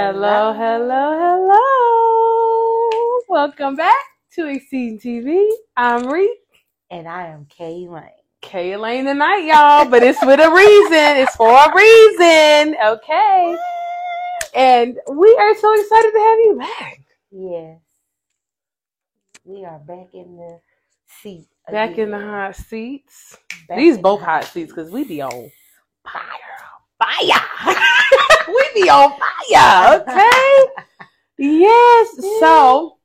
Hello, 0.00 0.52
hello, 0.52 1.18
hello. 1.18 1.58
Welcome 3.28 3.74
back 3.74 4.04
to 4.34 4.46
Exceeding 4.46 5.00
TV. 5.00 5.44
I'm 5.76 6.06
Reek. 6.06 6.38
And 6.88 7.08
I 7.08 7.26
am 7.26 7.46
Kay 7.46 7.88
Lane. 7.88 8.04
Kay 8.40 8.76
Lane 8.76 9.06
tonight, 9.06 9.38
y'all, 9.38 9.90
but 9.90 10.04
it's 10.04 10.24
with 10.24 10.38
a 10.38 10.48
reason. 10.52 11.16
It's 11.16 11.34
for 11.34 11.50
a 11.50 11.74
reason. 11.74 12.76
Okay. 12.80 13.56
And 14.54 14.96
we 15.10 15.36
are 15.36 15.56
so 15.56 15.74
excited 15.80 16.12
to 16.12 16.18
have 16.20 16.38
you 16.38 16.56
back. 16.60 17.00
Yes. 17.32 17.80
We 19.44 19.64
are 19.64 19.80
back 19.80 20.14
in 20.14 20.36
the 20.36 20.60
seat. 21.20 21.48
Back 21.68 21.98
in 21.98 22.12
the 22.12 22.18
again. 22.18 22.28
hot 22.28 22.54
seats. 22.54 23.36
Back 23.68 23.78
These 23.78 23.98
both 23.98 24.20
hot 24.20 24.44
seats 24.44 24.70
because 24.72 24.92
we 24.92 25.02
be 25.02 25.22
on 25.22 25.50
fire. 26.04 26.22
Fire. 27.00 28.14
we 28.48 28.82
be 28.82 28.90
on 28.90 29.10
fire. 29.18 30.00
Okay. 30.00 30.82
Yes. 31.38 32.16
So 32.40 32.98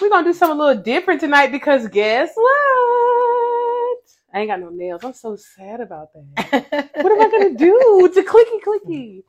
we're 0.00 0.10
gonna 0.10 0.24
do 0.24 0.32
something 0.32 0.58
a 0.58 0.62
little 0.62 0.82
different 0.82 1.20
tonight 1.20 1.52
because 1.52 1.86
guess 1.88 2.30
what? 2.34 3.98
I 4.34 4.40
ain't 4.40 4.48
got 4.48 4.60
no 4.60 4.70
nails. 4.70 5.04
I'm 5.04 5.14
so 5.14 5.36
sad 5.36 5.80
about 5.80 6.08
that. 6.12 6.90
What 6.96 7.12
am 7.12 7.20
I 7.20 7.30
gonna 7.30 7.54
do 7.54 8.10
to 8.12 8.22
clicky 8.22 8.60
clicky? 8.64 9.22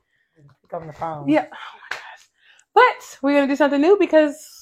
Pick 0.62 0.74
up 0.74 0.86
the 0.86 0.92
phone. 0.92 1.28
Yeah. 1.28 1.46
Oh 1.46 1.56
my 1.74 1.88
gosh. 1.90 2.28
But 2.74 3.18
we're 3.22 3.34
gonna 3.34 3.46
do 3.46 3.56
something 3.56 3.80
new 3.80 3.96
because 3.98 4.58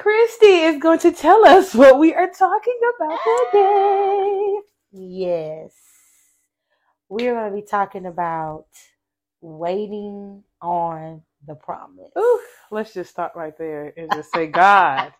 Christy 0.00 0.46
is 0.46 0.78
going 0.78 0.98
to 1.00 1.12
tell 1.12 1.44
us 1.44 1.74
what 1.74 1.98
we 1.98 2.14
are 2.14 2.30
talking 2.30 2.80
about 2.96 3.18
today. 3.52 4.60
Yes. 4.92 5.74
We're 7.10 7.34
going 7.34 7.50
to 7.50 7.56
be 7.56 7.66
talking 7.66 8.06
about 8.06 8.64
waiting 9.40 10.42
on 10.60 11.22
the 11.46 11.54
promise. 11.54 12.10
Ooh, 12.18 12.40
let's 12.70 12.94
just 12.94 13.10
stop 13.10 13.34
right 13.34 13.56
there 13.58 13.92
and 13.96 14.10
just 14.12 14.32
say, 14.32 14.46
God, 14.46 15.12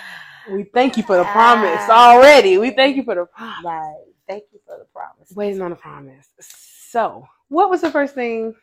we 0.50 0.64
thank 0.64 0.96
you 0.96 1.02
for 1.02 1.16
the 1.16 1.24
promise 1.24 1.88
already. 1.88 2.58
We 2.58 2.70
thank 2.70 2.96
you 2.96 3.02
for 3.04 3.14
the 3.14 3.26
promise. 3.26 3.64
Right. 3.64 4.04
Thank 4.28 4.44
you 4.52 4.60
for 4.66 4.78
the 4.78 4.86
promise. 4.92 5.32
Waiting 5.34 5.62
on 5.62 5.70
the 5.70 5.76
promise. 5.76 6.28
So, 6.40 7.26
what 7.48 7.70
was 7.70 7.80
the 7.80 7.90
first 7.90 8.14
thing? 8.14 8.54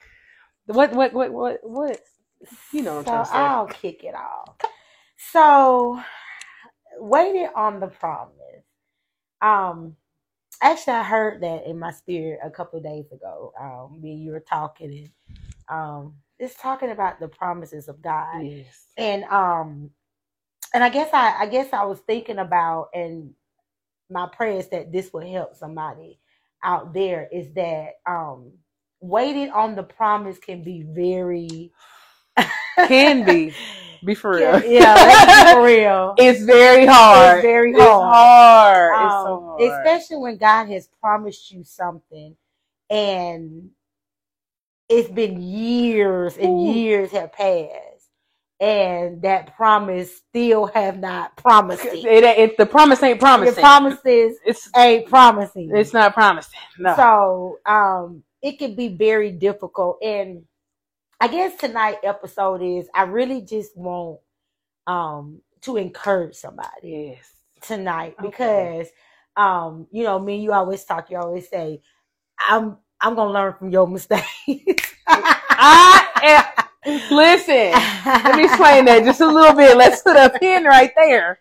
What, 0.67 0.93
what, 0.93 1.13
what, 1.13 1.31
what, 1.31 1.59
what? 1.63 1.99
You 2.71 2.83
know 2.83 2.97
what 2.97 3.05
so 3.05 3.13
I'm 3.13 3.25
trying 3.25 3.25
to 3.25 3.31
say. 3.31 3.37
I'll 3.37 3.67
kick 3.67 4.03
it 4.03 4.13
off. 4.15 4.55
So, 5.31 5.99
waiting 6.99 7.49
on 7.55 7.79
the 7.79 7.87
promise. 7.87 8.33
Um, 9.41 9.95
actually, 10.61 10.93
I 10.95 11.03
heard 11.03 11.41
that 11.43 11.67
in 11.67 11.79
my 11.79 11.91
spirit 11.91 12.39
a 12.43 12.51
couple 12.51 12.77
of 12.79 12.85
days 12.85 13.11
ago. 13.11 13.53
Um, 13.59 14.01
when 14.01 14.19
you 14.19 14.31
were 14.31 14.41
talking 14.41 14.91
and 14.91 15.09
um, 15.69 16.15
it's 16.39 16.55
talking 16.61 16.91
about 16.91 17.19
the 17.19 17.29
promises 17.29 17.87
of 17.89 18.01
God, 18.01 18.43
Yes. 18.43 18.87
and 18.97 19.23
um, 19.25 19.91
and 20.73 20.83
I 20.83 20.89
guess 20.89 21.09
I, 21.13 21.35
I 21.41 21.47
guess 21.47 21.73
I 21.73 21.85
was 21.85 21.99
thinking 22.01 22.39
about 22.39 22.89
and 22.93 23.33
my 24.09 24.27
prayer 24.27 24.59
is 24.59 24.69
that 24.69 24.91
this 24.91 25.13
will 25.13 25.21
help 25.29 25.55
somebody 25.55 26.19
out 26.63 26.93
there. 26.93 27.29
Is 27.33 27.53
that 27.53 27.95
um, 28.07 28.53
waiting 29.01 29.51
on 29.51 29.75
the 29.75 29.83
promise 29.83 30.39
can 30.39 30.63
be 30.63 30.83
very 30.83 31.71
Can 32.83 33.25
be. 33.25 33.57
Be 34.03 34.15
for 34.15 34.35
real. 34.37 34.61
yeah, 34.63 34.99
be 34.99 35.43
for 35.43 35.63
real. 35.63 36.23
It's 36.27 36.43
very 36.43 36.85
hard. 36.85 37.11
It's 37.11 37.41
very 37.41 37.73
It's 37.73 37.97
hard. 37.99 38.25
hard. 38.25 39.01
It's 39.01 39.21
Um, 39.21 39.21
so 39.21 39.44
hard. 39.57 39.85
Especially 39.85 40.17
when 40.17 40.37
God 40.37 40.67
has 40.69 40.89
promised 41.01 41.51
you 41.51 41.63
something 41.63 42.35
and 42.89 43.69
it's 44.89 45.09
been 45.09 45.41
years 45.41 46.37
and 46.37 46.59
Ooh. 46.59 46.73
years 46.73 47.11
have 47.11 47.33
passed 47.33 48.09
and 48.59 49.21
that 49.23 49.55
promise 49.55 50.17
still 50.17 50.67
have 50.67 50.99
not 50.99 51.35
promised 51.37 51.83
it. 51.85 52.05
It, 52.05 52.23
it, 52.23 52.57
the 52.57 52.65
promise 52.65 53.03
ain't 53.03 53.19
promising. 53.19 53.55
The 53.55 53.61
promises 53.61 54.37
it's 54.45 54.69
ain't 54.75 55.07
promising. 55.07 55.71
it's 55.73 55.93
not 55.93 56.13
promising. 56.13 56.59
No. 56.79 56.95
So 56.95 57.59
um 57.65 58.23
it 58.41 58.59
can 58.59 58.75
be 58.75 58.89
very 58.89 59.31
difficult. 59.31 59.97
And 60.01 60.43
I 61.19 61.27
guess 61.27 61.57
tonight 61.57 61.97
episode 62.03 62.61
is 62.61 62.87
I 62.93 63.03
really 63.03 63.41
just 63.41 63.75
want 63.75 64.19
um 64.87 65.41
to 65.61 65.77
encourage 65.77 66.35
somebody 66.35 67.15
yes. 67.17 67.31
tonight 67.61 68.15
Okay. 68.19 68.29
because 68.29 68.87
um 69.37 69.87
you 69.91 70.03
know 70.03 70.19
me 70.19 70.35
and 70.35 70.43
you 70.43 70.51
always 70.53 70.83
talk 70.85 71.09
you 71.09 71.17
always 71.17 71.47
say 71.49 71.81
i'm 72.49 72.77
i'm 73.01 73.15
gonna 73.15 73.31
learn 73.31 73.53
from 73.53 73.69
your 73.69 73.87
mistakes 73.87 74.93
I 75.07 76.45
am, 76.85 77.01
listen. 77.11 77.71
Let 78.25 78.35
me 78.35 78.43
explain 78.45 78.85
that 78.85 79.03
just 79.05 79.21
a 79.21 79.25
little 79.27 79.55
bit. 79.55 79.77
Let's 79.77 80.01
put 80.01 80.17
a 80.17 80.29
pin 80.37 80.65
right 80.65 80.91
there. 80.95 81.39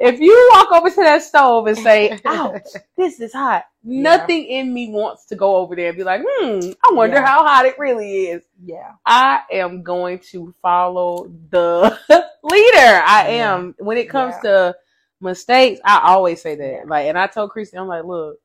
If 0.00 0.20
you 0.20 0.50
walk 0.54 0.72
over 0.72 0.88
to 0.88 0.96
that 1.02 1.22
stove 1.22 1.66
and 1.66 1.76
say, 1.76 2.18
"Ouch, 2.26 2.62
this 2.96 3.20
is 3.20 3.32
hot," 3.32 3.64
nothing 3.84 4.46
in 4.46 4.72
me 4.72 4.90
wants 4.90 5.26
to 5.26 5.36
go 5.36 5.56
over 5.56 5.76
there 5.76 5.88
and 5.88 5.98
be 5.98 6.04
like, 6.04 6.22
"Hmm, 6.26 6.70
I 6.84 6.92
wonder 6.94 7.16
Yeah. 7.16 7.26
how 7.26 7.44
hot 7.46 7.66
it 7.66 7.78
really 7.78 8.24
is." 8.26 8.42
yeah 8.64 8.92
I 9.04 9.42
am 9.52 9.82
going 9.82 10.20
to 10.30 10.54
follow 10.62 11.30
the 11.50 11.98
leader. 12.42 13.02
I 13.04 13.26
Yeah. 13.28 13.54
am. 13.56 13.74
When 13.78 13.98
it 13.98 14.08
comes 14.08 14.34
Yeah. 14.36 14.50
to 14.50 14.76
mistakes, 15.22 15.80
I 15.84 16.00
always 16.04 16.42
say 16.42 16.56
that. 16.56 16.88
Like, 16.88 17.06
and 17.06 17.18
I 17.18 17.28
told 17.28 17.50
Christy, 17.52 17.78
I'm 17.78 17.88
like, 17.88 18.04
look, 18.04 18.38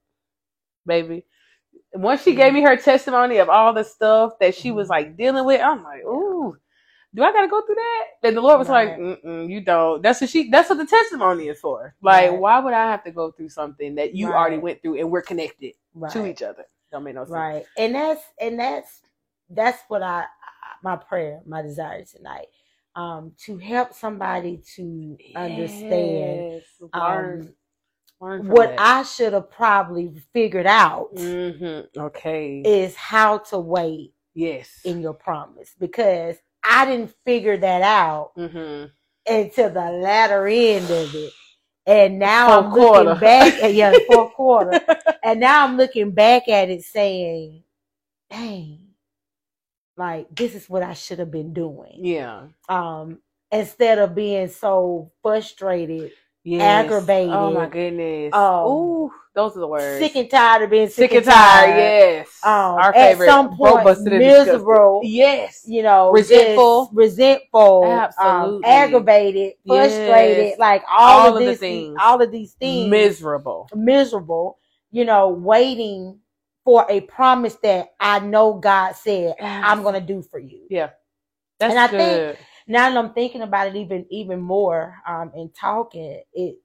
baby. 0.86 1.26
Once 1.94 2.24
she 2.24 2.36
gave 2.36 2.54
me 2.54 2.62
her 2.64 2.78
testimony 2.78 3.38
of 3.40 3.50
all 3.50 3.74
the 3.74 3.84
stuff 3.84 4.34
that 4.42 4.56
she 4.56 4.72
was 4.72 4.88
Mhm. 4.88 4.92
like 4.92 5.18
dealing 5.18 5.46
with, 5.46 5.62
I'm 5.62 5.84
like, 5.84 6.04
ooh, 6.04 6.58
do 7.16 7.24
I 7.24 7.32
gotta 7.34 7.48
go 7.50 7.62
through 7.62 7.76
that? 7.76 8.06
And 8.24 8.38
the 8.38 8.42
Lord 8.42 8.60
was 8.60 8.70
like, 8.70 8.90
Right. 8.90 9.00
Mm-mm, 9.00 9.50
you 9.50 9.62
don't. 9.62 10.02
That's 10.04 10.22
what 10.22 10.30
she. 10.30 10.50
That's 10.52 10.70
what 10.70 10.78
the 10.80 10.86
testimony 10.88 11.50
is 11.50 11.60
for. 11.60 11.96
Like, 12.02 12.32
Right. 12.32 12.42
why 12.42 12.60
would 12.60 12.74
I 12.74 12.92
have 12.92 13.04
to 13.06 13.12
go 13.12 13.32
through 13.32 13.50
something 13.50 13.96
that 13.96 14.16
you 14.16 14.28
already 14.34 14.58
went 14.60 14.82
through 14.82 15.00
and 15.00 15.12
we're 15.12 15.24
connected 15.24 15.74
right 15.96 16.14
to 16.14 16.26
each 16.28 16.44
other? 16.44 16.66
Don't 16.92 17.04
make 17.04 17.16
no 17.16 17.26
sense. 17.26 17.34
right 17.34 17.66
and 17.78 17.96
that's 17.96 18.24
and 18.42 18.60
that's 18.60 19.02
that's 19.50 19.80
what 19.90 20.04
i 20.04 20.26
my 20.84 20.96
prayer 20.98 21.42
my 21.46 21.62
desire 21.64 22.04
tonight 22.06 22.48
um 22.98 23.32
to 23.38 23.58
help 23.58 23.94
somebody 23.94 24.60
to 24.76 25.16
understand 25.36 26.52
Yes. 26.54 26.64
Learn, 26.94 27.54
um 28.20 28.48
what 28.50 28.70
that. 28.76 28.80
i 28.80 29.04
should 29.04 29.34
have 29.34 29.50
probably 29.52 30.12
figured 30.34 30.66
out 30.68 31.16
Mm-hmm. 31.16 32.00
Okay. 32.00 32.62
is 32.66 32.96
how 32.96 33.38
to 33.50 33.60
wait 33.60 34.14
yes. 34.34 34.82
in 34.84 35.02
your 35.02 35.14
promise 35.14 35.74
because 35.80 36.36
i 36.64 36.86
didn't 36.86 37.14
figure 37.26 37.58
that 37.58 37.82
out 37.84 38.32
mm-hmm. 38.38 38.88
until 39.32 39.70
the 39.70 39.92
latter 39.92 40.48
end 40.48 40.90
of 40.90 41.14
it. 41.16 41.34
And 41.86 42.20
now 42.20 42.60
I'm 42.60 42.64
Fourth 42.72 42.76
looking 42.76 43.06
quarter. 43.06 43.20
back 43.22 43.54
at 43.64 43.74
yeah, 43.82 43.94
fourth 44.12 44.34
quarter. 44.34 44.82
And 45.24 45.40
now 45.40 45.64
I'm 45.64 45.78
looking 45.78 46.12
back 46.12 46.50
at 46.50 46.70
it 46.70 46.84
saying, 46.84 47.64
dang, 48.30 48.87
like 49.98 50.28
this 50.36 50.56
is 50.56 50.70
what 50.70 50.84
I 50.84 50.94
should 50.94 51.20
have 51.20 51.32
been 51.32 51.54
doing. 51.54 52.00
Yeah. 52.00 52.48
Um, 52.70 53.20
instead 53.52 53.98
of 54.00 54.16
being 54.16 54.48
so 54.48 55.12
frustrated, 55.22 56.12
Yes. 56.44 56.62
Aggravated. 56.86 57.34
Oh 57.34 57.52
my 57.52 57.68
goodness. 57.68 58.34
Um, 58.34 58.68
Ooh, 58.68 59.12
those 59.36 59.58
are 59.58 59.60
the 59.60 59.68
words. 59.68 60.00
sick 60.00 60.16
and 60.16 60.30
tired 60.32 60.62
of 60.64 60.70
being 60.70 60.88
sick, 60.88 61.10
Sick 61.12 61.18
and 61.18 61.26
tired. 61.26 61.76
Yes. 61.78 62.40
Um, 62.42 62.52
Our 62.54 62.96
at 62.96 63.10
favorite. 63.12 63.26
some 63.26 63.50
Both 63.50 63.58
point, 63.58 63.84
busted 63.84 64.14
and 64.14 64.22
disgusted. 64.22 64.54
miserable. 64.54 65.02
Yes. 65.04 65.66
You 65.68 65.84
know, 65.84 66.10
Resentful. 66.12 66.90
resentful, 66.94 67.84
um, 67.84 67.90
Absolutely. 68.00 68.66
aggravated, 68.66 69.54
frustrated, 69.68 70.46
Yes. 70.46 70.60
like 70.60 70.84
all, 70.90 71.00
All 71.24 71.28
of, 71.32 71.34
of 71.36 71.40
the 71.42 71.48
these 71.50 71.60
things. 71.60 71.98
all 72.02 72.22
of 72.22 72.32
these 72.32 72.54
things. 72.54 72.90
Miserable. 72.90 73.68
miserable, 73.76 74.58
you 74.90 75.04
know, 75.04 75.28
waiting 75.28 76.18
for 76.68 76.86
a 76.90 77.00
promise 77.00 77.56
that 77.64 77.94
I 77.98 78.20
know 78.20 78.56
God 78.56 78.92
said 78.98 79.36
I'm 79.40 79.84
going 79.84 79.94
to 79.94 80.02
do 80.02 80.22
for 80.22 80.38
you. 80.38 80.68
Yeah. 80.70 80.90
That's 81.62 81.72
And 81.72 81.80
I 81.80 81.88
good. 81.88 82.36
think- 82.36 82.48
Now 82.68 82.90
that 82.90 82.98
I'm 82.98 83.14
thinking 83.14 83.42
about 83.42 83.68
it 83.68 83.78
even 83.78 84.06
even 84.10 84.42
more 84.42 84.96
um 85.08 85.32
and 85.34 85.56
talking 85.56 86.22
it 86.34 86.58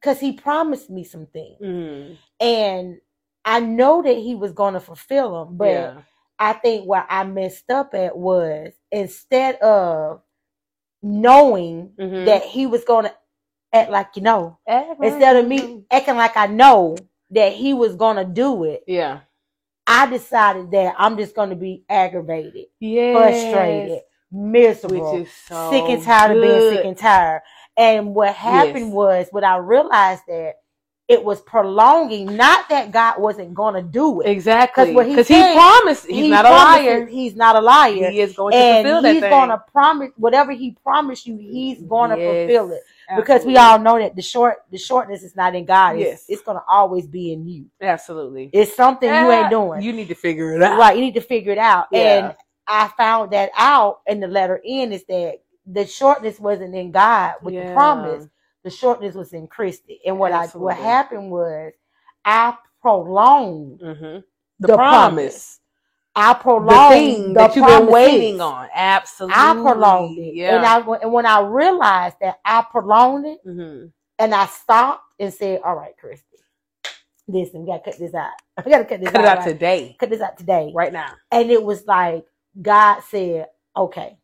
cuz 0.00 0.20
he 0.20 0.32
promised 0.34 0.88
me 0.88 1.02
some 1.02 1.26
things 1.26 1.60
Mhm. 1.60 2.16
and 2.38 3.00
I 3.44 3.58
know 3.58 4.02
that 4.02 4.16
he 4.18 4.36
was 4.36 4.52
to 4.74 4.80
fulfill 4.80 5.44
them, 5.44 5.56
but 5.56 5.66
yeah. 5.68 6.02
I 6.38 6.52
think 6.52 6.86
what 6.86 7.06
I 7.10 7.24
messed 7.24 7.70
up 7.72 7.92
at 7.94 8.16
was 8.16 8.72
instead 8.92 9.56
of 9.56 10.22
knowing 11.02 11.94
Mhm. 11.98 12.24
that 12.26 12.42
he 12.44 12.66
was 12.66 12.84
going 12.84 13.06
to 13.06 13.14
act 13.72 13.90
like 13.90 14.14
you 14.14 14.22
know 14.22 14.58
Mm-hmm. 14.68 15.02
instead 15.02 15.36
of 15.36 15.48
me 15.48 15.84
acting 15.90 16.16
like 16.16 16.36
I 16.36 16.46
know 16.46 16.96
that 17.32 17.52
he 17.54 17.74
was 17.74 17.96
gonna 17.96 18.24
do 18.24 18.64
it, 18.64 18.82
Yeah. 18.86 19.20
I 19.86 20.06
decided 20.08 20.70
that 20.72 20.94
I'm 20.98 21.16
just 21.18 21.34
gonna 21.34 21.56
be 21.56 21.84
aggravated, 21.88 22.66
Yes. 22.80 23.14
frustrated, 23.14 24.02
miserable, 24.32 25.12
Which 25.14 25.28
is 25.28 25.32
so 25.32 25.70
sick 25.70 25.88
and 25.88 26.02
tired 26.02 26.32
of 26.32 26.42
being 26.42 26.60
sick 26.60 26.84
and 26.84 26.96
tired. 26.96 27.42
And 27.76 28.14
what 28.14 28.34
happened 28.34 28.86
Yes. 28.86 28.94
was, 28.94 29.28
what 29.32 29.44
I 29.44 29.56
realized 29.58 30.22
that 30.28 30.56
it 31.08 31.24
was 31.24 31.40
prolonging. 31.40 32.36
Not 32.36 32.68
that 32.68 32.92
God 32.92 33.20
wasn't 33.20 33.54
to 33.74 33.82
do 33.82 34.20
it. 34.20 34.28
Exactly. 34.28 34.84
'Cause 34.86 34.94
what 34.94 35.06
he 35.06 35.12
Because 35.16 35.28
he, 35.28 35.42
promised. 35.52 36.06
He's 36.06 36.24
He 36.24 36.30
not 36.30 36.44
a 36.46 36.50
liar. 36.50 37.06
He's 37.06 37.34
not 37.36 37.56
a 37.56 37.60
liar. 37.60 38.10
He 38.10 38.20
is 38.20 38.32
going 38.34 38.52
to 38.54 38.64
fulfill 38.64 39.02
that 39.02 39.12
he's 39.14 39.22
thing. 39.22 39.30
to 39.50 39.58
promise 39.72 40.10
whatever 40.16 40.52
he 40.52 40.76
promised 40.84 41.26
you. 41.26 41.36
He's 41.36 41.82
to 42.10 42.16
Yes, 42.16 42.46
fulfill 42.46 42.72
it 42.72 42.82
because 43.16 43.44
we 43.44 43.56
all 43.58 43.78
know 43.78 43.98
that 43.98 44.16
the 44.16 44.22
short 44.22 44.58
the 44.70 44.78
shortness 44.78 45.22
is 45.22 45.36
not 45.36 45.54
in 45.54 45.64
God. 45.66 45.98
It's, 45.98 46.10
Yes. 46.10 46.26
it's 46.28 46.42
going 46.42 46.58
to 46.58 46.64
always 46.68 47.06
be 47.08 47.32
in 47.32 47.46
you. 47.48 47.66
absolutely. 47.82 48.50
It's 48.52 48.74
something 48.76 49.08
you 49.14 49.30
Ah, 49.30 49.32
ain't 49.32 49.50
doing. 49.50 49.82
You 49.82 49.92
need 49.92 50.08
to 50.08 50.14
figure 50.16 50.54
it 50.54 50.62
out. 50.62 50.78
Right. 50.78 50.96
You 50.96 51.02
need 51.02 51.14
to 51.14 51.20
figure 51.22 51.52
it 51.52 51.58
out. 51.58 51.88
Yeah. 51.92 52.00
And 52.26 52.36
I 52.68 52.88
found 52.96 53.32
that 53.32 53.50
out 53.56 54.00
in 54.06 54.20
the 54.20 54.28
letter 54.28 54.60
N 54.66 54.92
is 54.92 55.04
that 55.06 55.42
the 55.66 55.86
shortness 55.86 56.40
wasn't 56.40 56.74
in 56.74 56.92
God 56.92 57.34
with 57.42 57.56
the 57.56 57.64
promise. 57.64 58.28
The 58.64 58.70
shortness 58.70 59.14
was 59.16 59.32
in 59.34 59.48
Christy. 59.48 60.00
And 60.06 60.18
what 60.18 60.32
I 60.32 60.46
what 60.48 60.76
happened 60.76 61.30
was 61.30 61.72
I 62.24 62.56
prolonged 62.82 63.80
hmm 63.80 64.18
the, 64.60 64.68
The, 64.68 64.74
promise. 64.74 65.44
promise. 65.48 65.59
I 66.20 66.34
The 66.58 66.78
prolonged 66.78 66.88
thing 66.88 67.36
the 67.36 67.38
that 67.38 67.56
you've 67.56 67.66
been 67.66 67.90
waiting 67.90 68.40
on. 68.40 68.68
Absolutely. 68.74 69.34
I 69.34 69.54
prolonged 69.54 70.18
it. 70.18 70.34
Yeah. 70.36 70.56
And 70.56 70.66
I 70.66 70.80
and 71.02 71.12
when 71.12 71.26
I 71.26 71.42
realized 71.42 72.16
that 72.22 72.40
I 72.44 72.64
prolonged 72.70 73.26
it 73.26 73.40
hmm 73.44 73.86
and 74.18 74.34
I 74.34 74.46
stopped 74.46 75.04
and 75.20 75.32
said, 75.34 75.60
All 75.64 75.76
right, 75.76 75.96
Christy, 75.98 76.24
listen, 77.28 77.62
we 77.62 77.68
gotta 77.68 77.84
cut 77.84 77.98
this 77.98 78.14
out. 78.14 78.32
We 78.66 78.72
gotta 78.72 78.86
cut 78.86 79.00
this 79.00 79.08
Cut 79.12 79.16
out. 79.16 79.22
it 79.22 79.26
out 79.26 79.38
right? 79.38 79.44
today. 79.44 79.96
Cut 79.98 80.10
this 80.10 80.20
out 80.22 80.38
today. 80.38 80.72
Right 80.74 80.92
now. 80.92 81.14
And 81.32 81.50
it 81.50 81.62
was 81.62 81.86
like 81.86 82.26
God 82.60 83.02
said, 83.02 83.48
Okay. 83.76 84.18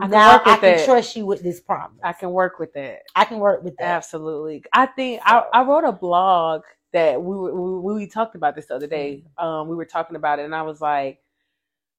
I 0.00 0.08
can 0.08 0.20
now 0.20 0.42
I 0.44 0.56
can 0.58 0.76
that. 0.76 0.84
trust 0.84 1.16
you 1.16 1.26
with 1.26 1.42
this 1.42 1.60
promise. 1.60 2.00
I 2.04 2.12
can 2.14 2.30
work 2.32 2.58
with 2.58 2.74
that. 2.74 3.00
I 3.14 3.24
can 3.26 3.38
work 3.40 3.64
with 3.64 3.76
that. 3.78 3.84
Absolutely. 3.84 4.64
I 4.72 4.86
think 4.86 5.22
I, 5.24 5.44
I 5.52 5.64
wrote 5.64 5.84
a 5.84 5.92
blog 5.92 6.62
that 6.92 7.22
we 7.22 7.36
were 7.36 7.80
we, 7.80 7.94
we 7.94 8.06
talked 8.06 8.34
about 8.34 8.54
this 8.56 8.66
the 8.66 8.76
other 8.76 8.86
day. 8.86 9.24
Um, 9.38 9.68
we 9.68 9.76
were 9.76 9.84
talking 9.84 10.16
about 10.16 10.38
it, 10.38 10.44
and 10.44 10.54
I 10.54 10.62
was 10.62 10.80
like, 10.80 11.20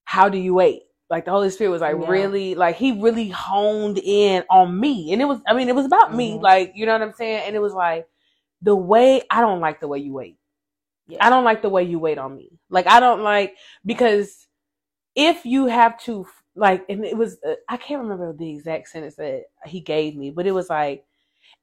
"How 0.04 0.28
do 0.28 0.38
you 0.38 0.54
wait?" 0.54 0.82
Like 1.10 1.24
the 1.26 1.30
Holy 1.32 1.50
Spirit 1.50 1.70
was 1.70 1.82
like 1.82 1.96
Yeah. 2.00 2.08
really 2.08 2.54
like 2.54 2.76
He 2.76 2.92
really 3.00 3.28
honed 3.28 3.98
in 3.98 4.44
on 4.50 4.78
me, 4.78 5.12
and 5.12 5.22
it 5.22 5.26
was 5.26 5.40
I 5.46 5.54
mean 5.54 5.68
it 5.68 5.74
was 5.74 5.86
about 5.86 6.14
me, 6.14 6.38
Mhm. 6.38 6.42
like 6.42 6.72
you 6.74 6.86
know 6.86 6.92
what 6.92 7.02
I'm 7.02 7.12
saying, 7.14 7.44
and 7.46 7.56
it 7.56 7.60
was 7.60 7.74
like 7.74 8.08
the 8.62 8.76
way 8.76 9.22
I 9.30 9.40
don't 9.42 9.60
like 9.60 9.80
the 9.80 9.88
way 9.88 9.98
you 10.00 10.12
wait. 10.14 10.38
Yeah. 11.06 11.24
I 11.26 11.30
don't 11.30 11.44
like 11.44 11.62
the 11.62 11.68
way 11.70 11.84
you 11.84 11.98
wait 11.98 12.18
on 12.18 12.36
me. 12.36 12.58
Like 12.70 12.86
I 12.86 13.00
don't 13.00 13.22
like 13.22 13.56
because 13.84 14.48
if 15.14 15.46
you 15.46 15.66
have 15.66 15.98
to 16.04 16.26
like, 16.56 16.84
and 16.88 17.04
it 17.04 17.16
was 17.16 17.38
uh, 17.46 17.54
I 17.68 17.76
can't 17.78 18.02
remember 18.02 18.32
the 18.32 18.50
exact 18.50 18.88
sentence 18.88 19.16
that 19.16 19.44
he 19.66 19.80
gave 19.80 20.16
me, 20.16 20.30
but 20.30 20.46
it 20.46 20.52
was 20.52 20.70
like 20.70 21.04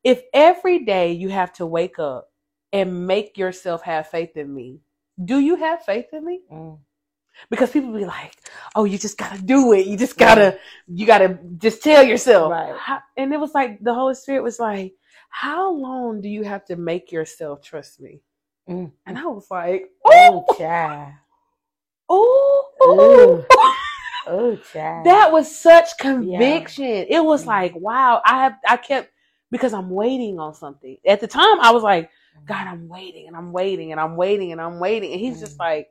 if 0.04 0.24
every 0.34 0.86
day 0.86 1.13
you 1.13 1.30
have 1.30 1.54
to 1.54 1.68
wake 1.68 2.00
up 2.00 2.31
and 2.73 3.07
make 3.07 3.38
yourself 3.38 3.81
have 3.83 4.07
faith 4.07 4.35
in 4.38 4.53
me, 4.53 4.79
do 5.23 5.39
you 5.39 5.56
have 5.56 5.83
faith 5.83 6.07
in 6.13 6.25
me? 6.25 6.41
Mm. 6.51 6.79
Because 7.50 7.71
people 7.71 7.94
be 7.94 8.06
like, 8.06 8.33
"Oh, 8.75 8.83
you 8.83 8.97
just 8.97 9.18
gotta 9.18 9.41
do 9.41 9.71
it. 9.73 9.88
You 9.88 9.97
just 9.97 10.18
gotta, 10.18 10.59
you 10.88 11.06
gotta 11.06 11.39
just 11.57 11.81
tell 11.81 12.03
yourself." 12.03 12.51
Right. 12.51 12.75
How- 12.75 13.01
and 13.18 13.33
it 13.33 13.39
was 13.39 13.53
like 13.53 13.79
the 13.83 13.94
Holy 13.94 14.15
Spirit 14.15 14.44
was 14.44 14.59
like, 14.59 14.94
"How 15.29 15.71
long 15.71 16.21
do 16.21 16.29
you 16.29 16.44
have 16.44 16.65
to 16.65 16.75
make 16.75 17.12
yourself 17.12 17.62
trust 17.63 18.00
me?" 18.01 18.21
Mm. 18.69 18.91
And 19.06 19.17
I 19.17 19.25
was 19.25 19.47
like, 19.50 19.89
Oh, 20.06 20.45
"Oh, 20.50 20.57
child. 20.57 21.13
oh, 22.09 23.45
Oh, 24.27 24.56
child. 24.74 25.06
that 25.06 25.31
was 25.31 25.53
such 25.53 25.97
conviction. 25.97 26.85
It 27.09 27.24
was 27.24 27.45
like, 27.45 27.74
wow. 27.75 28.21
I 28.25 28.44
have, 28.44 28.57
I 28.67 28.77
kept 28.77 29.12
because 29.51 29.74
I'm 29.74 29.89
waiting 29.89 30.39
on 30.39 30.53
something. 30.53 30.97
At 31.06 31.19
the 31.21 31.27
time, 31.27 31.59
I 31.59 31.71
was 31.71 31.83
like, 31.83 32.09
God, 32.45 32.67
I'm 32.67 32.88
waiting 32.88 33.27
and 33.27 33.35
I'm 33.35 33.51
waiting 33.51 33.91
and 33.91 33.99
I'm 33.99 34.15
waiting 34.15 34.51
and 34.51 34.61
I'm 34.61 34.79
waiting. 34.79 35.11
And 35.11 35.19
he's 35.21 35.39
just 35.39 35.59
like, 35.59 35.88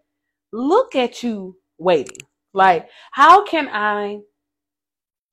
look 0.52 0.94
at 0.96 1.22
you 1.22 1.56
waiting. 1.78 2.18
Like, 2.52 2.88
how 3.12 3.44
can 3.44 3.68
I 3.68 4.20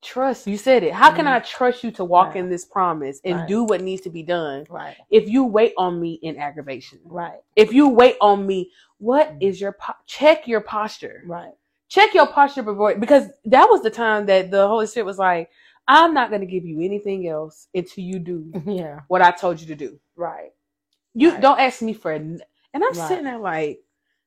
trust? 0.03 0.47
You 0.47 0.57
said 0.57 0.83
it. 0.83 0.93
How 0.93 1.11
can. 1.11 1.27
I 1.27 1.39
trust 1.39 1.83
you 1.83 1.91
to 1.91 2.05
walk 2.05 2.29
Right. 2.29 2.37
in 2.37 2.49
this 2.49 2.65
promise 2.65 3.19
and 3.23 3.39
Right. 3.39 3.47
do 3.47 3.63
what 3.63 3.81
needs 3.81 4.01
to 4.03 4.09
be 4.09 4.23
done 4.23 4.65
Right. 4.69 4.95
if 5.09 5.27
you 5.27 5.45
wait 5.45 5.73
on 5.77 5.99
me 5.99 6.13
in 6.21 6.37
aggravation? 6.37 6.99
Right. 7.03 7.39
If 7.55 7.73
you 7.73 7.89
wait 7.89 8.15
on 8.21 8.45
me, 8.45 8.71
what 8.99 9.33
Mhm. 9.33 9.37
is 9.41 9.59
your 9.59 9.73
po- 9.73 9.93
check 10.05 10.47
your 10.47 10.61
posture? 10.61 11.23
Right. 11.25 11.53
Check 11.89 12.13
your 12.13 12.27
posture 12.27 12.63
before 12.63 12.95
because 12.95 13.27
that 13.45 13.69
was 13.69 13.81
the 13.81 13.89
time 13.89 14.25
that 14.27 14.51
the 14.51 14.67
Holy 14.67 14.87
Spirit 14.87 15.05
was 15.05 15.17
like, 15.17 15.49
I'm 15.87 16.13
not 16.13 16.29
going 16.29 16.41
to 16.41 16.47
give 16.47 16.65
you 16.65 16.81
anything 16.81 17.27
else 17.27 17.67
until 17.73 18.03
you 18.03 18.19
do 18.19 18.51
Yeah. 18.65 18.99
what 19.07 19.21
I 19.21 19.31
told 19.31 19.59
you 19.61 19.67
to 19.67 19.75
do. 19.75 19.99
Right. 20.15 20.51
You 21.17 21.31
Right. 21.33 21.41
don't 21.41 21.59
ask 21.61 21.81
me 21.83 21.93
for, 21.93 22.13
n- 22.13 22.41
and 22.73 22.83
I'm 22.85 22.95
Right. 22.95 23.09
sitting 23.09 23.25
there 23.25 23.39
like, 23.39 23.81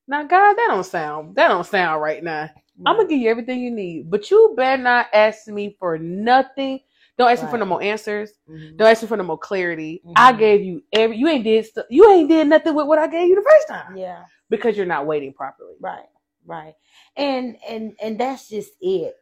now 0.08 0.24
God, 0.24 0.54
that 0.54 0.68
don't 0.70 0.84
sound, 0.84 1.36
that 1.36 1.48
don't 1.48 1.66
sound 1.66 2.02
right 2.02 2.24
now. 2.24 2.50
I'm 2.86 2.96
gonna 2.98 3.08
give 3.08 3.20
you 3.20 3.30
everything 3.30 3.60
you 3.60 3.72
need, 3.72 4.10
but 4.10 4.30
you 4.30 4.54
better 4.56 4.82
not 4.82 5.08
ask 5.14 5.48
me 5.48 5.76
for 5.80 5.98
nothing. 5.98 6.80
Don't 7.18 7.30
ask 7.30 7.42
me 7.42 7.48
for 7.50 7.58
no 7.58 7.66
more 7.66 7.82
answers. 7.82 8.32
Mhm. 8.48 8.76
Don't 8.78 8.88
ask 8.88 9.02
me 9.02 9.08
for 9.08 9.18
no 9.18 9.24
more 9.24 9.38
clarity. 9.38 10.02
I 10.16 10.32
Mhm. 10.32 10.38
gave 10.38 10.62
you 10.62 10.82
every. 10.92 11.16
You 11.18 11.28
ain't 11.28 11.44
did 11.44 11.66
stuff. 11.66 11.86
You 11.90 12.10
ain't 12.10 12.28
did 12.30 12.48
nothing 12.48 12.74
with 12.74 12.88
what 12.88 12.98
I 13.00 13.08
gave 13.08 13.28
you 13.28 13.36
the 13.36 13.48
first 13.50 13.68
time 13.68 13.96
Yeah. 13.98 14.26
because 14.50 14.76
you're 14.76 14.86
not 14.86 15.06
waiting 15.06 15.32
properly. 15.34 15.76
Right. 15.80 16.08
Right. 16.46 16.74
And 17.16 17.58
and 17.68 17.94
and 18.02 18.18
that's 18.20 18.48
just 18.48 18.72
it. 18.80 19.16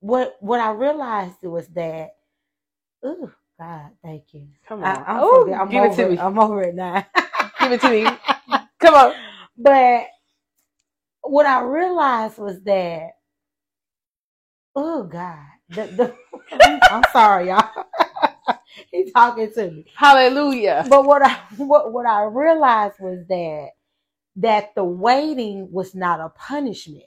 What 0.00 0.36
what 0.40 0.60
I 0.60 0.72
realized 0.72 1.42
was 1.42 1.68
that. 1.70 2.16
Oh 3.04 3.32
God, 3.60 3.90
thank 4.04 4.24
you. 4.34 4.48
Come 4.68 4.84
I, 4.84 4.96
on, 4.96 5.04
I'm, 5.08 5.22
oh, 5.22 5.44
forget- 5.44 5.60
I'm 5.60 5.70
give 5.70 5.84
over 5.84 5.92
it 5.92 5.96
to 5.96 6.10
me. 6.10 6.18
I'm 6.18 6.40
over 6.40 6.62
it 6.64 6.76
now. 6.76 7.06
Give 7.60 7.72
it 7.72 7.82
to 7.82 7.90
me. 7.90 8.04
Come 8.80 8.94
on. 8.94 9.14
But 9.58 10.06
what 11.22 11.46
I 11.46 11.62
realized 11.62 12.38
was 12.38 12.62
that, 12.64 13.10
oh 14.76 15.04
God, 15.04 15.38
the, 15.70 16.14
the, 16.52 16.78
I'm 16.90 17.04
sorry, 17.12 17.48
y'all. 17.48 17.68
He's 18.92 19.12
talking 19.12 19.52
to 19.54 19.70
me. 19.72 19.86
Hallelujah. 19.96 20.86
But 20.88 21.04
what 21.06 21.22
I 21.22 21.38
what 21.58 21.92
what 21.92 22.06
I 22.06 22.24
realized 22.24 22.96
was 23.00 23.26
that 23.28 23.70
that 24.36 24.74
the 24.76 24.84
waiting 24.84 25.70
was 25.72 25.94
not 25.94 26.20
a 26.20 26.30
punishment, 26.30 27.04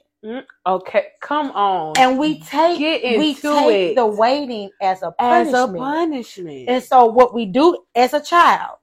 Okay, 0.66 1.06
come 1.20 1.50
on. 1.50 1.94
and 1.98 2.18
we 2.18 2.40
take 2.40 2.78
we 2.78 3.34
take 3.34 3.90
it. 3.90 3.94
the 3.96 4.06
waiting 4.06 4.70
as 4.80 5.02
a 5.02 5.14
as 5.18 5.50
punishment. 5.50 5.76
a 5.76 5.78
punishment. 5.78 6.68
And 6.68 6.82
so 6.82 7.06
what 7.06 7.34
we 7.34 7.46
do 7.46 7.84
as 7.94 8.14
a 8.14 8.20
child, 8.22 8.78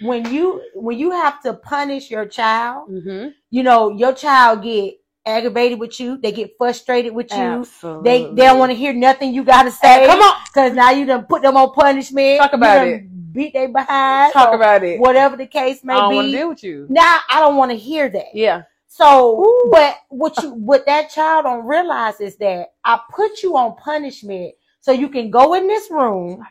when 0.00 0.32
you 0.32 0.62
when 0.74 0.98
you 0.98 1.12
have 1.12 1.40
to 1.42 1.54
punish 1.54 2.10
your 2.10 2.26
child, 2.26 2.90
mm-hmm. 2.90 3.28
you 3.50 3.62
know, 3.62 3.90
your 3.90 4.12
child 4.14 4.62
get 4.62 4.94
aggravated 5.26 5.78
with 5.78 6.00
you, 6.00 6.16
they 6.16 6.32
get 6.32 6.52
frustrated 6.58 7.14
with 7.14 7.30
you. 7.30 7.36
Absolutely. 7.38 8.02
They 8.10 8.24
they 8.34 8.42
don't 8.46 8.58
want 8.58 8.72
to 8.72 8.76
hear 8.76 8.92
nothing 8.92 9.32
you 9.32 9.44
gotta 9.44 9.70
say. 9.70 10.06
Come 10.06 10.20
on, 10.20 10.34
Cause 10.52 10.72
now 10.72 10.90
you 10.90 11.06
done 11.06 11.24
put 11.26 11.42
them 11.42 11.56
on 11.56 11.72
punishment. 11.72 12.38
Talk 12.40 12.52
You 12.52 12.58
about 12.58 12.88
it. 12.88 13.32
Beat 13.32 13.52
they 13.52 13.68
behind. 13.68 14.32
talk 14.32 14.52
about 14.52 14.82
it. 14.82 14.98
whatever 14.98 15.36
the 15.36 15.46
case 15.46 15.84
may 15.84 15.94
I 15.94 16.08
want 16.08 16.26
to 16.26 16.32
be. 16.32 16.38
deal 16.38 16.48
with 16.48 16.64
you. 16.64 16.86
Now 16.90 17.20
I 17.30 17.38
don't 17.38 17.56
want 17.56 17.70
to 17.70 17.76
hear 17.76 18.08
that. 18.08 18.34
Yeah. 18.34 18.62
So, 19.00 19.68
but 19.72 19.96
what 20.10 20.40
you 20.42 20.50
what 20.52 20.84
that 20.86 21.10
child 21.10 21.44
don't 21.44 21.66
realize 21.66 22.20
is 22.20 22.36
that 22.36 22.72
I 22.84 23.00
put 23.14 23.42
you 23.42 23.56
on 23.56 23.76
punishment 23.76 24.54
so 24.80 24.92
you 24.92 25.08
can 25.08 25.30
go 25.30 25.54
in 25.54 25.66
this 25.68 25.90
room 25.90 26.42
I 26.42 26.48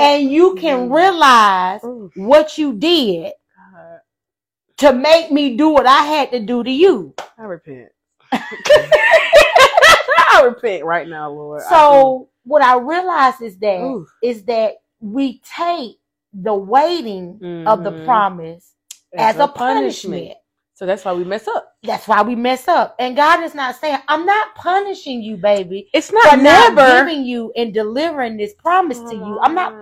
and 0.00 0.30
you 0.30 0.54
can 0.56 0.90
realize 0.90 1.82
Ooh, 1.84 2.10
what 2.16 2.58
you 2.58 2.74
did 2.74 3.32
God, 3.74 4.00
to 4.78 4.92
make 4.92 5.30
me 5.32 5.56
do 5.56 5.70
what 5.70 5.86
I 5.86 6.02
had 6.02 6.30
to 6.32 6.40
do 6.40 6.62
to 6.62 6.70
you. 6.70 7.14
I 7.38 7.44
repent. 7.44 7.88
I 8.32 10.42
repent 10.44 10.84
right 10.84 11.08
now, 11.08 11.30
Lord. 11.30 11.62
I 11.62 11.68
So 11.70 12.28
what 12.44 12.62
I 12.62 12.78
realize 12.78 13.40
is 13.40 13.56
that 13.58 14.04
is 14.22 14.44
that 14.44 14.74
we 15.00 15.40
take 15.56 15.96
the 16.32 16.54
waiting 16.54 17.40
of 17.66 17.82
the 17.82 17.92
Mhm. 17.92 18.04
promise 18.04 18.74
as, 19.16 19.38
a 19.38 19.48
punishment. 19.48 20.36
So 20.78 20.86
that's 20.86 21.04
why 21.04 21.12
we 21.12 21.24
mess 21.24 21.48
up. 21.48 21.72
That's 21.82 22.06
why 22.06 22.22
we 22.22 22.36
mess 22.36 22.68
up. 22.68 22.94
And 23.00 23.16
God 23.16 23.42
is 23.42 23.52
not 23.52 23.74
saying, 23.74 23.98
I'm 24.06 24.24
not 24.24 24.54
punishing 24.54 25.20
you, 25.20 25.36
baby, 25.36 25.90
It's 25.92 26.12
not 26.12 26.38
not 26.38 26.74
never. 26.76 26.98
giving 27.04 27.24
you 27.24 27.52
and 27.56 27.74
delivering 27.74 28.36
this 28.36 28.54
promise 28.54 29.00
to 29.08 29.16
you. 29.16 29.40
I'm 29.42 29.56
not 29.56 29.74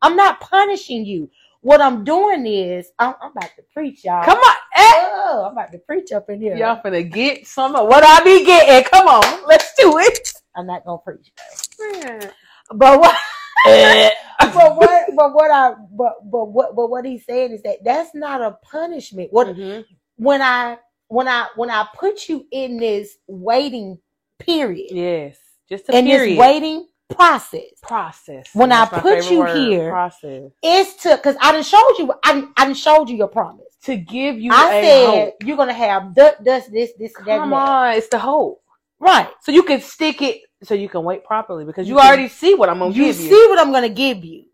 I'm 0.00 0.14
not 0.14 0.38
punishing 0.38 1.04
you. 1.04 1.28
What 1.62 1.80
I'm 1.80 2.04
doing 2.04 2.46
is 2.46 2.92
I'm, 3.00 3.14
I'm 3.20 3.32
about 3.32 3.50
to 3.56 3.62
preach, 3.72 4.04
y'all. 4.04 4.24
Come 4.24 4.38
on, 4.38 4.54
eh, 4.76 4.92
Oh, 4.94 5.46
I'm 5.48 5.54
about 5.58 5.72
to 5.72 5.78
preach 5.78 6.12
up 6.12 6.30
in 6.30 6.40
here. 6.40 6.56
y'all 6.56 6.80
finna 6.80 7.10
get 7.10 7.48
some 7.48 7.74
of 7.74 7.88
what 7.88 8.04
I 8.04 8.22
be 8.22 8.44
getting. 8.44 8.84
Come 8.88 9.08
on, 9.08 9.48
let's 9.48 9.74
do 9.74 9.98
it. 9.98 10.28
I'm 10.54 10.68
not 10.68 10.84
gonna 10.84 10.98
preach. 10.98 11.32
Man. 11.80 12.30
But 12.70 13.00
what 13.00 13.16
but 14.54 14.76
what 14.76 15.06
but 15.16 15.34
what 15.34 15.50
I 15.50 15.74
but 15.90 16.30
but 16.30 16.44
what 16.44 16.76
but 16.76 16.90
what 16.90 17.04
he's 17.04 17.24
saying 17.26 17.50
is 17.50 17.62
that 17.62 17.78
that's 17.84 18.14
not 18.14 18.40
a 18.40 18.52
punishment. 18.62 19.32
What 19.32 19.48
Mhm. 19.48 19.84
When 20.16 20.42
I 20.42 20.78
when 21.08 21.28
I 21.28 21.48
when 21.56 21.70
I 21.70 21.86
put 21.94 22.28
you 22.28 22.46
in 22.50 22.76
this 22.78 23.16
waiting 23.26 23.98
period, 24.38 24.90
Yes, 24.90 25.38
just 25.68 25.88
a 25.88 25.96
in 25.98 26.04
period. 26.06 26.30
this 26.32 26.38
waiting, 26.38 26.86
process. 27.10 27.62
Process. 27.82 28.48
When 28.54 28.72
I 28.72 28.80
That's 28.86 28.92
my 28.92 29.00
put 29.00 29.30
you 29.30 29.38
word, 29.40 29.56
here, 29.56 29.88
process 29.90 30.50
It's 30.62 31.02
to 31.02 31.16
because 31.16 31.36
I 31.40 31.52
didn't 31.52 31.66
showed 31.66 31.94
you. 31.98 32.12
I 32.24 32.48
I 32.56 32.64
done 32.64 32.74
showed 32.74 33.08
you 33.08 33.16
your 33.16 33.28
promise. 33.28 33.66
to 33.84 33.96
give 33.96 34.38
you 34.38 34.50
I 34.52 34.68
a 34.70 34.82
said 34.82 35.06
hope. 35.06 35.34
you're 35.44 35.56
gonna 35.56 35.72
have 35.74 36.14
th- 36.14 36.34
this, 36.42 36.66
this, 36.66 36.92
this, 36.98 37.12
that, 37.14 37.24
Come 37.26 37.50
that. 37.50 37.68
on, 37.68 37.94
it's 37.94 38.08
the 38.08 38.18
hope. 38.18 38.62
Right. 38.98 39.28
So 39.42 39.52
you 39.52 39.62
can 39.62 39.80
stick 39.82 40.22
it, 40.22 40.40
so 40.62 40.72
you 40.74 40.88
can 40.88 41.04
wait 41.04 41.24
properly 41.24 41.64
because 41.66 41.86
you, 41.86 41.94
You 41.96 42.00
can- 42.00 42.06
already 42.08 42.28
see 42.28 42.54
what 42.54 42.68
I'm 42.70 42.78
gonna 42.78 42.94
You 42.94 43.06
give 43.06 43.16
see 43.16 43.28
you. 43.28 43.48
what 43.50 43.58
I'm 43.58 43.72
gonna 43.72 43.88
give 43.90 44.24
you. 44.24 44.44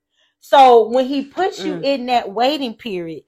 So 0.40 0.88
when 0.88 1.07
he 1.07 1.25
puts 1.26 1.64
you 1.64 1.75
Mm. 1.76 1.85
in 1.85 2.07
that 2.07 2.33
waiting 2.33 2.75
period, 2.75 3.23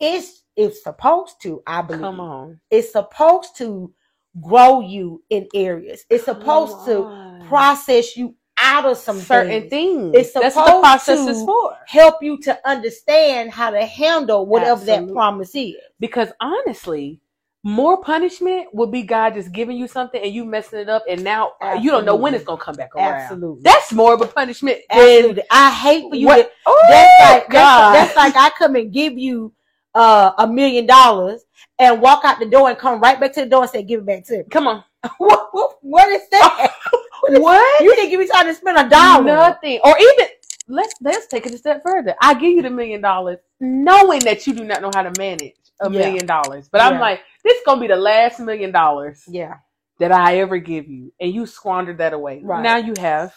it's 0.00 0.42
it's 0.56 0.82
supposed 0.82 1.40
to. 1.42 1.62
I 1.66 1.82
believe 1.82 2.00
Come 2.02 2.20
on, 2.20 2.60
it's 2.70 2.92
supposed 2.92 3.56
to 3.58 3.92
grow 4.40 4.80
you 4.80 5.22
in 5.30 5.48
areas. 5.54 6.04
It's 6.10 6.24
supposed 6.24 6.84
to 6.86 7.40
process 7.46 8.16
you 8.16 8.34
out 8.58 8.84
of 8.86 8.96
some 8.96 9.16
certain 9.18 9.68
things. 9.68 9.70
things. 9.70 10.10
It's 10.14 10.32
That's 10.32 10.54
what 10.56 10.64
the 10.64 10.70
supposed 10.70 10.82
process 10.82 11.24
to- 11.24 11.30
is 11.30 11.44
for. 11.44 11.76
Help 11.86 12.22
you 12.22 12.38
to 12.42 12.58
understand 12.68 13.50
how 13.50 13.70
to 13.70 13.84
handle 13.84 14.46
whatever 14.46 14.84
that 14.84 14.92
Absolutely. 14.94 15.12
promise 15.12 15.54
is. 15.54 15.74
Because 16.00 16.28
honestly, 16.40 17.20
more 17.64 18.00
punishment 18.00 18.68
would 18.74 18.90
be 18.92 19.02
God 19.02 19.34
just 19.34 19.50
giving 19.52 19.76
you 19.76 19.88
something 19.88 20.20
and 20.22 20.32
you 20.32 20.44
messing 20.44 20.78
it 20.80 20.88
up, 20.88 21.02
and 21.08 21.24
now 21.24 21.52
uh, 21.62 21.78
you 21.80 21.90
don't 21.90 22.04
know 22.04 22.14
when 22.14 22.34
it's 22.34 22.44
gonna 22.44 22.60
come 22.60 22.74
back 22.76 22.94
around. 22.94 23.06
Absolutely. 23.14 23.62
That's 23.62 23.92
more 23.92 24.12
of 24.14 24.20
a 24.20 24.26
punishment 24.26 24.78
Absolutely. 24.90 25.42
I 25.50 25.70
hate 25.70 26.08
for 26.10 26.14
you 26.16 26.26
what. 26.26 26.36
to 26.36 26.50
Oh, 26.66 26.86
that's 26.88 27.20
like 27.20 27.50
God. 27.50 27.94
that's, 27.94 28.14
that's 28.14 28.34
like 28.36 28.36
I 28.36 28.50
come 28.56 28.74
and 28.76 28.92
give 28.92 29.18
you 29.18 29.52
uh, 29.94 30.32
a 30.38 30.46
million 30.46 30.86
dollars 30.86 31.44
and 31.78 32.00
walk 32.00 32.24
out 32.24 32.38
the 32.38 32.46
door 32.46 32.68
and 32.70 32.78
come 32.78 33.00
right 33.00 33.18
back 33.18 33.32
to 33.34 33.40
the 33.40 33.46
door 33.50 33.62
and 33.62 33.70
say, 33.70 33.82
"Give 33.82 34.00
it 34.00 34.06
back 34.06 34.24
to 34.26 34.38
me." 34.38 34.44
Come 34.50 34.66
on, 34.68 34.84
what, 35.18 35.48
what, 35.52 35.76
what 35.82 36.08
is 36.10 36.28
that? 36.30 36.70
what? 37.28 37.84
you 37.84 37.94
didn't 37.94 38.10
give 38.10 38.20
me 38.20 38.28
time 38.28 38.46
to 38.46 38.54
spend 38.54 38.78
a 38.78 38.88
dollar. 38.88 39.24
Nothing. 39.24 39.80
Or 39.84 39.96
even 39.98 40.26
let's 40.68 40.94
let's 41.02 41.26
take 41.26 41.46
it 41.46 41.54
a 41.54 41.58
step 41.58 41.82
further. 41.82 42.14
I 42.20 42.34
give 42.34 42.52
you 42.52 42.62
the 42.62 42.70
million 42.70 43.00
dollars, 43.00 43.38
knowing 43.60 44.24
that 44.24 44.46
you 44.46 44.54
do 44.54 44.64
not 44.64 44.82
know 44.82 44.90
how 44.92 45.02
to 45.02 45.12
manage 45.18 45.54
a 45.80 45.90
Yeah. 45.90 45.98
million 45.98 46.26
dollars. 46.26 46.68
But 46.70 46.80
I'm 46.80 47.00
like, 47.00 47.20
this 47.44 47.56
is 47.56 47.62
gonna 47.66 47.80
be 47.80 47.88
the 47.88 47.96
last 47.96 48.40
million 48.40 48.72
dollars 48.72 49.24
Yeah, 49.28 49.54
that 49.98 50.12
I 50.12 50.38
ever 50.38 50.58
give 50.58 50.88
you, 50.88 51.12
and 51.20 51.32
you 51.32 51.46
squandered 51.46 51.98
that 51.98 52.12
away. 52.12 52.40
Right. 52.44 52.62
Now 52.62 52.76
you 52.76 52.94
have 52.98 53.34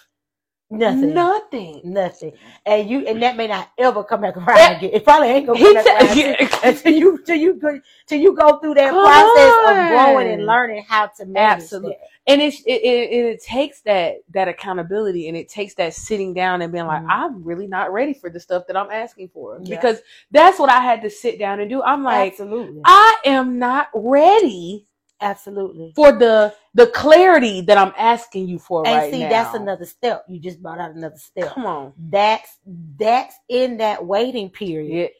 nothing. 0.69 1.13
nothing. 1.13 1.81
Nothing, 1.83 2.33
and 2.65 2.89
you 2.89 3.07
and 3.07 3.21
that 3.24 3.38
may 3.38 3.47
not 3.47 3.69
ever 3.77 4.03
come 4.03 4.21
back 4.21 4.36
around 4.38 4.77
again. 4.77 4.89
It 4.93 5.03
probably 5.03 5.29
ain't 5.29 5.47
gonna 5.47 5.59
come 5.59 5.74
back 5.74 5.86
around 5.86 6.17
yeah. 6.17 6.47
until 6.63 6.93
you 6.93 7.24
till 7.25 7.36
you 7.38 7.53
go 7.55 7.79
till 8.05 8.19
you 8.19 8.36
go 8.36 8.59
through 8.59 8.74
that 8.75 8.89
Come 8.89 9.05
process 9.05 9.69
of 9.69 9.89
growing 9.89 10.27
and 10.33 10.45
learning 10.45 10.86
how 10.88 11.07
to 11.07 11.25
manage 11.25 11.63
Absolutely. 11.63 11.91
that. 11.91 12.31
and 12.33 12.41
it, 12.41 12.53
it 12.65 12.81
it 12.83 13.25
it 13.25 13.43
takes 13.43 13.81
that 13.81 14.15
that 14.33 14.47
accountability 14.47 15.27
and 15.27 15.38
it 15.38 15.47
takes 15.50 15.74
that 15.75 15.93
sitting 15.93 16.33
down 16.33 16.62
and 16.62 16.71
being 16.74 16.86
like 16.88 17.03
Mhm. 17.03 17.07
i'm 17.09 17.43
really 17.43 17.67
not 17.67 17.91
ready 17.93 18.13
for 18.13 18.29
the 18.29 18.39
stuff 18.39 18.67
that 18.67 18.75
i'm 18.77 18.91
asking 18.91 19.29
for 19.29 19.59
Yeah. 19.63 19.75
because 19.75 20.00
that's 20.31 20.59
what 20.59 20.69
i 20.69 20.79
had 20.81 21.01
to 21.03 21.09
sit 21.09 21.38
down 21.39 21.59
and 21.59 21.69
do 21.69 21.81
i'm 21.83 22.03
like 22.03 22.33
absolutely, 22.33 22.81
i 22.86 23.15
am 23.25 23.59
not 23.59 23.88
ready 23.93 24.87
absolutely. 25.21 25.93
for 25.95 26.12
the 26.12 26.53
the 26.74 26.88
clarity 26.88 27.62
that 27.62 27.77
i'm 27.77 27.93
asking 27.97 28.47
you 28.47 28.59
for 28.59 28.83
And 28.83 28.95
right 28.95 29.12
see, 29.12 29.21
now 29.21 29.29
that's 29.29 29.53
another 29.55 29.86
step. 29.86 30.25
You 30.27 30.39
just 30.39 30.62
brought 30.62 30.79
out 30.79 30.91
another 30.91 31.17
step. 31.17 31.53
come 31.53 31.65
on 31.65 31.93
That's 31.97 32.50
that's 32.97 33.36
in 33.50 33.77
that 33.77 34.05
waiting 34.05 34.50
period. 34.50 35.12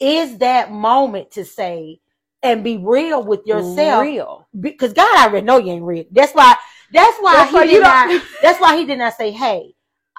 yeah, 0.00 0.18
Is 0.22 0.38
that 0.38 0.70
moment 0.72 1.32
to 1.32 1.44
say 1.44 2.00
and 2.42 2.64
be 2.64 2.78
real 2.78 3.22
with 3.22 3.46
yourself 3.46 4.02
real 4.02 4.48
because 4.58 4.92
God 4.92 5.26
already 5.26 5.44
know 5.46 5.58
you 5.58 5.72
ain't 5.72 5.84
real. 5.84 6.04
That's 6.10 6.32
why. 6.32 6.56
That's 6.92 7.18
why 7.18 7.34
That's 7.34 7.50
he 7.50 7.54
why 7.54 7.66
did 7.66 7.82
not. 7.82 8.22
That's 8.42 8.60
why 8.60 8.76
he 8.76 8.86
did 8.86 8.98
not 8.98 9.14
say, 9.14 9.30
"Hey, 9.30 9.74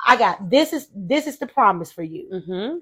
I 0.05 0.17
got 0.17 0.49
this 0.49 0.73
is 0.73 0.87
this 0.95 1.27
is 1.27 1.37
the 1.39 1.47
promise 1.47 1.91
for 1.91 2.03
you," 2.03 2.29
Mm-hmm 2.31 2.77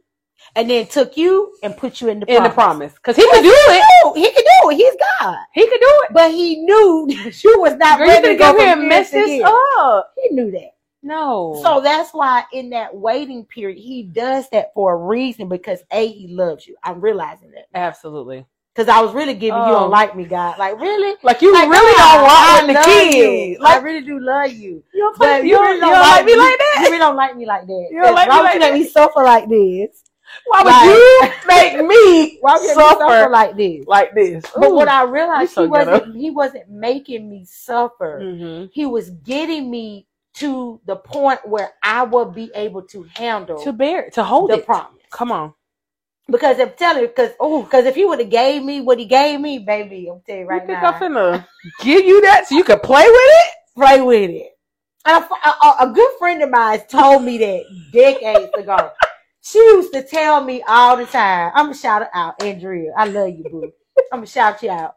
and 0.55 0.69
then 0.69 0.87
took 0.87 1.17
you 1.17 1.53
and 1.63 1.75
put 1.77 2.01
you 2.01 2.09
in 2.09 2.19
the 2.19 2.25
in 2.27 2.43
the 2.43 2.49
promise. 2.49 2.55
promise 2.55 2.93
because 2.93 3.15
he 3.15 3.23
could 3.29 3.43
do 3.43 3.51
it 3.53 3.83
He 4.15 4.25
could 4.31 4.45
do 4.63 4.69
it. 4.69 4.75
He's 4.75 4.95
God, 5.19 5.37
he 5.53 5.67
could 5.67 5.79
do 5.79 6.03
it 6.03 6.13
but 6.13 6.31
he 6.31 6.57
knew 6.61 7.07
that 7.23 7.43
you 7.43 7.59
was 7.61 7.75
not 7.75 7.99
you 7.99 8.05
ready 8.07 8.29
to 8.29 8.35
go 8.35 8.57
here 8.57 8.73
and 8.73 8.87
mess 8.87 9.11
this 9.11 9.41
up 9.43 10.13
He 10.17 10.29
knew 10.35 10.51
that. 10.51 10.71
no 11.03 11.59
So 11.63 11.81
that's 11.81 12.11
why 12.11 12.43
in 12.53 12.69
that 12.71 12.95
waiting 12.95 13.45
period, 13.45 13.77
he 13.77 14.03
does 14.03 14.49
that 14.49 14.71
for 14.73 14.93
a 14.93 14.97
reason 14.97 15.47
because 15.49 15.81
A, 15.91 16.07
he 16.07 16.27
loves 16.33 16.67
you. 16.67 16.75
I'm 16.83 16.99
realizing 17.01 17.51
that. 17.51 17.65
absolutely 17.73 18.45
Because 18.75 18.89
I 18.89 19.01
was 19.01 19.13
really 19.13 19.33
giving 19.33 19.61
you 19.61 19.69
Oh. 19.69 19.75
don't 19.75 19.83
um, 19.85 19.91
like 19.91 20.15
me, 20.15 20.25
God. 20.25 20.57
Like, 20.57 20.79
really? 20.79 21.15
like 21.23 21.41
you 21.41 21.53
Like, 21.53 21.69
really 21.69 21.95
God, 21.97 22.13
don't 22.15 22.23
want 22.23 22.39
I 22.39 22.57
with 22.61 22.67
the 22.67 22.73
love 22.73 22.85
kids 22.85 23.15
you. 23.15 23.57
like 23.63 23.77
I 23.77 23.83
really 23.83 24.05
do 24.05 24.19
love 24.19 24.51
you. 24.53 24.83
You 24.93 24.99
don't, 24.99 25.19
But 25.19 25.43
you, 25.45 25.59
really 25.61 25.75
you 25.75 25.81
don't 25.81 25.99
like 25.99 26.25
me 26.25 26.35
like 26.35 26.57
that? 26.59 26.75
You 26.79 26.85
really 26.87 26.97
don't 26.97 27.15
like 27.15 27.35
me 27.37 27.45
like 27.45 27.67
that. 27.67 27.87
You 27.91 28.01
don't 28.01 28.15
like 28.15 28.27
me 28.27 28.29
Why 28.29 28.37
would 28.41 28.45
like 28.45 28.53
you 28.55 28.59
let 28.61 28.73
me 28.73 28.83
suffer 28.87 29.23
like 29.23 29.49
this? 29.49 30.03
Why 30.45 30.63
would 30.63 30.69
Like- 30.69 30.85
you 30.85 31.29
make 31.47 31.87
me 31.87 32.37
Why 32.41 32.53
would 32.57 32.63
you 32.63 32.73
suffer 32.73 32.99
suffer 32.99 33.29
like 33.29 33.55
this? 33.57 33.85
like 33.87 34.13
this? 34.15 34.43
But 34.55 34.73
what 34.73 34.87
I 34.87 35.03
realized, 35.03 35.53
so 35.53 35.63
he 35.63 35.67
wasn't, 35.67 36.05
ghetto. 36.05 36.11
he 36.17 36.31
wasn't 36.31 36.69
making 36.69 37.29
me 37.29 37.45
suffer. 37.45 38.19
hmm 38.21 38.65
He 38.71 38.85
was 38.85 39.09
getting 39.09 39.69
me 39.69 40.07
to 40.35 40.79
the 40.85 40.95
point 40.95 41.39
where 41.47 41.71
I 41.83 42.03
would 42.03 42.33
be 42.33 42.51
able 42.55 42.83
to 42.83 43.03
handle 43.15 43.57
to 43.63 43.73
bear, 43.73 44.09
to 44.11 44.23
hold 44.23 44.51
the 44.51 44.59
it. 44.59 44.65
promise. 44.65 45.01
Come 45.11 45.31
on. 45.31 45.53
Because 46.27 46.59
if 46.59 46.77
telling 46.77 47.07
because 47.07 47.31
oh 47.39 47.63
because 47.63 47.85
if 47.85 47.95
he 47.95 48.05
would 48.05 48.19
have 48.19 48.29
gave 48.29 48.63
me 48.63 48.81
what 48.81 48.99
he 48.99 49.05
gave 49.05 49.41
me, 49.41 49.57
baby, 49.59 50.07
I'm 50.11 50.21
telling 50.21 50.41
you 50.41 50.47
right 50.47 50.61
you 50.61 50.67
think 50.67 50.81
now, 50.81 50.91
I'm 50.93 51.01
finna 51.01 51.47
give 51.81 52.05
you 52.05 52.21
that 52.21 52.47
so 52.47 52.55
you 52.55 52.63
can 52.63 52.79
play 52.79 53.03
with 53.03 53.09
it? 53.15 53.49
play 53.75 54.01
with 54.01 54.29
it. 54.29 54.51
And 55.05 55.23
a, 55.23 55.49
a, 55.49 55.75
a 55.89 55.91
good 55.91 56.11
friend 56.19 56.43
of 56.43 56.51
mine 56.51 56.81
told 56.87 57.23
me 57.23 57.39
that 57.39 57.63
decades 57.91 58.51
ago. 58.55 58.91
She 59.41 59.59
used 59.59 59.93
to 59.93 60.03
tell 60.03 60.43
me 60.43 60.63
all 60.67 60.97
the 60.97 61.05
time. 61.05 61.51
I'm 61.55 61.65
gonna 61.67 61.77
shout 61.77 62.01
her 62.03 62.09
out, 62.13 62.41
Andrea. 62.43 62.93
I 62.97 63.05
love 63.07 63.29
you, 63.29 63.43
boo. 63.49 63.71
I'm 64.11 64.19
gonna 64.19 64.27
shout 64.27 64.63
you 64.63 64.71
out. 64.71 64.95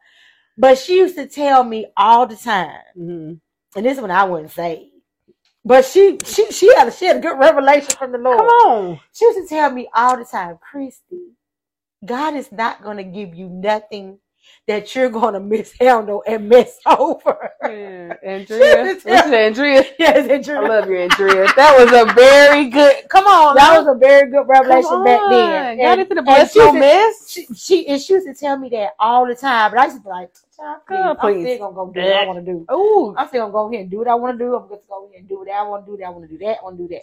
But 0.58 0.78
she 0.78 0.98
used 0.98 1.16
to 1.16 1.26
tell 1.26 1.64
me 1.64 1.86
all 1.96 2.26
the 2.26 2.36
time, 2.36 2.80
Mm-hmm. 2.98 3.34
and 3.78 3.86
this 3.86 4.00
one 4.00 4.10
I 4.10 4.24
wouldn't 4.24 4.52
say. 4.52 4.90
But 5.64 5.84
she 5.84 6.18
she 6.26 6.50
she 6.52 6.74
had 6.76 6.88
a 6.88 6.92
she 6.92 7.06
had 7.06 7.16
a 7.18 7.20
good 7.20 7.38
revelation 7.38 7.94
from 7.96 8.12
the 8.12 8.18
Lord. 8.18 8.38
Come 8.38 8.46
on. 8.48 9.00
She 9.12 9.24
used 9.26 9.48
to 9.48 9.54
tell 9.54 9.70
me 9.70 9.88
all 9.94 10.16
the 10.18 10.24
time, 10.24 10.58
Christy, 10.60 11.20
God 12.04 12.34
is 12.34 12.50
not 12.52 12.82
going 12.82 12.96
to 12.98 13.04
give 13.04 13.34
you 13.34 13.48
nothing 13.48 14.18
that 14.66 14.94
you're 14.94 15.08
going 15.08 15.34
to 15.34 15.40
mishandle 15.40 16.22
and 16.26 16.48
mess 16.48 16.78
over. 16.86 17.50
Yeah, 17.62 18.14
Andrea. 18.22 18.82
Listen, 18.84 19.34
Andrea. 19.34 19.84
yes, 19.98 20.28
and 20.28 20.56
I 20.56 20.68
love 20.68 20.88
you, 20.88 20.98
Andrea. 20.98 21.46
That 21.56 21.76
was 21.78 21.92
a 21.92 22.12
very 22.14 22.68
good. 22.68 23.08
Come 23.08 23.26
on. 23.26 23.54
that 23.56 23.72
now. 23.72 23.78
was 23.84 23.96
a 23.96 23.98
very 23.98 24.30
good 24.30 24.46
revelation 24.48 25.04
back 25.04 25.20
then. 25.30 25.78
God 25.78 25.98
ain't 25.98 26.08
finna 26.08 26.28
and 26.28 26.50
no 26.56 26.72
mess. 26.72 27.30
She, 27.30 27.46
she, 27.54 27.86
and 27.88 28.00
she 28.00 28.12
used 28.14 28.26
to 28.26 28.34
tell 28.34 28.56
me 28.56 28.68
that 28.70 28.94
all 28.98 29.26
the 29.26 29.34
time, 29.34 29.70
but 29.70 29.80
I 29.80 29.84
used 29.84 29.96
to 29.98 30.02
be 30.02 30.08
like, 30.08 30.30
"Child, 30.56 31.18
please, 31.18 31.38
I'm 31.40 31.46
still 31.46 31.58
gonna 31.58 31.74
go 31.74 31.92
do 31.92 32.00
what 32.00 32.12
I 32.12 32.26
want 32.26 32.44
to 32.44 32.52
do. 32.52 32.66
Ooh. 32.72 33.14
I'm 33.16 33.28
still 33.28 33.40
gonna 33.42 33.52
go 33.52 33.68
ahead 33.68 33.80
and 33.82 33.90
do 33.90 33.98
what 33.98 34.08
I 34.08 34.14
want 34.14 34.38
to 34.38 34.44
do. 34.44 34.56
I'm 34.56 34.68
gonna 34.68 34.80
go 34.88 35.06
ahead 35.06 35.20
and 35.20 35.28
do 35.28 35.38
what 35.38 35.50
I 35.50 35.62
want 35.62 35.86
to 35.86 35.92
do. 35.92 35.96
That 35.98 36.06
I 36.06 36.10
want 36.10 36.24
to 36.24 36.30
do 36.30 36.38
that. 36.38 36.58
I 36.60 36.64
want 36.64 36.76
to 36.76 36.82
do 36.82 36.88
that. 36.88 37.02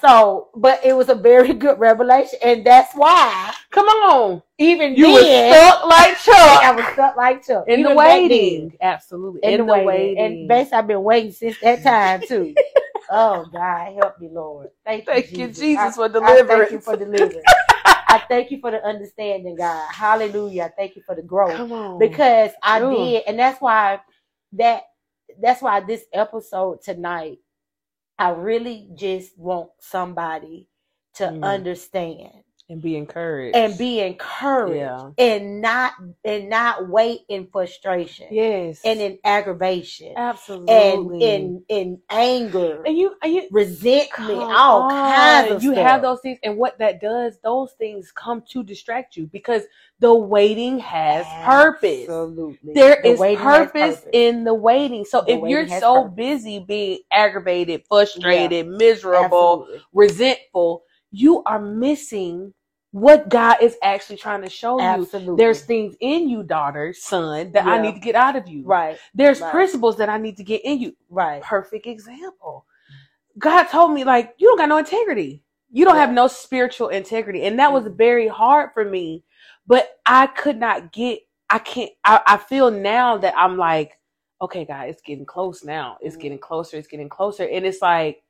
So, 0.00 0.48
but 0.56 0.84
it 0.84 0.94
was 0.94 1.08
a 1.08 1.14
very 1.14 1.52
good 1.64 1.78
revelation, 1.78 2.38
and 2.42 2.64
that's 2.66 2.94
why 2.94 3.52
Come 3.70 3.86
on. 3.86 4.42
even 4.58 4.94
You 4.96 5.12
were 5.12 5.20
stuck 5.24 5.84
like 5.86 6.16
Chuck. 6.24 6.36
I 6.36 6.72
was 6.74 6.86
stuck 6.94 7.16
like 7.16 7.46
Chuck. 7.46 7.64
in 7.68 7.82
the 7.82 7.90
even 7.90 7.96
then. 7.96 7.96
waiting. 7.96 8.76
Absolutely. 8.80 9.40
In, 9.44 9.58
the, 9.58 9.64
waiting. 9.64 10.18
And 10.18 10.48
basically, 10.48 10.78
I've 10.78 10.86
been 10.86 11.02
waiting 11.02 11.32
since 11.32 11.58
that 11.60 11.82
time 11.82 12.22
too. 12.26 12.54
oh 13.10 13.44
God, 13.52 13.94
help 13.94 14.18
me, 14.20 14.28
Lord. 14.32 14.70
Thank 14.84 15.06
you, 15.06 15.12
Thank 15.12 15.30
you, 15.32 15.46
Jesus, 15.48 15.58
Jesus, 15.58 15.98
I- 15.98 16.08
for 16.08 16.24
I 16.24 16.42
thank 16.42 16.70
you 16.72 16.80
for 16.80 16.96
deliverance. 16.96 17.44
I 17.86 18.18
thank 18.28 18.50
you 18.52 18.60
for 18.60 18.70
the 18.70 18.82
understanding, 18.84 19.56
God. 19.56 19.90
Hallelujah. 19.92 20.64
I 20.64 20.68
thank 20.68 20.94
you 20.96 21.02
for 21.02 21.14
the 21.16 21.22
growth 21.22 21.56
Come 21.56 21.72
on. 21.72 21.98
because 21.98 22.52
I 22.62 22.80
Ooh. 22.80 22.90
did, 22.90 23.24
and 23.26 23.38
that's 23.38 23.60
why 23.60 24.00
that 24.52 24.84
that's 25.40 25.60
why 25.60 25.80
this 25.80 26.04
episode 26.12 26.80
tonight, 26.82 27.38
I 28.18 28.30
really 28.30 28.90
just 28.94 29.38
want 29.38 29.70
somebody 29.80 30.68
to 31.14 31.36
Mm. 31.36 31.42
understand 31.42 32.43
and 32.70 32.80
be 32.80 32.96
encouraged. 32.96 33.54
and 33.56 33.76
be 33.76 34.00
encouraged 34.00 34.76
Yeah. 34.76 35.10
and 35.18 35.60
not 35.60 35.92
and 36.24 36.48
not 36.48 36.88
wait 36.88 37.20
in 37.28 37.46
frustration 37.52 38.28
yes. 38.30 38.80
and 38.84 39.00
in 39.00 39.18
aggravation 39.24 40.14
Absolutely. 40.16 40.74
and 40.74 41.22
in 41.22 41.64
in 41.68 42.00
anger, 42.10 42.82
and 42.86 42.96
you 42.96 43.14
and 43.22 43.34
you 43.34 43.48
resentment, 43.50 44.30
all 44.30 44.88
kinds 44.90 45.52
of 45.52 45.62
you 45.62 45.72
stuff. 45.72 45.86
have 45.86 46.02
those 46.02 46.20
things 46.22 46.38
and 46.42 46.56
what 46.56 46.78
that 46.78 47.00
does 47.02 47.38
those 47.44 47.72
things 47.72 48.10
come 48.12 48.42
to 48.50 48.62
distract 48.64 49.16
you 49.16 49.26
because 49.26 49.62
the 50.00 50.12
waiting 50.14 50.78
has 50.80 51.26
purpose 51.44 52.04
Absolutely. 52.04 52.72
There 52.74 52.98
The 53.02 53.10
is 53.10 53.20
waiting 53.20 53.44
has 53.44 53.66
purpose, 53.72 54.04
in 54.12 54.44
the 54.44 54.54
waiting 54.54 55.04
so 55.04 55.22
The 55.22 55.32
if 55.32 55.40
you're 55.50 55.68
so 55.68 56.04
purpose. 56.04 56.16
busy 56.16 56.58
being 56.60 56.98
aggravated 57.12 57.84
frustrated 57.88 58.66
miserable 58.66 59.62
Absolutely. 59.64 59.82
resentful 59.92 60.84
you 61.14 61.42
are 61.44 61.60
missing 61.60 62.54
what 62.92 63.28
god 63.30 63.58
is 63.62 63.76
actually 63.82 64.16
trying 64.18 64.42
to 64.42 64.50
show 64.50 64.78
you 64.78 65.10
there's 65.36 65.62
things 65.62 65.96
in 66.00 66.28
you 66.28 66.42
daughter 66.44 66.94
son 66.94 67.52
that 67.52 67.66
i 67.66 67.78
need 67.78 67.94
to 67.94 68.00
get 68.00 68.16
out 68.16 68.36
of 68.36 68.48
you 68.48 68.64
right, 68.64 68.98
there's 69.14 69.40
Right. 69.40 69.50
principles 69.52 69.98
that 69.98 70.10
i 70.10 70.18
need 70.18 70.38
to 70.38 70.44
get 70.44 70.62
in 70.64 70.80
you 70.80 70.96
right. 71.10 71.42
perfect 71.42 71.86
example. 71.86 72.62
God 73.38 73.64
told 73.66 73.92
me 73.94 74.04
like 74.04 74.34
you 74.38 74.48
don't 74.48 74.58
got 74.58 74.70
no 74.70 74.78
integrity. 74.78 75.44
You 75.72 75.86
don't 75.86 75.96
Yeah. 75.96 76.02
have 76.02 76.12
no 76.14 76.28
spiritual 76.28 76.90
integrity, 76.90 77.44
and 77.46 77.60
that 77.60 77.72
was 77.72 77.84
Mhm. 77.86 77.96
very 77.98 78.28
hard 78.28 78.72
for 78.74 78.86
me. 78.86 79.24
But 79.68 80.00
I 80.06 80.28
could 80.28 80.58
not 80.58 80.92
get. 80.92 81.20
I 81.50 81.60
can't. 81.60 81.92
I, 82.04 82.22
I 82.26 82.38
feel 82.38 82.72
now 82.72 83.18
that 83.18 83.34
I'm 83.38 83.58
like, 83.58 84.00
okay, 84.42 84.66
God, 84.66 84.90
it's 84.90 85.02
getting 85.02 85.26
close 85.26 85.64
now. 85.64 85.98
It's 86.02 86.16
Mhm. 86.16 86.20
getting 86.22 86.40
closer. 86.40 86.78
It's 86.78 86.88
getting 86.88 87.10
closer, 87.10 87.44
and 87.48 87.66
it's 87.66 87.82
like 87.82 88.23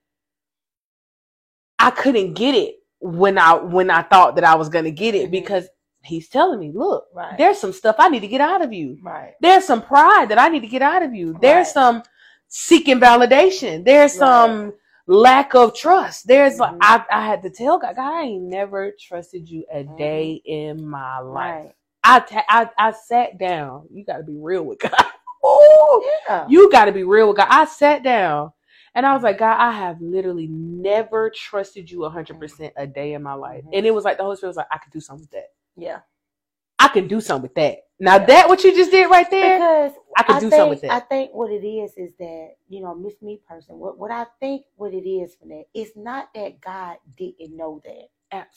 I 1.87 1.91
couldn't 1.91 2.35
get 2.35 2.55
it 2.55 2.77
when 3.01 3.39
I 3.39 3.55
when 3.55 3.91
I 3.91 4.03
thought 4.03 4.37
that 4.37 4.45
I 4.45 4.57
was 4.57 4.69
gonna 4.71 4.91
get 4.93 5.15
it 5.15 5.29
Mhm. 5.29 5.33
because 5.33 5.69
He's 6.05 6.29
telling 6.31 6.61
me, 6.61 6.73
look, 6.75 7.07
Right. 7.15 7.39
there's 7.39 7.59
some 7.59 7.73
stuff 7.73 7.97
I 7.99 8.09
need 8.09 8.21
to 8.21 8.29
get 8.29 8.41
out 8.41 8.63
of 8.63 8.73
you. 8.73 8.99
right. 9.03 9.35
There's 9.41 9.65
some 9.67 9.83
pride 9.83 10.29
that 10.31 10.39
I 10.39 10.49
need 10.49 10.61
to 10.61 10.67
get 10.69 10.83
out 10.83 11.03
of 11.03 11.15
you. 11.15 11.37
There's 11.41 11.69
Right. 11.69 11.75
some 11.75 12.03
seeking 12.49 13.01
validation. 13.01 13.85
There's 13.85 14.15
some 14.15 14.75
lack 15.09 15.55
of 15.55 15.75
trust. 15.77 16.27
There's 16.29 16.59
like 16.59 16.73
Mhm. 16.75 16.79
I, 16.83 17.05
I 17.11 17.27
had 17.27 17.43
to 17.43 17.51
tell 17.51 17.79
God, 17.79 17.97
God, 17.97 18.15
I 18.15 18.23
ain't 18.23 18.45
never 18.45 18.93
trusted 19.01 19.49
you 19.49 19.67
a 19.73 19.85
Mhm. 19.85 19.99
day 19.99 20.43
in 20.47 20.87
my 20.89 21.21
life. 21.21 21.73
I, 22.05 22.21
ta- 22.21 22.47
I 22.49 22.71
I 22.79 22.93
sat 22.93 23.39
down. 23.39 23.89
You 23.93 24.05
got 24.07 24.19
to 24.19 24.25
be 24.25 24.37
real 24.39 24.65
with 24.65 24.81
God. 24.81 25.07
Ooh, 25.47 26.05
Yeah. 26.29 26.47
you 26.49 26.71
got 26.73 26.87
to 26.87 26.93
be 26.93 27.05
real 27.05 27.29
with 27.29 27.39
God. 27.39 27.49
I 27.51 27.67
sat 27.67 28.03
down 28.05 28.53
and 28.95 29.05
I 29.07 29.15
was 29.15 29.23
like, 29.23 29.39
God, 29.39 29.57
I 29.59 29.73
have 29.73 30.01
literally 30.01 30.47
never 30.49 31.31
trusted 31.31 31.91
you 31.91 31.99
100% 32.01 32.73
a 32.77 32.87
day 32.87 33.15
in 33.15 33.23
my 33.23 33.35
life. 33.35 33.65
Mhm. 33.65 33.71
And 33.73 33.87
it 33.87 33.95
was 33.95 34.05
like 34.05 34.17
the 34.19 34.23
Holy 34.25 34.37
Spirit 34.37 34.51
was 34.51 34.57
like, 34.57 34.69
I 34.71 34.79
could 34.79 34.93
do 34.93 35.01
something 35.01 35.23
with 35.23 35.31
that. 35.33 35.53
yeah. 35.77 36.01
I 36.79 36.89
can 36.89 37.07
do 37.09 37.21
something 37.21 37.43
with 37.45 37.55
that. 37.55 37.79
Now 38.01 38.17
Yeah. 38.17 38.27
that 38.27 38.49
what 38.49 38.63
you 38.65 38.75
just 38.75 38.91
did 38.91 39.09
right 39.09 39.31
there, 39.31 39.59
Because 39.59 39.93
I 40.19 40.23
could 40.25 40.35
do 40.35 40.41
think, 40.51 40.53
something 40.53 40.71
with 40.71 40.81
that. 40.83 40.91
I 40.91 41.01
think 41.01 41.33
what 41.33 41.51
it 41.51 41.65
is 41.67 41.93
is 41.97 42.13
that 42.19 42.57
you 42.69 42.81
know, 42.83 42.95
Miss 42.95 43.15
Me 43.23 43.41
person. 43.49 43.79
What 43.79 43.97
what 43.97 44.11
I 44.11 44.27
think 44.41 44.67
what 44.77 44.93
it 44.93 45.09
is 45.09 45.35
for 45.37 45.47
that 45.47 45.65
it's 45.73 45.97
not 45.97 46.35
that 46.35 46.61
God 46.61 46.99
didn't 47.17 47.57
know 47.57 47.81
that, 47.85 48.49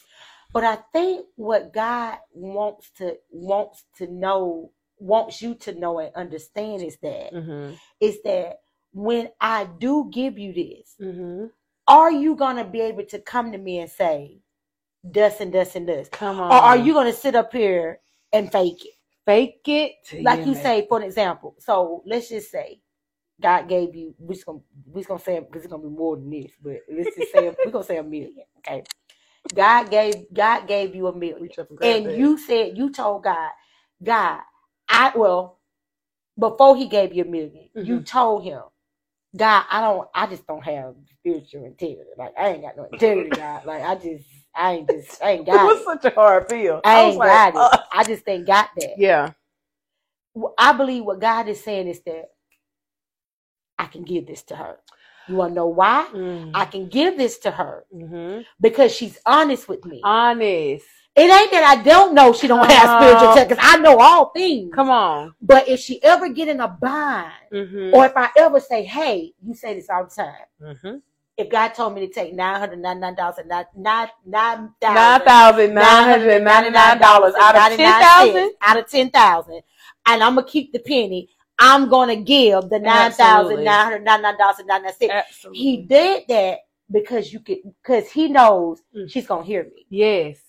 but 0.52 0.64
I 0.64 0.78
think 0.92 1.28
what 1.36 1.72
God 1.72 2.18
wants 2.34 2.90
to 2.98 3.18
wants 3.30 3.86
to 3.98 4.08
know 4.08 4.72
wants 5.00 5.42
you 5.42 5.54
to 5.54 5.74
know 5.80 6.00
and 6.00 6.14
understand 6.16 6.82
is 6.82 6.98
that 6.98 7.32
mm-hmm. 7.34 7.76
is 8.02 8.22
that 8.24 8.62
when 8.98 9.30
I 9.40 9.66
do 9.66 10.10
give 10.12 10.40
you 10.40 10.54
this, 10.54 10.96
Mm-hmm. 11.02 11.46
are 11.88 12.12
you 12.12 12.36
gonna 12.36 12.66
be 12.66 12.82
able 12.82 13.06
to 13.06 13.20
come 13.20 13.52
to 13.52 13.58
me 13.60 13.80
and 13.80 13.90
say, 13.92 14.40
"Dust 15.10 15.42
and 15.42 15.54
dust 15.54 15.76
and 15.76 15.88
dust," 15.88 16.12
Come 16.12 16.40
on. 16.42 16.52
or 16.52 16.58
are 16.58 16.78
you 16.78 16.94
gonna 16.94 17.14
sit 17.14 17.36
up 17.36 17.54
here 17.54 18.02
and 18.34 18.52
fake 18.52 18.84
it? 18.86 18.94
fake 19.26 19.62
it? 19.68 20.24
like 20.24 20.46
you 20.46 20.56
say, 20.56 20.88
for 20.88 20.98
an 20.98 21.04
example. 21.04 21.56
So 21.60 22.04
let's 22.06 22.30
just 22.30 22.52
say 22.52 22.82
God 23.42 23.70
gave 23.70 23.96
you. 23.96 24.16
We're 24.20 24.34
just 24.36 24.46
gonna 24.48 24.60
we're 24.88 25.02
just 25.02 25.10
gonna 25.10 25.20
say 25.22 25.40
because 25.40 25.64
it's 25.64 25.72
gonna 25.72 25.84
be 25.84 25.90
more 25.90 26.16
than 26.18 26.30
this, 26.32 26.52
but 26.64 26.78
let's 26.92 27.16
just 27.16 27.32
say 27.32 27.56
we're 27.64 27.72
gonna 27.72 27.84
say 27.86 27.98
a 27.98 28.04
million. 28.04 28.46
Okay, 28.60 28.84
God 29.54 29.90
gave 29.92 30.34
God 30.34 30.68
gave 30.68 30.96
you 30.96 31.08
a 31.08 31.16
million, 31.16 31.50
and 31.84 32.06
you 32.18 32.38
said 32.38 32.78
you 32.78 32.92
told 32.92 33.24
God, 33.24 33.52
God, 34.04 34.42
I 34.90 35.12
well 35.16 35.60
before 36.40 36.76
He 36.78 36.88
gave 36.88 37.14
you 37.14 37.24
a 37.24 37.28
1000000 37.28 37.72
you 37.76 38.00
Mhm. 38.02 38.06
told 38.06 38.44
Him, 38.44 38.64
God, 39.36 39.66
I 39.70 39.82
don't, 39.82 40.08
I 40.14 40.28
just 40.28 40.48
don't 40.48 40.64
have 40.64 40.96
spiritual 41.20 41.66
integrity. 41.66 42.10
Like 42.18 42.34
I 42.38 42.50
ain't 42.50 42.62
got 42.64 42.78
no 42.78 42.86
integrity, 42.86 43.32
God. 43.36 43.66
Like 43.66 43.84
I 43.84 43.96
just, 43.96 44.26
I 44.56 44.74
ain't 44.74 44.88
just, 44.90 45.24
I 45.24 45.32
ain't 45.32 45.48
it 45.48 45.62
was 45.62 45.80
it. 45.80 45.86
such 45.86 46.06
a 46.06 46.16
hard 46.16 46.48
feel. 46.50 46.82
I 46.84 47.02
was 47.02 47.16
ain't 47.16 47.18
like, 47.18 47.32
got 47.32 47.56
it. 47.56 47.62
uh, 47.62 47.78
I 47.92 48.04
just 48.04 48.28
ain't 48.28 48.48
got 48.48 48.70
that. 48.78 48.96
yeah. 48.98 49.34
Well, 50.34 50.54
I 50.58 50.74
believe 50.74 51.04
what 51.06 51.20
God 51.20 51.48
is 51.48 51.64
saying 51.64 51.88
is 51.88 52.02
that 52.02 52.26
I 53.78 53.86
can 53.88 54.04
give 54.04 54.28
this 54.28 54.44
to 54.44 54.56
her. 54.56 54.78
You 55.28 55.36
want 55.36 55.52
to 55.52 55.56
know 55.56 55.68
why? 55.68 56.08
Mm. 56.14 56.52
I 56.56 56.66
can 56.66 56.90
give 56.90 57.18
this 57.18 57.40
to 57.40 57.52
her 57.52 57.86
hmm 57.92 58.42
because 58.62 58.92
she's 58.94 59.20
honest 59.26 59.68
with 59.68 59.86
me. 59.86 60.02
Honest. 60.04 60.86
It 61.18 61.22
ain't 61.24 61.52
that 61.52 61.64
I 61.78 61.82
don't 61.84 62.14
know 62.14 62.32
she 62.32 62.48
don't 62.48 62.70
have 62.70 62.84
Come 62.84 63.02
spiritual 63.02 63.34
check 63.36 63.50
because 63.50 63.64
I 63.66 63.78
know 63.80 63.98
all 63.98 64.30
things. 64.30 64.72
Come 64.74 64.90
on. 64.90 65.34
But 65.42 65.68
if 65.68 65.80
she 65.80 66.02
ever 66.04 66.30
get 66.30 66.48
in 66.48 66.60
a 66.62 66.68
bind, 66.68 67.32
Mm-hmm. 67.52 67.94
or 67.96 68.06
if 68.06 68.12
I 68.16 68.30
ever 68.38 68.60
say, 68.60 68.84
"Hey," 68.84 69.34
you 69.42 69.54
say 69.54 69.74
this 69.76 69.90
all 69.90 70.04
the 70.06 70.10
time. 70.10 70.36
mm-hmm. 70.62 70.98
If 71.38 71.50
God 71.50 71.70
told 71.76 71.94
me 71.96 72.06
to 72.06 72.12
take 72.14 72.34
nine 72.34 72.60
hundred 72.60 72.80
ninety 72.80 73.00
nine 73.02 73.16
dollars 73.16 73.38
and 73.40 73.48
nine 73.50 73.66
nine 73.76 74.10
Nine 74.26 75.22
thousand 75.22 75.74
nine 75.76 76.10
hundred 76.10 76.44
ninety 76.44 76.70
nine 76.72 76.98
dollars 77.00 77.34
out 77.40 77.56
of 77.56 77.78
ten 77.78 78.02
thousand. 78.02 78.52
out 78.62 78.78
of 78.80 78.90
ten 78.90 79.10
thousand, 79.12 79.62
and 80.08 80.24
I'm 80.24 80.36
gonna 80.36 80.48
keep 80.48 80.74
the 80.74 80.80
penny. 80.80 81.30
I'm 81.60 81.90
gonna 81.90 82.16
give 82.16 82.70
the 82.70 82.80
nine 82.80 83.12
thousand 83.12 83.64
nine 83.64 83.84
hundred 83.86 84.04
ninety 84.04 84.24
nine 84.24 84.38
dollars 84.38 84.60
and 84.60 84.68
ninety 84.68 84.86
nine 84.86 84.94
cents. 84.96 85.46
He 85.54 85.78
did 85.78 86.24
that 86.28 86.60
because 86.92 87.32
you 87.32 87.40
could, 87.40 87.60
because 87.84 88.10
he 88.12 88.28
knows 88.30 88.82
Mm. 88.96 89.10
she's 89.10 89.26
gonna 89.28 89.44
hear 89.44 89.64
me. 89.64 89.86
yes. 89.90 90.40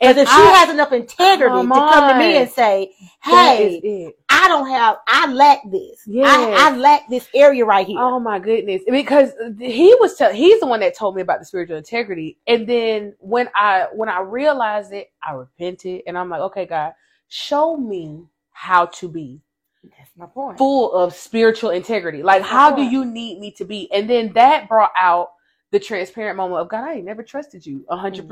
Because 0.00 0.16
if 0.16 0.28
she 0.28 0.34
I- 0.34 0.54
has 0.58 0.70
enough 0.70 0.92
integrity 0.92 1.54
to 1.66 1.68
come 1.74 2.08
to 2.12 2.18
me 2.18 2.36
and 2.36 2.50
say, 2.50 2.92
"Hey. 3.22 4.12
I 4.30 4.46
don't 4.48 4.68
have, 4.68 4.98
I 5.08 5.32
lack 5.32 5.60
this. 5.70 6.02
Yes. 6.06 6.26
I, 6.60 6.72
I 6.72 6.76
lack 6.76 7.08
this 7.08 7.28
area 7.34 7.64
right 7.64 7.86
here." 7.86 7.98
Oh 7.98 8.20
my 8.20 8.38
goodness! 8.38 8.82
Because 8.88 9.32
he 9.58 9.94
was 10.00 10.14
tell 10.16 10.32
he's 10.32 10.60
the 10.60 10.66
one 10.66 10.80
that 10.80 10.96
told 10.96 11.16
me 11.16 11.22
about 11.22 11.40
the 11.40 11.44
spiritual 11.46 11.76
integrity, 11.76 12.38
and 12.46 12.66
then 12.66 13.14
when 13.18 13.48
I 13.54 13.88
when 13.92 14.08
I 14.08 14.20
realized 14.20 14.92
it, 14.92 15.10
I 15.22 15.32
repented, 15.32 16.02
and 16.06 16.16
I'm 16.16 16.28
like, 16.30 16.40
okay, 16.42 16.66
God, 16.66 16.92
show 17.28 17.76
me 17.76 18.24
how 18.52 18.86
to 18.86 19.08
be 19.08 19.40
That's 19.84 20.10
my 20.16 20.26
point. 20.26 20.58
full 20.58 20.92
of 20.92 21.14
spiritual 21.14 21.70
integrity. 21.70 22.22
Like, 22.22 22.42
That's 22.42 22.50
how 22.52 22.70
do 22.74 22.82
you 22.82 23.04
need 23.04 23.38
me 23.40 23.50
to 23.52 23.64
be? 23.64 23.90
And 23.92 24.08
then 24.08 24.32
that 24.34 24.68
brought 24.68 24.92
out 24.96 25.30
the 25.70 25.80
transparent 25.80 26.36
moment 26.36 26.60
of 26.60 26.68
God. 26.68 26.84
I 26.84 26.94
ain't 26.94 27.04
never 27.04 27.22
trusted 27.22 27.64
you 27.66 27.84
hundred 27.90 28.26
Mm. 28.26 28.28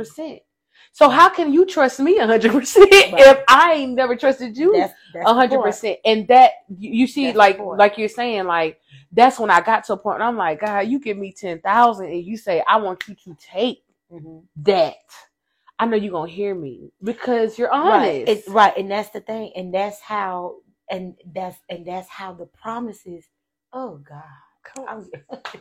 So 0.92 1.08
how 1.08 1.28
can 1.28 1.52
you 1.52 1.66
trust 1.66 2.00
me 2.00 2.18
a 2.18 2.26
hundred 2.26 2.52
percent 2.52 2.88
Right. 2.90 3.14
if 3.18 3.44
I 3.48 3.74
ain't 3.74 3.94
never 3.94 4.16
trusted 4.16 4.56
you? 4.56 4.72
That's 4.72 4.94
that's 5.14 5.26
a 5.30 5.34
the 5.34 5.34
hundred 5.34 5.58
point. 5.58 5.62
percent 5.62 5.98
and 6.04 6.28
that 6.28 6.52
you, 6.78 7.06
see 7.06 7.26
That's 7.26 7.38
like 7.38 7.58
like 7.78 7.98
you're 7.98 8.08
saying 8.08 8.44
like 8.44 8.80
that's 9.12 9.38
when 9.38 9.50
i 9.50 9.60
got 9.60 9.84
to 9.84 9.94
a 9.94 9.96
point 9.96 10.20
i'm 10.22 10.36
like 10.36 10.60
god 10.60 10.80
you 10.88 10.98
give 11.00 11.16
me 11.16 11.32
10000 11.32 12.06
and 12.06 12.24
you 12.24 12.36
say 12.36 12.62
i 12.68 12.76
want 12.76 13.06
you 13.08 13.14
to 13.14 13.36
take 13.40 13.84
Mhm. 14.12 14.44
that 14.56 14.96
i 15.78 15.86
know 15.86 15.96
you're 15.96 16.12
gonna 16.12 16.30
hear 16.30 16.54
me 16.54 16.92
because 17.02 17.58
you're 17.58 17.72
honest 17.72 18.16
Right. 18.26 18.44
Right, 18.48 18.76
and 18.76 18.90
that's 18.90 19.10
the 19.10 19.20
thing, 19.20 19.52
and 19.56 19.72
that's 19.74 20.00
how, 20.00 20.56
and 20.90 21.14
that's 21.34 21.58
and 21.68 21.86
that's 21.86 22.08
how 22.08 22.32
the 22.34 22.46
promises. 22.46 23.26
Oh 23.72 23.98
God, 23.98 24.22
Come 24.64 24.86
I'm, 24.88 25.10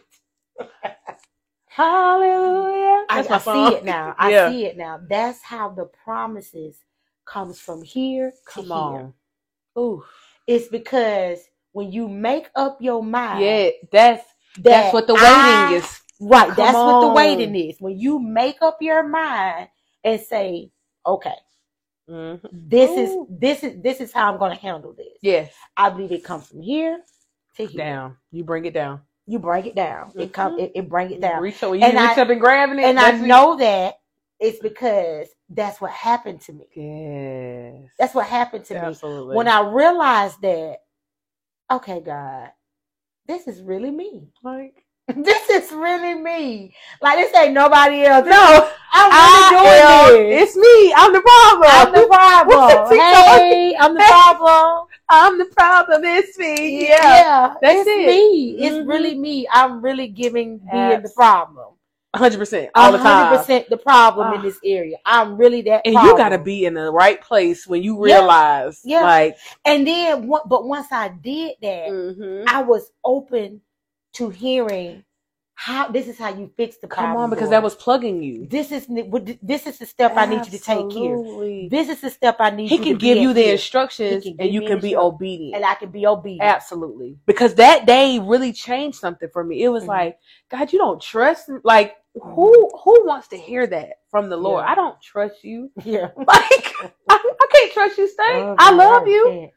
hallelujah 1.75 3.05
I, 3.09 3.19
my 3.29 3.37
I 3.37 3.39
song. 3.39 3.73
see 3.73 3.73
it 3.75 3.85
now. 3.85 4.15
I 4.17 4.31
Yeah. 4.31 4.33
see 4.33 4.65
it 4.65 4.77
now. 4.77 4.99
That's 5.09 5.41
how 5.43 5.69
the 5.69 5.85
promises 5.85 6.77
comes 7.25 7.59
from 7.59 7.83
here 7.83 8.33
to 8.55 8.63
come 8.63 8.63
here. 8.63 9.03
on 9.03 9.13
Ooh. 9.79 10.03
It's 10.47 10.69
because 10.69 11.39
when 11.73 11.91
you 11.91 12.09
make 12.09 12.49
up 12.55 12.77
your 12.81 13.03
mind, 13.03 13.39
yeah 13.39 13.69
that's 13.91 14.23
that 14.57 14.65
that's 14.69 14.93
what 14.93 15.07
the 15.07 15.15
waiting 15.15 15.69
I- 15.69 15.71
is 15.71 16.01
Right. 16.19 16.55
Come 16.55 16.57
that's 16.57 16.85
what 16.85 17.01
the 17.01 17.09
waiting 17.09 17.55
is. 17.55 17.77
When 17.81 17.99
you 17.99 18.19
make 18.19 18.57
up 18.61 18.77
your 18.81 19.03
mind 19.07 19.69
and 20.03 20.21
say, 20.21 20.71
"Okay, 21.05 21.35
Mhm. 22.09 22.41
this 22.51 22.91
Ooh. 22.91 22.97
is 22.97 23.39
this 23.41 23.63
is 23.63 23.81
this 23.83 24.01
is 24.01 24.13
how 24.13 24.31
I'm 24.33 24.39
going 24.39 24.51
to 24.55 24.61
handle 24.61 24.93
this." 24.93 25.19
yes 25.21 25.53
I 25.77 25.89
believe 25.91 26.11
it 26.13 26.23
comes 26.25 26.47
from 26.47 26.61
here 26.61 27.01
to 27.57 27.65
here. 27.65 27.77
down 27.77 28.17
you 28.31 28.43
bring 28.45 28.65
it 28.65 28.73
down 28.75 29.01
You 29.27 29.39
break 29.39 29.65
it 29.65 29.75
down. 29.75 30.11
It 30.15 30.33
come. 30.33 30.55
Mhm. 30.57 30.63
It, 30.63 30.71
it 30.75 30.89
bring 30.89 31.11
it 31.11 31.21
down. 31.21 31.41
reach 31.41 31.61
you 31.61 31.73
And 31.75 31.93
reach 31.97 32.17
I- 32.17 32.21
up 32.21 32.29
and 32.29 32.39
grabbing 32.39 32.79
it 32.79 32.85
And 32.85 32.99
I 32.99 33.15
it. 33.15 33.21
know 33.21 33.57
that 33.57 33.95
it's 34.39 34.59
because 34.59 35.27
that's 35.49 35.79
what 35.81 35.91
happened 35.91 36.41
to 36.41 36.53
me. 36.53 36.67
yes 36.75 37.91
That's 37.97 38.13
what 38.13 38.27
happened 38.27 38.65
to 38.65 38.73
me. 38.73 39.35
When 39.35 39.47
I 39.47 39.61
realized 39.61 40.41
that, 40.41 40.77
okay, 41.71 42.01
God, 42.01 42.51
this 43.27 43.47
is 43.47 43.61
really 43.61 43.91
me. 43.91 44.29
like 44.43 44.84
this 45.15 45.49
is 45.51 45.71
really 45.71 46.15
me. 46.15 46.73
Like 47.01 47.17
this 47.19 47.35
ain't 47.35 47.53
nobody 47.53 48.03
else. 48.03 48.25
no 48.25 48.69
I'm 48.91 49.11
I 49.13 49.49
really 49.51 49.81
am- 49.81 50.09
doing 50.09 50.29
this. 50.31 50.49
It's 50.49 50.57
me. 50.57 50.93
I'm 50.95 51.13
the 51.13 51.21
problem. 51.21 51.69
I'm 51.71 51.93
the 51.93 52.07
problem. 52.07 52.57
What's 52.59 52.89
the 52.89 52.95
TikTok? 52.95 53.25
hey, 53.37 53.75
I'm 53.79 53.93
the 53.93 53.99
problem. 54.03 54.87
I'm 55.09 55.37
the 55.37 55.45
problem. 55.45 56.03
It's 56.05 56.37
me. 56.39 56.87
Yeah. 56.89 57.03
yeah 57.03 57.53
that's 57.61 57.79
it's 57.81 57.89
it. 57.89 58.07
me. 58.07 58.57
It's 58.59 58.75
Mhm. 58.77 58.87
really 58.87 59.15
me. 59.15 59.47
I'm 59.51 59.81
really 59.81 60.07
giving 60.07 60.57
being 60.71 61.01
the 61.03 61.11
problem. 61.15 61.67
100% 62.15 62.69
all 62.75 62.93
the 62.93 62.97
time. 62.97 63.37
percent 63.37 63.69
the 63.69 63.75
problem 63.77 64.33
in 64.35 64.39
Ah. 64.39 64.43
this 64.43 64.57
area. 64.63 64.95
I'm 65.05 65.35
really 65.37 65.61
that. 65.63 65.81
And 65.85 65.93
problem. 65.93 66.13
you 66.13 66.17
got 66.17 66.29
to 66.29 66.39
be 66.39 66.63
in 66.65 66.73
the 66.73 66.89
right 66.89 67.19
place 67.21 67.67
when 67.67 67.83
you 67.83 68.01
realize, 68.01 68.79
Yeah. 68.85 69.01
like, 69.03 69.37
And 69.65 69.85
then. 69.85 70.27
But 70.47 70.65
once 70.65 70.87
I 70.91 71.09
did 71.09 71.55
that, 71.61 71.89
mhm. 71.89 72.45
I 72.47 72.61
was 72.63 72.89
open 73.03 73.59
to 74.15 74.29
hearing 74.29 75.03
how 75.55 75.87
this 75.89 76.07
is 76.07 76.17
how 76.19 76.29
you 76.29 76.51
fix 76.57 76.77
the 76.77 76.87
problem. 76.87 77.13
Come 77.15 77.17
on, 77.23 77.29
because 77.29 77.49
that 77.49 77.63
was 77.63 77.75
plugging 77.75 78.21
you. 78.21 78.45
this 78.49 78.71
is 78.71 78.87
this 79.41 79.65
is 79.67 79.79
the 79.79 79.85
step 79.85 80.13
I 80.17 80.25
need 80.25 80.45
you 80.45 80.51
to 80.51 80.59
take 80.59 80.91
here. 80.91 81.13
Absolutely. 81.15 81.69
This 81.69 81.89
is 81.89 82.01
the 82.01 82.09
step 82.09 82.37
I 82.39 82.49
need 82.49 82.69
He 82.69 82.77
can 82.77 82.97
give 82.97 83.17
you 83.17 83.33
the 83.33 83.41
here. 83.41 83.53
instructions 83.53 84.25
and 84.39 84.53
you 84.53 84.61
can 84.63 84.79
be 84.81 84.95
obedient. 84.95 85.55
and 85.55 85.65
I 85.65 85.75
can 85.75 85.91
be 85.91 86.05
obedient. 86.05 86.43
Absolutely. 86.43 87.17
Because 87.25 87.55
that 87.55 87.85
day 87.87 88.19
really 88.19 88.51
changed 88.53 88.97
something 88.99 89.29
for 89.31 89.43
me. 89.43 89.63
It 89.63 89.69
was 89.69 89.83
Mhm. 89.85 89.87
like, 89.87 90.19
God, 90.49 90.73
you 90.73 90.79
don't 90.79 91.01
trust 91.01 91.49
me. 91.49 91.59
Like, 91.63 91.95
who 92.21 92.69
who 92.83 93.05
wants 93.05 93.29
to 93.29 93.37
hear 93.37 93.65
that 93.67 93.99
from 94.11 94.29
the 94.29 94.37
Lord? 94.37 94.63
Yeah. 94.65 94.71
I 94.71 94.75
don't 94.75 95.01
trust 95.01 95.43
you. 95.43 95.71
Yeah. 95.85 96.09
Like, 96.17 96.27
I, 97.09 97.33
I 97.41 97.47
can't 97.53 97.71
trust 97.73 97.97
you, 97.97 98.07
Stay. 98.09 98.23
Oh, 98.23 98.55
I 98.59 98.71
God, 98.71 98.77
love 98.77 99.07
you. 99.07 99.51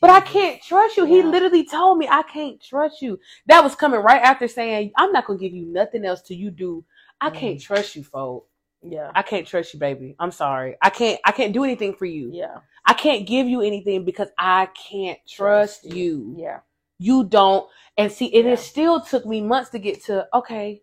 But 0.00 0.10
I 0.10 0.20
can't 0.20 0.62
trust 0.62 0.96
you. 0.96 1.04
He 1.06 1.18
Yeah. 1.18 1.26
literally 1.26 1.64
told 1.64 1.98
me 1.98 2.08
I 2.08 2.22
can't 2.22 2.60
trust 2.62 3.02
you. 3.02 3.18
That 3.46 3.64
was 3.64 3.74
coming 3.74 4.00
right 4.00 4.22
after 4.22 4.48
saying, 4.48 4.92
I'm 4.96 5.12
not 5.12 5.26
gonna 5.26 5.38
give 5.38 5.52
you 5.54 5.66
nothing 5.66 6.04
else 6.04 6.22
till 6.22 6.36
you 6.36 6.50
do. 6.50 6.84
I 7.20 7.30
can't 7.30 7.58
Mhm. 7.58 7.62
trust 7.62 7.96
you, 7.96 8.04
folks. 8.04 8.48
Yeah. 8.82 9.10
I 9.14 9.22
can't 9.22 9.46
trust 9.46 9.74
you, 9.74 9.80
baby. 9.80 10.14
I'm 10.18 10.30
sorry. 10.30 10.76
I 10.82 10.90
can't 10.90 11.20
I 11.24 11.32
can't 11.32 11.52
do 11.54 11.64
anything 11.64 11.94
for 11.94 12.06
you. 12.06 12.30
Yeah. 12.32 12.60
I 12.86 12.94
can't 12.94 13.26
give 13.26 13.48
you 13.48 13.62
anything 13.62 14.04
because 14.04 14.28
I 14.38 14.66
can't 14.90 15.18
trust 15.26 15.84
you. 15.84 16.34
Yeah. 16.38 16.60
You 16.98 17.24
don't 17.24 17.68
and 17.96 18.12
see 18.12 18.34
and 18.34 18.46
Yeah. 18.46 18.52
it 18.54 18.58
still 18.58 19.00
took 19.00 19.26
me 19.26 19.40
months 19.40 19.70
to 19.70 19.78
get 19.78 20.04
to 20.04 20.28
okay, 20.34 20.82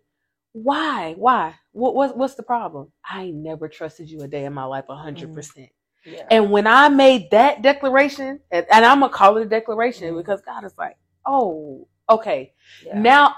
why? 0.52 1.14
Why? 1.16 1.54
What 1.72 1.94
what's 1.94 2.14
what's 2.14 2.34
the 2.34 2.42
problem? 2.42 2.92
I 3.04 3.30
never 3.30 3.68
trusted 3.68 4.10
you 4.10 4.20
a 4.22 4.28
day 4.28 4.44
in 4.44 4.52
my 4.52 4.64
life 4.64 4.86
a 4.88 4.96
hundred 4.96 5.30
Mhm. 5.30 5.34
percent. 5.34 5.70
Yeah. 6.04 6.26
And 6.30 6.50
when 6.50 6.66
I 6.66 6.88
made 6.88 7.30
that 7.30 7.62
declaration, 7.62 8.40
and, 8.50 8.66
and 8.70 8.84
I'm 8.84 9.00
gonna 9.00 9.12
call 9.12 9.36
it 9.36 9.42
a 9.42 9.48
declaration 9.48 10.12
Mhm. 10.12 10.18
because 10.18 10.40
God 10.42 10.64
is 10.64 10.74
like, 10.76 10.96
oh, 11.26 11.86
okay. 12.08 12.52
Yeah. 12.84 12.98
Now 12.98 13.34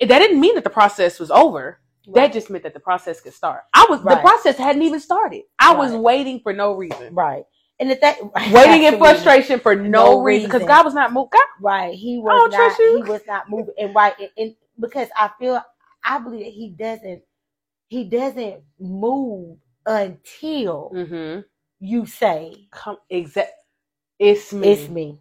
that 0.00 0.18
didn't 0.18 0.40
mean 0.40 0.54
that 0.56 0.64
the 0.64 0.70
process 0.70 1.18
was 1.18 1.30
over. 1.30 1.80
That 2.12 2.34
just 2.34 2.50
meant 2.50 2.64
that 2.64 2.74
the 2.74 2.80
process 2.80 3.20
could 3.20 3.32
start. 3.32 3.62
I 3.72 3.86
was 3.88 4.02
the 4.02 4.16
process 4.16 4.58
hadn't 4.58 4.82
even 4.82 5.00
started. 5.00 5.42
I 5.58 5.74
was 5.74 5.92
waiting 5.92 6.40
for 6.40 6.52
no 6.52 6.72
reason. 6.74 7.14
right. 7.14 7.44
And 7.80 7.90
the 7.90 7.96
that 7.96 8.18
Waiting 8.52 8.84
in 8.84 8.98
frustration 8.98 9.58
for 9.58 9.74
no, 9.74 9.88
No 9.88 10.22
reason 10.22 10.48
because. 10.48 10.66
God 10.68 10.84
was 10.84 10.94
not 10.94 11.12
moved. 11.12 11.32
God, 11.32 11.42
Right. 11.60 11.94
He 11.94 12.18
was 12.18 12.30
don't 12.30 12.50
not 12.50 12.56
trust 12.56 12.78
you. 12.78 13.02
he 13.02 13.10
was 13.10 13.22
not 13.26 13.50
moving 13.50 13.74
and 13.78 13.94
right 13.94 14.14
and, 14.20 14.30
and 14.36 14.54
because 14.78 15.08
I 15.16 15.30
feel 15.40 15.60
I 16.04 16.18
believe 16.18 16.44
that 16.44 16.52
he 16.52 16.68
doesn't 16.70 17.22
he 17.88 18.04
doesn't 18.04 18.62
move 18.78 19.58
until 19.86 20.92
mm-hmm. 20.94 21.40
You 21.84 22.06
say 22.06 22.68
come 22.72 22.98
exact. 23.10 23.52
It's 24.18 24.52
me. 24.52 24.72
it's 24.72 24.88
me. 24.88 25.20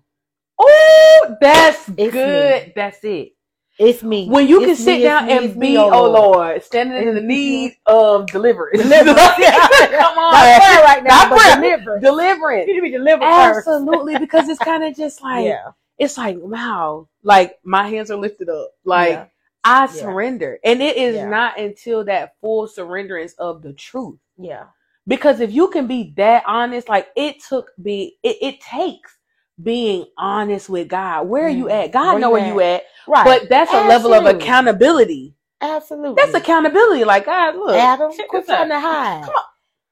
Oh, 0.60 1.38
that's 1.41 1.89
It's 1.97 2.13
good. 2.13 2.63
me. 2.67 2.73
That's 2.76 3.04
it. 3.04 3.34
It's 3.80 4.04
me. 4.04 4.28
When 4.30 4.47
you 4.47 4.62
can 4.62 4.71
It's 4.71 4.82
sit 4.82 4.97
me, 4.97 5.04
down 5.04 5.26
me, 5.26 5.32
and 5.34 5.45
it's 5.45 5.60
be, 5.60 5.78
oh, 5.78 5.89
oh 5.93 6.12
Lord, 6.12 6.63
standing 6.63 7.08
in 7.08 7.15
the 7.15 7.21
need 7.21 7.76
of 7.88 8.28
deliverance. 8.28 8.82
Deliverance. 8.82 9.19
Come 9.91 10.17
on. 10.17 10.32
Not 10.32 10.62
prayer 10.63 10.84
right 10.84 11.04
now, 11.04 11.30
but 11.30 11.39
prayer. 11.39 11.56
deliverance. 11.56 12.04
Deliverance. 12.04 12.67
You 12.67 12.73
need 12.76 12.80
to 12.80 12.84
be 12.84 12.91
delivered 12.97 13.34
first. 13.36 13.67
Absolutely, 13.67 14.15
because 14.17 14.47
it's 14.49 14.60
kind 14.60 14.84
of 14.84 14.95
just 14.95 15.21
like 15.23 15.45
yeah. 15.45 15.71
it's 15.97 16.17
like 16.17 16.38
wow, 16.39 17.10
like 17.23 17.60
my 17.63 17.88
hands 17.89 18.12
are 18.12 18.17
lifted 18.17 18.49
up, 18.49 18.71
like 18.86 19.10
Yeah. 19.10 19.26
I 19.65 19.88
Yeah. 19.88 19.89
surrender, 19.89 20.60
and 20.63 20.82
it 20.82 20.97
is 20.97 21.15
Yeah. 21.15 21.30
not 21.30 21.60
until 21.60 22.06
that 22.06 22.36
full 22.41 22.67
surrenderance 22.67 23.34
of 23.38 23.62
the 23.62 23.73
truth. 23.73 24.19
Yeah. 24.38 24.65
Because 25.07 25.39
if 25.41 25.51
you 25.51 25.67
can 25.69 25.87
be 25.87 26.13
that 26.17 26.43
honest, 26.47 26.87
like 26.89 27.07
it 27.15 27.41
took 27.47 27.71
be, 27.81 28.17
it, 28.23 28.37
it 28.41 28.61
takes 28.61 29.17
being 29.61 30.05
honest 30.17 30.69
with 30.69 30.87
God. 30.87 31.27
Where 31.27 31.45
are 31.45 31.49
you 31.49 31.65
Mm. 31.65 31.85
at? 31.85 31.91
God 31.91 32.13
Where 32.13 32.21
know 32.21 32.29
you 32.29 32.33
where 32.33 32.45
you 32.47 32.59
at, 32.61 32.83
Right. 33.07 33.25
but 33.25 33.49
that's 33.49 33.71
a 33.71 33.81
level 33.87 34.13
of 34.13 34.25
accountability. 34.25 35.35
Absolutely. 35.61 36.21
That's 36.21 36.35
accountability. 36.35 37.03
Like 37.03 37.25
God, 37.25 37.55
look, 37.55 37.75
Adam, 37.75 38.11
quit 38.27 38.45
trying 38.45 38.69
to 38.69 38.79
hide. 38.79 39.21
Come 39.23 39.35
on. 39.35 39.43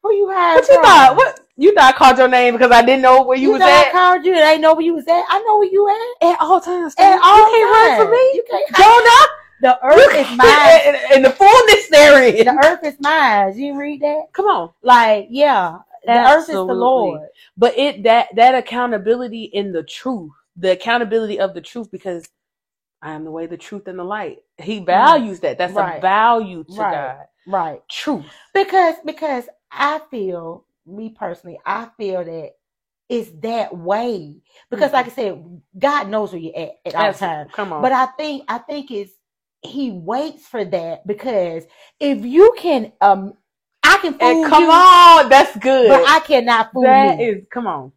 Who 0.04 0.14
you 0.14 0.30
hiding 0.32 0.62
What 0.62 0.70
you 0.70 0.76
from? 0.76 0.84
thought? 0.86 1.16
What 1.18 1.40
you 1.58 1.74
thought 1.76 1.94
I 1.94 1.98
called 1.98 2.18
your 2.18 2.28
name 2.28 2.54
because 2.56 2.72
I 2.72 2.82
didn't 2.82 3.02
know 3.04 3.22
where 3.24 3.38
you, 3.38 3.48
You, 3.48 3.52
was 3.54 3.62
at. 3.62 3.88
I 3.88 3.92
called 3.92 4.26
you 4.26 4.34
and 4.34 4.44
I 4.44 4.58
know 4.58 4.74
where 4.74 4.84
you 4.86 4.96
was 4.96 5.08
at. 5.08 5.24
I 5.30 5.40
know 5.46 5.58
where 5.60 5.70
you 5.72 5.88
at. 5.90 6.32
at 6.34 6.42
all 6.42 6.60
times. 6.60 6.96
At 6.98 7.16
you 7.16 7.22
all 7.24 7.52
can't 7.52 7.72
run 7.72 7.98
from 7.98 8.12
me, 8.12 8.18
You 8.36 8.44
can't 8.50 8.76
Jonah. 8.78 9.41
The 9.62 9.78
earth 9.84 10.16
is 10.16 10.38
mine. 10.38 10.48
and, 10.86 10.98
in 11.16 11.22
the 11.24 11.30
fullness 11.32 11.90
therein. 11.90 12.46
The 12.46 12.68
earth 12.68 12.84
is 12.84 13.00
mine. 13.00 13.58
You 13.58 13.80
read 13.80 14.02
that? 14.02 14.26
Come 14.34 14.46
on, 14.48 14.72
Like, 14.84 15.28
yeah. 15.30 15.80
The 16.06 16.14
earth 16.32 16.50
is 16.50 16.56
the 16.56 16.64
Lord. 16.64 17.30
but 17.58 17.78
it 17.78 18.04
that 18.04 18.30
that 18.36 18.56
accountability 18.56 19.44
in 19.44 19.72
the 19.72 19.84
truth, 19.84 20.32
the 20.58 20.72
accountability 20.72 21.40
of 21.40 21.54
the 21.54 21.62
truth, 21.62 21.92
because 21.92 22.28
I 23.04 23.14
am 23.14 23.24
the 23.24 23.32
way, 23.32 23.46
the 23.48 23.58
truth, 23.58 23.88
and 23.88 24.00
the 24.00 24.04
light. 24.04 24.40
He 24.58 24.80
values 24.80 25.40
that. 25.42 25.58
That's 25.60 25.74
a 25.74 26.02
value 26.02 26.64
to 26.64 26.72
Right. 26.82 26.92
God. 26.92 27.26
Right. 27.48 27.82
Truth. 27.90 28.26
Because 28.54 28.96
because 29.06 29.48
I 29.72 30.02
feel, 30.12 30.66
me 30.88 31.10
personally, 31.10 31.60
I 31.66 31.90
feel 31.98 32.24
that 32.24 32.52
it's 33.10 33.32
that 33.42 33.76
way. 33.78 34.38
Because 34.72 34.92
Mhm. 34.92 34.94
like 34.94 35.06
I 35.08 35.10
said, 35.10 35.62
God 35.78 36.10
knows 36.10 36.32
where 36.32 36.42
you're 36.42 36.58
at 36.58 36.80
at 36.86 36.96
all 36.96 37.14
times. 37.14 37.52
Come 37.54 37.74
on. 37.74 37.82
But 37.82 37.92
I 37.92 38.08
think 38.18 38.44
I 38.48 38.58
think 38.60 38.90
it's 38.92 39.14
he 39.62 39.92
waits 39.92 40.48
for 40.48 40.66
that 40.66 41.06
because 41.08 41.66
if 42.00 42.26
you 42.26 42.56
can 42.58 42.94
um 43.02 43.34
I 43.84 43.98
can 44.00 44.14
fool 44.16 44.38
and 44.38 44.40
come 44.40 44.70
you, 44.70 44.70
on, 44.70 45.30
that's 45.30 45.58
good. 45.58 45.90
but 45.90 46.02
I 46.06 46.20
cannot 46.22 46.74
fool 46.74 46.96
that 47.02 47.20
you. 47.20 47.20
is 47.22 47.46
come 47.52 47.68
on. 47.68 47.92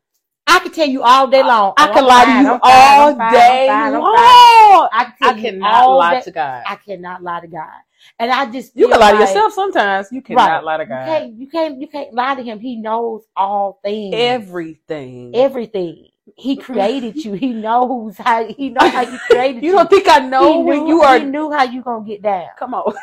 I 0.46 0.61
can 0.61 0.72
tell 0.72 0.88
you 0.88 1.03
all 1.03 1.29
day 1.29 1.42
long. 1.42 1.74
I 1.77 1.87
oh, 1.87 1.92
can 1.92 2.05
I'm 2.05 2.07
lie 2.07 2.27
to 2.27 2.33
you 2.33 2.59
fine, 2.59 2.61
all 2.62 3.12
I'm 3.12 3.16
fine, 3.16 3.46
I'm 3.46 3.61
day 3.61 3.64
fine, 3.64 3.94
I'm 3.94 4.07
fine. 4.11 4.40
long. 4.74 4.88
I 4.92 5.12
can 5.18 5.31
I 5.31 5.33
cannot 5.35 5.90
lie 5.90 6.16
to 6.16 6.31
God. 6.31 6.64
I 6.66 6.77
cannot 6.77 7.22
lie 7.22 7.40
to 7.40 7.48
God. 7.48 7.81
And 8.18 8.31
I 8.31 8.50
just 8.50 8.77
You 8.77 8.88
can 8.88 9.00
lie 9.00 9.12
to 9.12 9.18
yourself 9.18 9.53
sometimes. 9.55 10.09
You 10.12 10.22
cannot 10.22 10.62
Right. 10.62 10.64
lie 10.64 10.79
to 10.79 10.87
You 10.87 10.96
God. 10.96 10.98
can't 10.98 11.35
you 11.38 11.48
can't 11.48 11.81
you 11.81 11.88
can't 11.88 12.14
lie 12.14 12.35
to 12.37 12.42
him. 12.42 12.61
He 12.61 12.77
knows 12.77 13.24
all 13.37 13.81
things. 13.85 14.14
Everything. 14.16 15.35
everything. 15.35 16.09
He 16.37 16.57
created 16.57 17.17
you. 17.25 17.35
He 17.35 17.53
knows 17.53 18.17
how 18.19 18.47
he 18.47 18.71
knows 18.71 18.91
how 18.91 19.03
you 19.03 19.19
created 19.31 19.63
you 19.63 19.71
you. 19.73 19.77
don't 19.77 19.91
think 19.91 20.09
I 20.09 20.21
know 20.21 20.59
he 20.59 20.63
when 20.63 20.85
knew, 20.85 20.89
you 20.89 21.03
are? 21.03 21.19
he 21.19 21.25
knew 21.27 21.51
how 21.53 21.65
you 21.65 21.83
gonna 21.83 22.05
get 22.05 22.23
down. 22.23 22.47
Come 22.59 22.75
on. 22.75 22.95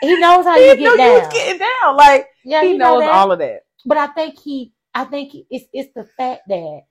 He 0.00 0.16
knows 0.16 0.44
how 0.46 0.58
He 0.58 0.66
you 0.68 0.74
knew 0.76 0.96
get 0.96 1.06
you 1.06 1.12
was 1.12 1.22
down. 1.22 1.30
getting 1.32 1.58
down. 1.58 1.96
Like 1.96 2.26
yeah, 2.44 2.62
he 2.62 2.76
know 2.78 2.94
knows 2.94 3.00
that. 3.02 3.10
all 3.12 3.32
of 3.32 3.38
that. 3.40 3.60
But 3.84 3.98
I 3.98 4.06
think 4.08 4.38
he, 4.40 4.72
I 4.94 5.04
think 5.04 5.34
it's 5.50 5.66
it's 5.72 5.92
the 5.94 6.04
fact 6.04 6.42
that 6.48 6.82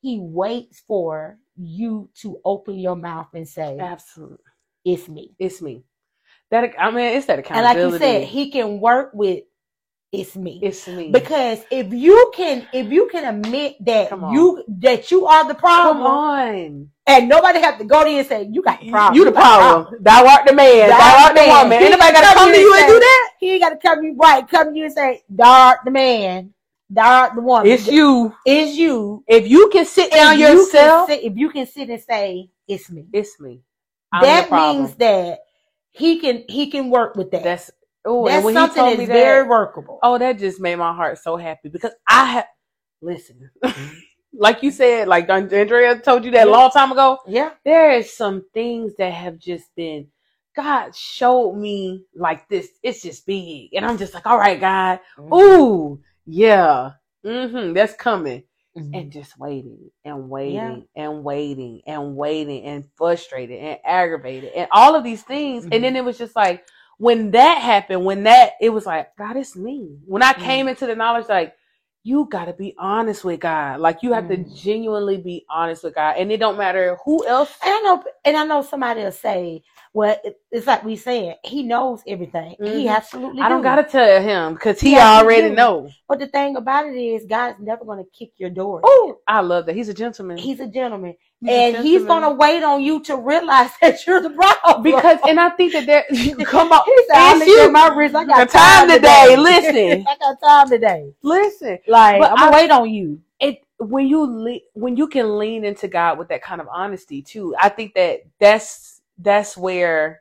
he 0.00 0.18
waits 0.20 0.80
for 0.86 1.38
you 1.56 2.08
to 2.22 2.38
open 2.44 2.78
your 2.78 2.96
mouth 2.96 3.28
and 3.34 3.48
say, 3.48 3.78
Absolutely. 3.78 4.36
"It's 4.84 5.08
me." 5.08 5.34
It's 5.38 5.60
me. 5.62 5.82
That 6.50 6.72
I 6.78 6.90
mean, 6.90 7.16
it's 7.16 7.26
that 7.26 7.38
accountability. 7.38 7.80
And 7.80 7.92
like 7.92 7.92
you 7.92 7.98
said, 7.98 8.28
he 8.28 8.50
can 8.50 8.80
work 8.80 9.10
with 9.12 9.44
"It's 10.12 10.36
me." 10.36 10.58
it's 10.62 10.88
me. 10.88 11.10
because 11.12 11.60
if 11.70 11.92
you 11.92 12.32
can, 12.34 12.66
if 12.72 12.90
you 12.90 13.08
can 13.12 13.24
admit 13.34 13.76
that 13.84 14.10
you 14.32 14.64
that 14.80 15.10
you 15.10 15.26
are 15.26 15.46
the 15.46 15.54
problem, 15.54 15.98
come 15.98 16.06
on, 16.06 16.90
and 17.06 17.28
nobody 17.28 17.60
have 17.60 17.78
to 17.78 17.84
go 17.84 18.04
there 18.04 18.18
and 18.20 18.26
say 18.28 18.48
you 18.50 18.62
got 18.62 18.80
the 18.80 18.90
problem, 18.90 19.16
you 19.16 19.24
the 19.24 19.32
problem. 19.32 19.96
Thou 20.00 20.26
art 20.26 20.46
the 20.46 20.54
man. 20.54 20.88
Thou 20.88 20.98
Thou 20.98 21.24
art 21.24 21.34
the 21.34 21.40
man. 21.42 21.64
woman. 21.64 21.78
Anybody 21.82 22.12
got 22.12 22.20
to 22.20 22.34
come 22.34 22.48
to 22.48 22.54
to 22.54 22.60
you 22.60 22.66
you 22.68 22.74
and 22.74 22.86
do 22.88 22.98
that? 23.00 23.30
He 23.40 23.52
ain't 23.52 23.62
got 23.62 23.70
to 23.70 23.76
come 23.76 24.02
you 24.02 24.16
right, 24.16 24.48
come 24.48 24.72
to 24.72 24.78
you 24.78 24.84
and 24.84 24.92
say, 24.94 25.22
"Thou 25.28 25.50
art 25.68 25.80
the 25.84 25.90
man, 25.90 26.54
thou 26.90 27.22
art 27.22 27.34
the 27.34 27.42
woman." 27.42 27.66
It's 27.70 27.86
you. 27.86 28.34
Is 28.46 28.76
you. 28.78 29.24
If 29.28 29.46
you 29.48 29.68
can 29.72 29.84
sit 29.86 30.10
down 30.10 30.34
If 30.34 30.40
you 30.40 30.48
yourself, 30.48 31.08
sit- 31.10 31.22
if 31.22 31.36
you 31.36 31.50
can 31.50 31.66
sit 31.66 31.90
and 31.90 32.02
say, 32.02 32.50
"It's 32.66 32.90
me," 32.90 33.06
it's 33.12 33.38
me. 33.40 33.60
I'm 34.12 34.22
that 34.22 34.50
means 34.50 34.94
that 34.96 35.40
he 35.90 36.18
can 36.18 36.44
he 36.48 36.70
can 36.70 36.90
work 36.90 37.16
with 37.16 37.30
that. 37.32 37.44
that's 37.44 37.70
oh, 38.08 38.26
and 38.26 38.34
That's 38.36 38.44
when 38.46 38.54
he 38.54 38.60
something 38.60 38.76
told 38.76 38.98
me 38.98 39.06
that's 39.06 39.20
very 39.20 39.42
that, 39.44 39.50
workable. 39.50 40.00
oh, 40.02 40.18
that 40.18 40.38
just 40.38 40.60
made 40.60 40.76
my 40.76 40.94
heart 40.94 41.18
so 41.18 41.36
happy 41.36 41.68
because 41.70 41.92
I 42.08 42.24
have 42.26 42.46
listen. 43.02 43.50
like 44.34 44.62
you 44.62 44.70
said, 44.70 45.08
like 45.08 45.28
Andrea 45.30 46.00
told 46.00 46.24
you 46.24 46.32
that 46.32 46.46
a 46.46 46.50
Yeah. 46.50 46.56
long 46.56 46.70
time 46.70 46.92
ago. 46.92 47.18
yeah, 47.26 47.52
there 47.64 47.92
is 47.92 48.16
some 48.16 48.44
things 48.54 48.94
that 48.98 49.12
have 49.12 49.38
just 49.38 49.74
been 49.76 50.08
God 50.56 50.94
showed 50.96 51.54
me 51.54 52.04
like 52.16 52.48
this. 52.48 52.68
It's 52.82 53.02
just 53.02 53.26
big, 53.26 53.74
and 53.74 53.86
I'm 53.86 53.98
just 53.98 54.14
like, 54.14 54.26
all 54.26 54.38
right, 54.38 54.60
God. 54.60 55.00
Mm-hmm. 55.18 55.34
Ooh, 55.34 56.00
yeah, 56.26 56.92
mm-hmm, 57.24 57.74
that's 57.74 57.94
coming, 57.94 58.44
Mhm. 58.76 58.94
and 58.94 59.12
just 59.12 59.38
waiting 59.38 59.90
and 60.04 60.28
waiting 60.30 60.86
and 60.96 61.24
waiting 61.24 61.82
and 61.86 62.16
waiting 62.16 62.64
and 62.64 62.84
frustrated 62.96 63.60
and 63.60 63.78
aggravated 63.84 64.52
and 64.54 64.68
all 64.72 64.96
of 64.96 65.04
these 65.04 65.22
things, 65.22 65.64
and 65.72 65.84
then 65.84 65.96
it 65.96 66.04
was 66.04 66.18
just 66.18 66.34
like 66.36 66.66
when 66.98 67.32
that 67.32 67.60
happened, 67.62 68.04
when 68.04 68.24
that 68.24 68.52
it 68.60 68.70
was 68.70 68.86
like, 68.86 69.16
God, 69.18 69.36
it's 69.36 69.56
me. 69.56 69.98
When 70.06 70.22
I 70.22 70.34
came 70.34 70.68
into 70.68 70.86
the 70.86 70.96
knowledge, 70.96 71.28
like. 71.28 71.54
You 72.04 72.28
gotta 72.30 72.54
be 72.54 72.74
honest 72.78 73.24
with 73.24 73.40
God. 73.40 73.80
Like 73.80 74.02
you 74.02 74.14
have 74.14 74.28
to 74.28 74.38
Mhm. 74.38 74.56
genuinely 74.56 75.18
be 75.18 75.44
honest 75.50 75.84
with 75.84 75.94
God, 75.96 76.16
and 76.16 76.32
it 76.32 76.38
don't 76.38 76.56
matter 76.56 76.96
who 77.04 77.26
else 77.26 77.58
And 77.62 77.74
I 77.74 77.80
know, 77.82 78.04
and 78.24 78.36
I 78.38 78.44
know 78.46 78.62
somebody 78.62 79.02
will 79.02 79.12
say, 79.12 79.62
Well, 79.94 80.16
it's 80.50 80.66
like 80.66 80.84
we 80.84 80.96
said, 80.96 81.36
he 81.44 81.62
knows 81.62 82.02
everything. 82.06 82.56
He 82.62 82.84
Mhm. 82.84 82.94
absolutely. 82.96 83.42
I 83.42 83.48
don't 83.48 83.60
do. 83.60 83.64
gotta 83.64 83.84
tell 83.84 84.20
him 84.22 84.54
because 84.54 84.80
he 84.80 84.92
you 84.92 84.98
already 85.00 85.50
knows. 85.50 85.92
But 86.08 86.18
the 86.18 86.26
thing 86.26 86.56
about 86.56 86.86
it 86.86 86.96
is, 86.96 87.24
God's 87.26 87.58
never 87.60 87.84
to 87.98 88.04
kick 88.16 88.32
your 88.36 88.50
door. 88.50 88.80
Oh, 88.84 89.18
I 89.26 89.40
love 89.40 89.66
that. 89.66 89.74
He's 89.74 89.88
a 89.88 89.94
gentleman. 89.94 90.36
He's 90.38 90.60
a 90.60 90.66
gentleman, 90.66 91.14
He's 91.40 91.48
a 91.48 91.52
and 91.52 91.76
he's 91.86 92.04
to 92.22 92.30
wait 92.30 92.62
on 92.62 92.82
you 92.82 93.00
to 93.04 93.16
realize 93.16 93.70
that 93.80 94.06
you're 94.06 94.20
the 94.20 94.30
problem. 94.30 94.82
because, 94.82 95.18
and 95.26 95.40
I 95.40 95.50
think 95.50 95.72
that 95.72 95.86
there. 95.86 96.04
Come 96.44 96.70
on, 96.72 96.82
he 96.84 97.04
said, 97.08 97.16
I 97.16 97.30
it's 97.36 97.38
look 97.40 97.48
you. 97.48 97.72
my 97.72 97.88
wrist. 97.88 98.14
I 98.14 98.24
got 98.24 98.46
The 98.46 98.58
time 98.58 98.88
today, 98.88 99.24
today. 99.30 99.36
listen. 99.36 100.06
I 100.08 100.16
got 100.18 100.40
time 100.40 100.68
today. 100.68 101.12
Listen, 101.22 101.78
Like 101.86 102.22
I'm 102.22 102.36
gonna 102.36 102.50
I- 102.50 102.54
wait 102.62 102.70
on 102.70 102.90
you. 102.90 103.20
it 103.40 103.62
when 103.78 104.06
you 104.08 104.24
le- 104.26 104.60
when 104.74 104.96
you 104.96 105.06
can 105.08 105.38
lean 105.38 105.64
into 105.64 105.86
God 105.88 106.18
with 106.18 106.28
that 106.28 106.42
kind 106.42 106.60
of 106.60 106.66
honesty 106.68 107.22
too. 107.22 107.54
I 107.58 107.68
think 107.68 107.94
that 107.94 108.22
that's 108.40 108.97
that's 109.18 109.56
where 109.56 110.20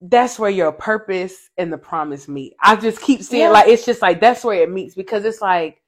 that's 0.00 0.38
where 0.38 0.50
your 0.50 0.70
purpose 0.72 1.50
and 1.58 1.72
the 1.72 1.78
promise 1.78 2.28
meet. 2.28 2.54
I 2.62 2.76
just 2.76 3.00
keep 3.00 3.22
seeing 3.22 3.42
Yeah. 3.44 3.50
like 3.50 3.68
it's 3.68 3.84
just 3.84 4.00
like 4.02 4.20
that's 4.20 4.44
where 4.44 4.62
it 4.62 4.70
meets 4.70 4.94
because 4.94 5.24
it's 5.24 5.40
like 5.42 5.82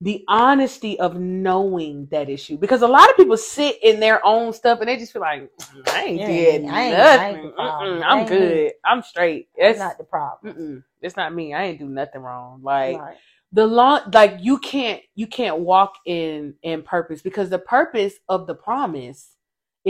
the 0.00 0.24
honesty 0.28 0.98
of 0.98 1.16
knowing 1.20 2.08
that 2.10 2.28
issue. 2.30 2.56
Because 2.56 2.82
a 2.82 2.88
lot 2.88 3.10
of 3.10 3.16
people 3.16 3.36
sit 3.36 3.76
in 3.82 4.00
their 4.00 4.24
own 4.24 4.52
stuff 4.52 4.80
and 4.80 4.88
they 4.88 4.96
just 4.96 5.12
feel 5.12 5.22
like 5.22 5.42
"Mm, 5.42 5.88
I 5.88 6.04
ain't 6.04 6.20
Yeah, 6.20 6.26
did 6.26 6.64
I 6.64 6.64
ain't- 6.64 6.70
ain't 6.72 6.90
nothing. 6.90 7.52
Mm-mm, 7.52 8.02
I 8.04 8.20
I'm 8.20 8.26
good. 8.26 8.72
I'm 8.84 9.02
straight. 9.02 9.48
That's 9.58 9.78
not 9.78 9.98
the 9.98 10.04
problem. 10.04 10.84
it's 11.02 11.16
not 11.16 11.34
me. 11.34 11.54
I 11.54 11.64
ain't 11.64 11.78
do 11.78 11.88
nothing 11.88 12.22
wrong. 12.22 12.60
Like 12.62 12.98
Right. 12.98 13.16
the 13.52 13.66
long 13.66 14.00
like 14.12 14.38
you 14.40 14.58
can't 14.58 15.02
you 15.14 15.26
can't 15.26 15.60
walk 15.60 15.94
in 16.06 16.54
in 16.62 16.82
purpose 16.82 17.22
because 17.22 17.50
the 17.50 17.58
purpose 17.58 18.14
of 18.28 18.46
the 18.46 18.54
promise 18.54 19.36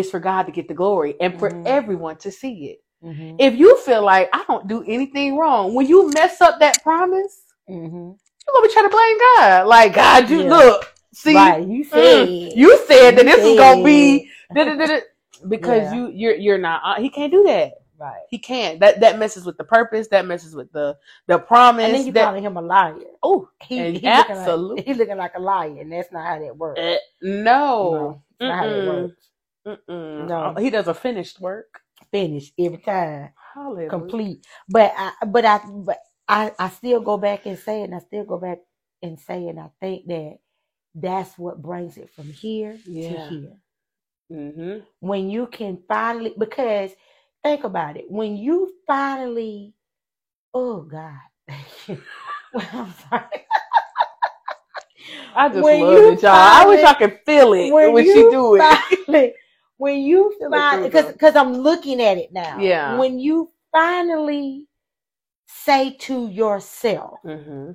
is 0.00 0.10
for 0.10 0.20
God 0.20 0.44
to 0.44 0.52
get 0.52 0.68
the 0.68 0.74
glory 0.74 1.16
and 1.20 1.38
for 1.38 1.50
Mhm. 1.50 1.66
everyone 1.66 2.16
to 2.18 2.30
see 2.32 2.66
it. 2.72 2.82
Mhm. 3.04 3.36
If 3.38 3.54
you 3.56 3.78
feel 3.78 4.02
like 4.02 4.28
I 4.32 4.44
don't 4.48 4.68
do 4.68 4.82
anything 4.86 5.38
wrong, 5.38 5.74
when 5.74 5.86
you 5.86 6.10
mess 6.12 6.40
up 6.40 6.60
that 6.60 6.82
promise, 6.82 7.42
Mhm. 7.68 8.16
you're 8.18 8.54
gonna 8.54 8.66
be 8.68 8.72
trying 8.72 8.86
to 8.86 8.96
blame 8.96 9.18
God. 9.36 9.66
Like 9.68 9.94
God, 9.94 10.30
you 10.30 10.42
Yeah. 10.42 10.50
look, 10.50 10.94
see, 11.14 11.34
right. 11.34 11.66
You 11.66 11.84
said 11.84 12.28
you 12.28 12.78
said 12.86 13.12
that 13.16 13.24
you 13.24 13.30
this 13.30 13.44
is 13.44 13.56
gonna 13.58 13.84
be 13.84 14.30
da-da-da-da, 14.54 15.00
because 15.48 15.84
Yeah. 15.84 15.94
you 15.94 16.08
you're 16.08 16.34
you're 16.34 16.58
not. 16.58 16.82
Uh, 16.84 17.00
he 17.00 17.08
can't 17.10 17.32
do 17.32 17.42
that. 17.44 17.74
right. 17.98 18.22
He 18.30 18.38
can't. 18.38 18.80
That 18.80 19.00
that 19.00 19.18
messes 19.18 19.44
with 19.46 19.56
the 19.58 19.64
purpose. 19.64 20.08
That 20.08 20.26
messes 20.26 20.54
with 20.54 20.70
the 20.72 20.96
the 21.26 21.38
promise. 21.38 21.84
And 21.86 21.94
then 21.94 22.06
you 22.06 22.12
that, 22.12 22.24
calling 22.26 22.42
him 22.44 22.56
a 22.56 22.62
liar. 22.62 22.96
oh, 23.22 23.48
He, 23.62 23.76
he 23.98 24.00
looking 24.06 24.36
like, 24.36 24.84
he 24.86 24.94
looking 24.94 25.16
like 25.18 25.32
a 25.36 25.40
liar, 25.40 25.76
and 25.80 25.92
that's 25.92 26.10
not 26.12 26.26
how 26.26 26.38
that 26.38 26.56
works. 26.56 26.80
eh, 26.80 26.98
no, 27.22 27.90
no. 27.90 28.22
not 28.48 28.58
how 28.58 28.66
that 28.66 28.86
works. 28.86 29.29
Mm-mm. 29.66 30.28
No. 30.28 30.54
He 30.58 30.70
does 30.70 30.88
a 30.88 30.94
finished 30.94 31.40
work. 31.40 31.80
Finished 32.12 32.54
every 32.58 32.78
time, 32.78 33.30
Hallelujah. 33.54 33.90
complete. 33.90 34.46
But 34.68 34.92
I, 34.96 35.12
but 35.26 35.44
I, 35.44 35.60
but 35.66 35.98
I, 36.28 36.52
I 36.58 36.68
still 36.70 37.00
go 37.00 37.18
back 37.18 37.46
and 37.46 37.58
say, 37.58 37.82
it, 37.82 37.84
and 37.86 37.94
I 37.96 38.00
still 38.00 38.24
go 38.24 38.38
back 38.38 38.58
and 39.02 39.18
say, 39.20 39.48
and 39.48 39.60
I 39.60 39.70
think 39.80 40.06
that 40.08 40.38
that's 40.94 41.38
what 41.38 41.62
brings 41.62 41.96
it 41.98 42.10
from 42.16 42.30
here 42.32 42.80
to 43.02 43.14
here. 43.16 43.56
Mm-hmm. 44.32 44.78
when 45.00 45.30
you 45.30 45.46
can 45.48 45.78
finally 45.88 46.34
because 46.38 46.92
think 47.44 47.64
about 47.64 47.96
it 47.96 48.06
when 48.10 48.36
you 48.36 48.72
finally 48.86 49.74
oh 50.54 50.82
god 50.82 51.18
Well, 52.54 52.66
i'm 52.72 52.94
sorry 53.10 53.46
I 55.34 55.48
just 55.50 55.72
When 55.72 55.72
love 55.72 56.08
it, 56.08 56.22
y'all. 56.22 56.32
I 56.32 56.66
wish 56.66 56.82
I 56.84 56.94
could 56.94 57.20
feel 57.26 57.54
it 57.54 57.76
when 57.82 57.92
when, 57.92 58.04
you 58.04 58.06
she 58.06 58.24
do 58.28 58.56
it. 58.56 58.80
finally, 59.08 59.34
when 59.80 59.98
you 60.00 60.34
finally 60.50 60.88
because 60.88 61.12
because 61.12 61.36
i'm 61.36 61.54
looking 61.54 62.00
at 62.02 62.18
it 62.18 62.30
now 62.32 62.58
Yeah. 62.60 62.98
when 62.98 63.18
you 63.18 63.50
finally 63.72 64.66
say 65.46 65.96
to 66.00 66.28
yourself 66.28 67.18
mm-hmm. 67.24 67.72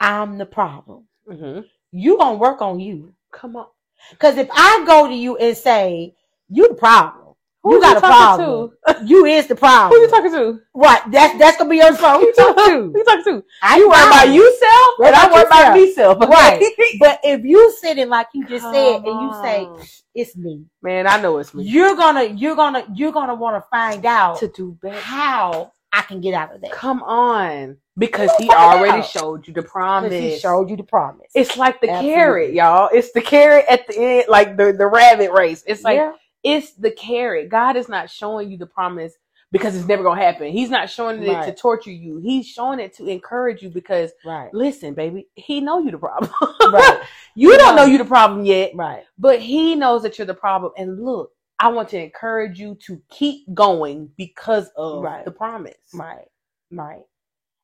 i'm 0.00 0.38
the 0.38 0.46
problem 0.46 1.04
Mm-hmm. 1.30 1.60
you 1.92 2.18
gonna 2.18 2.36
work 2.38 2.60
on 2.60 2.80
you 2.80 3.14
Come 3.32 3.54
on. 3.54 3.66
because 4.10 4.36
if 4.36 4.48
i 4.52 4.82
go 4.86 5.06
to 5.06 5.14
you 5.14 5.36
and 5.36 5.56
say 5.56 6.12
you 6.48 6.66
the 6.68 6.74
problem 6.74 7.19
Who 7.62 7.74
you 7.74 7.80
got 7.80 7.98
a 7.98 8.00
talking 8.00 8.16
problem 8.16 8.70
To? 8.88 9.06
you 9.06 9.24
is 9.26 9.46
the 9.46 9.54
problem 9.54 9.92
Who 9.92 10.02
you 10.02 10.08
talking 10.08 10.32
to? 10.32 10.60
Right. 10.74 11.00
That's 11.10 11.38
that's 11.38 11.56
gonna 11.58 11.68
be 11.70 11.76
your 11.76 11.94
song. 11.96 12.20
Who 12.20 12.26
you 12.26 12.34
talking 12.34 12.64
to? 12.64 12.76
Who 12.92 12.98
you 12.98 13.04
talking 13.04 13.24
to? 13.24 13.44
I 13.62 13.76
you 13.76 13.88
worry 13.88 14.06
about 14.06 14.32
yourself, 14.32 14.94
and 15.04 15.14
I 15.14 15.32
worry 15.32 15.46
about 15.46 15.76
myself. 15.76 16.18
Right. 16.30 16.64
But 16.98 17.20
if 17.22 17.44
you 17.44 17.70
sitting 17.80 18.08
like 18.08 18.28
you 18.34 18.46
just 18.46 18.64
said 18.64 19.02
Come 19.02 19.04
and 19.06 19.22
you 19.22 19.32
say 19.42 19.68
it's 20.14 20.36
me, 20.36 20.64
Man, 20.82 21.06
I 21.06 21.20
know 21.20 21.36
it's 21.38 21.52
me. 21.54 21.64
you're 21.64 21.96
gonna 21.96 22.24
you're 22.24 22.56
gonna 22.56 22.84
you're 22.94 23.12
gonna 23.12 23.34
want 23.34 23.56
to 23.62 23.68
find 23.70 24.04
out 24.06 24.38
to 24.38 24.48
do 24.48 24.76
better. 24.82 24.98
how 24.98 25.72
I 25.92 26.02
can 26.02 26.20
get 26.20 26.34
out 26.34 26.54
of 26.54 26.60
that. 26.62 26.70
Come 26.72 27.02
on, 27.02 27.76
because 27.98 28.30
he 28.38 28.48
already 28.48 29.00
out. 29.00 29.06
showed 29.06 29.46
you 29.48 29.52
the 29.52 29.62
promise. 29.62 30.12
he 30.12 30.38
showed 30.38 30.70
you 30.70 30.76
the 30.76 30.84
promise. 30.84 31.26
It's 31.34 31.56
like 31.56 31.80
the 31.80 31.90
Absolutely. 31.90 32.14
carrot, 32.14 32.54
y'all. 32.54 32.88
It's 32.92 33.12
the 33.12 33.20
carrot 33.20 33.64
at 33.68 33.86
the 33.88 33.98
end, 33.98 34.24
like 34.28 34.56
the 34.56 34.72
the 34.72 34.86
rabbit 34.86 35.32
race. 35.32 35.62
It's 35.66 35.82
like 35.82 35.96
yeah. 35.96 36.12
It's 36.42 36.72
the 36.74 36.90
carrot. 36.92 37.48
God 37.48 37.76
is 37.76 37.88
not 37.88 38.10
showing 38.10 38.50
you 38.50 38.58
the 38.58 38.66
promise 38.66 39.14
because 39.52 39.76
it's 39.76 39.88
never 39.88 40.02
gonna 40.02 40.20
happen. 40.22 40.52
He's 40.52 40.70
not 40.70 40.90
showing 40.90 41.22
it 41.22 41.42
to 41.44 41.54
torture 41.54 41.90
you. 41.90 42.18
He's 42.18 42.46
showing 42.46 42.80
it 42.80 42.94
to 42.96 43.06
encourage 43.06 43.62
you 43.62 43.70
because 43.70 44.12
Right. 44.24 44.52
listen, 44.54 44.94
baby, 44.94 45.28
he 45.34 45.60
know 45.60 45.80
you 45.80 45.90
the 45.90 45.98
problem. 45.98 46.32
Right. 46.72 47.00
you 47.34 47.56
don't 47.58 47.76
know 47.76 47.84
you 47.84 47.98
the 47.98 48.04
problem 48.04 48.44
yet, 48.44 48.72
Right. 48.74 49.04
but 49.18 49.40
he 49.40 49.74
knows 49.74 50.02
that 50.02 50.18
you're 50.18 50.26
the 50.26 50.34
problem. 50.34 50.72
And 50.76 51.04
look, 51.04 51.32
I 51.58 51.68
want 51.68 51.88
to 51.90 52.02
encourage 52.02 52.58
you 52.60 52.76
to 52.86 53.02
keep 53.10 53.52
going 53.54 54.10
because 54.16 54.70
of 54.76 55.02
Right. 55.02 55.24
the 55.24 55.32
promise. 55.32 55.76
Right. 55.94 56.28
Right. 56.70 57.02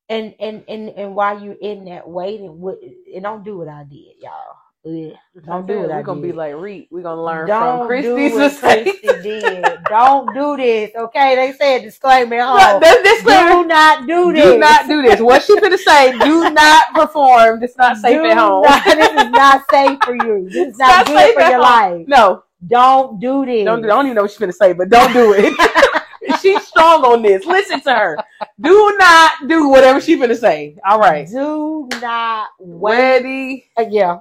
And 0.09 0.35
and 0.41 0.65
and 0.69 0.91
and 0.91 1.15
while 1.17 1.43
you're 1.43 1.57
in 1.61 1.87
that 1.87 2.09
waiting, 2.09 2.61
what 2.61 2.79
and 2.83 3.23
don't 3.25 3.45
do 3.45 3.59
what 3.59 3.69
I 3.69 3.85
did, 3.85 4.17
y'all. 4.21 4.57
Ugh. 4.87 5.12
Don't 5.44 5.66
do 5.66 5.81
what 5.81 5.88
We're 5.88 6.03
gonna 6.03 6.20
be 6.20 6.33
like 6.33 6.55
Reek. 6.55 6.88
We're 6.92 7.03
gonna 7.03 7.22
learn 7.22 7.49
Don't 7.49 7.88
from 7.88 8.01
do 8.03 8.14
Christy's 8.14 8.33
what 8.33 8.38
mistakes. 8.40 9.01
Christy 9.01 9.22
did. 9.22 9.64
Don't 9.88 10.33
do 10.33 10.57
this. 10.57 10.92
Okay, 10.96 11.35
they 11.35 11.53
said 11.59 11.83
disclaimer. 11.83 12.37
at 12.37 12.70
home. 12.72 12.81
this 12.81 13.03
disclaimer. 13.03 13.62
Do 13.62 13.64
not 13.68 14.07
do 14.07 14.33
this. 14.33 14.44
Do 14.44 14.59
not 14.59 14.87
do 14.87 15.03
this. 15.03 15.20
What 15.20 15.42
she 15.42 15.57
finna 15.57 15.77
say? 15.79 16.16
Do 16.18 16.51
not 16.51 16.94
perform. 16.94 17.62
It's 17.64 17.77
not 17.77 17.96
safe 17.96 18.16
Do 18.16 18.27
at 18.27 18.37
home. 18.38 18.62
not- 18.62 18.85
this 18.85 19.11
is 19.25 19.31
not 19.31 19.62
safe 19.70 19.99
for 20.05 20.14
you. 20.14 20.49
This 20.53 20.68
is 20.75 20.79
not, 20.79 20.88
not 20.88 21.07
good 21.07 21.16
safe 21.18 21.35
for 21.35 21.40
your 21.40 21.51
home. 21.53 21.61
life. 21.62 22.07
No, 22.09 22.42
Don't 22.66 23.18
do 23.20 23.44
this. 23.44 23.64
don't 23.64 23.83
do. 23.83 23.88
I 23.88 23.90
don't 23.90 24.07
even 24.07 24.14
know 24.16 24.22
what 24.22 24.31
she's 24.31 24.38
finna 24.40 24.55
say, 24.55 24.72
but 24.72 24.88
don't 24.88 25.12
do 25.12 25.35
it. 25.37 26.40
She's 26.40 26.64
strong 26.66 27.05
on 27.05 27.22
this. 27.22 27.44
Listen 27.44 27.81
to 27.83 27.92
her. 27.94 28.18
Do 28.61 28.94
not 28.99 29.46
do 29.49 29.68
whatever 29.68 30.01
she 30.01 30.16
finna 30.16 30.37
say. 30.37 30.77
All 30.85 30.99
right. 31.01 31.27
Do 31.29 31.88
not 32.01 32.49
wait. 32.59 32.96
Ready? 32.96 33.64
Uh, 33.77 33.85
yeah. 33.90 34.18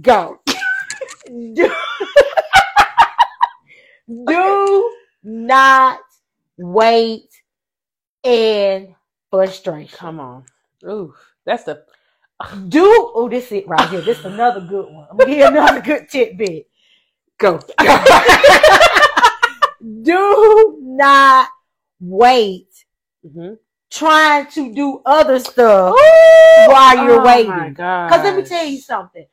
Go. 0.00 0.40
do, 1.26 1.70
do 4.06 4.96
not 5.22 6.00
wait 6.56 7.28
in 8.22 8.94
frustration. 9.30 9.96
Come 9.96 10.20
on. 10.20 10.44
Ooh, 10.84 11.14
that's 11.44 11.64
the. 11.64 11.84
Do 12.68 13.12
oh 13.14 13.28
this 13.28 13.52
it 13.52 13.68
right 13.68 13.88
here. 13.90 14.00
This 14.00 14.18
is 14.20 14.24
another 14.24 14.60
good 14.60 14.90
one. 14.92 15.06
I'm 15.10 15.18
gonna 15.18 15.46
another 15.46 15.80
good 15.82 16.08
tidbit. 16.08 16.66
Go. 17.38 17.60
Do 20.02 20.78
not 20.80 21.50
wait 22.00 22.68
Mhm. 23.24 23.58
trying 23.90 24.46
to 24.52 24.72
do 24.72 25.02
other 25.04 25.38
stuff 25.38 25.94
while 26.66 27.04
you're 27.04 27.20
oh 27.20 27.24
waiting. 27.24 27.70
Because 27.74 28.24
let 28.24 28.36
me 28.36 28.42
tell 28.44 28.64
you 28.66 28.78
something. 28.78 29.26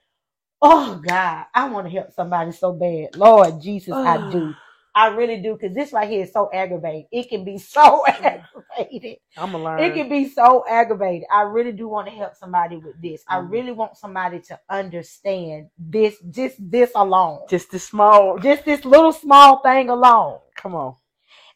Oh 0.62 1.02
God, 1.06 1.45
I 1.56 1.69
want 1.69 1.88
to 1.88 1.93
help 1.93 2.13
somebody 2.13 2.52
so 2.52 2.74
bad. 2.74 3.15
Lord 3.17 3.62
Jesus, 3.62 3.95
I 4.06 4.17
do. 4.32 4.54
I 4.95 5.08
really 5.10 5.41
do. 5.41 5.54
Because 5.54 5.76
this 5.76 5.93
right 5.93 6.10
here 6.10 6.26
is 6.26 6.34
so 6.34 6.50
aggravating. 6.54 7.08
It 7.13 7.30
can 7.30 7.45
be 7.45 7.60
so 7.60 8.06
aggravated. 8.08 9.19
I'm 9.38 9.54
gonna 9.54 9.63
learn. 9.63 9.84
It 9.84 9.93
can 9.95 10.10
be 10.10 10.30
so 10.30 10.65
aggravated. 10.69 11.28
I 11.34 11.43
really 11.43 11.71
do 11.74 11.88
want 11.88 12.08
to 12.10 12.13
help 12.13 12.36
somebody 12.36 12.78
with 12.78 13.02
this. 13.02 13.24
I 13.30 13.38
Mhm. 13.39 13.52
really 13.52 13.71
want 13.74 13.97
somebody 13.97 14.41
to 14.41 14.60
understand 14.69 15.69
this, 15.80 16.17
just 16.32 16.58
this 16.71 16.91
alone. 16.95 17.41
just 17.50 17.71
the 17.71 17.80
small. 17.80 18.38
Just 18.39 18.65
this 18.65 18.86
little 18.86 19.13
small 19.13 19.60
thing 19.63 19.89
alone 19.89 20.39
Come 20.58 20.76
on. 20.76 20.95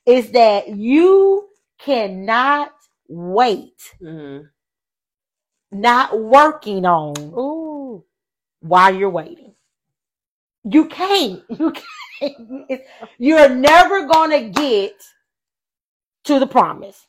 is 0.06 0.32
that 0.32 0.70
you 0.70 1.50
cannot 1.80 2.74
wait, 3.10 3.96
Mhm. 4.02 4.50
not 5.72 6.20
working 6.20 6.86
on 6.86 7.16
Ooh. 7.38 8.05
While 8.66 8.94
you're 8.94 9.10
waiting. 9.10 9.54
You 10.64 10.86
can't. 10.88 11.44
You 11.60 11.74
can't. 12.22 12.82
You're 13.20 13.50
never 13.50 14.06
gonna 14.08 14.44
get 14.50 14.94
to 16.24 16.40
the 16.40 16.48
promise. 16.48 17.06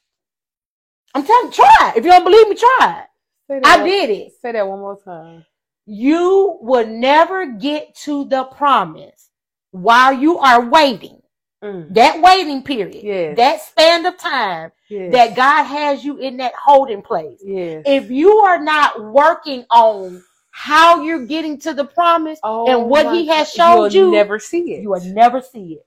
I'm 1.14 1.24
telling 1.24 1.46
you, 1.46 1.52
try. 1.52 1.92
If 1.96 2.04
you 2.04 2.10
don't 2.10 2.24
believe 2.24 2.48
me, 2.48 2.56
try. 2.56 3.04
it. 3.48 3.62
I 3.64 3.84
did 3.84 4.10
it. 4.10 4.32
Say 4.42 4.50
that 4.50 4.66
one 4.66 4.80
more 4.80 4.98
time. 5.00 5.44
You 5.86 6.58
will 6.60 6.88
never 6.88 7.46
get 7.52 7.94
to 8.06 8.24
the 8.24 8.44
promise 8.44 9.30
while 9.70 10.12
you 10.12 10.38
are 10.38 10.68
waiting 10.68 11.22
Mm. 11.64 11.94
That 11.94 12.20
waiting 12.20 12.62
period, 12.62 13.02
Yes. 13.02 13.36
that 13.38 13.60
span 13.62 14.04
of 14.04 14.18
time 14.18 14.72
Yes. 14.90 15.10
that 15.12 15.34
God 15.34 15.64
has 15.64 16.04
you 16.04 16.18
in 16.18 16.36
that 16.36 16.52
holding 16.54 17.00
place. 17.00 17.40
Yes. 17.42 17.82
If 17.86 18.10
you 18.10 18.30
are 18.40 18.60
not 18.62 19.02
working 19.02 19.64
on 19.70 20.22
how 20.58 21.02
you're 21.02 21.26
getting 21.26 21.58
to 21.60 21.74
the 21.74 21.84
promise 21.84 22.40
Oh 22.42 22.66
and 22.66 22.88
what 22.88 23.14
He 23.14 23.28
has 23.28 23.52
showed 23.52 23.92
You'll 23.92 24.06
you, 24.06 24.10
never 24.12 24.38
see 24.38 24.72
it. 24.72 24.82
you 24.82 24.88
will 24.88 25.04
never 25.04 25.42
see 25.42 25.74
it. 25.74 25.86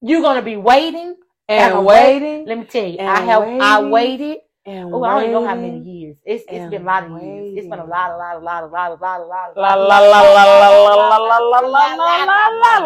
You're 0.00 0.22
gonna 0.22 0.42
be 0.42 0.54
waiting. 0.56 1.16
and 1.48 1.84
waiting. 1.84 2.46
Let 2.46 2.58
me 2.58 2.64
tell 2.66 2.86
you, 2.86 3.00
I 3.00 3.20
have 3.20 3.42
I 3.42 3.82
waited. 3.82 4.38
and 4.64 4.94
Oh, 4.94 5.02
I 5.02 5.20
don't 5.20 5.32
know 5.32 5.44
how 5.44 5.56
many 5.56 5.80
years. 5.80 6.16
It's 6.24 6.44
it's 6.48 6.70
been 6.70 6.82
a 6.82 6.84
lot 6.84 7.02
of 7.02 7.20
years. 7.20 7.58
It's 7.58 7.66
been 7.68 7.80
a 7.80 7.84
lot, 7.84 8.12
a 8.12 8.16
lot, 8.16 8.36
a 8.36 8.38
lot, 8.38 8.62
a 8.62 8.66
lot, 8.66 8.92
a 8.92 8.94
lot, 8.94 9.20
a 9.20 9.24
lot, 9.26 9.56
a 9.56 9.58
lot, 9.58 9.76
la 9.82 9.84
la 9.84 10.10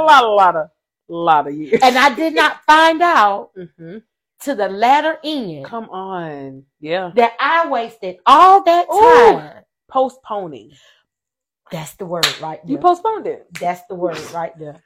la 0.07 0.21
lot 0.35 0.57
of 0.57 0.71
lot 1.07 1.47
of 1.47 1.55
years. 1.55 1.81
And 1.83 1.99
I 1.99 2.15
did 2.15 2.35
not 2.35 2.65
find 2.65 3.03
out 3.03 3.51
hmm 3.77 3.99
to 4.41 4.55
the 4.55 4.69
latter 4.69 5.19
end 5.23 5.67
Come 5.67 5.89
on, 5.91 6.65
yeah. 6.81 7.13
that 7.15 7.33
I 7.39 7.69
wasted 7.69 8.17
all 8.27 8.63
that 8.65 8.87
time. 8.89 9.65
Postponing. 9.95 10.73
That's 11.71 11.95
the 11.95 12.05
word 12.05 12.27
right 12.41 12.59
You 12.67 12.79
postponed 12.79 13.29
it. 13.29 13.47
That's 13.61 13.81
the 13.89 13.95
word 13.95 14.19
right 14.33 14.51
there. 14.59 14.83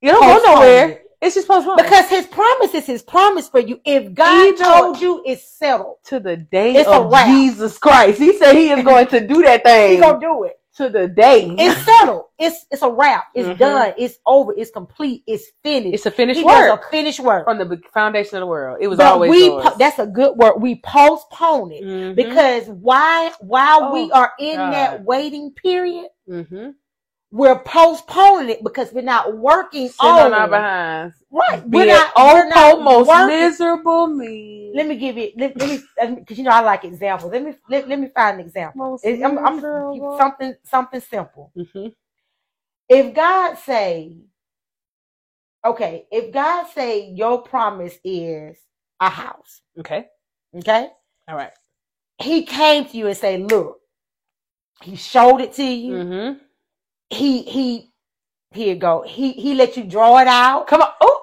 You 0.00 0.12
don't 0.12 0.20
go 0.44 0.54
nowhere. 0.54 0.88
it. 0.90 1.10
It's 1.20 1.34
just 1.34 1.48
postponed. 1.48 1.78
Because 1.82 2.08
his 2.08 2.28
promise 2.28 2.72
is 2.72 2.86
his 2.86 3.02
promise 3.02 3.48
for 3.48 3.58
you. 3.58 3.80
If 3.84 4.14
God 4.14 4.54
Either- 4.54 4.62
told 4.64 5.00
you, 5.00 5.24
it's 5.26 5.42
settled. 5.42 5.96
to 6.04 6.20
the 6.20 6.36
day 6.36 6.76
It's 6.76 6.88
of. 6.88 7.12
Jesus 7.26 7.78
Christ, 7.78 8.20
He 8.20 8.38
said 8.38 8.54
He 8.54 8.70
is 8.70 8.84
going 8.92 9.08
to 9.08 9.26
do 9.26 9.42
that 9.42 9.64
thing 9.64 9.94
He 9.94 9.98
gonna 9.98 10.20
do 10.20 10.44
it. 10.44 10.56
To 10.76 10.88
the 10.90 11.08
day. 11.08 11.54
It's 11.58 11.80
settled. 11.84 12.24
It's 12.38 12.66
it's 12.70 12.82
a 12.82 12.90
wrap. 12.90 13.26
It's 13.34 13.48
Mhm. 13.48 13.58
done. 13.58 13.94
It's 13.96 14.18
over. 14.26 14.52
It's 14.56 14.70
complete. 14.70 15.22
It's 15.26 15.50
finished. 15.62 15.94
It's 15.94 16.06
a 16.06 16.10
finished 16.10 16.38
he 16.40 16.44
does 16.46 16.70
work 16.70 16.84
a 16.86 16.90
finished 16.90 17.20
work. 17.20 17.44
from 17.44 17.58
the 17.58 17.80
foundation 17.92 18.36
of 18.36 18.40
the 18.40 18.46
world. 18.46 18.78
It 18.80 18.88
was 18.88 18.98
But 18.98 19.06
always 19.12 19.30
we 19.30 19.50
po- 19.50 19.74
that's 19.78 19.98
a 19.98 20.06
good 20.06 20.36
word. 20.36 20.54
We 20.60 20.80
postpone 20.80 21.72
it 21.72 21.84
Mhm. 21.84 22.16
because 22.16 22.66
why 22.68 23.32
while 23.40 23.92
we 23.92 24.10
Oh, 24.12 24.16
are 24.18 24.32
in 24.38 24.56
God. 24.56 24.72
that 24.72 25.04
waiting 25.04 25.52
period, 25.52 26.08
Mhm. 26.28 26.74
We're 27.34 27.60
postponing 27.60 28.50
it 28.50 28.64
because 28.64 28.92
we're 28.92 29.02
not 29.02 29.36
working 29.38 29.88
Sitting 29.88 30.10
on, 30.10 30.32
on 30.32 30.34
our 30.34 30.48
behinds. 30.48 31.16
right. 31.32 31.68
We're 31.68 31.86
not, 31.86 32.12
oh, 32.16 32.34
we're 32.34 32.48
not 32.48 32.78
most 32.84 33.08
working. 33.08 33.28
miserable 33.28 34.08
me. 34.08 34.72
Let 34.74 34.86
me 34.88 34.96
give 34.96 35.18
you 35.18 35.32
let, 35.38 35.56
let 35.58 35.70
me 35.70 36.16
because 36.16 36.38
you 36.38 36.44
know 36.44 36.52
I 36.52 36.60
like 36.62 36.84
examples. 36.84 37.32
Let 37.32 37.44
me 37.44 37.54
let, 37.70 37.88
let 37.88 38.00
me 38.00 38.08
find 38.14 38.40
an 38.40 38.46
example. 38.46 39.00
It- 39.04 39.24
I'm, 39.24 39.38
I'm 39.46 39.60
something 40.18 40.54
something 40.64 41.00
simple. 41.02 41.52
Mhm. 41.56 41.94
If 42.88 43.14
God 43.14 43.56
say, 43.58 44.16
okay, 45.66 46.06
if 46.12 46.32
God 46.32 46.68
say 46.74 47.10
your 47.10 47.42
promise 47.42 47.98
is 48.04 48.56
a 49.00 49.10
house, 49.10 49.62
Okay. 49.80 50.06
okay, 50.56 50.88
All 51.28 51.36
right. 51.36 51.52
He 52.22 52.44
came 52.46 52.86
to 52.86 52.96
you 52.96 53.08
and 53.08 53.16
say, 53.16 53.38
look, 53.38 53.78
He 54.82 54.96
showed 54.96 55.40
it 55.40 55.54
to 55.54 55.64
you. 55.64 55.94
Mm-hmm. 55.94 56.43
He 57.10 57.42
he 57.44 57.92
here 58.52 58.74
you 58.74 58.80
go. 58.80 59.02
He 59.02 59.32
he 59.32 59.54
let 59.54 59.76
you 59.76 59.84
draw 59.84 60.18
it 60.18 60.28
out. 60.28 60.66
Come 60.68 60.82
on. 60.82 60.90
Oh, 61.00 61.22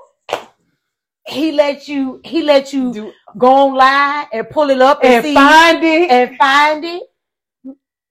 He 1.28 1.52
let 1.54 1.88
you 1.88 2.22
he 2.26 2.44
let 2.44 2.74
you 2.74 2.94
do 2.94 3.13
go 3.38 3.50
online 3.50 4.28
and 4.34 4.50
pull 4.50 4.70
it 4.72 4.82
up 4.82 5.02
and, 5.04 5.13
and 5.15 5.24
see 5.24 5.36
find 5.36 5.84
it. 5.84 6.12
and 6.12 6.38
find 6.38 6.86
it. 6.86 7.04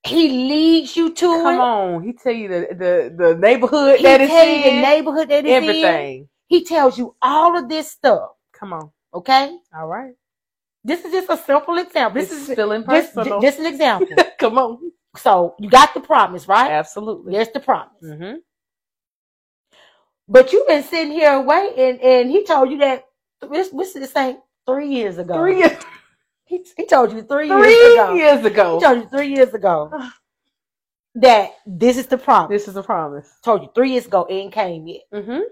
He 0.04 0.28
leads 0.48 0.96
you 0.96 1.14
to 1.14 1.28
Come 1.42 1.46
it. 1.50 1.60
on. 1.60 2.02
He 2.04 2.12
tell 2.14 2.32
you 2.34 2.48
the 2.48 2.68
the, 2.72 3.14
the 3.16 3.34
neighborhood 3.36 4.00
He 4.00 4.04
that 4.04 4.20
it's 4.22 4.34
tell 4.34 4.46
you 4.46 4.62
the 4.62 4.72
neighborhood 4.72 5.30
that 5.30 5.46
it's 5.46 5.60
in. 5.60 6.08
everything. 6.08 6.28
He 6.48 6.64
tells 6.64 6.98
you 6.98 7.16
all 7.22 7.56
of 7.58 7.68
this 7.68 7.90
stuff. 7.90 8.30
Come 8.52 8.72
on. 8.74 8.90
Okay, 9.14 9.58
All 9.74 9.88
right. 9.88 10.14
this 10.84 11.04
is 11.04 11.12
just 11.12 11.30
a 11.30 11.36
simple 11.38 11.78
example. 11.78 12.20
This 12.20 12.30
This 12.30 12.32
is 12.32 12.48
is 12.50 12.56
feeling 12.56 12.84
just, 12.88 13.14
personal. 13.14 13.40
just 13.40 13.58
an 13.60 13.66
example. 13.66 14.24
Come 14.38 14.58
on. 14.58 14.92
So 15.16 15.54
you 15.58 15.68
got 15.68 15.94
the 15.94 16.00
promise, 16.00 16.48
right? 16.48 16.70
Absolutely. 16.70 17.32
There's 17.32 17.50
the 17.50 17.60
promise. 17.60 18.02
Mm-hmm. 18.02 18.36
But 20.28 20.52
you've 20.52 20.68
been 20.68 20.84
sitting 20.84 21.12
here 21.12 21.40
waiting, 21.40 22.00
and 22.00 22.30
he 22.30 22.44
told 22.44 22.70
you 22.70 22.78
that 22.78 23.04
this 23.50 23.70
this 23.70 23.96
is 23.96 24.10
saying 24.10 24.40
three 24.66 24.88
years 24.88 25.18
ago. 25.18 25.34
Three 25.34 25.58
years, 25.58 25.72
He, 26.50 26.64
he 26.76 26.84
told 26.84 27.12
you 27.12 27.22
three, 27.22 27.46
years 27.46 27.62
three 27.62 27.92
ago. 27.94 28.14
years 28.14 28.44
ago. 28.44 28.78
He 28.80 28.84
told 28.84 28.98
you 28.98 29.08
three 29.08 29.28
years 29.28 29.54
ago 29.54 29.92
that 31.14 31.50
this 31.64 31.96
is 31.96 32.08
the 32.08 32.18
promise. 32.18 32.50
This 32.50 32.66
is 32.66 32.74
a 32.76 32.82
promise. 32.82 33.32
told 33.44 33.62
you 33.62 33.70
three 33.72 33.92
years 33.92 34.06
ago, 34.06 34.26
it 34.28 34.34
ain't 34.34 34.52
came 34.52 34.88
yet. 34.88 35.02
Mm-hmm. 35.14 35.42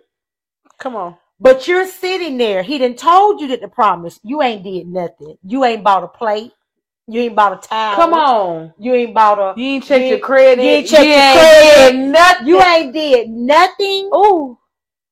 Come 0.81 0.97
on. 0.97 1.17
But 1.39 1.69
you're 1.69 1.87
sitting 1.87 2.37
there. 2.37 2.65
He 2.65 2.79
done 2.79 2.97
told 2.97 3.41
you 3.41 3.47
that 3.49 3.61
the 3.61 3.69
promise. 3.69 4.19
You 4.25 4.43
ain't 4.43 4.65
did 4.65 4.89
nothing. 4.89 5.37
You 5.45 5.65
ain't 5.65 5.85
bought 5.85 6.03
a 6.03 6.09
plate. 6.09 6.51
You 7.09 7.23
ain't 7.23 7.37
bought 7.37 7.65
a 7.65 7.69
towel. 7.69 8.01
Come 8.01 8.15
on. 8.15 8.75
You 8.79 8.95
ain't 8.95 9.15
bought 9.15 9.39
a. 9.41 9.55
You 9.61 9.67
ain't 9.67 9.85
check 9.85 10.03
You 10.03 10.11
your 10.11 10.21
credit. 10.21 10.63
you 10.63 10.71
ain't 10.71 10.87
check 10.89 11.17
your 11.17 11.25
ain't 11.25 11.59
credit. 11.59 11.97
did 11.97 11.97
Nothing. 11.97 12.49
You 12.49 12.63
ain't 12.63 12.93
did 12.95 13.31
nothing 13.31 14.15
Ooh. 14.15 14.59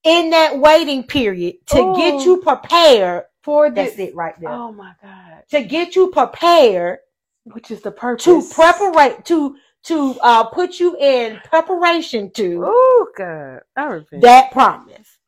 in 0.05 0.31
that 0.31 0.59
waiting 0.59 1.05
period 1.05 1.57
to 1.69 1.79
Ooh. 1.79 1.93
get 1.95 2.25
you 2.25 2.39
prepared. 2.39 3.25
For 3.45 3.71
That's 3.75 3.95
this. 3.95 4.01
it 4.01 4.15
right 4.17 4.35
there. 4.41 4.53
Oh 4.53 4.73
my 4.73 4.95
God. 5.03 5.45
To 5.51 5.63
get 5.65 5.97
you 5.97 6.09
prepared 6.11 7.01
Which 7.45 7.71
is 7.71 7.83
the 7.83 7.93
purpose. 7.93 8.25
to 8.25 8.49
preparate 8.49 9.25
to 9.27 9.57
to 9.85 10.17
uh 10.23 10.45
put 10.51 10.81
you 10.81 10.97
in 10.99 11.39
preparation 11.45 12.31
to 12.33 12.63
Oh 12.63 13.09
God. 13.17 13.61
I 13.77 13.85
repent. 13.87 14.23
that 14.23 14.53
promise. 14.53 15.19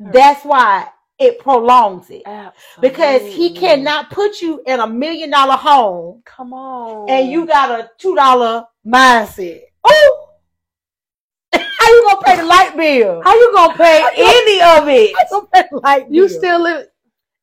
That's 0.00 0.44
why 0.44 0.88
it 1.18 1.38
prolongs 1.38 2.10
it. 2.10 2.22
Absolutely. 2.26 2.88
Because 2.88 3.22
he 3.34 3.52
cannot 3.54 4.10
put 4.10 4.40
you 4.40 4.62
in 4.66 4.80
a 4.80 4.86
million 4.86 5.30
dollar 5.30 5.54
home 5.56 6.22
Come 6.24 6.52
on. 6.52 7.08
and 7.08 7.30
you 7.30 7.46
got 7.46 7.70
a 7.70 7.90
two 7.98 8.14
dollar 8.16 8.64
mindset. 8.86 9.62
Oh, 9.84 10.28
how 11.54 11.88
you 11.88 12.02
gonna 12.10 12.22
pay 12.24 12.36
the 12.36 12.44
light 12.44 12.76
bill? 12.76 13.22
How 13.22 13.34
you 13.34 13.52
gonna 13.54 13.74
pay 13.76 13.98
you- 14.16 14.24
any 14.26 14.60
of 14.82 14.88
it? 14.88 15.10
You 15.10 15.26
gonna 15.30 15.46
pay 15.52 15.62
the 15.70 15.80
light 15.80 16.08
bill? 16.08 16.16
You 16.16 16.28
still 16.28 16.60
live. 16.62 16.86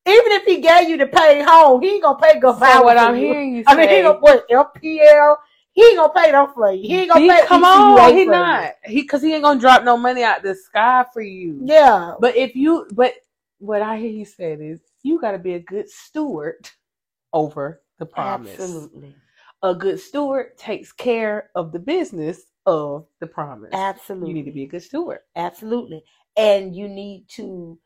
even 0.05 0.31
if 0.33 0.43
he 0.45 0.59
gave 0.59 0.89
you 0.89 0.97
to 0.97 1.07
pay 1.07 1.41
home, 1.43 1.81
he 1.81 1.91
ain't 1.93 2.03
gonna 2.03 2.19
pay 2.19 2.39
go 2.39 2.51
So 2.57 2.83
what 2.83 2.97
I'm 2.97 3.15
hearing 3.15 3.55
you 3.55 3.63
say. 3.63 3.71
I 3.71 3.75
mean, 3.77 3.89
he 3.89 4.01
gonna 4.01 4.19
put 4.19 4.49
LPL. 4.49 5.35
He 5.73 5.83
ain't 5.85 5.97
gonna 5.97 6.11
pay 6.13 6.31
them 6.33 6.47
for 6.53 6.71
you. 6.73 6.81
He 6.89 6.99
ain't 7.01 7.09
gonna 7.09 7.21
He- 7.21 7.29
pay. 7.29 7.45
come 7.47 7.63
on, 7.63 8.09
he 8.09 8.25
for 8.25 8.31
you. 8.31 8.31
not. 8.31 8.73
He 8.83 9.01
because 9.03 9.21
he 9.21 9.33
ain't 9.33 9.43
gonna 9.43 9.59
drop 9.59 9.83
no 9.85 9.95
money 9.95 10.23
out 10.23 10.43
the 10.43 10.53
sky 10.55 11.05
for 11.13 11.21
you. 11.21 11.61
Yeah, 11.63 12.15
But 12.19 12.35
if 12.35 12.55
you, 12.57 12.87
but 12.91 13.13
what 13.61 13.83
I 13.83 13.99
hear 13.99 14.11
you 14.11 14.25
saying 14.25 14.61
is, 14.63 14.81
you 15.03 15.21
got 15.21 15.33
to 15.33 15.39
be 15.39 15.55
a 15.55 15.61
good 15.61 15.89
steward 15.89 16.69
over 17.33 17.83
the 17.99 18.07
promise. 18.07 18.89
absolutely, 18.89 19.15
A 19.63 19.75
good 19.75 19.99
steward 19.99 20.57
takes 20.57 20.91
care 20.93 21.51
of 21.55 21.71
the 21.73 21.79
business 21.79 22.43
of 22.65 23.07
the 23.21 23.27
promise. 23.27 23.73
absolutely. 23.73 24.29
You 24.29 24.35
need 24.35 24.45
to 24.45 24.51
be 24.53 24.63
a 24.63 24.67
good 24.69 24.83
steward. 24.83 25.19
Absolutely. 25.35 26.03
And 26.37 26.75
you 26.75 26.89
need 26.89 27.27
to 27.37 27.79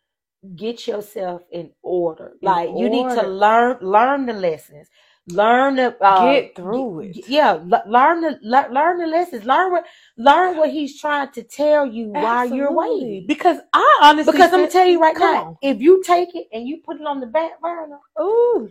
get 0.55 0.87
yourself 0.87 1.43
in 1.51 1.71
order. 1.83 2.33
In 2.41 2.51
like 2.53 2.71
you 2.75 2.89
need 2.89 3.09
to 3.11 3.23
learn 3.23 3.79
learn 3.81 4.25
the 4.27 4.33
lessons. 4.33 4.89
Learn 5.27 5.77
the 5.77 5.97
uh, 6.03 6.41
Get 6.41 6.55
through 6.55 7.01
it. 7.01 7.17
Yeah, 7.27 7.53
learn 7.87 8.21
the 8.21 8.39
learn 8.43 8.99
the 8.99 9.07
lessons. 9.07 9.45
Learn 9.45 9.71
what 9.71 9.85
learn 10.17 10.57
what 10.57 10.69
he's 10.71 10.99
trying 10.99 11.31
to 11.33 11.43
tell 11.43 11.85
you 11.87 12.09
while 12.09 12.45
you're 12.45 12.73
waiting. 12.73 13.25
Because 13.27 13.59
I 13.73 13.99
honestly, 14.03 14.33
Because 14.33 14.53
I'm 14.53 14.61
gonna 14.61 14.71
tell 14.71 14.87
you 14.87 15.01
right 15.01 15.17
now, 15.17 15.47
on. 15.47 15.57
if 15.61 15.81
you 15.81 16.03
take 16.03 16.35
it 16.35 16.47
and 16.53 16.67
you 16.67 16.79
put 16.85 17.01
it 17.01 17.07
on 17.07 17.21
the 17.21 17.27
back 17.27 17.61
burner, 17.61 17.99
ooh, 18.21 18.69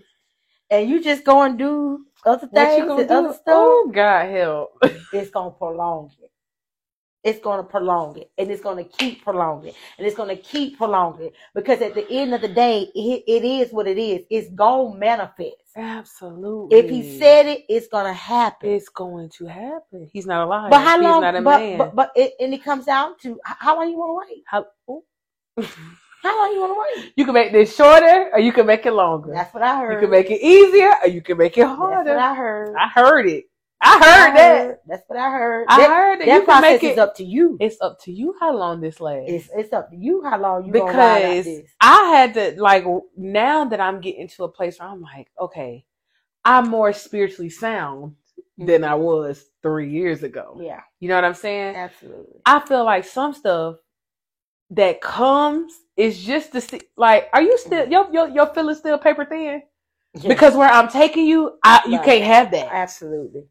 and 0.71 0.89
you 0.91 1.03
just 1.03 1.25
go 1.25 1.43
and 1.43 1.59
do 1.59 2.07
other 2.27 2.49
things 2.49 2.97
and 2.99 3.09
do? 3.09 3.11
other 3.11 3.35
stuff, 3.35 3.47
Oh, 3.55 3.91
God 3.95 4.31
help. 4.31 4.71
it's 5.13 5.31
gonna 5.31 5.53
prolong 5.53 6.11
it. 6.23 6.31
It's 7.25 7.41
gonna 7.41 7.65
prolong 7.65 8.19
it, 8.19 8.31
and 8.39 8.51
it's 8.51 8.63
gonna 8.63 8.85
keep 8.85 9.25
prolonging 9.25 9.75
and 9.99 10.07
it's 10.07 10.17
gonna 10.17 10.37
keep 10.37 10.77
prolonging 10.77 11.31
because 11.55 11.81
at 11.81 11.95
the 11.95 12.09
end 12.11 12.35
of 12.35 12.41
the 12.41 12.49
day, 12.49 12.91
it, 12.95 13.25
it 13.27 13.45
is 13.45 13.73
what 13.73 13.87
it 13.87 13.99
is. 13.99 14.25
It's 14.31 14.51
gonna 14.51 14.97
manifest. 14.97 15.57
Absolutely. 15.77 16.79
If 16.79 16.91
he 16.91 17.19
said 17.19 17.47
it, 17.47 17.65
it's 17.69 17.89
gonna 17.89 18.13
happen. 18.13 18.71
it's 18.71 18.89
going 18.89 19.31
to 19.39 19.47
happen, 19.47 20.09
he's 20.13 20.27
not 20.27 20.45
a 20.45 20.47
liar. 20.47 20.71
but 20.71 20.81
how 20.81 21.01
long? 21.01 21.15
He's 21.15 21.23
not 21.23 21.37
a 21.37 21.43
but, 21.43 21.59
man. 21.61 21.79
but 21.79 21.97
but 21.97 22.13
it, 22.15 22.35
and 22.41 22.55
it 22.55 22.63
comes 22.63 22.85
down 22.85 23.19
to 23.23 23.41
how 23.45 23.77
long 23.77 23.91
you 23.91 23.99
want 23.99 24.29
to 24.29 24.35
wait. 24.35 24.45
how. 24.47 24.67
How 26.25 26.41
long 26.41 26.55
you 26.55 26.61
want 26.63 26.73
to 26.73 27.03
wait? 27.03 27.13
you 27.17 27.27
can 27.27 27.35
make 27.35 27.53
this 27.53 27.77
shorter, 27.77 28.31
or 28.33 28.41
you 28.41 28.51
can 28.51 28.65
make 28.65 28.87
it 28.87 28.93
longer. 28.93 29.31
That's 29.35 29.53
what 29.53 29.63
I 29.63 29.79
heard. 29.79 29.93
You 29.93 30.01
can 30.01 30.09
make 30.09 30.31
it 30.31 30.41
easier, 30.41 30.95
or 31.03 31.09
you 31.09 31.21
can 31.21 31.37
make 31.37 31.59
it 31.59 31.61
That's 31.61 31.79
what 31.79 31.93
harder. 31.93 32.17
I 32.17 32.35
heard. 32.35 32.75
I 32.77 32.89
heard 32.89 33.27
it. 33.29 33.45
I 33.85 33.99
heard 34.01 34.37
that. 34.37 34.81
That's 34.89 35.03
what 35.09 35.19
I 35.19 35.31
heard. 35.31 35.67
I 35.69 35.79
that 35.79 35.89
heard 35.91 36.21
it. 36.23 36.27
that 36.27 36.35
You 36.35 36.45
can 36.47 36.47
process 36.47 36.63
make 36.63 36.85
is 36.85 36.93
it. 36.93 36.99
up 36.99 37.17
to 37.17 37.25
you. 37.25 37.57
It's 37.61 37.77
up 37.83 38.01
to 38.05 38.13
you 38.13 38.35
how 38.41 38.57
long 38.57 38.81
this 38.81 39.01
lasts. 39.01 39.31
It's 39.31 39.51
it's 39.57 39.73
up 39.75 39.91
to 39.91 39.97
you 39.97 40.23
how 40.25 40.41
long 40.41 40.67
you 40.67 40.73
because 40.73 41.45
this. 41.45 41.71
I 41.81 42.05
had 42.17 42.35
to 42.35 42.63
like 42.63 42.85
now 43.17 43.67
that 43.67 43.81
I'm 43.81 44.01
getting 44.01 44.29
to 44.29 44.45
a 44.45 44.49
place 44.49 44.81
where 44.81 44.89
I'm 44.89 45.03
like, 45.03 45.29
okay, 45.41 45.85
I'm 46.45 46.69
more 46.71 46.93
spiritually 46.93 47.51
sound 47.51 48.17
than 48.59 48.85
I 48.85 48.93
mm-hmm. 48.93 49.03
was 49.03 49.47
three 49.63 49.91
years 49.91 50.23
ago. 50.23 50.59
Yeah, 50.63 50.83
You 51.01 51.09
know 51.09 51.17
what 51.17 51.25
I'm 51.25 51.35
saying? 51.35 51.77
absolutely. 51.77 52.41
I 52.47 52.61
feel 52.61 52.85
like 52.85 53.05
some 53.05 53.35
stuff 53.35 53.77
that 54.71 55.01
comes 55.01 55.73
is 55.97 56.23
just 56.25 56.53
to 56.53 56.61
see 56.61 56.81
like 56.97 57.29
are 57.33 57.43
you 57.43 57.59
still 57.59 57.83
mm-hmm. 57.85 57.93
your 57.93 58.13
your, 58.13 58.29
your 58.29 58.47
feeling 58.55 58.75
still 58.77 58.99
paper 58.99 59.25
thin? 59.25 59.63
Because 60.27 60.55
where 60.57 60.69
I'm 60.71 60.89
taking 60.89 61.27
you, 61.27 61.59
I, 61.65 61.83
you 61.89 61.99
Right. 61.99 62.05
can't 62.05 62.25
have 62.25 62.51
that. 62.53 62.69
absolutely, 62.73 63.45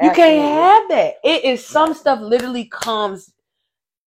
You 0.00 0.10
can't 0.10 0.54
have 0.54 0.88
that. 0.90 1.14
It 1.24 1.44
is 1.44 1.66
some 1.66 1.94
stuff 1.94 2.20
literally 2.20 2.66
comes 2.66 3.32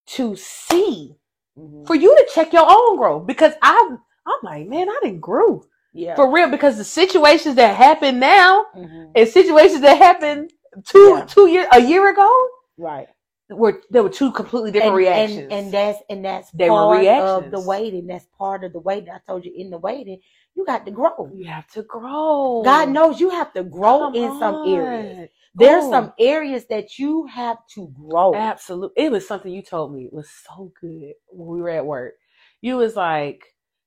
to 0.06 0.36
see 0.36 1.16
Mhm. 1.58 1.86
for 1.86 1.94
you 1.96 2.14
to 2.16 2.28
check 2.34 2.52
your 2.52 2.66
own 2.68 2.96
growth 2.96 3.26
because 3.26 3.54
I'm 3.62 4.00
I'm 4.26 4.40
like, 4.42 4.68
man, 4.68 4.88
I 4.88 4.98
didn't 5.02 5.20
grow 5.20 5.64
yeah, 5.92 6.16
for 6.16 6.32
real 6.32 6.50
because 6.50 6.78
the 6.78 6.84
situations 6.84 7.56
that 7.56 7.76
happen 7.76 8.18
now 8.20 8.66
Mhm. 8.76 9.12
and 9.14 9.28
situations 9.28 9.82
that 9.82 9.98
happened 9.98 10.52
two 10.84 11.16
Yeah. 11.18 11.24
two 11.26 11.48
years 11.48 11.68
a 11.72 11.80
year 11.80 12.08
ago 12.10 12.30
right. 12.78 13.08
were 13.50 13.82
there 13.90 14.02
were 14.02 14.10
two 14.10 14.32
completely 14.32 14.72
different 14.72 14.92
and, 14.92 14.98
reactions. 14.98 15.38
And, 15.38 15.52
and 15.52 15.72
that's 15.74 16.02
and 16.10 16.24
that's 16.24 16.50
They 16.52 16.70
were 16.70 16.76
part 16.78 17.06
of 17.06 17.50
the 17.52 17.60
waiting. 17.60 18.06
That's 18.08 18.26
part 18.38 18.64
of 18.64 18.72
the 18.72 18.80
waiting. 18.80 19.10
I 19.10 19.20
told 19.26 19.44
you 19.44 19.52
in 19.56 19.70
the 19.70 19.78
waiting, 19.78 20.20
you 20.54 20.66
got 20.66 20.84
to 20.86 20.92
grow. 20.92 21.30
you 21.34 21.44
have 21.46 21.68
to 21.68 21.82
grow. 21.82 22.62
God 22.64 22.90
knows 22.90 23.20
you 23.20 23.30
have 23.30 23.52
to 23.54 23.64
grow 23.64 23.98
Come 24.00 24.14
in 24.16 24.38
some 24.38 24.66
areas. 24.66 25.30
There's 25.56 25.82
Grow. 25.84 25.90
some 25.90 26.12
areas 26.20 26.66
that 26.70 26.98
you 26.98 27.26
have 27.26 27.58
to 27.74 27.92
grow. 27.94 28.34
Absolutely. 28.34 29.04
It 29.04 29.10
was 29.12 29.26
something 29.26 29.52
you 29.52 29.62
told 29.62 29.94
me. 29.94 30.04
It 30.04 30.12
was 30.12 30.30
so 30.46 30.72
good 30.80 31.14
when 31.28 31.48
we 31.56 31.62
were 31.62 31.70
at 31.70 31.86
work. 31.86 32.14
You 32.62 32.76
was 32.78 32.96
like, 32.96 33.42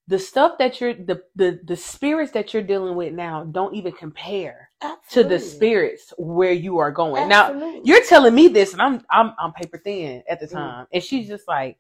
the 0.08 0.20
stuff 0.20 0.58
that 0.58 0.82
you're 0.82 0.96
the 0.96 1.22
the, 1.36 1.60
the 1.66 1.76
spirits 1.78 2.32
that 2.34 2.54
you're 2.54 2.64
dealing 2.64 2.96
with 2.96 3.14
now 3.14 3.44
don't 3.44 3.76
even 3.76 3.92
compare 3.94 4.72
to 5.12 5.24
the 5.24 5.40
spirits 5.40 6.14
where 6.18 6.52
you 6.52 6.80
are 6.80 6.92
going. 6.92 7.30
Now 7.30 7.82
you're 7.86 8.04
telling 8.06 8.34
me 8.36 8.48
this 8.48 8.74
and 8.74 8.82
I'm 8.82 9.04
I'm 9.12 9.34
I'm 9.40 9.54
paper 9.54 9.78
thin 9.84 10.24
at 10.30 10.40
the 10.40 10.48
Mm. 10.48 10.54
time. 10.54 10.88
And 10.92 11.04
she's 11.04 11.28
just 11.28 11.48
like, 11.48 11.78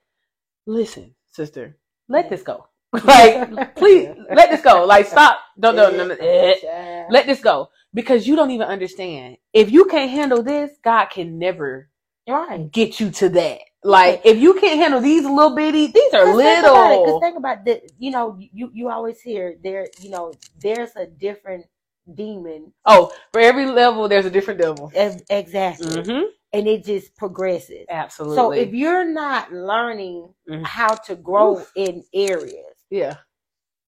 listen, 0.67 1.15
sister, 1.31 1.77
let 2.07 2.29
this 2.29 2.43
go. 2.43 2.67
like, 3.03 3.75
please 3.75 4.09
let 4.31 4.51
this 4.51 4.61
go. 4.61 4.85
Like 4.85 5.07
stop. 5.07 5.39
Don't 5.59 5.75
no 5.75 5.89
no 5.89 6.05
no. 6.05 6.15
eh. 6.19 7.05
Let 7.09 7.25
this 7.25 7.41
go. 7.41 7.69
Because 7.93 8.27
you 8.27 8.35
don't 8.35 8.51
even 8.51 8.67
understand. 8.67 9.37
If 9.53 9.71
you 9.71 9.85
can't 9.85 10.11
handle 10.11 10.43
this, 10.43 10.71
God 10.83 11.07
can 11.07 11.39
never 11.39 11.89
right. 12.27 12.71
get 12.71 12.99
you 12.99 13.11
to 13.11 13.29
that. 13.29 13.59
Like 13.83 14.21
if 14.25 14.37
you 14.37 14.53
can't 14.55 14.79
handle 14.79 15.01
these 15.01 15.23
little 15.23 15.55
bitty, 15.55 15.87
these 15.87 16.13
are 16.13 16.35
little. 16.35 16.35
Cause 16.35 16.37
think 16.43 16.59
about 16.67 16.91
it. 16.91 17.03
'cause 17.03 17.05
little. 17.05 17.19
think 17.21 17.37
about 17.37 17.65
that. 17.65 17.81
You 17.97 18.11
know, 18.11 18.37
you 18.39 18.69
you 18.73 18.89
always 18.89 19.21
hear 19.21 19.55
there. 19.63 19.87
You 20.01 20.09
know, 20.11 20.33
there's 20.61 20.95
a 20.95 21.07
different 21.07 21.65
demon. 22.13 22.73
Oh, 22.85 23.11
for 23.31 23.41
every 23.41 23.65
level, 23.67 24.07
there's 24.07 24.25
a 24.25 24.31
different 24.31 24.59
devil. 24.59 24.91
Ex- 24.93 25.23
Exactly, 25.29 26.03
hmm 26.03 26.23
and 26.53 26.67
it 26.67 26.83
just 26.83 27.15
progresses. 27.15 27.85
Absolutely. 27.89 28.35
So 28.35 28.51
if 28.51 28.73
you're 28.73 29.05
not 29.05 29.51
learning 29.53 30.33
Mhm. 30.49 30.65
how 30.65 30.95
to 30.95 31.15
grow 31.15 31.57
Oof. 31.57 31.71
in 31.75 32.03
areas, 32.13 32.75
yeah, 32.89 33.17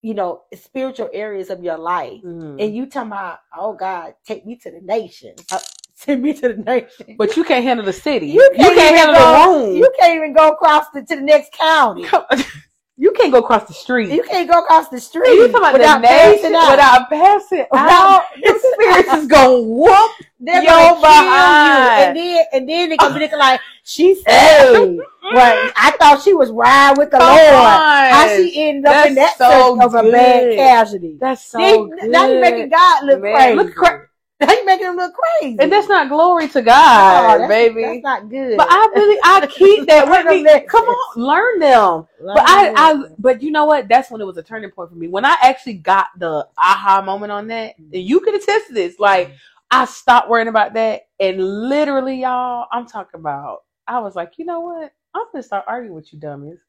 you 0.02 0.14
know, 0.14 0.44
spiritual 0.56 1.10
areas 1.14 1.50
of 1.50 1.64
your 1.64 1.78
life, 1.78 2.22
Mhm. 2.24 2.62
and 2.62 2.76
you 2.76 2.86
talking 2.88 3.12
about, 3.12 3.40
oh 3.56 3.74
God, 3.74 4.16
take 4.26 4.46
me 4.46 4.56
to 4.58 4.72
the 4.72 4.82
nation. 4.82 5.36
uh, 5.52 5.60
send 5.94 6.24
me 6.24 6.34
to 6.34 6.54
the 6.54 6.58
nation. 6.64 7.16
but 7.18 7.38
you 7.38 7.44
can't 7.44 7.64
handle 7.64 7.86
the 7.86 7.94
city. 7.94 8.26
You 8.28 8.42
You 8.42 8.50
can't 8.56 8.76
can't, 8.76 8.96
handle 8.98 9.16
go- 9.16 9.54
the 9.62 9.68
room. 9.70 9.76
You 9.78 9.92
can't 10.00 10.16
even 10.16 10.34
go 10.34 10.50
across 10.50 10.86
the, 10.94 11.02
to 11.04 11.16
the 11.16 11.22
next 11.22 11.54
county. 11.54 12.06
You 13.02 13.12
can't 13.14 13.32
go 13.32 13.40
across 13.40 13.68
the 13.68 13.74
street. 13.74 14.12
You 14.12 14.22
can't 14.22 14.48
go 14.48 14.60
across 14.60 14.88
the 14.90 15.00
street 15.02 15.28
And 15.28 15.38
you 15.40 15.48
talking 15.48 15.58
about 15.58 15.74
without 15.74 16.04
passing 16.04 16.54
out. 16.54 16.70
without 16.70 17.10
passing 17.10 17.66
out. 17.74 18.24
The 18.44 18.74
spirits 18.74 19.14
is 19.14 19.26
gonna 19.28 19.60
whoop. 19.60 20.12
They're 20.40 20.62
Yo, 20.62 20.70
gonna 20.70 20.94
kill 20.94 21.02
behind. 21.02 22.16
you, 22.18 22.22
and 22.22 22.38
then 22.38 22.46
and 22.54 22.70
then 22.70 22.90
they 22.90 22.98
gonna 22.98 23.14
be 23.16 23.20
looking 23.22 23.40
like 23.40 23.60
she 23.84 24.14
saved. 24.14 24.26
Well, 24.28 25.02
oh. 25.24 25.72
I 25.76 25.92
thought 26.00 26.22
she 26.22 26.36
was 26.36 26.52
riding 26.52 27.00
with 27.00 27.10
the 27.10 27.18
Come 27.18 27.28
Lord. 27.36 27.54
on. 27.56 28.12
How 28.12 28.28
she 28.36 28.62
ended 28.70 28.86
up 28.86 29.06
in 29.08 29.16
that 29.16 29.36
That's 29.40 29.52
so 29.52 29.82
of 29.84 29.96
a 29.96 30.12
bad 30.12 30.56
casualty. 30.56 31.18
That's 31.20 31.44
so 31.44 31.58
Then- 31.58 31.90
good. 31.90 32.10
now 32.12 32.28
you 32.30 32.40
making 32.40 32.70
God 32.70 33.06
look 33.06 33.22
Man, 33.22 33.34
crazy. 33.36 33.56
look 33.56 33.74
cra- 33.76 34.08
now 34.48 34.52
you 34.52 34.66
making 34.66 34.88
him 34.88 34.96
look 34.96 35.14
crazy. 35.14 35.58
and 35.60 35.72
that's 35.72 35.88
not 35.88 36.10
glory 36.10 36.48
to 36.48 36.64
God, 36.64 37.36
oh, 37.36 37.38
that's, 37.40 37.48
baby. 37.48 37.84
That's 37.84 38.04
not 38.04 38.30
good. 38.30 38.58
But 38.58 38.68
I 38.72 38.92
really, 38.96 39.20
I 39.24 39.48
keep 39.52 39.88
that 39.88 40.10
with 40.10 40.26
me. 40.26 40.44
them 40.44 40.66
Come 40.68 40.86
on, 40.86 41.22
learn 41.22 41.60
them. 41.60 42.08
Learn 42.20 42.36
But 42.36 42.50
I, 42.50 42.74
I, 42.76 42.94
them. 42.94 43.16
but 43.20 43.44
you 43.44 43.52
know 43.52 43.66
what? 43.66 43.88
That's 43.88 44.10
when 44.10 44.20
it 44.20 44.26
was 44.26 44.38
a 44.38 44.44
turning 44.44 44.72
point 44.72 44.90
for 44.90 44.96
me. 44.96 45.08
When 45.08 45.26
I 45.26 45.36
actually 45.44 45.76
got 45.76 46.08
the 46.18 46.48
aha 46.58 47.04
moment 47.06 47.32
on 47.32 47.48
that, 47.48 47.80
mm-hmm. 47.80 47.94
and 47.94 48.04
you 48.04 48.20
can 48.22 48.34
attest 48.34 48.68
to 48.68 48.74
this. 48.74 49.00
Like 49.00 49.28
mm-hmm. 49.28 49.36
I 49.70 49.86
stopped 49.86 50.28
worrying 50.28 50.48
about 50.48 50.74
that, 50.74 51.02
and 51.20 51.70
literally, 51.70 52.22
y'all, 52.22 52.66
I'm 52.72 52.88
talking 52.88 53.20
about. 53.20 53.60
I 53.88 54.00
was 54.00 54.16
like, 54.16 54.34
you 54.38 54.46
know 54.46 54.62
what? 54.62 54.92
I'm 55.14 55.26
gonna 55.32 55.44
start 55.44 55.66
arguing 55.68 55.94
with 55.94 56.12
you, 56.14 56.20
dummies. 56.20 56.60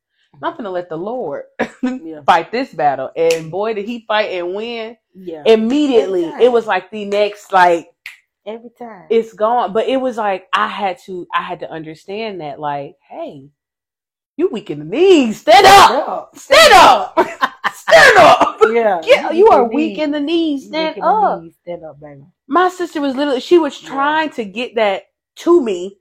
I'm 0.43 0.57
gonna 0.57 0.71
let 0.71 0.89
the 0.89 0.97
Lord 0.97 1.45
yeah, 1.83 2.23
fight 2.27 2.51
this 2.51 2.73
battle, 2.73 3.11
and 3.17 3.51
boy, 3.51 3.75
did 3.75 3.85
he 3.87 4.05
fight 4.07 4.31
and 4.31 4.55
win 4.55 4.97
yeah. 5.15 5.43
immediately. 5.47 6.25
It 6.25 6.51
was 6.51 6.67
like 6.67 6.91
the 6.91 7.05
next, 7.05 7.53
like 7.53 7.89
Every 8.47 8.71
time. 8.79 9.07
it's 9.11 9.33
gone. 9.35 9.73
But 9.73 9.89
it 9.89 9.99
was 10.01 10.17
like 10.17 10.49
I 10.53 10.69
had 10.69 10.99
to 11.07 11.27
I 11.35 11.43
had 11.43 11.61
to 11.61 11.71
understand 11.71 12.41
that 12.41 12.59
like, 12.59 12.97
hey, 13.09 13.49
you 14.37 14.49
weak 14.49 14.71
in 14.71 14.79
the 14.79 14.85
knees. 14.85 15.41
Stand 15.43 15.67
up. 15.67 16.37
Stand 16.37 16.73
up. 16.75 17.19
Stand 17.75 18.17
up. 18.19 18.49
Yeah. 18.73 19.01
Yeah, 19.05 19.29
weak 19.29 19.39
you 19.39 19.49
are 19.49 19.65
weak 19.69 19.99
in 19.99 20.13
the 20.13 20.21
knees. 20.21 20.67
Stand 20.69 20.95
weak 20.97 21.05
in 21.05 21.09
the 21.09 21.09
up. 21.11 21.43
knees. 21.43 21.55
Stand 21.63 21.85
up, 21.85 22.01
baby. 22.01 22.23
My 22.47 22.69
sister 22.69 23.01
was 23.01 23.15
literally 23.17 23.41
she 23.41 23.59
was 23.59 23.81
Yeah. 23.83 23.89
trying 23.91 24.31
to 24.31 24.45
get 24.45 24.77
that 24.77 25.03
to 25.37 25.61
me. 25.63 25.99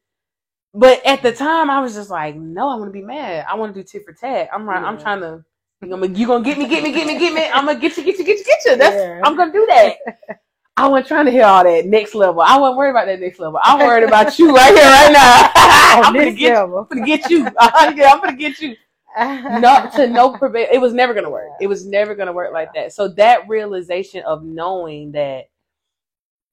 But 0.74 1.06
at 1.06 1.22
the 1.22 1.34
time 1.34 1.70
I 1.70 1.82
was 1.82 1.94
just 1.94 2.10
like, 2.10 2.36
no, 2.36 2.70
I 2.70 2.76
want 2.76 2.88
to 2.88 2.94
be 2.94 3.02
mad. 3.02 3.46
I 3.50 3.56
want 3.56 3.74
to 3.74 3.80
do 3.80 3.84
tit 3.84 4.06
for 4.06 4.14
tat. 4.14 4.50
I'm 4.54 4.68
right, 4.68 4.82
I'm 4.82 4.98
trying 4.98 5.20
to 5.22 5.44
you 5.82 5.90
gonna, 5.90 6.08
you 6.08 6.28
gonna 6.28 6.44
get 6.44 6.58
me, 6.60 6.68
get 6.68 6.84
me, 6.84 6.92
get 6.92 7.08
me, 7.08 7.18
get 7.18 7.34
me. 7.34 7.44
I'm 7.52 7.66
gonna 7.66 7.80
get 7.80 7.98
you, 7.98 8.04
get 8.04 8.20
you, 8.20 8.24
get 8.24 8.38
you, 8.38 8.46
get 8.46 8.60
you. 8.66 8.78
That's 8.78 8.96
Yeah. 8.96 9.22
I'm 9.24 9.36
gonna 9.36 9.52
do 9.52 9.66
that. 9.68 9.96
I 10.78 10.88
wasn't 10.88 11.08
trying 11.08 11.26
to 11.26 11.32
hear 11.32 11.44
all 11.44 11.64
that 11.64 11.86
next 11.86 12.16
level. 12.16 12.42
I 12.42 12.58
wasn't 12.58 12.78
worried 12.78 12.92
about 12.92 13.06
that 13.08 13.20
next 13.20 13.40
level. 13.40 13.60
I'm 13.62 13.80
worried 13.80 14.04
about 14.04 14.38
you 14.40 14.56
right 14.56 14.74
here, 14.74 14.90
right 14.90 15.12
now. 15.12 15.52
I'm 16.04 16.14
gonna 16.14 16.32
get 16.32 16.40
you. 16.40 16.56
I'm 16.56 16.88
gonna 16.88 17.06
get 17.06 17.30
you. 17.30 17.44
yeah, 17.44 18.14
I'm 18.14 18.22
gonna 18.22 18.38
get 18.38 18.60
you. 18.62 18.76
Not 19.18 19.92
to 19.94 20.08
no 20.08 20.38
prevail. 20.38 20.68
It 20.72 20.80
was 20.80 20.94
never 20.94 21.14
gonna 21.14 21.30
work. 21.30 21.50
It 21.60 21.68
was 21.68 21.86
never 21.86 22.16
gonna 22.16 22.32
work 22.32 22.54
like 22.54 22.74
that. 22.76 22.94
So 22.94 23.08
that 23.10 23.48
realization 23.50 24.24
of 24.24 24.44
knowing 24.44 25.12
that 25.14 25.50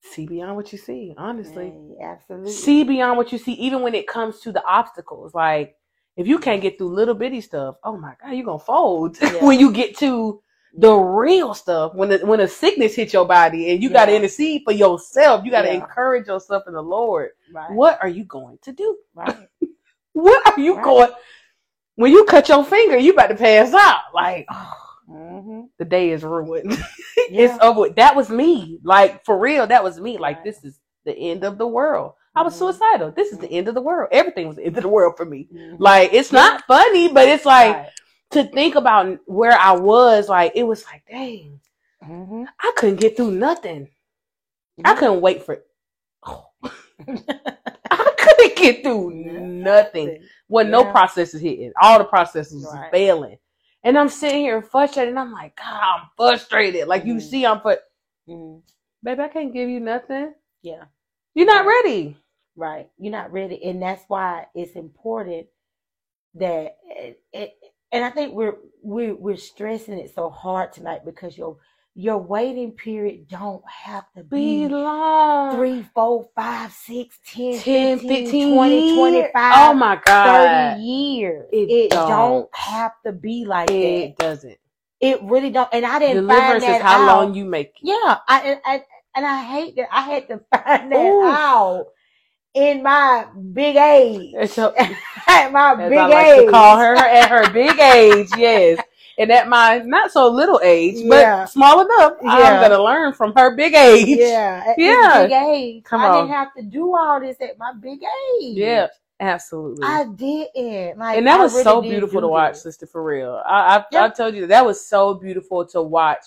see 0.01 0.25
beyond 0.25 0.55
what 0.55 0.71
you 0.71 0.77
see, 0.77 1.13
honestly. 1.17 1.73
Hey, 1.99 2.03
absolutely. 2.03 2.51
See 2.51 2.83
beyond 2.83 3.17
what 3.17 3.31
you 3.31 3.37
see, 3.37 3.53
even 3.53 3.81
when 3.81 3.95
it 3.95 4.07
comes 4.07 4.39
to 4.41 4.51
the 4.51 4.63
obstacles. 4.65 5.33
Like 5.33 5.75
if 6.17 6.27
you 6.27 6.39
can't 6.39 6.61
get 6.61 6.77
through 6.77 6.89
little 6.93 7.15
bitty 7.15 7.41
stuff, 7.41 7.75
oh 7.83 7.97
my 7.97 8.13
god, 8.21 8.31
you're 8.33 8.45
gonna 8.45 8.59
fold 8.59 9.17
Yeah. 9.21 9.45
when 9.45 9.59
you 9.59 9.71
get 9.71 9.97
to 9.97 10.41
the 10.77 10.93
real 10.93 11.53
stuff. 11.53 11.93
When 11.95 12.09
the, 12.09 12.19
when 12.19 12.39
a 12.39 12.47
sickness 12.47 12.95
hits 12.95 13.13
your 13.13 13.25
body 13.25 13.71
and 13.71 13.81
you 13.83 13.89
gotta 13.89 14.15
intercede 14.15 14.61
for 14.65 14.71
yourself, 14.73 15.43
you 15.45 15.51
gotta 15.51 15.67
Yeah. 15.69 15.75
encourage 15.75 16.27
yourself 16.27 16.63
in 16.67 16.73
the 16.73 16.81
Lord. 16.83 17.31
right. 17.51 17.71
What 17.71 17.99
are 18.01 18.09
you 18.09 18.23
going 18.25 18.59
to 18.63 18.71
do? 18.71 18.97
Right. 19.15 19.47
What 20.13 20.45
are 20.51 20.59
you 20.59 20.75
Right. 20.75 20.83
going? 20.83 21.11
When 21.95 22.11
you 22.11 22.25
cut 22.25 22.49
your 22.49 22.65
finger, 22.65 22.97
you 22.97 23.13
about 23.13 23.27
to 23.27 23.35
pass 23.35 23.73
out. 23.73 24.01
Like 24.13 24.45
oh. 24.51 24.88
Hmm 25.09 25.61
the 25.79 25.85
day 25.85 26.11
is 26.11 26.23
ruined. 26.23 26.71
Yeah. 27.29 27.45
it's 27.55 27.63
over. 27.63 27.89
That 27.91 28.15
was 28.15 28.29
me. 28.29 28.79
Like 28.83 29.23
for 29.25 29.37
real, 29.37 29.67
that 29.67 29.83
was 29.83 29.99
me. 29.99 30.17
Like 30.17 30.37
Right. 30.37 30.45
this 30.45 30.63
is 30.63 30.79
the 31.05 31.15
end 31.15 31.43
of 31.43 31.57
the 31.59 31.67
world. 31.67 32.13
I 32.35 32.41
was 32.43 32.55
Mhm. 32.55 32.59
suicidal. 32.59 33.11
This 33.11 33.31
is 33.31 33.37
the 33.39 33.51
end 33.51 33.67
of 33.67 33.75
the 33.75 33.81
world. 33.81 34.09
Everything 34.11 34.47
was 34.47 34.57
the 34.57 34.65
end 34.65 34.77
of 34.77 34.83
the 34.83 34.89
world 34.89 35.15
for 35.17 35.25
me. 35.25 35.47
Mhm. 35.53 35.77
Like 35.79 36.13
it's 36.13 36.31
not 36.31 36.63
funny, 36.67 37.09
but 37.13 37.27
it's 37.27 37.45
like 37.45 37.75
Right. 37.75 37.89
to 38.31 38.43
think 38.45 38.75
about 38.75 39.19
where 39.25 39.57
I 39.57 39.73
was. 39.73 40.29
Like 40.29 40.53
it 40.55 40.63
was 40.63 40.85
like, 40.85 41.03
dang, 41.09 41.59
Mhm. 42.03 42.47
I 42.59 42.71
couldn't 42.77 42.99
get 43.01 43.15
through 43.17 43.31
nothing. 43.31 43.89
I 44.85 44.95
couldn't 44.95 45.21
wait 45.21 45.43
for. 45.43 45.63
I 47.91 48.13
couldn't 48.17 48.55
get 48.57 48.83
through 48.83 49.11
nothing. 49.11 50.23
When 50.47 50.69
no 50.71 50.83
Yeah. 50.83 50.91
process 50.91 51.33
is 51.33 51.41
hitting, 51.41 51.73
all 51.81 51.99
the 51.99 52.05
processes 52.05 52.63
is 52.63 52.73
Right. 52.73 52.91
failing, 52.91 53.37
and 53.83 53.97
I'm 53.97 54.09
sitting 54.09 54.41
here 54.41 54.61
frustrated. 54.61 55.09
And 55.11 55.19
I'm 55.19 55.33
like, 55.33 55.57
God, 55.57 55.65
I'm 56.01 56.09
frustrated. 56.17 56.87
Like 56.87 57.05
you 57.05 57.15
Mhm. 57.15 57.21
see, 57.21 57.45
I'm 57.45 57.61
put, 57.61 57.81
Mhm. 58.27 58.63
baby, 59.03 59.21
I 59.21 59.29
can't 59.29 59.53
give 59.53 59.69
you 59.69 59.79
nothing. 59.81 60.35
Yeah. 60.61 60.85
You're 61.35 61.47
not 61.47 61.65
Right. 61.65 61.75
ready. 61.85 62.17
Right. 62.55 62.91
You're 62.99 63.11
not 63.13 63.31
ready, 63.31 63.63
and 63.65 63.81
that's 63.81 64.03
why 64.09 64.47
it's 64.55 64.73
important 64.75 65.47
that 66.35 66.77
it, 66.85 67.23
it 67.33 67.55
and 67.91 68.05
I 68.05 68.11
think 68.11 68.35
we're 68.35 68.57
we're 68.83 69.15
we're 69.15 69.37
stressing 69.37 69.99
it 69.99 70.15
so 70.15 70.29
hard 70.31 70.73
tonight 70.73 71.05
because 71.05 71.37
your 71.37 71.57
your 71.95 72.19
waiting 72.19 72.73
period 72.73 73.27
don't 73.29 73.63
have 73.69 74.05
to 74.17 74.23
Be 74.29 74.67
be 74.67 74.69
long. 74.69 75.51
three, 75.51 75.83
four, 75.95 76.29
five, 76.35 76.71
six, 76.73 77.19
10, 77.27 77.63
10, 77.63 77.99
15, 77.99 77.99
15 78.01 78.39
20, 78.39 78.83
years. 78.83 79.31
25, 79.33 79.33
Oh 79.51 79.73
my 79.75 80.01
God. 80.05 80.23
30 80.23 80.55
years. 80.57 81.47
It 81.51 81.75
It, 81.91 82.05
don't. 82.05 82.07
don't. 82.07 82.49
have 82.55 82.93
to 83.05 83.13
be 83.13 83.45
like 83.45 83.73
It 83.73 83.81
that. 83.81 84.03
It 84.03 84.17
doesn't. 84.17 84.57
It 85.01 85.21
really 85.23 85.51
don't. 85.51 85.69
And 85.73 85.85
I 85.85 85.99
didn't 85.99 86.25
Deliverance 86.25 86.27
find 86.27 86.63
is 86.67 86.79
that 86.79 86.81
how 86.81 86.99
out. 86.99 87.01
long 87.01 87.35
you 87.35 87.45
make 87.45 87.75
it. 87.83 87.89
Yeah, 87.89 88.17
I, 88.27 88.41
and 88.41 88.61
I 88.65 88.83
and 89.15 89.25
I 89.25 89.43
hate 89.43 89.75
that 89.77 89.89
I 89.91 90.01
had 90.01 90.27
to 90.29 90.41
find 90.53 90.91
that 90.91 91.17
Ooh. 91.17 91.23
out 91.23 91.87
in 92.53 92.83
my 92.83 93.27
big 93.53 93.77
age. 93.77 94.35
A- 94.57 94.97
At 95.27 95.51
my 95.51 95.75
big 95.75 95.93
I 95.97 96.07
like 96.07 96.33
age. 96.33 96.35
to 96.35 96.43
call 96.43 96.77
her 96.79 96.95
at 96.95 97.29
her 97.29 97.49
big 97.53 97.79
age, 97.79 98.29
yes. 98.35 98.81
And 99.19 99.31
at 99.33 99.49
my 99.49 99.79
not 99.79 100.11
so 100.11 100.29
little 100.29 100.61
age, 100.63 100.95
but 101.09 101.19
Yeah. 101.19 101.43
small 101.45 101.81
enough, 101.81 102.13
I'm 102.25 102.61
gonna 102.61 102.81
learn 102.81 103.11
from 103.13 103.33
her 103.35 103.53
big 103.53 103.73
age. 103.75 104.07
Yeah, 104.17 104.63
at 104.65 104.79
Yeah. 104.79 105.23
big 105.27 105.31
age. 105.33 105.83
Come 105.83 106.01
I 106.01 106.07
on. 106.07 106.15
didn't 106.15 106.29
have 106.31 106.53
to 106.55 106.63
do 106.63 106.95
all 106.95 107.19
this 107.19 107.35
at 107.41 107.57
my 107.59 107.73
big 107.73 107.99
age. 108.01 108.55
Yeah, 108.57 108.87
absolutely. 109.19 109.85
I 109.85 110.05
didn't. 110.05 110.97
Like, 110.97 111.17
and 111.17 111.27
that 111.27 111.37
was 111.37 111.51
really 111.51 111.63
so 111.63 111.81
beautiful 111.81 112.21
to 112.21 112.29
watch, 112.29 112.53
this. 112.53 112.63
sister. 112.63 112.85
For 112.87 113.03
real, 113.03 113.41
I 113.45 113.77
I, 113.77 113.85
Yeah. 113.91 114.05
I 114.05 114.09
told 114.09 114.35
you 114.35 114.41
that, 114.41 114.47
that 114.47 114.65
was 114.65 114.85
so 114.85 115.13
beautiful 115.15 115.65
to 115.65 115.81
watch. 115.81 116.19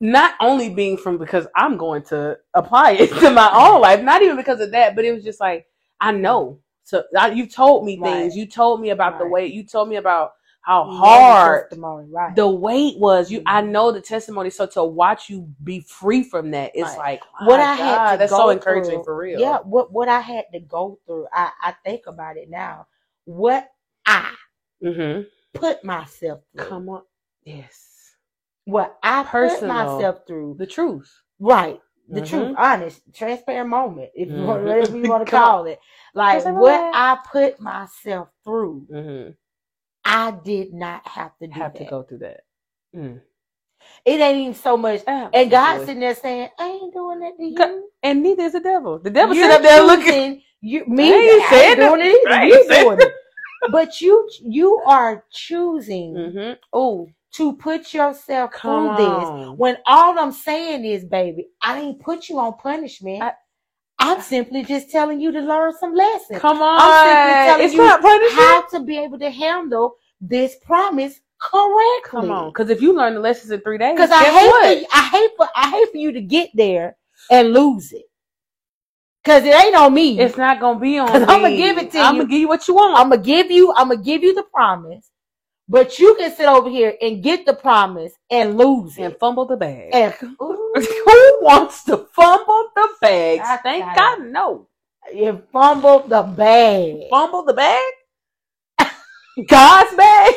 Not 0.00 0.34
only 0.40 0.68
being 0.68 0.96
from 0.98 1.16
because 1.16 1.46
I'm 1.56 1.76
going 1.78 2.02
to 2.04 2.38
apply 2.52 2.92
it 2.92 3.08
to 3.20 3.30
my 3.30 3.50
own 3.54 3.80
life, 3.80 4.02
not 4.02 4.20
even 4.22 4.36
because 4.36 4.60
of 4.60 4.70
that, 4.72 4.94
but 4.94 5.04
it 5.06 5.12
was 5.12 5.24
just 5.24 5.40
like 5.40 5.66
I 5.98 6.12
know. 6.12 6.60
So 6.84 7.04
I, 7.18 7.30
you 7.30 7.46
told 7.46 7.86
me 7.86 7.96
things. 7.96 8.32
Right. 8.32 8.38
You 8.38 8.46
told 8.46 8.80
me 8.82 8.90
about 8.90 9.18
the 9.18 9.24
Right. 9.24 9.32
weight. 9.32 9.52
You 9.54 9.64
told 9.64 9.88
me 9.88 9.96
about 9.96 10.32
how 10.68 10.84
You 10.84 10.90
know 10.90 10.98
the 10.98 10.98
hard 10.98 11.68
right? 12.10 12.36
the 12.36 12.46
weight 12.48 12.98
was. 12.98 13.30
You, 13.30 13.42
I 13.46 13.62
Mhm. 13.62 13.70
know 13.70 13.90
the 13.90 14.02
testimony. 14.02 14.50
So 14.50 14.66
to 14.66 14.84
watch 14.84 15.30
you 15.30 15.48
be 15.64 15.80
free 15.80 16.22
from 16.22 16.50
that, 16.50 16.72
it's 16.74 16.90
Right. 16.90 16.98
like 16.98 17.22
What 17.46 17.58
I 17.60 17.74
had 17.74 17.96
God, 17.96 18.12
to 18.12 18.18
that's 18.18 18.30
go 18.30 18.36
so 18.38 18.50
encouraging 18.50 18.90
through- 18.96 19.04
for 19.04 19.16
real. 19.16 19.40
Yeah, 19.40 19.58
what 19.60 19.90
what 19.92 20.08
I 20.08 20.20
had 20.20 20.44
to 20.52 20.60
go 20.60 20.98
through, 21.06 21.26
I 21.32 21.50
I 21.62 21.72
think 21.84 22.06
about 22.06 22.36
it 22.36 22.50
now. 22.50 22.86
What 23.24 23.70
I 24.06 24.34
Mm-hmm. 24.82 25.22
put 25.54 25.82
myself 25.84 26.42
through, 26.52 26.66
Come 26.66 26.88
on. 26.90 27.02
Yes. 27.44 28.14
what 28.66 28.98
I 29.02 29.24
Personal. 29.24 29.60
put 29.60 29.66
myself 29.68 30.26
through, 30.26 30.56
The 30.58 30.66
truth. 30.66 31.22
right? 31.40 31.80
The 32.10 32.20
Mhm. 32.22 32.26
truth, 32.28 32.54
honest, 32.58 33.02
transparent 33.14 33.68
moment, 33.70 34.10
if 34.14 34.28
you 34.30 34.42
want, 34.44 34.62
Mhm. 34.62 34.66
whatever 34.66 34.96
you 34.98 35.08
want 35.10 35.24
to 35.26 35.30
call 35.30 35.64
it. 35.66 35.80
Like 36.14 36.44
what. 36.44 36.94
I 36.94 37.18
put 37.30 37.58
myself 37.60 38.28
through, 38.44 38.86
Mm-hmm. 38.90 39.30
I 40.08 40.30
did 40.42 40.72
not 40.72 41.06
have 41.06 41.36
to 41.38 41.46
do 41.46 41.52
Have 41.52 41.74
that. 41.74 41.78
to 41.80 41.84
go 41.84 42.02
through 42.02 42.18
that. 42.18 42.40
Mm. 42.96 43.20
It 44.04 44.20
ain't 44.20 44.38
even 44.38 44.54
so 44.54 44.76
much. 44.76 45.02
And 45.06 45.50
God 45.50 45.80
sitting 45.80 46.00
there 46.00 46.14
saying, 46.14 46.48
"I 46.58 46.66
ain't 46.68 46.94
doing 46.94 47.20
that 47.20 47.36
to 47.36 47.44
you." 47.44 47.90
And 48.02 48.22
neither 48.22 48.44
is 48.44 48.52
the 48.52 48.60
devil. 48.60 48.98
The 48.98 49.10
devil 49.10 49.36
You're 49.36 49.50
up 49.52 49.62
there 49.62 49.82
looking. 49.82 50.42
You, 50.60 50.84
me, 50.86 51.12
I 51.12 51.70
ain't 51.70 51.78
doing 51.78 52.00
it 52.02 52.28
either. 52.30 52.46
You 52.46 52.66
doing 52.68 52.98
it. 53.00 53.12
But 53.70 54.00
you, 54.00 54.28
you 54.42 54.80
are 54.86 55.24
choosing 55.30 56.14
Mm-hmm. 56.14 56.52
Oh, 56.72 57.08
to 57.34 57.54
put 57.56 57.92
yourself 57.92 58.52
come 58.52 58.96
through 58.96 59.04
this. 59.04 59.58
When 59.58 59.76
all 59.86 60.18
I'm 60.18 60.32
saying 60.32 60.84
is, 60.84 61.04
baby, 61.04 61.48
I 61.62 61.80
ain't 61.80 62.00
put 62.00 62.28
you 62.28 62.38
on 62.38 62.54
punishment. 62.54 63.22
I- 63.22 63.34
I, 64.00 64.12
am 64.14 64.20
simply 64.22 64.64
just 64.64 64.90
telling 64.90 65.20
you 65.20 65.32
to 65.32 65.40
learn 65.40 65.72
some 65.78 65.94
lessons. 65.94 66.38
Come 66.40 66.62
on. 66.62 66.80
simply 67.04 67.44
telling 67.44 67.64
it's 67.64 67.74
you 67.74 67.78
not 67.84 68.00
punishment. 68.00 68.32
How 68.34 68.66
to 68.68 68.80
be 68.80 68.98
able 68.98 69.18
to 69.18 69.30
handle 69.30 69.96
this 70.20 70.56
promise 70.64 71.20
correctly. 71.40 72.04
Come 72.04 72.30
on. 72.30 72.50
Because 72.50 72.70
if 72.70 72.80
you 72.80 72.92
learn 72.94 73.14
the 73.14 73.20
lessons 73.20 73.50
in 73.50 73.60
three 73.60 73.78
days, 73.78 73.94
Because 73.94 74.10
I 74.10 74.24
hate 74.24 74.46
what? 74.46 74.78
for 74.78 74.86
I 74.96 75.02
hate 75.08 75.30
for 75.36 75.48
I 75.54 75.70
hate 75.70 75.90
for 75.90 75.96
you 75.98 76.12
to 76.12 76.20
get 76.20 76.50
there 76.54 76.96
and 77.30 77.52
lose 77.52 77.92
it. 77.92 78.02
Cause 79.24 79.44
it 79.44 79.54
ain't 79.54 79.74
on 79.76 79.92
me. 79.92 80.18
It's 80.18 80.38
not 80.38 80.58
gonna 80.60 80.78
be 80.80 80.98
on. 80.98 81.08
'Cause 81.12 81.22
I'ma 81.22 81.48
give 81.48 81.76
it 81.76 81.90
to 81.92 81.98
you. 81.98 82.04
I'm 82.04 82.16
gonna 82.16 82.28
give 82.28 82.40
you 82.40 82.48
what 82.48 82.66
you 82.66 82.74
want. 82.74 82.98
I'm 82.98 83.10
gonna 83.10 83.20
give 83.20 83.50
you, 83.50 83.72
I'm 83.76 83.88
gonna 83.88 84.00
give 84.02 84.22
you 84.22 84.32
the 84.34 84.44
promise, 84.44 85.10
but 85.68 85.98
you 85.98 86.14
can 86.14 86.34
sit 86.34 86.46
over 86.46 86.70
here 86.70 86.94
and 87.02 87.22
get 87.22 87.44
the 87.44 87.52
promise 87.52 88.12
and 88.30 88.56
lose 88.56 88.96
it. 88.96 89.02
and 89.02 89.12
it. 89.14 89.20
fumble 89.20 89.44
the 89.44 89.56
bag. 89.56 89.90
And, 89.92 90.14
ooh, 90.40 90.67
Who 91.04 91.38
wants 91.42 91.84
to 91.84 91.98
fumble 92.14 92.70
the 92.74 92.88
bags? 93.00 93.42
I 93.46 93.56
think 93.58 93.84
got 93.84 93.96
God, 94.18 94.26
no. 94.28 94.66
you 95.14 95.42
fumble 95.52 96.00
the 96.06 96.22
bag. 96.22 97.08
Fumble 97.10 97.44
the 97.44 97.54
bag. 97.54 97.92
God's 99.48 99.94
bag. 99.96 100.34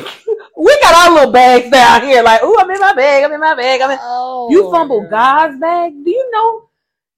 We 0.58 0.80
got 0.82 0.94
our 1.10 1.14
little 1.16 1.32
bags 1.32 1.70
down 1.72 2.04
here. 2.04 2.22
Like, 2.24 2.44
ooh, 2.44 2.56
I'm 2.60 2.70
in 2.70 2.80
my 2.80 2.94
bag. 2.94 3.24
I'm 3.24 3.32
in 3.34 3.40
my 3.40 3.56
bag. 3.56 3.82
I'm 3.82 3.92
in. 3.92 3.98
Oh, 4.02 4.50
You 4.52 4.70
fumble 4.72 5.08
God's 5.10 5.60
bag. 5.60 5.94
Do 6.06 6.10
you 6.12 6.30
know 6.32 6.70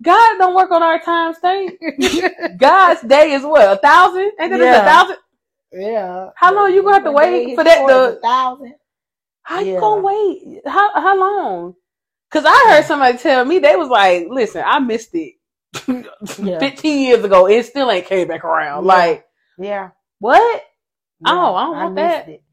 God 0.01 0.37
don't 0.37 0.55
work 0.55 0.71
on 0.71 0.81
our 0.83 0.99
time 0.99 1.33
state? 1.33 1.77
God's 2.57 3.01
day 3.01 3.31
is 3.33 3.43
what 3.43 3.69
a 3.77 3.77
thousand? 3.81 4.31
Ain't 4.39 4.51
that 4.51 4.59
Yeah. 4.59 4.81
a 4.81 4.85
thousand? 4.85 5.17
yeah. 5.73 6.29
How 6.35 6.53
long 6.53 6.73
you 6.73 6.83
gonna 6.83 6.95
have 6.95 7.03
to 7.05 7.11
wait 7.11 7.55
for 7.55 7.63
that 7.63 7.85
The 7.87 8.15
to- 8.15 8.21
thousand. 8.21 8.75
How 9.41 9.59
you 9.59 9.77
gonna 9.79 10.01
wait? 10.01 10.61
How 10.65 10.89
how 10.93 11.17
long? 11.19 11.75
Cause 12.33 12.43
I 12.47 12.65
heard 12.69 12.85
somebody 12.85 13.17
tell 13.19 13.45
me 13.45 13.59
they 13.59 13.75
was 13.75 13.89
like, 13.89 14.27
"Listen, 14.29 14.63
I 14.65 14.79
missed 14.79 15.13
it 15.13 15.35
Yeah. 16.43 16.59
15 16.59 16.99
years 17.07 17.23
ago. 17.23 17.47
It 17.47 17.63
still 17.65 17.91
ain't 17.91 18.07
came 18.07 18.27
back 18.27 18.43
around." 18.43 18.85
Yeah. 18.85 18.93
Like 18.93 19.25
Yeah. 19.59 19.89
what? 20.19 20.63
Yeah. 21.25 21.31
Oh, 21.33 21.53
oh 21.53 21.55
I 21.55 21.63
don't 21.65 21.75
want 21.75 21.95
missed 21.95 22.25
that. 22.25 22.29
It. 22.29 22.43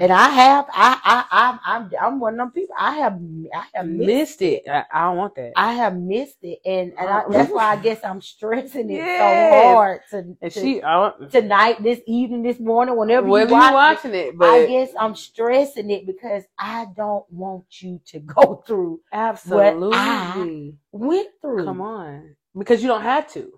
And 0.00 0.12
I 0.12 0.28
have, 0.28 0.66
I, 0.72 1.00
I, 1.04 1.24
I, 1.30 1.76
I'm, 1.76 1.90
I'm 2.00 2.20
one 2.20 2.34
of 2.34 2.38
them 2.38 2.50
people. 2.52 2.74
I 2.78 2.94
have, 2.96 3.18
I 3.54 3.64
have 3.74 3.86
missed 3.86 4.06
missed 4.08 4.42
it. 4.42 4.62
I, 4.68 4.84
I 4.92 5.00
don't 5.06 5.16
want 5.16 5.34
that. 5.36 5.52
I 5.56 5.72
have 5.74 5.96
missed 5.96 6.38
it, 6.42 6.60
and, 6.64 6.92
and 6.98 7.08
I, 7.08 7.22
Oh. 7.26 7.32
that's 7.32 7.52
why 7.52 7.64
I 7.72 7.76
guess 7.82 8.00
I'm 8.04 8.20
stressing 8.20 8.90
it 8.90 8.94
Yes. 8.94 9.18
so 9.18 9.56
hard 9.56 10.00
to, 10.10 10.18
and 10.40 10.52
to- 10.52 10.60
she, 10.60 10.80
tonight, 11.30 11.82
this 11.82 12.00
evening, 12.06 12.42
this 12.42 12.60
morning, 12.60 12.96
whenever 12.96 13.26
whether 13.26 13.50
you 13.50 13.56
watch 13.56 13.72
watching 13.72 14.14
it, 14.14 14.28
it. 14.28 14.38
but 14.38 14.48
I 14.48 14.66
guess 14.66 14.90
I'm 14.98 15.14
stressing 15.14 15.90
it 15.90 16.06
because 16.06 16.44
I 16.58 16.86
don't 16.96 17.24
want 17.32 17.64
you 17.82 18.00
to 18.06 18.18
go 18.20 18.62
through 18.66 19.00
absolutely. 19.12 20.76
went 20.92 21.28
through. 21.40 21.64
Come 21.64 21.80
on, 21.80 22.36
because 22.56 22.82
you 22.82 22.88
don't 22.88 23.02
have 23.02 23.28
to. 23.32 23.52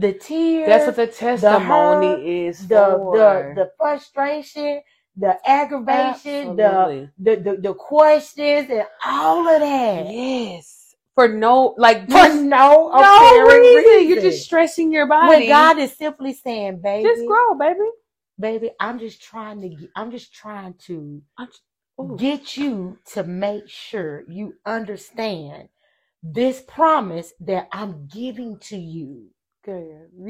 The 0.00 0.14
tears. 0.14 0.66
That's 0.66 0.86
what 0.86 0.96
the 0.96 1.08
testimony 1.08 2.14
hurt, 2.14 2.26
is 2.48 2.68
the 2.68 3.00
for. 3.00 3.12
the 3.12 3.62
the 3.62 3.72
frustration, 3.78 4.82
the 5.16 5.38
aggravation, 5.48 6.56
the, 6.56 6.90
the 7.18 7.36
the 7.36 7.56
the 7.62 7.74
questions, 7.74 8.70
and 8.70 8.86
all 9.04 9.48
of 9.48 9.60
that 9.60 10.12
yes, 10.12 10.94
for 11.14 11.28
no 11.28 11.74
like 11.78 12.10
for 12.10 12.28
just 12.28 12.42
no 12.44 12.90
no 12.92 13.40
reason. 13.42 13.74
reason. 13.74 14.08
You're 14.08 14.18
just 14.18 14.44
stressing 14.44 14.92
your 14.92 15.06
body. 15.08 15.26
when 15.28 15.46
God 15.46 15.78
is 15.78 15.96
simply 15.96 16.34
saying, 16.34 16.80
"Baby, 16.82 17.08
just 17.08 17.26
grow, 17.26 17.54
baby. 17.58 17.90
baby, 18.38 18.70
I'm 18.80 18.98
just 18.98 19.22
trying 19.22 19.60
to, 19.62 19.70
get, 19.70 19.90
I'm 19.96 20.10
just 20.12 20.34
trying 20.34 20.74
to 20.86 21.22
Ooh. 22.00 22.16
get 22.18 22.56
you 22.56 22.98
to 23.14 23.24
make 23.24 23.68
sure 23.68 24.24
you 24.28 24.54
understand 24.66 25.68
this 26.22 26.62
promise 26.62 27.32
that 27.40 27.68
I'm 27.72 28.08
giving 28.08 28.58
to 28.60 28.78
you. 28.78 29.28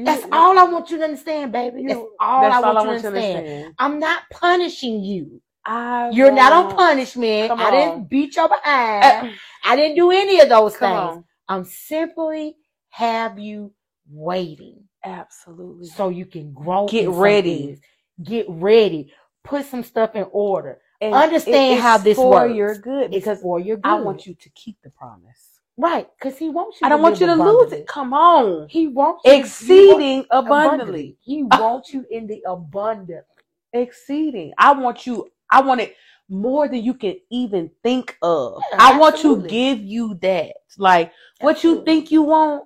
That's 0.05 0.23
all 0.31 0.57
I 0.59 0.63
want 0.63 0.89
you 0.91 0.97
to 0.97 1.03
understand, 1.05 1.51
baby. 1.51 1.83
you- 1.83 1.89
That's 1.89 1.99
all 2.19 2.41
that's 2.41 2.55
I 2.55 2.59
all 2.59 2.63
want 2.65 2.79
I 2.79 2.81
you 2.83 2.87
want 2.89 3.01
to 3.01 3.07
you 3.07 3.11
to 3.11 3.17
understand. 3.17 3.37
understand. 3.47 3.75
I'm 3.79 3.99
not 3.99 4.23
punishing 4.31 5.03
you. 5.03 5.41
I 5.65 6.09
You're 6.11 6.31
not 6.31 6.53
on 6.53 6.75
punishment. 6.75 7.51
I 7.51 7.71
didn't 7.71 8.09
beat 8.09 8.35
your 8.35 8.47
behind. 8.49 9.03
Uh, 9.03 9.31
I 9.65 9.75
didn't 9.75 9.95
do 9.97 10.11
any 10.11 10.39
of 10.39 10.49
those 10.49 10.75
things. 10.75 10.93
on. 10.97 11.23
I'm 11.49 11.63
simply 11.65 12.55
have 12.89 13.37
you 13.39 13.73
waiting 14.09 14.83
Absolutely. 15.03 15.87
so 15.87 16.09
you 16.09 16.25
can 16.25 16.53
grow. 16.53 16.87
Get 16.87 17.09
ready. 17.09 17.79
Get 18.23 18.45
ready. 18.49 19.13
Put 19.43 19.65
some 19.65 19.83
stuff 19.83 20.15
in 20.15 20.25
order. 20.31 20.79
And 21.01 21.13
understand 21.13 21.75
it's 21.75 21.81
how 21.83 21.97
this 21.99 22.17
for 22.17 22.31
works. 22.31 22.55
your 22.55 22.75
good 22.75 23.11
It's 23.11 23.25
because 23.25 23.41
for 23.41 23.59
your 23.59 23.77
good. 23.77 23.89
I 23.89 23.95
want 23.95 24.25
you 24.25 24.33
to 24.35 24.49
keep 24.51 24.77
the 24.83 24.89
promise. 24.89 25.56
Right 25.77 26.07
because 26.19 26.37
he 26.37 26.49
wants 26.49 26.81
you. 26.81 26.85
I 26.85 26.89
don't 26.89 27.01
want 27.01 27.19
you 27.19 27.27
to 27.27 27.35
live 27.35 27.55
lose 27.55 27.71
it. 27.73 27.87
Come 27.87 28.13
on. 28.13 28.67
He 28.69 28.87
wants 28.87 29.21
you- 29.25 29.31
he 29.31 29.37
wants- 29.37 29.47
Exceeding 29.47 30.25
abundantly. 30.31 31.17
He 31.21 31.43
wants 31.43 31.93
you 31.93 32.05
in 32.09 32.27
the 32.27 32.43
abundant. 32.47 33.25
Exceeding. 33.73 34.53
I 34.57 34.71
want 34.73 35.05
you, 35.05 35.29
I 35.51 35.61
want 35.61 35.81
it 35.81 35.95
more 36.29 36.67
than 36.67 36.83
you 36.83 36.93
can 36.93 37.15
even 37.29 37.69
think 37.83 38.17
of. 38.21 38.61
Yeah, 38.71 38.77
I 38.79 38.97
want 38.99 39.17
to 39.17 39.35
give 39.49 39.79
you 39.79 40.15
that. 40.15 40.53
Like 40.77 41.11
what 41.41 41.63
you 41.63 41.75
think 41.85 42.11
you 42.11 42.23
want, 42.23 42.65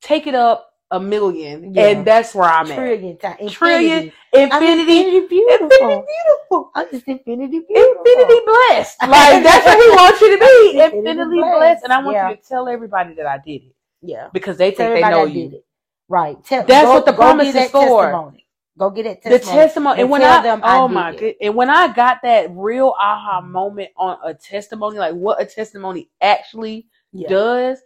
take 0.00 0.26
it 0.26 0.34
up 0.34 0.69
a 0.90 1.00
million. 1.00 1.74
Yeah. 1.74 1.86
And 1.88 2.06
that's 2.06 2.34
where 2.34 2.48
I'm 2.48 2.70
at. 2.70 2.76
Trillion 2.76 3.18
times. 3.18 3.52
Trillion, 3.52 3.98
Infinity. 3.98 4.12
Infinity, 4.32 4.98
infinity 4.98 5.26
beautiful. 5.28 5.66
infinity 5.66 6.06
beautiful. 6.06 6.46
Oh, 6.52 6.70
I'm 6.74 6.90
just 6.90 7.08
infinity 7.08 7.60
beautiful. 7.68 8.02
Infinity 8.06 8.40
blessed. 8.46 8.98
Like 9.08 9.42
that's 9.44 9.66
what 9.66 9.82
he 9.82 9.90
wants 9.90 10.20
you 10.20 10.38
to 10.38 10.44
be. 10.44 10.78
Infinity 10.80 11.08
Infinitely 11.10 11.38
blessed. 11.38 11.58
blessed. 11.58 11.84
And 11.84 11.92
I 11.92 12.02
want 12.02 12.16
Yeah. 12.16 12.30
you 12.30 12.36
to 12.36 12.42
tell 12.42 12.68
everybody 12.68 13.14
that 13.14 13.26
I 13.26 13.38
did 13.38 13.62
it. 13.64 13.74
Yeah. 14.02 14.28
Because 14.32 14.56
they 14.58 14.72
Tell 14.72 14.90
think 14.90 14.94
they 15.04 15.10
know 15.10 15.22
I 15.22 15.26
you. 15.26 15.46
it. 15.54 15.64
Right. 16.08 16.44
Tell, 16.44 16.64
That's 16.66 16.86
go- 16.86 16.94
what 16.94 17.06
the 17.06 17.12
promise 17.12 17.54
is 17.54 17.70
for. 17.70 18.02
Testimony. 18.04 18.46
Go 18.78 18.90
get 18.90 19.04
that 19.04 19.22
the 19.22 19.38
testimony. 19.38 20.00
and 20.00 20.10
when 20.10 20.22
I 20.22 20.42
them 20.42 20.60
I 20.64 20.78
oh 20.78 20.88
did 20.88 20.94
my 20.94 21.10
it. 21.10 21.20
god 21.20 21.34
and 21.42 21.54
when 21.54 21.70
I 21.70 21.92
got 21.92 22.18
that 22.22 22.50
real 22.52 22.94
aha 22.98 23.42
moment 23.42 23.90
on 23.96 24.18
a 24.24 24.32
testimony 24.32 24.98
like 24.98 25.14
what 25.14 25.40
a 25.40 25.44
testimony 25.44 26.08
actually 26.22 26.86
Yeah. 27.12 27.28
does 27.28 27.78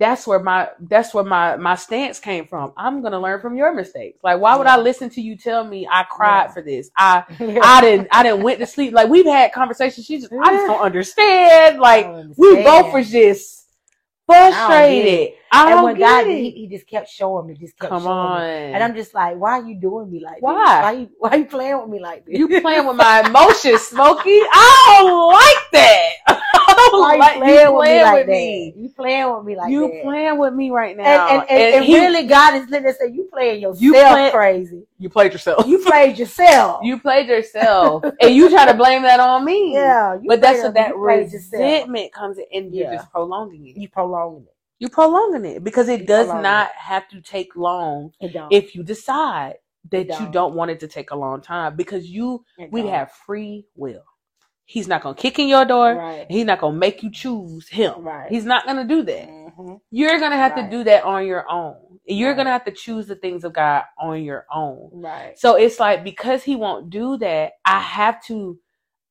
that's 0.00 0.26
where 0.26 0.38
my 0.38 0.68
that's 0.80 1.12
where 1.12 1.24
my 1.24 1.56
my 1.56 1.74
stance 1.74 2.20
came 2.20 2.46
from. 2.46 2.72
I'm 2.76 3.02
gonna 3.02 3.18
learn 3.20 3.40
from 3.40 3.56
your 3.56 3.74
mistakes. 3.74 4.20
Like 4.22 4.40
why 4.40 4.56
would 4.56 4.66
I 4.68 4.76
listen 4.76 5.10
to 5.10 5.20
you 5.20 5.36
tell 5.36 5.64
me 5.64 5.88
I 5.90 6.04
cried 6.04 6.46
Yeah. 6.46 6.52
for 6.52 6.62
this? 6.62 6.90
I 6.96 7.24
Yeah. 7.40 7.60
I 7.64 7.80
didn't 7.80 8.08
I 8.12 8.22
didn't 8.22 8.42
went 8.44 8.60
to 8.60 8.66
sleep. 8.66 8.92
Like 8.94 9.08
we've 9.08 9.26
had 9.26 9.52
conversations. 9.52 10.06
She 10.06 10.20
just 10.20 10.32
I 10.32 10.52
just 10.52 10.66
don't 10.66 10.80
understand. 10.82 11.80
Like 11.80 12.04
don't 12.06 12.38
we 12.38 12.62
both 12.62 12.92
were 12.92 13.02
just 13.02 13.66
frustrated. 14.26 15.34
I 15.50 15.62
and 15.70 15.70
don't 15.76 15.84
when 15.84 15.94
get 15.96 16.24
God, 16.24 16.26
it. 16.30 16.36
he, 16.38 16.50
he 16.50 16.66
just 16.68 16.86
kept 16.86 17.08
showing 17.10 17.46
me, 17.46 17.54
just 17.54 17.78
kept 17.78 17.90
Come 17.90 18.02
showing 18.02 18.12
on. 18.16 18.40
me. 18.40 18.46
And 18.74 18.82
I'm 18.82 18.94
just 18.94 19.14
like, 19.14 19.36
why 19.38 19.52
are 19.60 19.64
you 19.64 19.80
doing 19.80 20.10
me 20.10 20.20
like 20.20 20.42
Why? 20.42 20.54
this? 20.54 20.82
Why 20.84 20.92
you 20.92 21.10
why 21.18 21.34
you 21.36 21.44
playing 21.46 21.80
with 21.80 21.88
me 21.88 22.00
like 22.00 22.24
this? 22.26 22.38
you 22.38 22.60
playing 22.60 22.86
with 22.86 22.96
my 22.96 23.20
emotions, 23.26 23.82
Smokey. 23.82 24.28
I 24.52 24.96
don't 25.00 25.32
like 25.32 25.70
that. 25.72 26.08
I 26.68 26.74
don't 26.90 27.00
why 27.00 27.14
you 27.14 27.18
like 27.20 27.36
playing, 27.38 27.74
with 27.76 27.88
me 27.88 28.02
like 28.02 28.14
with 28.14 28.26
that? 28.26 28.72
You 28.76 28.88
playing 28.94 29.34
with 29.34 29.44
me 29.44 29.56
like 29.56 29.70
you 29.70 29.80
that? 29.88 30.02
playing 30.02 30.38
with 30.38 30.54
me 30.54 30.70
right 30.70 30.96
now. 30.96 31.28
and, 31.28 31.40
and, 31.42 31.50
and, 31.50 31.74
and 31.76 31.84
he- 31.84 31.98
really, 31.98 32.26
God 32.26 32.54
is 32.54 32.68
literally 32.68 32.94
saying, 32.98 33.14
you 33.14 33.28
playing 33.32 33.62
yourself 33.62 33.80
You 33.80 33.92
play- 33.94 34.30
crazy. 34.30 34.82
you 34.98 35.08
played 35.08 35.32
yourself. 35.32 35.66
You 35.66 35.78
played 35.78 36.18
yourself. 36.18 36.80
You 36.84 36.98
played 36.98 37.28
yourself, 37.28 38.04
and 38.20 38.34
you 38.34 38.50
try 38.50 38.66
to 38.66 38.74
blame 38.74 39.02
that 39.02 39.18
on 39.20 39.44
me. 39.44 39.72
yeah. 39.74 40.14
You 40.14 40.28
but 40.28 40.40
that's 40.40 40.62
what 40.62 40.74
that 40.74 40.90
you 40.90 41.02
played 41.02 41.32
yourself. 41.32 41.52
resentment 41.62 42.12
comes 42.12 42.38
in, 42.38 42.44
and 42.64 42.74
you're 42.74 42.92
just 42.92 43.10
prolonging 43.10 43.66
it. 43.68 43.76
You 43.76 43.88
prolonging 43.88 44.42
it. 44.42 44.54
You're 44.78 44.90
prolonging 44.90 45.44
it 45.44 45.64
because 45.64 45.88
it 45.88 46.02
You 46.02 46.06
does 46.06 46.28
not 46.42 46.70
have 46.76 47.08
to 47.10 47.20
take 47.20 47.56
long 47.56 48.12
It 48.20 48.32
don't. 48.32 48.52
if 48.52 48.74
you 48.74 48.82
decide 48.84 49.56
that 49.90 50.06
you 50.06 50.26
don't. 50.26 50.32
don't 50.32 50.54
want 50.54 50.70
it 50.70 50.80
to 50.80 50.88
take 50.88 51.10
a 51.10 51.16
long 51.16 51.40
time 51.40 51.76
because 51.76 52.08
you 52.08 52.44
It 52.58 52.70
we 52.72 52.82
don't. 52.82 52.90
have 52.90 53.12
free 53.12 53.66
will. 53.76 54.04
He's 54.66 54.88
not 54.88 55.02
gonna 55.02 55.16
kick 55.16 55.38
in 55.38 55.48
your 55.48 55.64
door. 55.64 55.94
right. 55.96 56.26
He's 56.30 56.44
not 56.44 56.60
gonna 56.60 56.76
make 56.76 57.02
you 57.02 57.10
choose 57.10 57.68
him. 57.68 57.94
Right. 58.02 58.30
He's 58.30 58.44
not 58.44 58.66
gonna 58.66 58.86
do 58.86 59.02
that. 59.04 59.26
hmm 59.56 59.74
You're 59.90 60.20
gonna 60.20 60.36
have 60.36 60.54
Right. 60.54 60.70
to 60.70 60.76
do 60.78 60.84
that 60.84 61.04
on 61.04 61.26
your 61.26 61.50
own. 61.50 62.00
You're 62.06 62.34
gonna 62.34 62.50
have 62.50 62.64
to 62.66 62.72
choose 62.72 63.06
the 63.06 63.16
things 63.16 63.44
of 63.44 63.52
God 63.54 63.84
on 64.00 64.22
your 64.24 64.46
own. 64.52 64.90
Right. 64.92 65.38
So 65.38 65.56
it's 65.56 65.80
like 65.80 66.04
because 66.04 66.42
he 66.44 66.56
won't 66.56 66.90
do 66.90 67.16
that, 67.18 67.54
I 67.64 67.80
have 67.80 68.22
to. 68.26 68.58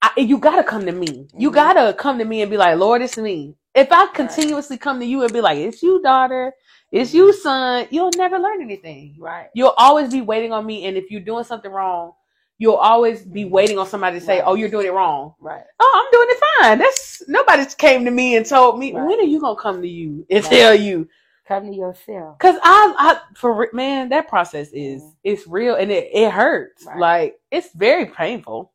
I, 0.01 0.11
you 0.17 0.37
gotta 0.39 0.63
come 0.63 0.85
to 0.85 0.93
me. 0.93 1.27
You 1.37 1.51
Mhm. 1.51 1.55
gotta 1.55 1.93
come 1.93 2.19
to 2.19 2.25
me 2.25 2.41
and 2.41 2.51
be 2.51 2.57
like, 2.57 2.77
Lord, 2.77 3.01
it's 3.01 3.17
me. 3.17 3.55
If 3.77 3.91
I 3.91 4.07
continuously 4.07 4.77
come 4.77 4.99
to 5.01 5.05
you 5.05 5.23
and 5.23 5.33
be 5.33 5.41
like, 5.41 5.59
it's 5.59 5.83
you, 5.83 6.01
daughter, 6.01 6.53
it's 6.91 7.13
you, 7.13 7.33
son, 7.33 7.87
you'll 7.91 8.11
never 8.17 8.39
learn 8.39 8.61
anything. 8.61 9.15
Right. 9.19 9.49
You'll 9.55 9.75
always 9.77 10.11
be 10.11 10.21
waiting 10.21 10.53
on 10.53 10.65
me, 10.65 10.85
and 10.85 10.97
if 10.97 11.11
you're 11.11 11.21
doing 11.21 11.45
something 11.45 11.71
wrong, 11.71 12.13
you'll 12.59 12.75
always 12.75 13.23
be 13.23 13.45
waiting 13.45 13.79
on 13.79 13.87
somebody 13.87 14.19
to 14.19 14.25
say, 14.25 14.39
Right. 14.39 14.45
"Oh, 14.47 14.55
you're 14.55 14.69
doing 14.69 14.87
it 14.87 14.93
wrong." 14.93 15.35
Right. 15.39 15.63
Oh, 15.79 15.93
I'm 15.95 16.11
doing 16.11 16.27
it 16.31 16.43
fine. 16.63 16.79
That's 16.79 17.23
nobody's 17.29 17.75
came 17.75 18.05
to 18.05 18.11
me 18.11 18.35
and 18.37 18.45
told 18.45 18.79
me. 18.79 18.93
Right. 18.93 19.05
When 19.07 19.19
are 19.19 19.23
you 19.23 19.41
gonna 19.41 19.59
come 19.61 19.81
to 19.83 19.89
you 19.89 20.25
and 20.31 20.43
Right. 20.43 20.49
tell 20.51 20.75
you? 20.75 21.07
Come 21.47 21.67
to 21.71 21.75
yourself. 21.75 22.39
Cause 22.39 22.57
I, 22.63 22.95
I 22.97 23.19
for 23.35 23.69
man, 23.73 24.09
that 24.09 24.27
process 24.29 24.69
is 24.73 25.03
Mhm. 25.03 25.13
it's 25.23 25.47
real 25.47 25.75
and 25.75 25.91
it 25.91 26.09
it 26.13 26.31
hurts. 26.31 26.85
Like 26.97 27.39
it's 27.51 27.71
very 27.73 28.07
painful. 28.07 28.73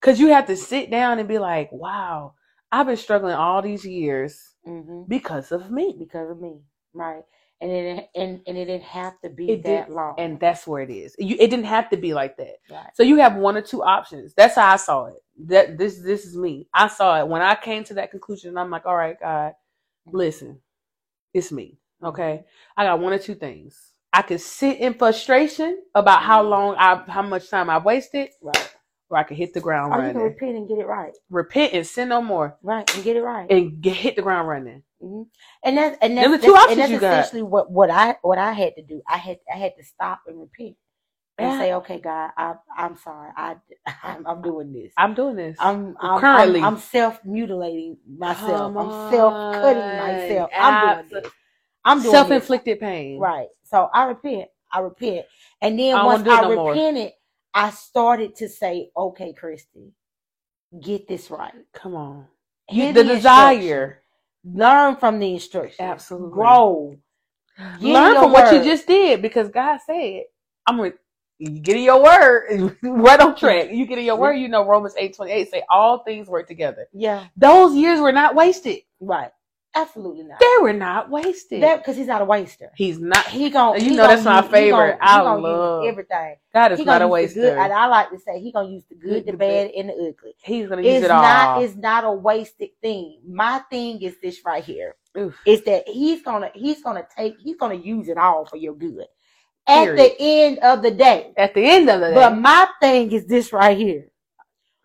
Cause 0.00 0.20
you 0.20 0.28
have 0.28 0.46
to 0.46 0.56
sit 0.56 0.90
down 0.90 1.18
and 1.20 1.28
be 1.28 1.38
like, 1.38 1.70
wow, 1.72 2.34
I've 2.72 2.86
been 2.86 2.96
struggling 2.96 3.34
all 3.34 3.62
these 3.62 3.84
years 3.84 4.40
hmm 4.64 5.02
because 5.08 5.52
of 5.52 5.70
me. 5.70 5.96
Because 5.98 6.30
of 6.30 6.40
me. 6.40 6.60
Right. 6.92 7.22
And 7.62 7.70
it 7.70 8.10
and, 8.14 8.40
and 8.46 8.56
it 8.58 8.66
didn't 8.66 8.84
have 8.84 9.20
to 9.22 9.30
be 9.30 9.50
It 9.50 9.62
that 9.64 9.86
did- 9.88 9.94
long. 9.94 10.14
And 10.18 10.40
that's 10.40 10.66
where 10.66 10.82
it 10.82 10.90
is. 10.90 11.14
You, 11.18 11.36
it 11.38 11.48
didn't 11.48 11.66
have 11.66 11.90
to 11.90 11.96
be 11.96 12.14
like 12.14 12.36
that. 12.38 12.56
right. 12.70 12.90
So 12.94 13.02
you 13.02 13.16
have 13.16 13.36
one 13.36 13.56
or 13.56 13.62
two 13.62 13.82
options. 13.82 14.34
That's 14.34 14.54
how 14.54 14.68
I 14.72 14.76
saw 14.76 15.06
it. 15.06 15.22
That 15.46 15.78
this 15.78 15.98
this 16.00 16.24
is 16.26 16.36
me. 16.36 16.68
I 16.74 16.88
saw 16.88 17.18
it 17.20 17.28
when 17.28 17.42
I 17.42 17.54
came 17.54 17.84
to 17.84 17.94
that 17.94 18.10
conclusion. 18.10 18.56
I'm 18.58 18.70
like, 18.70 18.86
all 18.86 18.96
right, 18.96 19.18
God, 19.20 19.52
mm-hmm. 20.08 20.16
listen, 20.16 20.60
it's 21.34 21.52
me. 21.52 21.78
Mm-hmm. 22.02 22.06
Okay, 22.08 22.44
I 22.76 22.84
got 22.84 23.00
one 23.00 23.12
or 23.12 23.18
two 23.18 23.34
things. 23.34 23.78
I 24.12 24.22
could 24.22 24.40
sit 24.40 24.78
in 24.78 24.94
frustration 24.94 25.82
about 25.94 26.22
how 26.22 26.40
mm-hmm. 26.42 26.50
long 26.50 26.76
I, 26.78 26.96
how 27.08 27.22
much 27.22 27.48
time 27.50 27.70
I 27.70 27.78
wasted, 27.78 28.30
Right. 28.42 28.69
Or 29.10 29.18
I 29.18 29.24
could 29.24 29.36
hit 29.36 29.54
the 29.54 29.60
ground 29.60 29.92
Or 29.92 29.96
you 29.98 30.12
can 30.12 30.16
running, 30.20 30.32
repent 30.34 30.56
and 30.56 30.68
get 30.68 30.78
it 30.78 30.86
right. 30.86 31.12
repent 31.30 31.72
and 31.74 31.86
sin 31.86 32.08
no 32.08 32.22
more, 32.22 32.56
Right. 32.62 32.92
And 32.94 33.04
get 33.04 33.16
it 33.16 33.22
right. 33.22 33.50
and 33.50 33.80
get 33.82 33.96
hit 33.96 34.16
the 34.16 34.22
ground 34.22 34.48
running. 34.48 34.82
hmm 35.00 35.22
And 35.64 35.76
that's 35.78 35.98
and 36.02 36.16
that's, 36.16 36.28
two 36.44 36.52
that's- 36.52 36.64
options 36.64 36.70
and 36.70 36.80
that's 36.80 36.92
you 36.92 36.98
got. 37.00 37.18
essentially 37.20 37.42
what 37.42 37.70
what 37.70 37.90
I 37.90 38.16
what 38.22 38.38
I 38.38 38.52
had 38.52 38.76
to 38.76 38.82
do. 38.82 39.02
I 39.08 39.18
had 39.18 39.38
I 39.52 39.58
had 39.58 39.72
to 39.78 39.84
stop 39.84 40.20
and 40.26 40.40
repent 40.40 40.76
and 41.38 41.50
Yeah. 41.52 41.58
say, 41.58 41.72
okay, 41.74 42.00
God, 42.00 42.30
I 42.36 42.54
I'm 42.76 42.96
sorry. 42.96 43.30
I 43.36 43.56
I'm, 44.04 44.26
I'm 44.26 44.42
doing 44.42 44.72
this. 44.72 44.92
I'm 44.96 45.14
doing 45.14 45.36
this. 45.36 45.56
I'm 45.60 45.96
I'm 46.00 46.20
Currently. 46.20 46.60
I'm, 46.60 46.66
I'm 46.66 46.78
self 46.78 47.24
mutilating 47.24 47.98
myself. 48.18 48.76
I'm 48.76 49.10
self 49.10 49.34
cutting 49.60 49.96
myself. 49.96 50.50
I'm 50.54 50.80
doing 51.10 51.22
this. 51.22 51.32
I'm 51.84 52.02
doing 52.02 52.12
Self 52.12 52.30
inflicted 52.30 52.80
pain. 52.80 53.18
Right. 53.20 53.48
So 53.64 53.88
I 53.94 54.04
repent. 54.06 54.48
I 54.72 54.80
repent. 54.80 55.26
And 55.62 55.78
then 55.78 55.96
I 55.96 56.04
once 56.04 56.24
wanna 56.24 56.24
do 56.24 56.30
it 56.30 56.34
I 56.34 56.42
no 56.42 56.48
more. 56.56 56.74
Repented, 57.54 57.54
I 57.54 57.70
started 57.70 58.36
to 58.36 58.48
say, 58.48 58.90
okay, 58.96 59.32
Christy, 59.32 59.92
get 60.82 61.08
this 61.08 61.30
right. 61.30 61.54
Come 61.74 61.94
on. 61.94 62.26
Hear 62.68 62.88
You, 62.88 62.92
the 62.92 63.04
desire. 63.04 64.02
Learn 64.44 64.96
from 64.96 65.18
the 65.18 65.34
instructions. 65.34 65.80
Absolutely. 65.80 66.30
Grow. 66.30 66.96
Get 67.58 67.82
Learn 67.82 68.14
your 68.14 68.22
from 68.22 68.32
what 68.32 68.54
you 68.54 68.64
just 68.64 68.86
did 68.86 69.20
because 69.20 69.48
God 69.48 69.80
said, 69.86 70.22
I'm 70.66 70.78
going 70.78 70.92
you 71.38 71.58
get 71.60 71.76
in 71.76 71.82
your 71.84 72.02
word, 72.02 72.76
right 72.82 73.18
on 73.18 73.34
track. 73.34 73.70
You 73.70 73.86
get 73.86 73.98
in 73.98 74.04
your 74.04 74.16
word, 74.16 74.34
you 74.34 74.48
know 74.48 74.66
Romans 74.66 74.94
eight 74.98 75.16
twenty 75.16 75.32
eight 75.32 75.50
say 75.50 75.62
all 75.70 75.98
things 76.04 76.28
work 76.28 76.46
together. 76.46 76.86
Yeah. 76.92 77.26
Those 77.36 77.74
years 77.74 77.98
were 77.98 78.12
not 78.12 78.34
wasted. 78.34 78.80
Right. 79.00 79.30
Absolutely 79.80 80.24
not. 80.24 80.38
They 80.40 80.54
were 80.62 80.72
not 80.72 81.10
wasted. 81.10 81.62
That 81.62 81.78
because 81.78 81.96
he's 81.96 82.06
not 82.06 82.22
a 82.22 82.24
waster. 82.24 82.70
He's 82.76 82.98
not. 82.98 83.26
He 83.28 83.50
gon' 83.50 83.76
You 83.80 83.90
he 83.90 83.96
know 83.96 84.06
that's 84.06 84.24
my 84.24 84.36
use- 84.38 84.46
he 84.46 84.50
favorite. 84.52 84.98
I 85.00 85.18
gonna 85.22 85.38
use 85.38 85.42
love- 85.44 85.84
everything. 85.86 86.36
God 86.52 86.72
is 86.72 86.78
He 86.78 86.84
not 86.84 86.96
a 87.00 87.04
the 87.04 87.08
good, 87.08 87.10
waster. 87.10 87.58
and 87.58 87.72
I 87.72 87.86
like 87.86 88.10
to 88.10 88.18
say 88.18 88.40
he 88.40 88.52
gonna 88.52 88.68
use 88.68 88.84
the 88.88 88.94
good, 88.96 89.26
the 89.26 89.32
the 89.32 89.36
bad, 89.38 89.70
and 89.70 89.88
the 89.88 89.92
ugly. 89.94 90.34
He's 90.42 90.68
gonna 90.68 90.82
use 90.82 90.96
It's 90.96 91.04
it 91.06 91.10
all. 91.10 91.22
not. 91.22 91.62
It's 91.62 91.76
not 91.76 92.04
a 92.04 92.10
wasted 92.12 92.70
thing. 92.82 93.20
My 93.26 93.60
thing 93.70 94.02
is 94.02 94.16
this 94.20 94.44
right 94.44 94.62
here. 94.64 94.96
Oof. 95.18 95.36
Is 95.46 95.62
that 95.64 95.88
he's 95.88 96.22
gonna 96.22 96.50
he's 96.54 96.82
gonna 96.82 97.06
take 97.16 97.36
he's 97.40 97.56
gonna 97.56 97.74
use 97.74 98.08
it 98.08 98.18
all 98.18 98.44
for 98.44 98.56
your 98.56 98.74
good. 98.74 99.06
At 99.66 99.84
Period. 99.84 99.98
the 99.98 100.16
end 100.20 100.58
of 100.60 100.82
the 100.82 100.90
day. 100.90 101.32
At 101.36 101.54
the 101.54 101.64
end 101.64 101.88
of 101.88 102.00
the 102.00 102.08
day, 102.08 102.14
But 102.14 102.36
my 102.36 102.66
thing 102.80 103.12
is 103.12 103.26
this 103.26 103.52
right 103.52 103.76
here. 103.76 104.09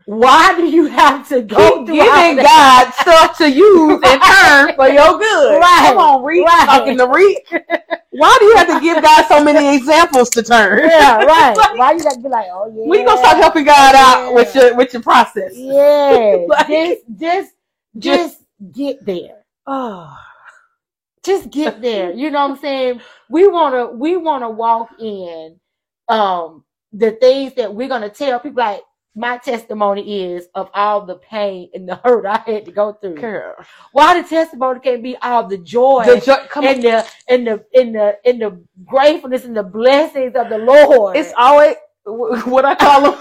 Why 0.06 0.56
do 0.56 0.66
you 0.68 0.86
have 0.88 1.28
to 1.30 1.42
go 1.42 1.86
keep 1.86 1.96
giving? 1.96 2.38
God 2.38 2.94
stuff 2.94 3.38
to 3.40 3.50
use 3.50 3.94
in 3.94 4.20
turn 4.20 4.76
for 4.76 4.88
your 4.90 5.18
good. 5.18 5.60
Right. 5.60 5.86
Come 5.90 5.98
on, 5.98 6.24
read 6.24 6.44
Right. 6.44 6.66
talking 6.66 6.98
to 6.98 7.08
read. 7.08 7.40
Why 8.12 8.38
do 8.40 8.46
you 8.46 8.56
have 8.58 8.68
to 8.68 8.80
give 8.82 9.02
God 9.02 9.26
so 9.28 9.44
many 9.44 9.76
examples 9.76 10.30
to 10.32 10.44
turn? 10.44 10.80
Yeah, 10.90 11.18
right. 11.24 11.56
Why 11.78 11.94
do 11.94 11.98
you 11.98 12.04
got 12.04 12.14
to 12.16 12.20
be 12.22 12.30
like, 12.30 12.48
oh 12.52 12.72
yeah. 12.76 12.88
When 12.88 13.00
you 13.00 13.06
gonna 13.06 13.20
start 13.20 13.38
helping 13.38 13.66
God 13.66 13.96
out 13.96 14.28
Yeah. 14.30 14.34
with 14.34 14.56
your 14.56 14.76
with 14.76 14.94
your 14.94 15.02
process? 15.02 15.54
Yeah, 15.56 16.38
Like- 16.50 16.68
just, 16.68 17.02
just, 17.20 17.20
Just- 17.20 17.54
just 18.00 18.44
get 18.74 19.06
there. 19.06 19.44
Oh, 19.68 20.16
Just 21.24 21.50
get 21.50 21.82
there. 21.82 22.12
You 22.14 22.30
know 22.32 22.42
what 22.48 22.52
I'm 22.52 22.58
saying? 22.60 23.02
We 23.30 23.48
wanna, 23.48 23.88
we 23.88 24.16
wanna 24.18 24.50
walk 24.50 24.90
in, 25.00 25.60
um, 26.08 26.64
the 26.94 27.12
things 27.14 27.56
that 27.56 27.74
we're 27.74 27.88
gonna 27.88 28.10
tell 28.10 28.40
people. 28.40 28.64
Like 28.64 28.82
my 29.18 29.38
testimony 29.38 30.24
is 30.34 30.48
of 30.56 30.70
all 30.74 31.06
the 31.06 31.16
pain 31.16 31.70
and 31.74 31.88
the 31.88 31.96
hurt 32.04 32.26
I 32.26 32.40
had 32.46 32.66
to 32.66 32.72
go 32.72 32.94
through. 32.94 33.16
girl. 33.16 33.56
Why 33.94 34.22
the 34.22 34.28
testimony 34.28 34.80
can't 34.82 35.02
be 35.02 35.16
all 35.18 35.48
the 35.48 35.58
joy 35.58 36.04
The 36.06 36.20
jo- 36.20 36.46
come 36.50 36.66
and 36.66 36.78
on. 36.78 36.82
the 36.84 37.08
and 37.30 37.48
the 37.48 37.66
in 37.72 37.94
the 37.94 38.18
in 38.26 38.40
the 38.40 38.62
gratefulness 38.86 39.46
and 39.46 39.56
the 39.56 39.64
blessings 39.64 40.36
of 40.36 40.50
the 40.50 40.58
Lord. 40.58 41.16
It's 41.16 41.34
always 41.38 41.76
what 42.06 42.66
I 42.66 42.76
call 42.76 43.02
them 43.12 43.20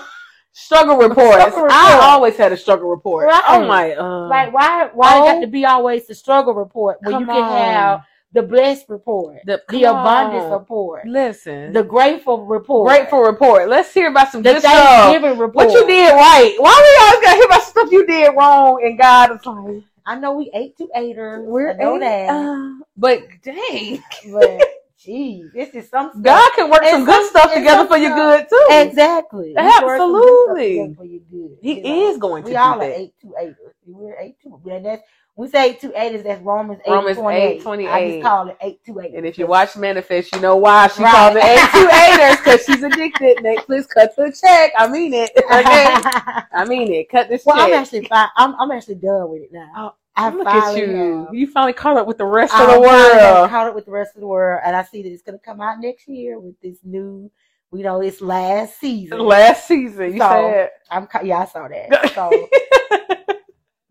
struggle 0.53 0.97
reports. 1.09 1.37
Struggle 1.43 1.69
I 1.71 1.93
report. 1.93 2.05
always 2.05 2.37
had 2.37 2.53
a 2.53 2.57
struggle 2.57 2.89
report. 2.91 3.27
Right. 3.29 3.43
I'm 3.47 3.67
like, 3.69 3.97
uh, 3.97 4.27
like 4.29 4.53
why 4.53 4.91
why 4.93 5.17
it 5.17 5.21
Oh. 5.21 5.25
got 5.35 5.41
to 5.41 5.47
be 5.47 5.65
always 5.65 6.07
the 6.07 6.15
struggle 6.15 6.55
report 6.55 6.99
when 7.03 7.21
you 7.21 7.27
can 7.27 7.37
on. 7.37 7.53
have 7.53 8.05
the 8.35 8.43
blessed 8.43 8.87
report, 8.91 9.39
the, 9.47 9.63
the 9.71 9.85
abundance 9.85 10.45
on. 10.45 10.53
report, 10.53 11.07
Listen, 11.09 11.73
the 11.73 11.83
grateful 11.85 12.47
report, 12.47 12.89
grateful 12.89 13.21
report. 13.23 13.69
Let's 13.69 13.95
hear 13.95 14.11
about 14.11 14.33
some 14.33 14.43
the 14.43 14.55
good 14.55 14.63
stuff. 14.63 15.15
Report. 15.39 15.55
What 15.55 15.73
you 15.73 15.87
did 15.87 16.13
right? 16.13 16.55
Why 16.59 16.75
we 16.85 17.05
always 17.07 17.25
gotta 17.27 17.37
hear 17.37 17.47
about 17.47 17.63
stuff 17.63 17.93
you 17.93 18.07
did 18.07 18.31
wrong? 18.37 18.81
And 18.85 18.99
God 18.99 19.33
is 19.37 19.47
like, 19.47 19.85
I 20.07 20.17
know 20.17 20.35
we 20.35 20.51
eight 20.55 20.77
two 20.79 20.91
eighters. 20.95 21.47
we're 21.49 21.71
I 21.71 21.75
know 21.75 21.97
eight, 21.97 22.01
that. 22.01 22.31
uh, 22.31 22.85
but 22.97 23.21
dang, 23.43 24.03
but 24.33 24.61
geez, 24.99 25.53
this 25.55 25.71
is 25.75 25.89
some 25.91 26.11
stuff. 26.11 26.23
God 26.23 26.51
can 26.57 26.71
work 26.71 26.83
And 26.83 26.91
some 26.93 27.05
good 27.07 27.31
stuff 27.31 27.55
together 27.55 27.87
for 27.89 27.97
your 27.99 28.15
good 28.15 28.47
too. 28.51 28.69
Exactly. 28.71 29.55
He 29.61 29.73
works 29.81 30.05
some 30.07 30.21
good 30.21 30.39
stuff 30.43 30.57
Absolutely. 30.57 30.95
For 30.97 31.05
your 31.05 31.21
good. 31.31 31.59
He 31.63 31.77
you 31.79 31.83
know. 31.85 32.11
is 32.11 32.19
going 32.19 32.43
to 32.45 32.47
We 32.49 32.53
do 32.53 32.59
all 32.59 32.75
are 32.75 32.79
that. 32.81 32.99
eight 32.99 33.15
two 33.21 33.35
eighters. 33.39 33.75
We're 33.87 34.19
eight 34.19 34.37
to, 34.43 34.61
And 34.71 34.87
that's 34.87 35.03
we 35.37 35.49
say 35.49 35.71
eight 35.71 35.81
two 35.81 35.93
eighters. 35.97 36.23
That's 36.23 36.41
Romans 36.43 36.81
eight 36.87 36.91
Romans 36.93 37.19
twenty 37.19 37.39
eight. 37.41 37.63
8:28. 37.63 37.89
I 37.91 38.09
just 38.11 38.23
call 38.23 38.49
it 38.49 38.57
eight 38.61 38.81
two 38.87 39.01
eight. 39.01 39.15
And 39.15 39.27
if 39.27 39.37
you 39.39 39.47
watch 39.47 39.77
Manifest, 39.77 40.33
you 40.35 40.41
know 40.41 40.57
why 40.57 40.87
she 40.89 41.03
Right. 41.03 41.11
calls 41.13 41.37
it 41.37 41.43
A2 41.43 42.37
because 42.39 42.65
she's 42.65 42.83
addicted. 42.83 43.39
Netflix, 43.39 43.89
cut 43.89 44.15
the 44.17 44.33
check. 44.41 44.73
I 44.79 44.87
mean 44.89 45.13
it. 45.15 45.31
Okay? 45.45 46.43
I 46.53 46.65
mean 46.69 46.93
it. 46.93 47.09
Cut 47.11 47.29
this 47.29 47.45
check. 47.45 47.55
well, 47.55 47.67
I'm 47.67 47.73
actually 47.75 48.07
fine. 48.07 48.29
I'm 48.37 48.55
I'm 48.61 48.71
actually 48.71 48.95
done 48.97 49.29
with 49.31 49.43
it 49.43 49.51
now. 49.53 49.71
Oh, 49.77 49.95
I 50.17 50.31
Look 50.31 50.47
at 50.47 50.77
you. 50.77 51.25
have. 51.27 51.35
You 51.35 51.47
finally 51.49 51.73
caught 51.73 51.97
up 51.97 52.07
with 52.07 52.19
the 52.19 52.25
rest 52.27 52.55
I 52.55 52.65
of 52.65 52.71
the 52.75 52.81
world. 52.81 53.51
caught 53.51 53.67
up 53.69 53.75
with 53.75 53.87
the 53.87 53.91
rest 53.91 54.15
of 54.15 54.21
the 54.21 54.29
world, 54.29 54.61
and 54.65 54.77
I 54.77 54.85
see 54.85 55.03
that 55.03 55.11
it's 55.11 55.23
gonna 55.23 55.39
come 55.39 55.61
out 55.61 55.81
next 55.81 56.07
year 56.09 56.39
with 56.39 56.61
this 56.61 56.79
new. 56.85 57.31
You 57.73 57.83
know, 57.83 58.01
it's 58.03 58.21
last 58.21 58.79
season. 58.79 59.19
Last 59.19 59.67
season, 59.67 60.13
you 60.13 60.19
So- 60.21 60.29
said. 60.29 60.71
I'm 60.93 61.09
yeah, 61.25 61.39
I 61.41 61.45
saw 61.47 61.67
that. 61.67 62.13
So 62.15 62.49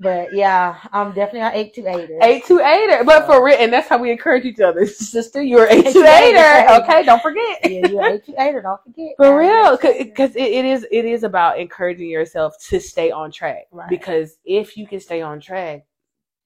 But 0.04 0.34
yeah, 0.34 0.78
I'm 0.92 1.14
definitely 1.14 1.40
an 1.42 1.52
eight 1.54 1.74
two 1.74 1.88
eighter. 1.88 2.20
Eight 2.22 2.46
two 2.46 2.60
eighter, 2.60 3.04
but 3.06 3.26
for 3.26 3.44
real, 3.44 3.56
and 3.58 3.72
that's 3.72 3.88
how 3.88 3.98
we 3.98 4.12
encourage 4.12 4.44
each 4.46 4.60
other, 4.60 4.86
sister. 5.14 5.42
You're 5.42 5.66
eight 5.68 5.88
Eight-two-eighter. 5.88 6.38
eighter. 6.38 6.84
Okay, 6.84 7.04
don't 7.06 7.22
forget. 7.22 7.60
Yeah, 7.64 7.88
you're 7.88 8.06
eight 8.06 8.26
two 8.26 8.36
eighter. 8.38 8.62
Don't 8.62 8.84
forget. 8.84 9.14
For 9.18 9.38
real, 9.38 9.78
because 9.78 10.36
it, 10.36 10.42
it 10.44 10.66
is 10.66 10.86
it 10.92 11.06
is 11.06 11.24
about 11.24 11.58
encouraging 11.60 12.10
yourself 12.10 12.54
to 12.68 12.80
stay 12.80 13.10
on 13.12 13.32
track. 13.32 13.68
Right. 13.72 13.90
Because 13.90 14.38
if 14.46 14.76
you 14.78 14.86
can 14.86 15.00
stay 15.00 15.22
on 15.22 15.40
track, 15.40 15.86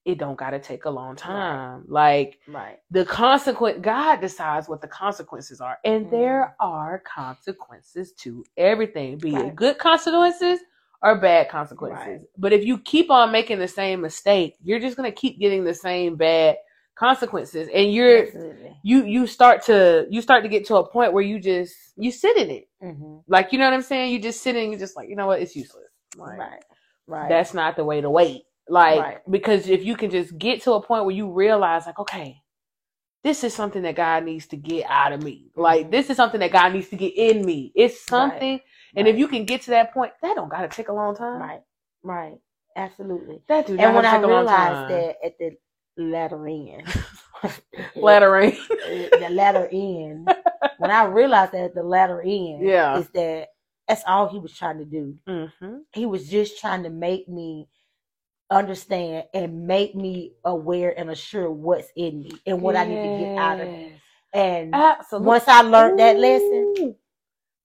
it 0.04 0.18
don't 0.18 0.38
gotta 0.38 0.58
take 0.60 0.84
a 0.84 0.90
long 0.90 1.16
time. 1.16 1.84
Like 1.88 2.38
right. 2.46 2.78
the 2.92 3.04
consequence, 3.04 3.78
God 3.82 4.20
decides 4.20 4.68
what 4.68 4.80
the 4.80 4.88
consequences 4.88 5.60
are, 5.60 5.78
and 5.84 6.06
Mhm. 6.06 6.10
there 6.10 6.54
are 6.60 7.02
consequences 7.04 8.12
to 8.18 8.44
everything, 8.56 9.18
be 9.18 9.34
it 9.34 9.56
good 9.56 9.78
consequences 9.78 10.60
or 11.02 11.20
bad 11.20 11.48
consequences. 11.48 12.06
Right. 12.06 12.20
But 12.36 12.52
if 12.52 12.64
you 12.64 12.78
keep 12.78 13.10
on 13.10 13.32
making 13.32 13.58
the 13.58 13.68
same 13.68 14.00
mistake, 14.00 14.56
you're 14.62 14.80
just 14.80 14.96
gonna 14.96 15.12
keep 15.12 15.38
getting 15.38 15.64
the 15.64 15.74
same 15.74 16.16
bad 16.16 16.56
consequences, 16.96 17.68
and 17.72 17.92
you're 17.92 18.24
Absolutely. 18.24 18.76
you 18.82 19.04
you 19.04 19.26
start 19.26 19.62
to 19.66 20.06
you 20.10 20.20
start 20.20 20.42
to 20.42 20.48
get 20.48 20.66
to 20.66 20.76
a 20.76 20.88
point 20.88 21.12
where 21.12 21.22
you 21.22 21.38
just 21.38 21.74
you 21.96 22.10
sit 22.10 22.36
in 22.36 22.50
it 22.50 22.68
hmm 22.80 23.18
like 23.28 23.52
you 23.52 23.58
know 23.58 23.64
what 23.66 23.74
i'm 23.74 23.82
saying 23.82 24.12
you 24.12 24.18
just 24.20 24.42
sit 24.42 24.56
in 24.56 24.70
you're 24.70 24.78
just 24.80 24.96
like 24.96 25.08
you 25.08 25.16
know 25.16 25.26
what 25.26 25.40
it's 25.40 25.54
useless 25.54 25.90
like, 26.16 26.38
Right. 26.38 26.64
Right. 27.06 27.28
that's 27.28 27.54
not 27.54 27.76
the 27.76 27.84
way 27.84 28.00
to 28.00 28.10
wait 28.10 28.42
like 28.68 29.00
Right. 29.00 29.18
because 29.30 29.68
if 29.68 29.84
you 29.84 29.96
can 29.96 30.10
just 30.10 30.36
get 30.38 30.62
to 30.62 30.72
a 30.72 30.82
point 30.82 31.04
where 31.04 31.14
you 31.14 31.30
realize 31.30 31.86
like 31.86 31.98
okay 31.98 32.40
this 33.24 33.44
is 33.44 33.54
something 33.54 33.82
that 33.82 33.96
god 33.96 34.24
needs 34.24 34.46
to 34.48 34.56
get 34.56 34.86
out 34.88 35.12
of 35.12 35.22
me 35.22 35.50
like 35.56 35.86
Mhm. 35.86 35.90
this 35.90 36.10
is 36.10 36.16
something 36.16 36.40
that 36.40 36.52
god 36.52 36.72
needs 36.72 36.88
to 36.88 36.96
get 36.96 37.14
in 37.16 37.44
me 37.44 37.72
it's 37.74 38.04
something 38.04 38.60
and 38.96 39.08
if 39.08 39.16
you 39.18 39.28
can 39.28 39.44
get 39.44 39.62
to 39.62 39.70
that 39.70 39.92
point 39.92 40.12
that 40.22 40.34
don't 40.34 40.48
gotta 40.48 40.68
take 40.68 40.88
a 40.88 40.92
long 40.92 41.14
time 41.14 41.40
Right. 41.40 41.62
Right. 42.02 42.38
Absolutely. 42.76 43.40
that 43.48 43.66
do 43.66 43.76
not 43.76 43.84
And 43.86 43.94
when 43.96 44.04
I 44.04 44.12
to 44.12 44.16
take 44.18 44.24
a 44.24 44.28
long 44.28 44.46
realized 44.46 44.88
that 44.88 45.16
at 45.24 45.38
the 45.38 45.56
latter 45.96 46.46
end, 46.46 46.84
Flattering. 47.94 48.56
the 49.18 49.28
latter 49.30 49.68
end, 49.72 50.28
when 50.78 50.90
I 50.90 51.04
realized 51.04 51.52
that 51.52 51.64
at 51.64 51.74
the 51.74 51.82
latter 51.82 52.20
end, 52.20 52.62
Yeah. 52.66 52.98
is 52.98 53.08
that 53.10 53.48
that's 53.88 54.02
all 54.06 54.28
he 54.28 54.38
was 54.38 54.52
trying 54.52 54.78
to 54.78 54.84
do. 54.84 55.16
hmm 55.26 55.78
He 55.92 56.06
was 56.06 56.28
just 56.28 56.60
trying 56.60 56.82
to 56.84 56.90
make 56.90 57.28
me 57.28 57.68
understand 58.50 59.24
and 59.34 59.66
make 59.66 59.94
me 59.94 60.32
aware 60.44 60.98
and 60.98 61.10
assure 61.10 61.50
what's 61.50 61.88
in 61.96 62.20
me 62.22 62.32
and 62.46 62.62
what 62.62 62.76
I 62.76 62.84
need 62.84 63.02
to 63.02 63.08
get 63.08 63.32
out 63.36 63.60
of 63.60 63.68
it. 63.68 63.92
And 64.32 64.74
Absolutely. 64.74 65.26
once 65.28 65.48
I 65.48 65.62
learned 65.62 65.98
that 65.98 66.18
lesson. 66.18 66.96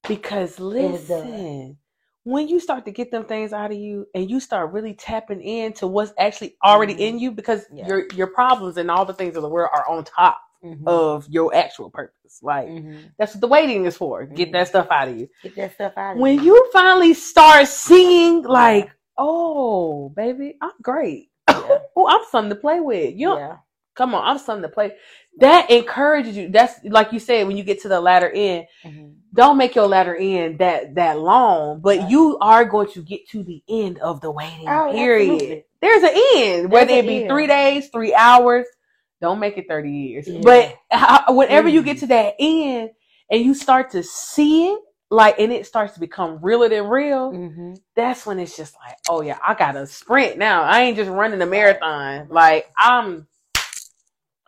Because 0.08 0.60
listen, 0.60 1.78
when 2.24 2.47
you 2.47 2.60
start 2.60 2.86
to 2.86 2.91
get 2.91 3.12
them 3.12 3.26
things 3.26 3.54
out 3.54 3.72
of 3.72 3.78
you 3.78 4.06
and 4.16 4.30
you 4.30 4.39
start 4.39 4.72
really 4.74 4.93
tapping 4.93 5.41
into 5.41 5.88
what's 5.88 6.14
actually 6.20 6.56
already 6.64 6.93
Mhm. 6.93 6.99
in 6.99 7.20
you, 7.20 7.32
because 7.32 7.66
Yeah. 7.72 7.86
your 7.88 8.06
your 8.14 8.28
problems 8.28 8.78
and 8.78 8.91
all 8.91 9.06
the 9.06 9.14
things 9.14 9.36
of 9.36 9.43
the 9.43 9.49
world 9.49 9.72
are 9.74 9.88
on 9.89 10.04
top 10.04 10.39
mhm, 10.64 10.86
of 10.88 11.28
your 11.30 11.54
actual 11.56 11.89
purpose. 11.89 12.39
Like 12.41 12.68
mhm, 12.68 13.12
that's 13.18 13.34
what 13.36 13.41
the 13.41 13.47
waiting 13.47 13.86
is 13.86 13.97
for. 13.97 14.26
Get 14.26 14.51
that 14.54 14.68
stuff 14.68 14.88
out 14.91 15.10
of 15.10 15.18
you. 15.18 15.28
get 15.41 15.56
that 15.56 15.74
stuff 15.74 15.93
out 15.97 16.18
of 16.18 16.18
When 16.20 16.39
me. 16.39 16.43
you 16.43 16.70
finally 16.74 17.14
start 17.14 17.68
seeing 17.68 18.43
like, 18.43 18.89
oh 19.18 20.10
baby, 20.10 20.58
I'm 20.62 20.72
great. 20.82 21.30
Yeah. 21.47 21.80
oh, 21.95 22.08
I'm 22.08 22.22
something 22.32 22.49
to 22.49 22.56
play 22.56 22.80
with. 22.80 23.16
You 23.16 23.30
yeah. 23.36 23.58
Come 23.96 24.16
on, 24.16 24.26
I'm 24.28 24.39
something 24.39 24.64
to 24.64 24.70
play. 24.70 24.94
That 25.39 25.72
encourages 25.72 26.38
you. 26.38 26.50
That's 26.50 26.76
like 26.86 27.14
you 27.14 27.20
said 27.20 27.48
when 27.48 27.58
you 27.58 27.64
get 27.64 27.82
to 27.84 27.89
the 27.89 28.02
latter 28.02 28.30
end. 28.30 28.68
mhm, 28.86 29.16
Don't 29.34 29.58
make 29.58 29.76
your 29.76 29.88
latter 29.88 30.16
end 30.16 30.60
that 30.60 30.96
that 30.96 31.20
long, 31.20 31.82
but 31.82 32.00
Right. 32.00 32.10
you 32.12 32.38
are 32.41 32.66
going 32.66 32.89
to 32.94 33.04
get 33.04 33.30
to 33.32 33.44
the 33.44 33.64
end 33.70 34.00
of 34.00 34.22
the 34.22 34.32
waiting 34.32 34.68
Oh, 34.68 34.91
period. 34.91 35.32
absolutely. 35.32 35.66
There's 35.82 36.04
an 36.04 36.12
end, 36.38 36.72
whether 36.72 36.91
There's 36.91 37.04
it 37.06 37.08
be 37.08 37.20
end. 37.22 37.30
three 37.30 37.48
days, 37.48 37.89
three 37.89 38.14
hours. 38.16 38.68
Don't 39.22 39.39
make 39.39 39.58
it 39.58 39.68
thirty 39.70 39.91
years. 39.91 40.28
Yeah. 40.28 40.39
But 40.44 40.76
how, 40.91 41.36
whenever 41.36 41.70
you 41.70 41.82
Mm. 41.82 41.86
get 41.86 42.00
to 42.00 42.08
that 42.08 42.36
end 42.39 42.91
and 43.32 43.41
you 43.44 43.54
start 43.56 43.91
to 43.91 44.04
see 44.04 44.68
it, 44.70 44.80
like, 45.12 45.39
and 45.39 45.52
it 45.54 45.66
starts 45.68 45.94
to 45.96 46.00
become 46.02 46.39
realer 46.44 46.70
than 46.70 46.88
real, 46.88 47.32
mhm. 47.34 47.78
that's 47.96 48.26
when 48.26 48.39
it's 48.39 48.58
just 48.58 48.76
like, 48.86 48.98
oh 49.10 49.22
yeah, 49.22 49.39
I 49.48 49.56
gotta 49.56 49.88
sprint 49.88 50.38
now. 50.38 50.64
I 50.64 50.82
ain't 50.82 50.98
just 50.98 51.12
running 51.12 51.41
a 51.41 51.46
marathon. 51.48 52.28
Like 52.30 52.68
I'm, 52.78 53.28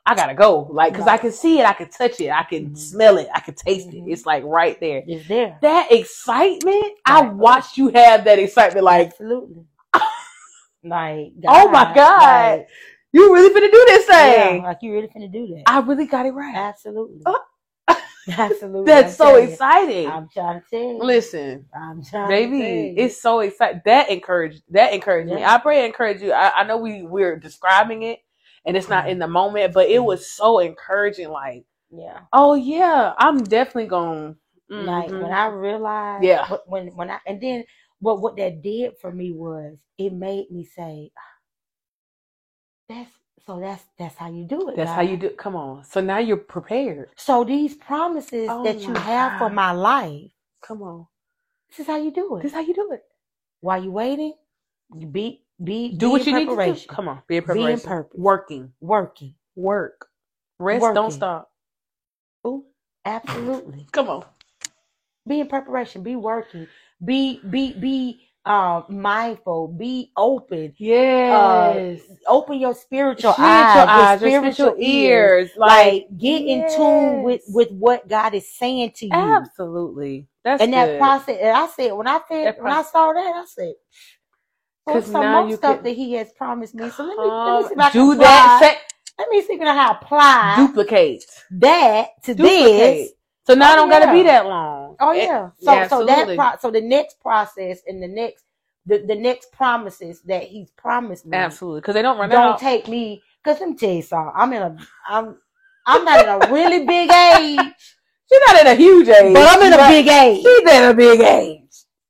I 0.05 0.13
gotta 0.15 0.35
go. 0.35 0.67
Like, 0.71 0.93
cause 0.93 1.07
I 1.07 1.17
can 1.17 1.31
see 1.31 1.59
it, 1.59 1.65
I 1.65 1.73
can 1.73 1.89
touch 1.89 2.19
it, 2.21 2.29
I 2.29 2.43
can 2.43 2.67
Mhm. 2.69 2.77
smell 2.77 3.17
it, 3.17 3.27
I 3.33 3.39
can 3.39 3.55
taste 3.55 3.89
Mhm. 3.89 4.07
it. 4.07 4.11
It's 4.11 4.25
like 4.25 4.43
right 4.45 4.79
there. 4.79 5.03
It's 5.07 5.27
there. 5.27 5.57
That 5.61 5.91
excitement, 5.91 6.93
I 7.05 7.21
Right. 7.21 7.33
watched 7.33 7.77
you 7.77 7.89
have 7.89 8.23
that 8.25 8.37
excitement. 8.39 8.83
Like, 8.85 9.07
Absolutely. 9.07 9.65
Like, 10.83 11.33
Oh 11.47 11.69
my 11.71 11.93
God. 11.95 12.59
like, 12.59 12.67
you 13.11 13.33
really 13.33 13.49
finna 13.49 13.71
do 13.71 13.85
this 13.87 14.05
thing. 14.05 14.57
yeah, 14.61 14.67
like 14.67 14.77
you 14.81 14.91
really 14.93 15.07
finna 15.07 15.31
do 15.31 15.47
that. 15.47 15.63
I 15.65 15.79
really 15.79 16.05
got 16.05 16.25
it 16.27 16.31
right. 16.31 16.55
Absolutely. 16.55 17.21
Oh. 17.25 17.41
Absolutely. 18.37 18.85
That's 18.85 19.11
I'm 19.11 19.15
so 19.15 19.35
exciting. 19.37 20.07
I'm 20.07 20.29
trying 20.29 20.61
to 20.61 20.67
tell 20.69 20.79
you. 20.79 20.99
Listen, 21.03 21.65
I'm 21.75 22.03
trying 22.03 22.27
to 22.27 22.35
baby, 22.35 22.57
tell 22.59 22.67
you. 22.67 22.93
it's 22.97 23.21
so 23.21 23.39
exciting. 23.39 23.81
That 23.85 24.09
encouraged. 24.09 24.61
That 24.69 24.93
encouraged 24.93 25.31
me. 25.31 25.43
I 25.43 25.57
pray 25.59 25.83
it 25.83 25.85
encouraged 25.85 26.21
you. 26.21 26.31
I, 26.33 26.51
I 26.61 26.63
know 26.65 26.77
we 26.77 27.03
we're 27.03 27.37
describing 27.37 28.03
it, 28.03 28.19
and 28.65 28.77
it's 28.77 28.89
not 28.89 29.05
Mhm. 29.05 29.09
in 29.09 29.19
the 29.19 29.27
moment, 29.27 29.73
but 29.73 29.89
it 29.89 30.01
Mhm. 30.01 30.05
was 30.05 30.29
so 30.29 30.59
encouraging. 30.59 31.29
Like, 31.29 31.65
yeah. 31.91 32.21
oh 32.33 32.55
yeah, 32.55 33.13
I'm 33.17 33.43
definitely 33.43 33.87
going. 33.87 34.37
Like 34.77 35.11
when 35.11 35.31
I 35.33 35.47
realized, 35.47 36.23
Mm-hmm. 36.23 36.53
Yeah. 36.53 36.57
when 36.67 36.87
when 36.95 37.11
I 37.11 37.19
and 37.27 37.41
then 37.41 37.65
what 37.99 38.21
what 38.21 38.37
that 38.37 38.61
did 38.61 38.97
for 39.01 39.11
me 39.11 39.31
was 39.33 39.77
it 39.97 40.13
made 40.13 40.51
me 40.51 40.65
say, 40.65 41.11
"That's 42.89 43.11
so 43.45 43.59
that's 43.59 43.83
that's 43.97 44.15
how 44.17 44.29
you 44.29 44.45
do 44.45 44.69
it. 44.69 44.75
that's 44.77 44.91
how 44.91 45.01
you 45.01 45.17
do. 45.17 45.27
It. 45.27 45.37
Come 45.37 45.55
on. 45.55 45.83
So 45.85 46.01
now 46.01 46.19
you're 46.19 46.37
prepared. 46.37 47.09
So 47.17 47.43
these 47.45 47.75
promises 47.75 48.49
Oh 48.49 48.63
that 48.63 48.87
you 48.87 48.93
have 48.95 49.37
for 49.37 49.49
my 49.49 49.71
life, 49.71 50.31
Come 50.61 50.81
on. 50.83 51.07
this 51.69 51.79
is 51.81 51.87
how 51.87 51.97
you 51.97 52.11
do 52.11 52.37
it. 52.37 52.43
This 52.43 52.51
is 52.51 52.55
how 52.55 52.61
you 52.61 52.73
do 52.75 52.91
it. 52.93 53.03
While 53.61 53.83
you 53.83 53.91
waiting, 53.91 54.33
you 54.95 55.07
be 55.07 55.44
be 55.63 55.97
Do 55.97 56.09
be 56.09 56.11
what 56.11 56.21
in 56.21 56.27
you 56.27 56.33
need 56.33 56.49
to 56.51 56.57
do. 56.57 56.81
Come 56.87 57.07
on. 57.09 57.21
Be 57.27 57.37
in 57.37 57.43
preparation. 57.43 57.63
Be 57.65 57.71
in 57.71 57.81
purpose. 57.81 58.19
Working. 58.19 58.73
working. 58.81 59.35
Work. 59.55 60.07
Rest. 60.59 60.93
Don't 60.93 61.11
stop. 61.13 61.51
Ooh. 62.47 62.65
Absolutely. 63.05 63.87
Come 63.93 64.09
on. 64.09 64.25
be 65.27 65.41
in 65.41 65.47
preparation 65.49 66.03
be 66.03 66.17
working 66.17 66.67
be 67.05 67.41
be 67.49 67.73
be 67.79 68.29
um 68.45 68.85
mindful 68.89 69.69
be 69.69 70.11
open 70.17 70.75
Yes. 70.77 72.01
open 72.27 72.59
your 72.59 72.75
spiritual, 72.75 73.35
Spiritual 73.35 73.37
eyes, 73.39 73.87
eyes, 73.87 74.21
your 74.23 74.31
spiritual, 74.31 74.71
spiritual 74.71 74.77
ears 74.79 75.35
ears. 75.49 75.51
like, 75.57 75.85
Like, 75.85 76.07
get 76.17 76.45
in 76.45 76.65
tune 76.65 77.21
with 77.21 77.41
with 77.47 77.71
what 77.71 78.07
god 78.07 78.33
is 78.35 78.57
saying 78.57 78.93
to 78.97 79.07
you 79.07 79.49
absolutely. 79.49 80.27
That's 80.43 80.61
and 80.61 80.73
that 80.73 80.97
process 80.97 81.39
and 81.41 81.57
i 81.57 81.67
said 81.67 81.93
when 81.93 82.07
i 82.07 82.19
said 82.29 82.45
That 82.45 82.57
when 82.59 82.71
i 82.73 82.83
saw 82.83 83.13
that 83.13 83.19
i 83.35 83.45
said 83.47 83.73
well, 84.85 84.95
'Cause 85.01 85.11
some 85.11 85.31
more 85.31 85.51
stuff 85.57 85.75
can- 85.77 85.83
that 85.83 85.91
he 85.91 86.13
has 86.13 86.31
promised 86.33 86.75
me 86.75 86.89
so 86.89 87.03
let 87.03 87.17
me, 87.17 87.23
let 87.25 87.61
me 87.61 87.67
see 87.67 87.73
if 87.73 87.79
I 87.79 87.89
can 87.89 88.01
do 88.05 88.11
apply, 88.13 88.25
that. 88.25 88.81
let 89.19 89.29
me 89.29 89.41
see 89.41 89.53
if 89.53 89.61
I 89.61 89.65
can 89.65 89.95
apply 89.95 90.55
duplicate. 90.57 91.25
that 91.51 92.07
to 92.23 92.35
Duplicate. 92.35 92.77
this 92.77 93.11
So 93.47 93.53
now 93.55 93.69
Oh, 93.69 93.73
I 93.73 93.75
don't 93.75 93.89
gotta 93.89 94.11
be 94.11 94.23
that 94.23 94.45
long. 94.45 94.95
Oh 94.99 95.11
yeah. 95.11 95.23
Eh, 95.23 95.49
so 95.65 95.73
yeah, 95.73 95.87
so 95.87 96.05
that 96.05 96.35
pro- 96.35 96.57
so 96.59 96.71
the 96.71 96.81
next 96.81 97.19
process 97.21 97.81
and 97.87 98.01
the 98.01 98.07
next 98.07 98.43
the, 98.87 98.99
the 98.99 99.15
next 99.15 99.51
promises 99.51 100.21
that 100.23 100.43
he's 100.43 100.69
promised 100.71 101.25
me 101.25 101.35
Absolutely. 101.37 101.81
Because 101.81 101.95
they 101.95 102.01
don't 102.03 102.17
run 102.19 102.29
don't 102.29 102.53
out. 102.53 102.59
take 102.59 102.87
me 102.87 103.21
because 103.43 103.59
let 103.59 103.69
me 103.69 103.75
tell 103.75 103.89
you 103.91 104.01
something. 104.03 104.31
I'm 104.35 104.53
in 104.53 104.61
a 104.61 104.77
I'm 105.07 105.37
I'm 105.87 106.05
not 106.05 106.19
in 106.23 106.29
a 106.49 106.53
really 106.53 106.85
big 106.85 107.09
age, 107.11 107.73
She's 108.31 108.41
not 108.47 108.61
in 108.61 108.67
a 108.67 108.75
huge 108.75 109.07
age. 109.07 109.33
but 109.35 109.47
I'm 109.47 109.61
in 109.61 109.73
a 109.73 109.87
big 109.87 110.07
age. 110.07 110.41
She's 110.43 110.59
in 110.71 110.83
a 110.89 110.93
big 110.93 111.19
age. 111.21 111.61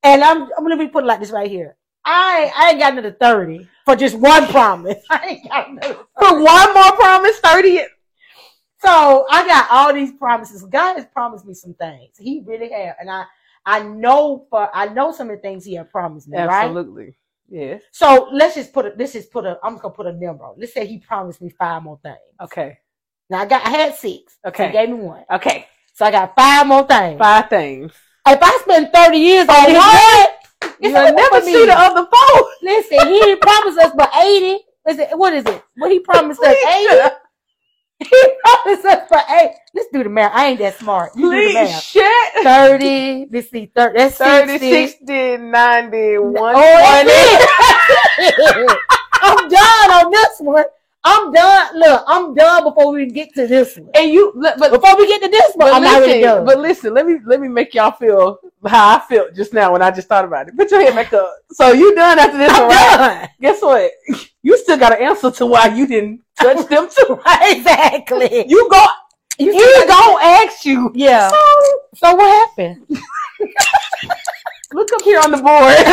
And 0.03 0.23
I'm 0.23 0.43
I'm 0.43 0.63
gonna 0.63 0.77
be 0.77 0.87
put 0.87 1.03
it 1.03 1.07
like 1.07 1.19
this 1.19 1.31
right 1.31 1.49
here. 1.49 1.75
I 2.05 2.51
I 2.55 2.69
ain't 2.71 2.79
got 2.79 2.93
another 2.93 3.11
30 3.19 3.67
for 3.83 3.95
just 3.95 4.15
one 4.15 4.47
promise. 4.47 5.03
I 5.09 5.25
ain't 5.25 5.49
got 5.49 5.69
another 5.69 5.99
For 6.19 6.43
one 6.43 6.73
more 6.73 6.91
promise, 6.93 7.39
30. 7.39 7.79
So 8.79 9.25
I 9.31 9.47
got 9.47 9.67
all 9.71 9.93
these 9.93 10.11
promises. 10.13 10.63
God 10.63 10.95
has 10.95 11.05
promised 11.07 11.45
me 11.45 11.53
some 11.53 11.73
things. 11.73 12.15
He 12.19 12.43
really 12.45 12.69
have. 12.71 12.95
And 12.99 13.09
I 13.09 13.25
I 13.65 13.81
know 13.81 14.45
for 14.49 14.69
I 14.73 14.87
know 14.87 15.11
some 15.11 15.29
of 15.29 15.37
the 15.37 15.41
things 15.41 15.65
he 15.65 15.73
has 15.75 15.87
promised 15.91 16.27
me, 16.27 16.37
right? 16.37 16.65
Absolutely. 16.65 17.17
Yes. 17.49 17.81
So 17.91 18.29
let's 18.31 18.55
just 18.55 18.73
put 18.73 18.85
a 18.85 18.93
let's 18.97 19.13
just 19.13 19.31
put 19.31 19.45
a 19.45 19.57
I'm 19.63 19.77
gonna 19.77 19.93
put 19.93 20.07
a 20.07 20.13
number. 20.13 20.45
on. 20.45 20.55
Let's 20.57 20.73
say 20.73 20.85
he 20.85 20.99
promised 20.99 21.41
me 21.41 21.49
five 21.49 21.81
more 21.83 21.99
things. 22.03 22.17
Okay. 22.41 22.77
Now 23.29 23.39
I 23.39 23.45
got 23.45 23.65
I 23.65 23.69
had 23.69 23.95
six. 23.95 24.37
Okay. 24.45 24.67
He 24.67 24.73
gave 24.73 24.89
me 24.89 24.95
one. 24.95 25.23
Okay. 25.31 25.67
So 25.93 26.05
I 26.05 26.11
got 26.11 26.35
five 26.35 26.67
more 26.67 26.83
things. 26.85 27.17
Five 27.17 27.49
things. 27.49 27.93
If 28.27 28.39
I 28.41 28.59
spend 28.63 28.91
30 28.91 29.17
years 29.17 29.47
on 29.47 29.73
what? 29.73 30.29
one, 30.29 30.37
You'll 30.79 30.93
never 31.15 31.39
for 31.39 31.41
see 31.41 31.65
me. 31.65 31.65
the 31.65 31.77
other 31.77 32.07
four. 32.07 32.49
Listen, 32.63 33.07
he 33.07 33.19
didn't 33.21 33.41
promise 33.41 33.77
us 33.77 33.91
but 33.95 34.11
80. 34.15 34.59
Listen, 34.87 35.19
what 35.19 35.33
is 35.33 35.45
it? 35.45 35.63
What 35.77 35.91
he 35.91 35.99
promised 35.99 36.41
us? 36.41 36.57
80? 36.63 37.15
He 37.99 38.23
promised 38.43 38.85
us 38.85 39.07
for 39.07 39.17
80. 39.29 39.53
Let's 39.73 39.89
do 39.93 40.03
the 40.03 40.09
math. 40.09 40.33
I 40.35 40.47
ain't 40.47 40.59
that 40.59 40.77
smart. 40.77 41.13
You 41.15 41.29
do 41.29 41.41
the 41.41 41.49
Please 41.49 41.53
math. 41.53 41.83
shit. 41.83 42.33
30. 42.43 43.27
Let's 43.31 43.49
see. 43.51 43.71
30. 43.75 43.97
That's 43.97 44.17
30, 44.17 44.59
60. 44.59 44.59
60, 44.59 45.37
90, 45.37 46.17
Oh, 46.53 46.79
120. 46.79 47.07
that's 47.07 47.47
it. 48.55 48.81
I'm 49.21 49.49
done 49.49 49.91
on 49.91 50.11
this 50.11 50.39
one. 50.39 50.65
I'm 51.07 51.31
done. 51.31 51.79
Look, 51.79 52.03
I'm 52.07 52.33
done 52.33 52.63
before 52.63 52.91
we 52.91 53.05
get 53.05 53.33
to 53.35 53.45
this 53.47 53.77
one. 53.77 53.89
And 53.95 54.09
you, 54.11 54.33
but 54.41 54.57
Before 54.71 54.97
we 54.97 55.07
get 55.07 55.21
to 55.21 55.29
this 55.29 55.51
one, 55.53 55.67
But 55.69 55.73
I'm 55.75 55.81
listen, 55.83 56.03
already 56.03 56.21
done. 56.21 56.45
but 56.45 56.57
listen, 56.59 56.93
let 56.95 57.05
me 57.05 57.17
let 57.25 57.39
me 57.39 57.47
make 57.47 57.73
y'all 57.75 57.91
feel 57.91 58.39
how 58.65 58.97
I 58.97 58.99
felt 59.07 59.35
just 59.35 59.53
now 59.53 59.71
when 59.71 59.83
I 59.83 59.91
just 59.91 60.07
thought 60.07 60.25
about 60.25 60.47
it. 60.47 60.57
Put 60.57 60.71
your 60.71 60.81
head 60.81 60.95
back 60.95 61.13
up. 61.13 61.31
So 61.51 61.71
you 61.73 61.93
done 61.93 62.17
after 62.17 62.37
this, 62.39 62.51
I'm 62.51 62.61
one, 62.67 62.69
right? 62.71 63.29
Guess 63.39 63.61
what? 63.61 63.91
You 64.41 64.57
still 64.57 64.77
got 64.77 64.93
an 64.99 65.03
answer 65.07 65.29
to 65.31 65.45
why 65.45 65.67
you 65.67 65.85
didn't 65.85 66.21
touch 66.39 66.67
them 66.67 66.87
too. 66.95 67.19
exactly. 67.41 68.45
You 68.49 68.67
go. 68.69 68.83
You 69.37 69.51
still 69.53 69.87
got- 69.87 70.23
ask 70.23 70.65
you. 70.65 70.91
Yeah. 70.95 71.29
So 71.29 71.37
So 71.95 72.15
what 72.15 72.49
happened? 72.49 72.87
look 74.73 74.91
up 74.93 75.01
here 75.03 75.19
on 75.19 75.31
the 75.31 75.37
board. 75.37 75.75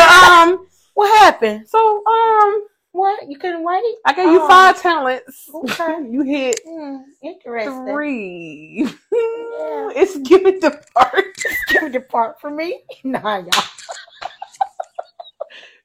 Um. 0.52 0.66
What 0.94 1.08
happened? 1.22 1.66
So 1.68 1.78
um, 2.06 2.64
What? 2.92 3.28
You 3.28 3.38
couldn't 3.38 3.64
wait? 3.64 3.82
I 4.04 4.12
gave 4.12 4.30
you 4.30 4.40
Oh. 4.42 4.48
five 4.48 4.80
talents. 4.80 5.48
Okay. 5.52 5.98
You 6.10 6.22
hit 6.22 6.60
Hmm, 6.66 6.96
interesting. 7.22 7.86
three. 7.86 8.86
It's 9.94 10.16
giving 10.18 10.60
the 10.60 10.82
part. 10.94 11.24
Give 11.68 11.82
it 11.84 11.92
the 11.92 12.00
part 12.00 12.40
for 12.40 12.50
me. 12.50 12.82
Nah, 13.04 13.38
y'all. 13.38 13.50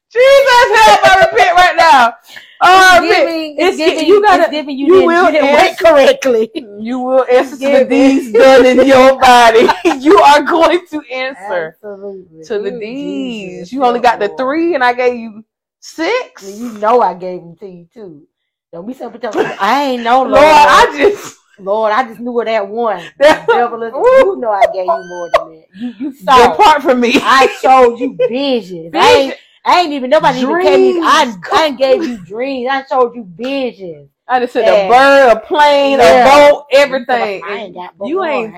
Jesus 0.09 0.23
help! 0.23 0.99
I 1.03 1.27
repent 1.29 1.55
right 1.57 1.75
now. 1.75 2.13
Uh, 2.61 2.99
It's 3.03 3.15
giving, 3.17 3.55
it's 3.59 3.67
it's 3.67 3.77
giving, 3.77 4.07
you 4.07 4.21
gotta- 4.23 4.43
it's 4.43 4.51
giving 4.51 4.77
you, 4.77 4.87
you 4.87 5.05
will 5.05 5.25
you 5.25 5.31
didn't 5.31 5.53
wait 5.53 5.77
correctly. 5.77 6.51
You 6.79 6.99
will 6.99 7.25
answer 7.29 7.51
to 7.57 7.57
the 7.57 7.67
Give 7.67 7.81
it. 7.83 7.89
D's 7.89 8.33
done 8.33 8.65
in 8.65 8.87
your 8.87 9.19
body. 9.19 9.67
you 9.99 10.17
are 10.17 10.41
going 10.43 10.85
to 10.87 11.01
answer 11.11 11.75
Absolutely. 11.75 12.43
to 12.45 12.59
the 12.59 12.71
Ooh, 12.75 12.79
D's. 12.79 13.35
Jesus. 13.69 13.71
You 13.73 13.83
only 13.83 13.99
got 13.99 14.19
the 14.19 14.29
three, 14.37 14.75
and 14.75 14.83
I 14.83 14.93
gave 14.93 15.19
you 15.19 15.43
six. 15.79 16.57
You 16.57 16.73
know 16.79 17.01
I 17.01 17.13
gave 17.13 17.41
them 17.41 17.55
to 17.57 17.67
you 17.67 17.87
too. 17.93 18.27
Don't 18.71 18.85
be 18.87 18.93
something 18.93 19.21
I 19.59 19.83
ain't 19.91 20.03
know, 20.03 20.19
Lord. 20.21 20.33
Lord, 20.33 20.43
I 20.45 20.95
just 20.97 21.37
Lord, 21.59 21.91
I 21.91 22.03
just 22.03 22.19
knew 22.19 22.31
where 22.33 22.45
that 22.45 22.67
one. 22.67 23.03
Devil 23.19 23.81
is, 23.83 23.93
you 23.93 24.35
know 24.37 24.51
I 24.51 24.65
gave 24.67 24.85
you 24.85 25.05
more 25.07 25.29
than 25.33 25.49
that. 25.55 25.65
You 25.75 25.93
you 25.99 26.13
saw. 26.13 26.51
depart 26.51 26.83
from 26.83 26.99
me. 26.99 27.13
I 27.15 27.47
showed 27.61 27.99
you 27.99 28.15
visions. 28.27 28.91
I 28.93 29.13
ain't, 29.13 29.35
I 29.65 29.81
ain't 29.81 29.93
even 29.93 30.09
nobody 30.09 30.39
even 30.39 30.61
gave 30.61 30.95
me. 30.95 31.01
I, 31.01 31.35
I 31.53 31.71
gave 31.71 32.03
you 32.03 32.17
dreams. 32.25 32.69
I 32.71 32.85
showed 32.85 33.15
you 33.15 33.25
visions. 33.27 34.09
I 34.27 34.39
just 34.41 34.53
said 34.53 34.65
Yeah. 34.65 34.85
a 34.85 34.89
bird, 34.89 35.37
a 35.37 35.39
plane, 35.47 35.99
Yeah. 35.99 36.25
a 36.25 36.51
boat, 36.51 36.65
everything. 36.71 37.41
I 37.45 37.55
ain't 37.57 37.73
got 37.73 37.97
but 37.97 38.07
You 38.07 38.23
ain't- 38.23 38.53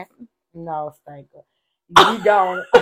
No, 0.53 0.91
stinker. 1.01 1.27
You 1.35 1.41
don't. 2.23 2.65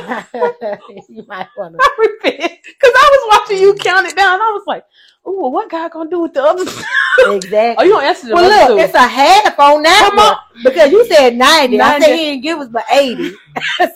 you 1.09 1.25
might 1.27 1.47
want 1.57 1.75
to. 1.75 1.79
I 1.79 1.95
repent 1.97 2.51
because 2.63 2.93
I 2.93 3.09
was 3.11 3.39
watching 3.39 3.61
you 3.61 3.73
mm. 3.73 3.79
count 3.79 4.07
it 4.07 4.15
down. 4.15 4.41
I 4.41 4.51
was 4.51 4.63
like, 4.67 4.83
"Ooh, 5.27 5.49
what 5.49 5.69
God 5.69 5.91
gonna 5.91 6.09
do 6.09 6.21
with 6.21 6.33
the 6.33 6.43
other?" 6.43 6.63
Exactly. 6.63 7.75
oh, 7.77 7.83
you 7.83 7.91
don't 7.91 8.03
answer 8.03 8.27
the 8.27 8.35
well, 8.35 8.69
look, 8.69 8.77
two. 8.77 8.83
it's 8.83 8.93
a 8.93 9.07
half 9.07 9.57
on 9.59 9.83
that 9.83 10.09
Come 10.09 10.17
one 10.17 10.27
on. 10.27 10.39
because 10.63 10.91
you 10.91 11.05
said 11.05 11.35
90. 11.37 11.79
I 11.79 11.99
said 11.99 12.15
he 12.15 12.25
didn't 12.25 12.43
give 12.43 12.59
us 12.59 12.67
but 12.69 12.85
80. 12.91 13.29
so 13.31 13.37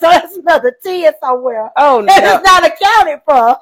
that's 0.00 0.36
another 0.36 0.76
10 0.82 1.12
somewhere. 1.20 1.70
Oh 1.76 2.00
no! 2.00 2.14
is 2.14 2.42
not 2.42 2.66
accounted 2.66 3.20
for. 3.26 3.58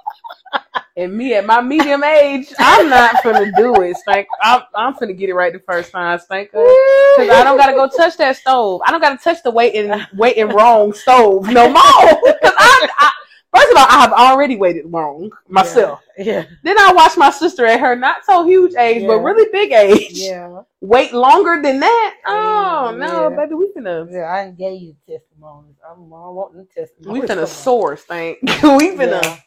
And 0.96 1.16
me 1.16 1.34
at 1.34 1.46
my 1.46 1.60
medium 1.60 2.02
age, 2.02 2.52
I'm 2.58 2.88
not 2.90 3.22
gonna 3.22 3.50
do 3.56 3.80
it. 3.82 3.96
Stank. 3.96 4.26
I'm, 4.42 4.62
I'm 4.74 4.92
gonna 4.94 5.12
get 5.12 5.28
it 5.30 5.34
right 5.34 5.52
the 5.52 5.60
first 5.60 5.92
time, 5.92 6.18
Stank. 6.18 6.50
Because 6.50 7.28
uh, 7.28 7.32
I 7.32 7.44
don't 7.44 7.56
gotta 7.56 7.72
go 7.74 7.88
touch 7.88 8.16
that 8.18 8.36
stove. 8.36 8.82
I 8.86 8.90
don't 8.90 9.00
gotta 9.00 9.16
touch 9.16 9.42
the 9.42 9.50
waiting, 9.50 9.92
waiting 10.16 10.48
wrong 10.48 10.92
stove 10.92 11.48
no 11.48 11.68
more. 11.68 11.80
'Cause 11.82 12.52
I, 12.58 12.88
I, 12.98 13.10
first 13.54 13.70
of 13.70 13.76
all, 13.78 13.86
I 13.88 14.00
have 14.00 14.12
already 14.12 14.56
waited 14.56 14.84
wrong 14.92 15.30
myself. 15.48 16.00
Yeah. 16.18 16.44
Then 16.64 16.78
I 16.78 16.92
watched 16.92 17.16
my 17.16 17.30
sister 17.30 17.64
at 17.66 17.80
her 17.80 17.94
not 17.96 18.24
so 18.26 18.44
huge 18.44 18.74
age, 18.74 19.06
but 19.06 19.18
really 19.20 19.48
big 19.52 19.72
age, 19.72 20.10
Yeah. 20.18 20.62
wait 20.80 21.12
longer 21.14 21.62
than 21.62 21.80
that. 21.80 22.14
Oh, 22.26 22.88
oh 22.92 22.96
no, 22.96 23.30
Yeah. 23.30 23.36
baby, 23.36 23.54
we 23.54 23.72
finna, 23.76 24.10
Yeah, 24.12 24.30
I 24.30 24.50
gave 24.50 24.82
you 24.82 24.96
testimonies. 25.08 25.76
I'm, 25.88 26.12
I 26.12 26.28
want 26.28 26.54
them 26.54 26.66
testimonies. 26.74 27.22
we 27.22 27.26
finna 27.28 27.46
soar, 27.46 27.96
Stank. 27.96 28.38
we 28.42 28.90
finna 28.90 29.40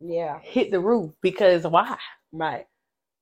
Yeah. 0.00 0.38
Hit 0.42 0.70
the 0.70 0.80
roof 0.80 1.12
because 1.22 1.66
why? 1.66 1.96
right. 2.32 2.66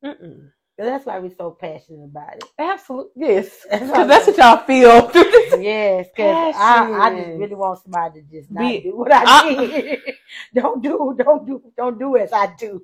Mm-mm. 0.05 0.51
That's 0.79 1.07
why 1.07 1.19
we're 1.21 1.35
so 1.35 1.53
passionate 1.59 2.05
about 2.05 2.37
it. 2.37 2.45
Absolutely, 2.59 3.13
yes. 3.17 3.49
Because 3.71 4.07
that's 4.09 4.27
what 4.27 4.37
y'all 4.37 4.59
feel. 4.65 5.11
Yes, 5.59 6.09
because 6.15 6.55
I, 6.59 6.91
I 6.93 7.11
just 7.17 7.39
really 7.39 7.55
want 7.55 7.83
somebody 7.83 8.21
to 8.21 8.27
just 8.29 8.51
not 8.51 8.61
Be- 8.61 8.81
do 8.83 8.97
what 8.97 9.11
I 9.11 9.23
I- 9.25 9.55
did. 9.55 10.01
don't 10.55 10.83
do, 10.83 11.17
don't 11.17 11.47
do, 11.47 11.63
don't 11.79 11.99
do 11.99 12.17
as 12.19 12.31
I 12.33 12.55
do. 12.59 12.83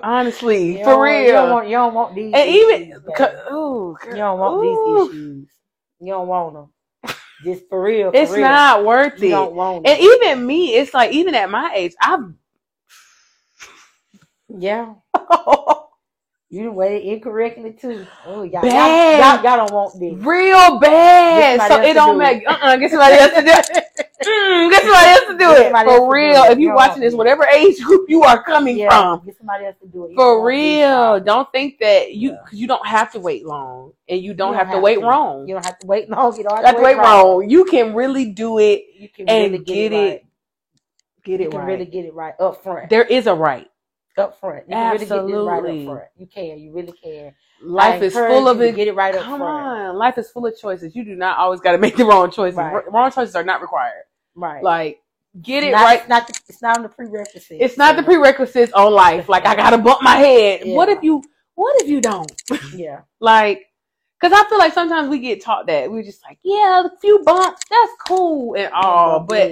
Honestly, 0.00 0.76
for 0.84 1.06
don't 1.08 1.24
you 1.26 1.32
don't, 1.32 1.50
want, 1.50 1.68
you 1.68 1.74
don't 1.76 1.94
want 1.94 2.14
these. 2.14 2.32
And 2.34 2.48
even, 2.50 2.82
issues, 2.92 3.02
cause, 3.16 3.34
ooh, 3.50 3.96
you 4.10 4.16
don't 4.16 4.38
want 4.38 4.64
ooh, 4.64 5.06
these 5.08 5.14
issues. 5.14 5.48
You 6.00 6.12
don't 6.12 6.28
want 6.28 6.54
them. 6.54 7.14
Just 7.42 7.68
for 7.68 7.82
real. 7.82 8.10
For 8.12 8.16
It's 8.16 8.30
real. 8.32 8.42
not 8.42 8.84
worth 8.84 9.20
You 9.20 9.28
it. 9.28 9.30
don't 9.30 9.54
want 9.54 9.86
And 9.86 9.98
them. 9.98 10.06
even 10.06 10.46
me, 10.46 10.74
it's 10.76 10.94
like 10.94 11.10
even 11.12 11.34
at 11.34 11.50
my 11.50 11.72
age, 11.74 11.94
I've 12.00 12.32
Yeah. 14.58 14.94
You 16.50 16.70
waited 16.72 17.08
incorrectly 17.08 17.72
too. 17.72 18.06
Oh, 18.24 18.42
y'all, 18.44 18.70
y'all, 18.70 18.70
Bad. 18.70 19.18
y'all, 19.18 19.42
y'all 19.42 19.56
don't 19.56 19.72
want 19.72 20.00
this. 20.00 20.20
real 20.24 20.78
bad. 20.80 21.62
So 21.62 21.82
it 21.82 21.94
don't 21.94 22.16
do 22.16 22.18
make 22.18 22.42
it. 22.42 22.46
uh 22.46 22.58
uh 22.62 22.76
get 22.76 22.90
somebody 22.90 23.16
else 23.16 23.32
to 23.34 23.42
do 23.42 23.50
it. 23.50 23.84
Mm, 24.24 24.70
get 24.70 24.82
somebody 24.84 25.10
else 25.10 25.26
to 25.28 25.38
do 25.38 25.50
Get 25.50 25.58
it. 25.58 25.62
somebody 25.62 25.90
else 25.90 26.04
to 26.04 26.06
For 26.06 26.12
real. 26.12 26.44
it. 26.44 26.52
If 26.52 26.58
you're 26.58 26.74
watching 26.74 27.02
this, 27.02 27.14
whatever 27.14 27.44
age 27.46 27.80
group 27.82 28.08
you 28.08 28.22
are 28.24 28.42
coming 28.42 28.78
Yeah, 28.78 28.88
from, 28.88 29.22
get 29.26 29.36
somebody 29.38 29.66
else 29.66 29.76
to 29.82 29.88
do 29.88 30.06
it. 30.06 30.12
You 30.12 30.16
for 30.16 30.24
don't 30.24 30.38
want 30.38 30.60
these 30.60 30.80
real, 30.80 31.20
don't 31.20 31.50
think 31.52 31.78
that 31.80 32.14
you 32.14 32.30
Yeah. 32.32 32.44
you 32.52 32.66
don't 32.66 32.86
have 32.86 33.12
to 33.12 33.20
wait 33.20 33.46
long, 33.46 33.92
and 34.08 34.20
you 34.22 34.34
don't 34.34 34.54
don't 34.54 34.54
have 34.54 34.70
to 34.70 34.78
wait 34.78 35.00
to. 35.00 35.06
wrong. 35.06 35.48
You 35.48 35.54
don't 35.54 35.64
have 35.64 35.78
to 35.80 35.86
wait 35.86 36.08
long. 36.10 36.36
You 36.38 36.44
don't 36.44 36.56
You 36.60 36.66
have, 36.66 36.66
have 36.66 36.76
to 36.76 36.82
wait 36.82 36.96
wrong. 36.96 37.50
You 37.50 37.64
can 37.66 37.94
really 37.94 38.32
do 38.32 38.58
it. 38.58 38.84
You 38.98 39.08
can 39.08 39.26
And 39.28 39.52
really 39.52 39.58
get 39.58 39.74
get, 39.74 39.92
it, 39.92 39.92
it 39.92 39.96
right. 39.96 40.24
Get 41.24 41.40
You 41.40 41.48
it 41.48 41.50
can 41.50 41.60
right. 41.60 41.66
really 41.66 41.86
get 41.86 42.04
it 42.06 42.14
right 42.14 42.34
up 42.40 42.62
front. 42.62 42.90
there 42.90 43.04
is 43.04 43.26
a 43.26 43.34
right. 43.34 43.68
Up 44.16 44.38
front. 44.38 44.64
You 44.68 44.74
can 44.74 44.92
really 44.92 44.98
get 44.98 45.08
this 45.08 45.10
right 45.10 45.20
Absolutely. 45.22 45.86
up 45.86 45.92
front. 45.92 46.08
You 46.16 46.26
care. 46.26 46.56
You 46.56 46.72
really 46.72 46.92
care. 46.92 47.34
Life 47.62 48.02
is 48.02 48.12
full 48.14 48.48
of 48.48 48.60
it. 48.60 48.76
Get 48.76 48.88
it 48.88 48.94
right 48.94 49.14
up 49.14 49.22
Come 49.22 49.40
front. 49.40 49.66
on, 49.66 49.96
life 49.96 50.18
is 50.18 50.30
full 50.30 50.46
of 50.46 50.56
choices. 50.56 50.94
You 50.94 51.04
do 51.04 51.16
not 51.16 51.38
always 51.38 51.60
got 51.60 51.72
to 51.72 51.78
make 51.86 51.96
the 51.96 52.04
wrong 52.04 52.30
choices. 52.30 52.56
Right. 52.56 52.92
Wrong 52.92 53.10
choices 53.10 53.34
are 53.34 53.42
not 53.44 53.60
required. 53.60 54.04
Right. 54.34 54.62
Like 54.62 55.00
get 55.42 55.64
it 55.64 55.72
not, 55.72 55.82
right. 55.82 56.00
It's 56.00 56.08
not, 56.08 56.26
the, 56.28 56.40
it's 56.48 56.62
not 56.62 56.76
on 56.76 56.82
the 56.84 56.88
prerequisites. 56.88 57.60
It's 57.60 57.76
not 57.76 57.96
the 57.96 58.02
prerequisites 58.02 58.72
on 58.72 58.92
life. 58.92 59.28
Like 59.28 59.46
I 59.46 59.56
gotta 59.56 59.78
bump 59.78 60.02
my 60.02 60.16
head. 60.16 60.62
Yeah. 60.64 60.74
What 60.74 60.88
if 60.88 61.02
you? 61.02 61.22
What 61.56 61.82
if 61.82 61.88
you 61.88 62.00
don't? 62.00 62.30
Yeah. 62.74 63.00
Like, 63.20 63.70
because 64.20 64.38
I 64.38 64.46
feel 64.50 64.58
like 64.58 64.74
sometimes 64.74 65.08
we 65.08 65.18
get 65.18 65.42
taught 65.42 65.66
that 65.68 65.90
we're 65.90 66.02
just 66.02 66.22
like, 66.24 66.38
yeah, 66.42 66.84
a 66.84 66.90
few 67.00 67.20
bumps, 67.24 67.62
that's 67.70 67.92
cool 68.06 68.54
and 68.54 68.70
all, 68.74 69.20
but. 69.20 69.50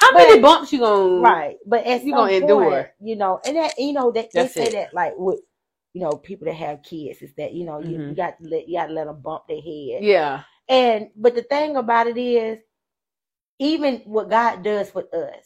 How 0.00 0.12
But- 0.12 0.28
many 0.28 0.40
bumps 0.40 0.72
you 0.72 0.80
gonna? 0.80 1.20
Right. 1.20 1.56
But 1.66 1.84
at 1.86 2.04
You 2.04 2.14
gonna 2.14 2.32
endure. 2.32 2.90
you 3.00 3.16
know, 3.16 3.40
and 3.44 3.56
that 3.56 3.78
you 3.78 3.92
know 3.92 4.10
that 4.12 4.30
they 4.32 4.42
That's 4.42 4.54
say 4.54 4.64
it. 4.64 4.72
that 4.72 4.94
like 4.94 5.14
with 5.16 5.40
you 5.92 6.00
know 6.02 6.12
people 6.12 6.46
that 6.46 6.54
have 6.54 6.82
kids 6.82 7.20
is 7.22 7.34
that 7.34 7.52
you 7.52 7.64
know 7.64 7.80
you, 7.80 7.90
you 7.92 7.98
Mhm. 7.98 8.16
got 8.16 8.38
to 8.42 8.48
let 8.48 8.68
you 8.68 8.78
got 8.78 8.86
to 8.86 8.92
let 8.92 9.06
them 9.06 9.20
bump 9.20 9.44
their 9.48 9.60
head. 9.60 10.02
Yeah. 10.04 10.42
And 10.68 11.10
but 11.16 11.34
the 11.34 11.42
thing 11.42 11.76
about 11.76 12.06
it 12.06 12.16
is, 12.16 12.58
even 13.58 13.96
what 14.04 14.30
God 14.30 14.62
does 14.62 14.90
for 14.90 15.04
us, 15.12 15.44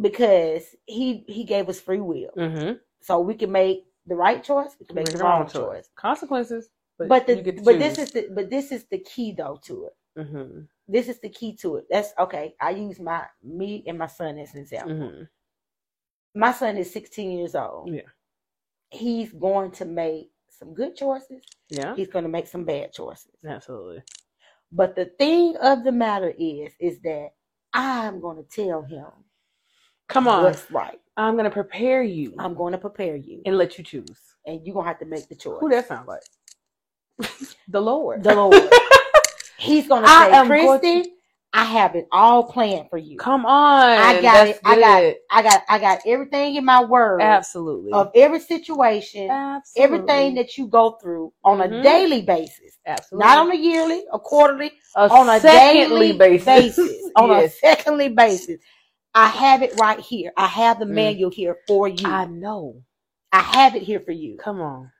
because 0.00 0.74
He 0.86 1.24
He 1.28 1.44
gave 1.44 1.68
us 1.68 1.80
free 1.80 2.00
will, 2.00 2.30
Mm-hmm. 2.36 2.72
so 3.02 3.20
we 3.20 3.34
can 3.34 3.50
make 3.52 3.86
the 4.06 4.14
right 4.14 4.42
choice, 4.42 4.76
we 4.78 4.86
can 4.86 4.94
make 4.94 5.06
the 5.10 5.18
wrong 5.18 5.48
choice. 5.48 5.88
Consequences. 5.96 6.68
But, 6.98 7.08
But 7.08 7.26
the 7.26 7.34
but 7.62 7.78
this 7.78 7.98
is 7.98 8.10
the 8.12 8.28
but 8.32 8.48
this 8.48 8.72
is 8.72 8.84
the 8.86 8.98
key 9.00 9.32
though 9.32 9.58
to 9.64 9.84
it. 9.86 9.96
Mm-hmm. 10.16 10.60
This 10.88 11.08
is 11.08 11.20
the 11.20 11.28
key 11.28 11.56
to 11.56 11.76
it. 11.76 11.86
That's 11.90 12.12
okay. 12.18 12.54
I 12.60 12.70
use 12.70 12.98
my 13.00 13.24
me 13.42 13.84
and 13.86 13.98
my 13.98 14.06
son 14.06 14.38
as 14.38 14.54
an 14.54 14.60
example. 14.60 14.92
Mm-hmm. 14.94 15.22
My 16.40 16.52
son 16.52 16.76
is 16.76 16.92
16 16.92 17.38
years 17.38 17.54
old. 17.54 17.92
Yeah. 17.92 18.02
He's 18.90 19.32
going 19.32 19.72
to 19.72 19.84
make 19.84 20.30
some 20.50 20.74
good 20.74 20.94
choices. 20.96 21.42
Yeah. 21.68 21.94
He's 21.96 22.08
going 22.08 22.24
to 22.24 22.28
make 22.30 22.46
some 22.46 22.64
bad 22.64 22.92
choices. 22.92 23.30
Absolutely. 23.46 24.02
But 24.72 24.96
the 24.96 25.06
thing 25.18 25.56
of 25.62 25.84
the 25.84 25.92
matter 25.92 26.32
is, 26.38 26.72
is 26.80 27.00
that 27.02 27.30
I'm 27.72 28.20
going 28.20 28.36
to 28.36 28.42
tell 28.48 28.82
him 28.82 29.06
Come 30.08 30.28
on. 30.28 30.44
what's 30.44 30.70
right. 30.70 31.00
I'm 31.16 31.36
gonna 31.36 31.50
prepare 31.50 32.02
you 32.02 32.34
I'm 32.38 32.54
going 32.54 32.72
to 32.72 32.78
prepare 32.78 33.16
you, 33.16 33.40
and 33.46 33.56
let 33.56 33.78
you 33.78 33.84
choose. 33.84 34.20
and 34.46 34.60
you're 34.64 34.74
going 34.74 34.84
to 34.84 34.88
have 34.88 34.98
to 35.00 35.06
make 35.06 35.28
the 35.28 35.34
choice. 35.34 35.58
Who 35.60 35.68
that 35.70 35.88
sound 35.88 36.06
like? 36.08 36.22
the 37.68 37.80
Lord. 37.80 38.22
The 38.22 38.34
Lord. 38.34 38.54
He's 39.66 39.88
going 39.88 40.02
to 40.02 40.08
I 40.08 40.30
say, 40.30 40.30
Christy, 40.48 41.12
I 41.52 41.64
have 41.64 41.96
it 41.96 42.06
all 42.12 42.44
planned 42.44 42.90
for 42.90 42.98
you. 42.98 43.18
Come 43.18 43.46
on. 43.46 43.98
I 43.98 44.20
got 44.22 44.48
it. 44.48 44.60
I 44.64 44.80
got 44.80 45.00
good. 45.00 45.16
I 45.30 45.42
got 45.42 45.62
I 45.68 45.78
got 45.78 46.00
everything 46.06 46.56
in 46.56 46.64
my 46.64 46.84
word 46.84 47.22
Absolutely. 47.22 47.92
of 47.92 48.10
every 48.14 48.40
situation, 48.40 49.30
Absolutely. 49.30 49.84
everything 49.98 50.34
that 50.36 50.58
you 50.58 50.66
go 50.68 50.92
through 51.02 51.32
on 51.44 51.58
Mhm. 51.58 51.80
a 51.80 51.82
daily 51.82 52.22
basis. 52.22 52.78
Absolutely. 52.86 53.26
Not 53.26 53.38
on 53.38 53.52
a 53.52 53.56
yearly, 53.56 54.04
a 54.12 54.18
quarterly, 54.18 54.72
a 54.96 55.08
on 55.08 55.28
a 55.28 55.40
secondly 55.40 56.12
daily 56.12 56.38
basis. 56.38 56.78
on 57.16 57.30
yes. 57.30 57.54
a 57.54 57.58
secondly 57.58 58.08
basis. 58.10 58.60
I 59.14 59.28
have 59.28 59.62
it 59.62 59.78
right 59.80 59.98
here. 60.00 60.32
I 60.36 60.46
have 60.46 60.78
the 60.78 60.84
Mm. 60.84 60.90
manual 60.90 61.30
here 61.30 61.56
for 61.66 61.88
you. 61.88 62.06
I 62.06 62.26
know. 62.26 62.82
I, 63.32 63.40
have 63.40 63.74
it 63.74 63.82
here 63.82 64.00
for 64.00 64.12
you. 64.12 64.36
Come 64.38 64.60
on. 64.60 64.90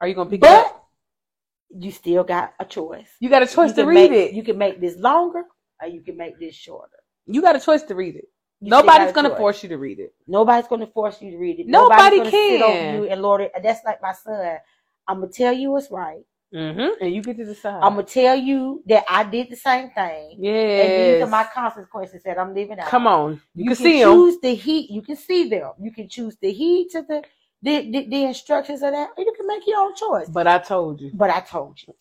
Are 0.00 0.08
you 0.08 0.14
gonna 0.14 0.30
pick 0.30 0.42
it 0.42 0.48
up? 0.48 0.75
You 1.70 1.90
still 1.90 2.24
got 2.24 2.54
a 2.60 2.64
choice. 2.64 3.08
You 3.20 3.28
got 3.28 3.42
a 3.42 3.46
choice 3.46 3.72
to 3.74 3.84
read 3.84 4.10
make- 4.10 4.30
it. 4.30 4.34
You 4.34 4.42
can 4.42 4.58
make 4.58 4.80
this 4.80 4.96
longer, 4.96 5.44
or 5.82 5.88
you 5.88 6.02
can 6.02 6.16
make 6.16 6.38
this 6.38 6.54
shorter. 6.54 6.96
You 7.26 7.42
got 7.42 7.56
a 7.56 7.60
choice 7.60 7.82
to 7.84 7.94
read 7.94 8.16
it. 8.16 8.28
You 8.60 8.70
Nobody's 8.70 9.12
gonna 9.12 9.28
choice. 9.30 9.38
force 9.38 9.62
you 9.62 9.68
to 9.70 9.76
read 9.78 9.98
it. 9.98 10.14
Nobody's 10.26 10.66
going 10.66 10.80
to 10.80 10.86
force 10.86 11.20
you 11.20 11.30
to 11.32 11.36
read 11.36 11.60
it. 11.60 11.66
Nobody 11.66 12.16
Nobody's 12.18 12.32
gonna 12.32 12.48
sit 12.48 12.62
over 12.62 12.72
can. 12.72 12.94
you 12.94 13.04
and 13.10 13.20
Lord 13.20 13.40
it. 13.42 13.52
That's 13.62 13.84
like 13.84 14.00
my 14.00 14.12
son. 14.12 14.56
I'm 15.06 15.20
gonna 15.20 15.30
tell 15.32 15.52
you 15.52 15.72
what's 15.72 15.90
right. 15.90 16.22
Mm-hmm. 16.54 17.04
And 17.04 17.14
you 17.14 17.20
get 17.22 17.36
to 17.36 17.44
decide. 17.44 17.82
I'm 17.82 17.94
gonna 17.94 18.04
tell 18.04 18.34
you 18.34 18.82
that 18.86 19.04
I 19.10 19.24
did 19.24 19.50
the 19.50 19.56
same 19.56 19.90
thing. 19.90 20.36
Yeah. 20.38 20.52
And 20.52 21.14
these 21.16 21.22
are 21.22 21.26
my 21.30 21.44
consequences 21.44 22.22
that 22.24 22.38
I'm 22.38 22.54
living 22.54 22.78
out. 22.78 22.88
Come 22.88 23.06
on, 23.06 23.42
you, 23.54 23.64
You, 23.64 23.64
can, 23.70 23.76
can, 23.76 23.84
see 23.84 24.00
them. 24.00 24.12
choose 24.12 24.40
the 24.40 24.54
heat. 24.54 24.90
You 24.90 25.02
can 25.02 25.16
see 25.16 25.48
them. 25.50 25.72
You 25.78 25.92
can 25.92 26.08
choose 26.08 26.36
the 26.40 26.50
heat 26.52 26.90
to 26.92 27.02
the 27.02 27.22
the, 27.66 27.90
the, 27.90 28.08
the 28.08 28.24
instructions 28.24 28.82
of 28.82 28.92
that, 28.92 29.10
you 29.18 29.32
can 29.36 29.46
make 29.46 29.66
your 29.66 29.80
own 29.80 29.94
choice. 29.96 30.28
But 30.28 30.46
I 30.46 30.58
told 30.58 31.00
you, 31.00 31.10
But 31.14 31.30
I 31.30 31.40
told 31.40 31.78
you. 31.86 31.94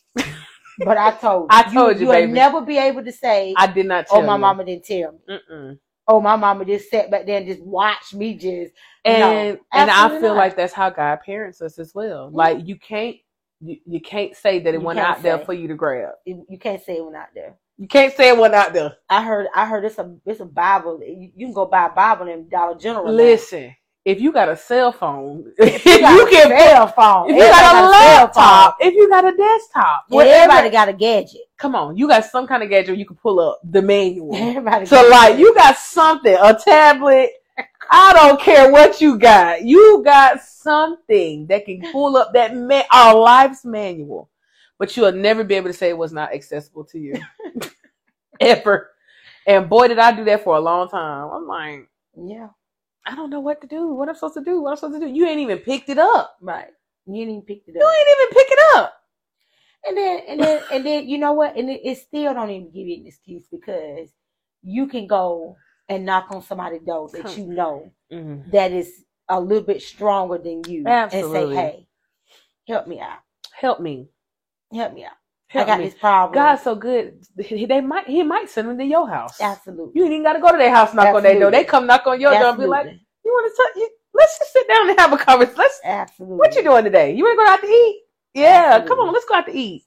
but 0.79 0.97
I 0.97 1.11
told 1.11 1.43
you. 1.51 1.57
I 1.57 1.63
told 1.73 1.95
you, 1.97 2.03
You'll 2.03 2.11
baby. 2.13 2.31
never 2.31 2.61
be 2.61 2.77
able 2.77 3.03
to 3.03 3.11
say, 3.11 3.53
I 3.57 3.67
did 3.67 3.85
not 3.87 4.05
oh, 4.11 4.15
tell 4.15 4.23
"Oh, 4.23 4.27
my 4.27 4.35
you. 4.35 4.39
mama 4.41 4.65
didn't 4.65 4.85
tell 4.85 5.11
me." 5.13 5.19
Mm-mm. 5.51 5.79
Oh, 6.07 6.21
my 6.21 6.35
mama 6.35 6.65
just 6.65 6.89
sat 6.91 7.09
back 7.09 7.25
there 7.25 7.37
and 7.37 7.47
just 7.47 7.61
watched 7.61 8.13
me 8.13 8.35
just. 8.35 8.73
And 9.03 9.19
No, 9.19 9.59
and 9.73 9.89
I 9.91 10.09
feel 10.09 10.29
not. 10.29 10.37
like 10.37 10.55
that's 10.55 10.73
how 10.73 10.89
God 10.91 11.19
parents 11.25 11.61
us 11.61 11.79
as 11.79 11.95
well. 11.95 12.27
Mm-hmm. 12.27 12.35
Like 12.35 12.67
you 12.67 12.77
can't 12.77 13.15
you, 13.61 13.77
you 13.87 14.01
can't 14.01 14.35
say 14.35 14.59
that 14.59 14.73
it 14.75 14.79
You 14.81 14.85
went 14.85 14.99
out 14.99 15.23
there 15.23 15.39
for 15.39 15.53
you 15.53 15.67
to 15.67 15.75
grab. 15.75 16.13
You 16.25 16.45
you 16.49 16.59
can't 16.59 16.81
say 16.83 16.97
it 16.97 17.03
went 17.03 17.15
out 17.15 17.29
there. 17.33 17.55
You 17.77 17.87
can't 17.87 18.13
say 18.13 18.29
it 18.29 18.37
went 18.37 18.53
out 18.53 18.73
there. 18.73 18.95
I 19.09 19.23
heard. 19.23 19.47
I 19.55 19.65
heard 19.65 19.83
it's 19.85 19.97
a 19.97 20.15
it's 20.25 20.39
a 20.41 20.45
Bible. 20.45 20.99
You, 21.03 21.31
you 21.35 21.47
can 21.47 21.53
go 21.53 21.65
buy 21.65 21.87
a 21.87 21.89
Bible 21.89 22.27
in 22.27 22.49
Dollar 22.49 22.77
General. 22.77 23.05
now. 23.05 23.35
If 24.05 24.21
you 24.21 24.31
got 24.31 24.49
a 24.49 24.55
cell 24.55 24.91
phone, 24.91 25.51
if 25.57 25.83
you, 25.83 25.93
you 25.93 25.99
got 26.01 26.29
can 26.29 26.51
a 26.51 26.59
cell 26.59 26.87
phone. 26.87 27.29
if 27.31 27.35
you 27.37 27.41
got 27.41 27.63
a 27.63 27.77
Everybody 27.77 27.91
laptop, 27.91 28.77
if 28.79 28.93
you 28.93 29.09
got 29.09 29.25
a 29.25 29.35
desktop. 29.35 30.05
Yeah, 30.09 30.15
whatever. 30.15 30.35
everybody 30.51 30.69
got 30.69 30.89
a 30.89 30.93
gadget. 30.93 31.41
come 31.57 31.73
on, 31.75 31.97
you 31.97 32.07
got 32.07 32.23
some 32.25 32.45
kind 32.45 32.61
of 32.61 32.69
gadget 32.69 32.97
you 32.97 33.05
can 33.07 33.15
pull 33.17 33.39
up 33.39 33.59
the 33.63 33.81
manual. 33.81 34.35
Everybody. 34.35 34.85
So 34.85 34.97
got 34.97 35.05
a 35.05 35.09
like 35.09 35.39
you 35.39 35.55
got 35.55 35.75
something, 35.77 36.37
a 36.39 36.53
tablet. 36.55 37.31
I 37.89 38.13
don't 38.13 38.39
care 38.39 38.71
what 38.71 38.99
you 39.01 39.17
got. 39.17 39.63
You 39.63 40.01
got 40.03 40.41
something 40.41 41.47
that 41.47 41.65
can 41.65 41.81
pull 41.91 42.17
up 42.17 42.33
that 42.33 42.55
ma- 42.55 42.83
our 42.91 43.15
life's 43.15 43.63
manual, 43.65 44.29
but 44.77 44.95
you'll 44.95 45.11
never 45.13 45.43
be 45.43 45.55
able 45.55 45.69
to 45.69 45.73
say 45.73 45.89
it 45.89 45.97
was 45.97 46.11
not 46.13 46.33
accessible 46.33 46.83
to 46.85 46.99
you 46.99 47.15
ever. 48.39 48.91
And 49.47 49.69
boy, 49.69 49.87
did 49.87 49.99
I 49.99 50.15
do 50.15 50.23
that 50.25 50.43
for 50.43 50.55
a 50.57 50.59
long 50.59 50.89
time. 50.89 51.29
I'm 51.31 51.47
like, 51.47 51.87
Yeah. 52.23 52.49
I 53.05 53.15
don't 53.15 53.29
know 53.29 53.39
what 53.39 53.61
to 53.61 53.67
do. 53.67 53.87
What 53.93 54.09
I'm 54.09 54.15
supposed 54.15 54.35
to 54.35 54.43
do? 54.43 54.61
What 54.61 54.71
I'm 54.71 54.77
supposed 54.77 54.99
to 54.99 55.07
do? 55.07 55.13
You 55.13 55.27
ain't 55.27 55.39
even 55.39 55.59
picked 55.59 55.89
it 55.89 55.97
up. 55.97 56.37
Right. 56.41 56.69
You 57.05 57.13
didn't 57.13 57.35
even 57.35 57.41
pick 57.43 57.63
it 57.67 57.75
up. 57.75 57.81
You 57.81 57.87
ain't 57.87 58.19
even 58.19 58.37
pick 58.37 58.47
it 58.51 58.77
up. 58.77 58.93
And 59.87 59.97
then 59.97 60.21
and 60.27 60.39
then 60.39 60.63
and 60.71 60.85
then 60.85 61.07
you 61.07 61.19
know 61.19 61.33
what? 61.33 61.55
And 61.55 61.69
it, 61.69 61.81
it 61.83 61.97
still 61.99 62.33
don't 62.33 62.49
even 62.49 62.71
give 62.71 62.87
you 62.87 63.01
an 63.01 63.05
excuse 63.05 63.45
because 63.51 64.09
you 64.63 64.87
can 64.87 65.05
go 65.05 65.55
and 65.87 66.05
knock 66.05 66.27
on 66.31 66.41
somebody's 66.41 66.81
door 66.81 67.07
that 67.13 67.37
you 67.37 67.45
know 67.45 67.91
mm-hmm. 68.11 68.49
that 68.49 68.71
is 68.71 69.03
a 69.29 69.39
little 69.39 69.63
bit 69.63 69.83
stronger 69.83 70.39
than 70.39 70.63
you 70.67 70.83
and 70.87 71.11
say, 71.11 71.53
Hey, 71.53 71.87
help 72.67 72.87
me 72.87 72.99
out. 72.99 73.19
Help 73.53 73.79
me. 73.79 74.09
Help 74.73 74.93
me 74.93 75.05
out. 75.05 75.11
Help 75.55 75.67
I 75.69 75.71
got 75.71 75.79
me. 75.79 75.85
God's 76.33 76.63
so 76.63 76.75
good. 76.75 77.25
He- 77.39 77.65
They 77.65 77.81
might 77.81 78.07
he 78.07 78.23
might 78.23 78.49
send 78.49 78.69
them 78.69 78.77
to 78.77 78.85
your 78.85 79.09
house. 79.09 79.39
Absolutely. 79.41 79.93
You 79.95 80.05
ain't 80.05 80.13
even 80.13 80.23
got 80.23 80.33
to 80.33 80.39
go 80.41 80.51
to 80.51 80.57
their 80.57 80.71
house, 80.71 80.93
knock 80.93 81.07
on 81.15 81.23
their 81.23 81.39
door. 81.39 81.51
They 81.51 81.63
come 81.65 81.87
knock 81.87 82.07
on 82.07 82.21
your 82.21 82.33
door 82.39 82.49
and 82.49 82.59
be 82.59 82.65
like, 82.67 82.87
"You 83.25 83.31
want 83.31 83.51
to 83.55 83.63
touch? 83.63 83.71
You, 83.77 83.89
let's 84.13 84.39
just 84.39 84.53
sit 84.53 84.67
down 84.67 84.89
and 84.89 84.99
have 84.99 85.13
a 85.13 85.17
conversation. 85.17 85.57
Let's. 85.59 85.81
Absolutely. 85.83 86.37
What 86.37 86.55
you 86.55 86.63
doing 86.63 86.83
today? 86.85 87.13
You 87.15 87.23
want 87.25 87.39
to 87.39 87.45
go 87.45 87.51
out 87.51 87.61
to 87.61 87.67
eat? 87.67 88.01
Yeah, 88.35 88.63
Absolutely. 88.67 88.89
come 88.89 88.99
on, 88.99 89.13
let's 89.13 89.25
go 89.25 89.35
out 89.35 89.45
to 89.47 89.55
eat. 89.57 89.83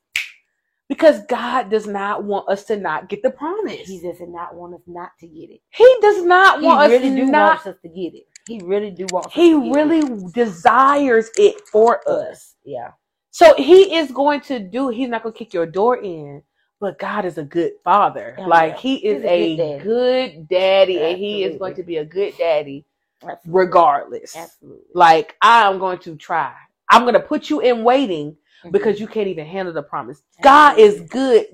Because 0.89 1.21
God 1.27 1.71
does 1.71 1.87
not 1.87 2.25
want 2.25 2.49
us 2.49 2.64
to 2.64 2.77
not 2.77 3.11
get 3.11 3.23
the 3.23 3.31
promise. 3.31 3.87
He 3.89 4.01
does 4.01 4.21
not 4.21 4.55
want 4.55 4.75
us 4.75 4.81
not 4.87 5.11
to 5.21 5.27
get 5.27 5.51
it. 5.51 5.61
He 5.71 5.97
does 6.01 6.25
not 6.25 6.61
He 6.61 6.66
want 6.66 6.89
really 6.89 7.11
us 7.11 7.16
do 7.16 7.27
not. 7.27 7.53
wants 7.53 7.66
us 7.66 7.77
to 7.83 7.89
get 7.89 8.14
it. 8.14 8.25
He 8.47 8.61
really 8.61 8.91
do 8.91 9.07
want 9.12 9.31
He 9.33 9.55
really 9.55 10.01
desires 10.33 11.31
it 11.37 11.61
for 11.69 12.01
us. 12.09 12.55
Yeah. 12.64 12.93
So 13.39 13.55
he 13.55 13.95
is 13.95 14.11
going 14.11 14.41
to 14.43 14.59
do. 14.59 14.89
He's 14.89 15.09
not 15.09 15.22
going 15.22 15.32
to 15.32 15.39
kick 15.39 15.55
your 15.55 15.64
door 15.64 15.97
in. 15.97 16.43
But 16.80 16.99
God 16.99 17.24
is 17.24 17.39
a 17.39 17.45
good 17.45 17.74
father. 17.84 18.36
Like 18.39 18.72
yeah. 18.74 18.80
he 18.80 18.95
is 19.07 19.22
a 19.22 19.28
a, 19.28 19.57
good 19.57 19.62
daddy. 19.62 19.84
good 19.84 20.49
daddy, 20.49 20.99
and 20.99 21.18
he 21.18 21.45
is 21.45 21.57
going 21.57 21.74
to 21.76 21.84
be 21.84 21.99
a 21.99 22.05
good 22.05 22.36
daddy 22.36 22.84
Absolutely. 23.22 23.53
regardless. 23.53 24.36
Absolutely. 24.36 24.84
Like 24.93 25.36
I'm 25.41 25.78
going 25.78 25.99
to 26.01 26.16
try. 26.16 26.53
I'm 26.91 27.03
going 27.03 27.14
to 27.14 27.20
put 27.20 27.49
you 27.49 27.61
in 27.61 27.84
waiting 27.84 28.36
Mhm. 28.64 28.72
because 28.72 28.99
you 28.99 29.07
can't 29.07 29.28
even 29.28 29.47
handle 29.47 29.72
the 29.72 29.84
promise. 29.84 30.20
God 30.43 30.80
is 30.80 31.01
good. 31.03 31.47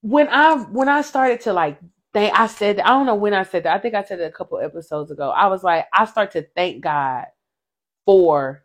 When 0.00 0.28
I 0.28 0.54
when 0.56 0.88
I 0.88 1.02
started 1.02 1.42
to 1.42 1.52
like 1.52 1.78
thank, 2.14 2.38
I 2.38 2.46
said 2.46 2.80
I 2.80 2.88
don't 2.88 3.04
know 3.04 3.16
when 3.16 3.34
I 3.34 3.42
said 3.42 3.64
that. 3.64 3.76
I 3.76 3.78
think 3.80 3.94
I 3.94 4.02
said 4.04 4.20
it 4.20 4.24
a 4.24 4.30
couple 4.32 4.58
episodes 4.60 5.10
ago. 5.10 5.28
I 5.28 5.48
was 5.48 5.62
like, 5.62 5.88
I 5.92 6.06
start 6.06 6.30
to 6.32 6.42
thank 6.56 6.82
God 6.82 7.26
for 8.06 8.64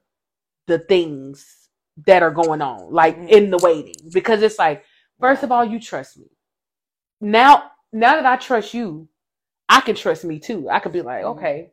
the 0.68 0.80
things 0.80 1.64
that 2.06 2.24
are 2.24 2.32
going 2.32 2.62
on, 2.62 2.91
like 2.91 3.18
Mhm. 3.18 3.30
in 3.30 3.50
the 3.52 3.58
waiting, 3.58 4.10
because 4.14 4.41
it's 4.41 4.60
like, 4.60 4.84
first 5.20 5.43
of 5.43 5.52
all, 5.52 5.64
you 5.66 5.80
trust 5.80 6.18
me. 6.18 6.28
Now, 7.22 7.72
now 7.93 8.16
that 8.16 8.26
I 8.26 8.36
trust 8.38 8.74
you, 8.74 9.08
I 9.70 9.82
can 9.82 9.96
trust 9.96 10.26
me 10.26 10.39
too. 10.39 10.70
I 10.70 10.80
could 10.80 10.91
be 10.91 11.02
like, 11.02 11.24
Mhm. 11.24 11.38
okay, 11.38 11.72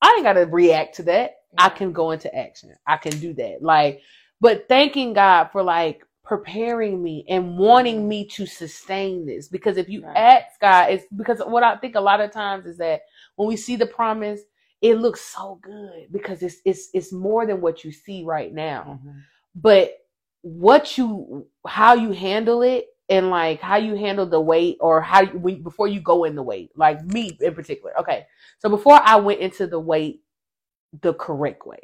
I 0.00 0.14
ain't 0.16 0.24
got 0.24 0.34
to 0.34 0.42
react 0.46 0.96
to 0.96 1.02
that. 1.04 1.36
I 1.58 1.68
can 1.70 1.92
go 1.92 2.12
into 2.12 2.34
action. 2.34 2.74
I 2.86 2.96
can 2.98 3.18
do 3.18 3.34
that. 3.34 3.62
Like, 3.62 4.02
but 4.40 4.68
thanking 4.68 5.12
God 5.12 5.46
for 5.52 5.62
like 5.62 6.04
preparing 6.24 7.02
me 7.02 7.24
and 7.28 7.58
wanting 7.58 8.06
me 8.08 8.26
to 8.26 8.46
sustain 8.46 9.26
this. 9.26 9.48
Because 9.48 9.76
if 9.76 9.88
you 9.88 10.04
Right. 10.04 10.16
ask 10.16 10.60
God, 10.60 10.90
it's 10.92 11.06
because 11.16 11.40
what 11.40 11.64
I 11.64 11.76
think 11.78 11.96
a 11.96 12.00
lot 12.00 12.20
of 12.20 12.30
times 12.30 12.66
is 12.66 12.78
that 12.78 13.02
when 13.36 13.48
we 13.48 13.56
see 13.56 13.76
the 13.76 13.86
promise, 13.86 14.42
it 14.82 14.96
looks 14.96 15.20
so 15.22 15.58
good 15.62 16.12
because 16.12 16.42
it's 16.42 16.60
it's 16.64 16.90
it's 16.94 17.12
more 17.12 17.46
than 17.46 17.60
what 17.60 17.82
you 17.84 17.90
see 17.90 18.24
right 18.24 18.52
now. 18.52 19.00
Mhm. 19.02 19.22
But 19.54 19.92
what 20.42 20.96
you 20.98 21.46
how 21.66 21.94
you 21.94 22.12
handle 22.12 22.62
it 22.62 22.86
and 23.08 23.30
like 23.30 23.60
how 23.60 23.76
you 23.76 23.96
handle 23.96 24.26
the 24.26 24.40
wait 24.40 24.78
or 24.80 25.00
how 25.00 25.22
you 25.22 25.38
when, 25.38 25.62
before 25.62 25.88
you 25.88 26.00
go 26.00 26.24
in 26.24 26.34
the 26.36 26.42
wait 26.42 26.70
like 26.76 27.04
me 27.04 27.36
in 27.40 27.54
particular. 27.54 27.98
Okay, 28.00 28.26
so 28.58 28.68
before 28.68 29.00
I 29.02 29.16
went 29.16 29.40
into 29.40 29.66
the 29.66 29.80
wait 29.80 30.22
the 31.02 31.14
correct 31.14 31.66
way. 31.66 31.80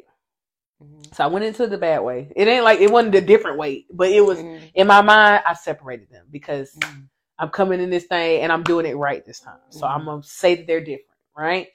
Mhm. 0.83 1.15
So 1.15 1.23
I 1.23 1.27
went 1.27 1.45
into 1.45 1.67
the 1.67 1.77
bad 1.77 1.99
way. 1.99 2.31
It 2.35 2.47
ain't 2.47 2.63
like 2.63 2.79
it 2.81 2.91
wasn't 2.91 3.15
a 3.15 3.21
different 3.21 3.57
way, 3.57 3.85
but 3.91 4.09
it 4.09 4.21
was 4.21 4.39
Mhm. 4.39 4.71
in 4.75 4.87
my 4.87 5.01
mind. 5.01 5.43
I 5.47 5.53
separated 5.53 6.09
them 6.09 6.27
because 6.31 6.73
Mhm. 6.75 7.09
I'm 7.39 7.49
coming 7.49 7.81
in 7.81 7.89
this 7.89 8.05
thing 8.05 8.41
and 8.41 8.51
I'm 8.51 8.63
doing 8.63 8.85
it 8.85 8.95
right 8.95 9.25
this 9.25 9.39
time. 9.41 9.59
So. 9.69 9.87
I'm 9.87 10.05
gonna 10.05 10.23
say 10.23 10.55
that 10.55 10.67
they're 10.67 10.79
different, 10.81 11.19
right? 11.37 11.69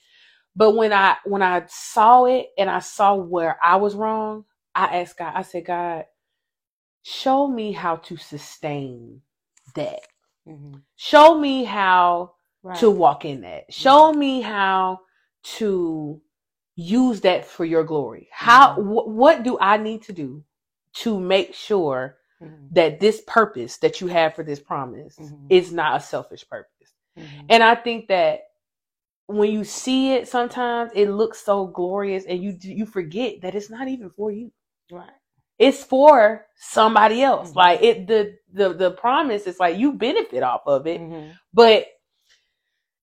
But 0.57 0.73
when 0.77 0.93
I 0.93 1.17
when 1.25 1.43
I 1.43 1.65
saw 1.69 2.25
it 2.27 2.49
and 2.59 2.71
I 2.71 2.81
saw 2.81 3.15
where 3.15 3.59
I 3.63 3.77
was 3.77 3.95
wrong, 3.95 4.45
I 4.75 5.01
asked 5.01 5.19
God. 5.19 5.35
I 5.37 5.43
said, 5.43 5.67
God, 5.67 6.07
show 7.03 7.49
me 7.49 7.73
how 7.73 7.97
to 7.97 8.17
sustain 8.17 9.23
that. 9.77 10.01
Mhm. 10.49 10.83
Show 10.97 11.39
me 11.39 11.65
how 11.65 12.35
Right. 12.63 12.79
to 12.81 12.91
walk 12.91 13.25
in 13.25 13.43
that. 13.43 13.73
Show 13.73 14.13
me 14.13 14.43
how 14.43 15.01
to 15.59 16.21
use 16.77 17.23
that 17.23 17.47
for 17.47 17.65
your 17.65 17.85
glory. 17.85 18.29
How 18.33 18.75
Mhm. 18.77 18.85
wh- 18.85 19.09
what 19.09 19.43
do 19.45 19.59
I 19.61 19.79
need 19.79 20.03
to 20.05 20.13
do 20.15 20.45
to 20.95 21.21
make 21.21 21.55
sure 21.55 22.19
Mhm. 22.43 22.71
that 22.73 23.01
this 23.01 23.23
purpose 23.27 23.79
that 23.79 24.01
you 24.01 24.09
have 24.09 24.35
for 24.35 24.45
this 24.45 24.61
promise 24.61 25.21
is 25.51 25.73
not 25.73 25.97
a 25.97 26.01
selfish 26.05 26.49
purpose? 26.49 26.95
And 27.51 27.63
I 27.63 27.75
think 27.77 28.09
that 28.09 28.43
when 29.27 29.51
you 29.53 29.65
see 29.65 30.13
it 30.15 30.29
sometimes 30.29 30.93
it 30.95 31.09
looks 31.11 31.41
so 31.41 31.67
glorious 31.69 32.27
and 32.27 32.43
you 32.43 32.57
you 32.63 32.87
forget 32.87 33.43
that 33.43 33.57
it's 33.57 33.71
not 33.71 33.89
even 33.89 34.11
for 34.11 34.33
you. 34.33 34.53
Right. 34.91 35.11
It's 35.59 35.85
for 35.85 36.47
somebody 36.57 37.23
else. 37.23 37.51
Mhm. 37.53 37.57
Like 37.57 37.83
it 37.83 38.07
the 38.07 38.37
the 38.53 38.75
the 38.75 38.91
promise 38.93 39.47
is 39.47 39.61
like 39.61 39.77
you 39.79 39.93
benefit 39.93 40.43
off 40.43 40.63
of 40.67 40.87
it, 40.87 41.01
Mhm. 41.01 41.33
but 41.55 41.87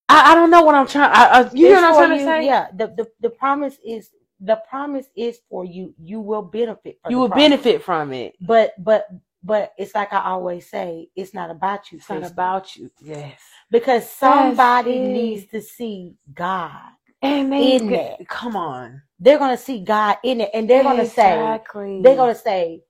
I, 0.10 0.32
I 0.32 0.36
don't 0.36 0.52
know 0.52 0.62
what 0.64 0.76
I'm 0.76 0.88
trying. 0.88 1.12
I, 1.12 1.26
I, 1.26 1.40
you 1.54 1.68
It's 1.74 1.82
know 1.82 1.92
what 1.92 2.04
I'm 2.04 2.10
trying 2.10 2.20
to 2.20 2.26
say? 2.26 2.46
Yeah. 2.46 2.68
The, 2.76 2.88
the 2.88 3.08
the 3.22 3.30
promise 3.30 3.78
is 3.86 4.12
the 4.40 4.58
promise 4.70 5.08
is 5.16 5.40
for 5.50 5.66
you. 5.66 5.94
You 6.00 6.22
will 6.22 6.44
benefit 6.44 7.00
from 7.02 7.12
You 7.12 7.20
will 7.20 7.30
promise. 7.30 7.44
benefit 7.50 7.84
from 7.84 8.14
it. 8.14 8.36
But 8.42 8.74
but 8.84 9.08
but 9.44 9.74
it's 9.78 9.96
like 9.96 10.14
I 10.14 10.24
always 10.26 10.70
say, 10.70 11.10
it's 11.16 11.34
not 11.34 11.50
about 11.52 11.92
you. 11.92 11.98
It's 12.00 12.10
not 12.10 12.24
about 12.26 12.76
you. 12.76 12.92
Yes. 13.02 13.40
because 13.72 14.10
somebody 14.10 15.00
needs 15.00 15.46
to 15.52 15.62
see 15.62 16.16
God. 16.34 16.92
And 17.22 17.52
they 17.52 17.76
In 17.76 17.90
that. 17.92 18.28
come 18.28 18.56
on. 18.56 19.02
They're 19.20 19.40
gonna 19.40 19.58
see 19.58 19.84
God 19.84 20.18
in 20.24 20.42
it, 20.42 20.52
and 20.54 20.70
they're 20.70 20.84
gonna 20.84 21.08
say, 21.08 21.60
they're 22.02 22.16
gonna 22.16 22.36
say, 22.36 22.84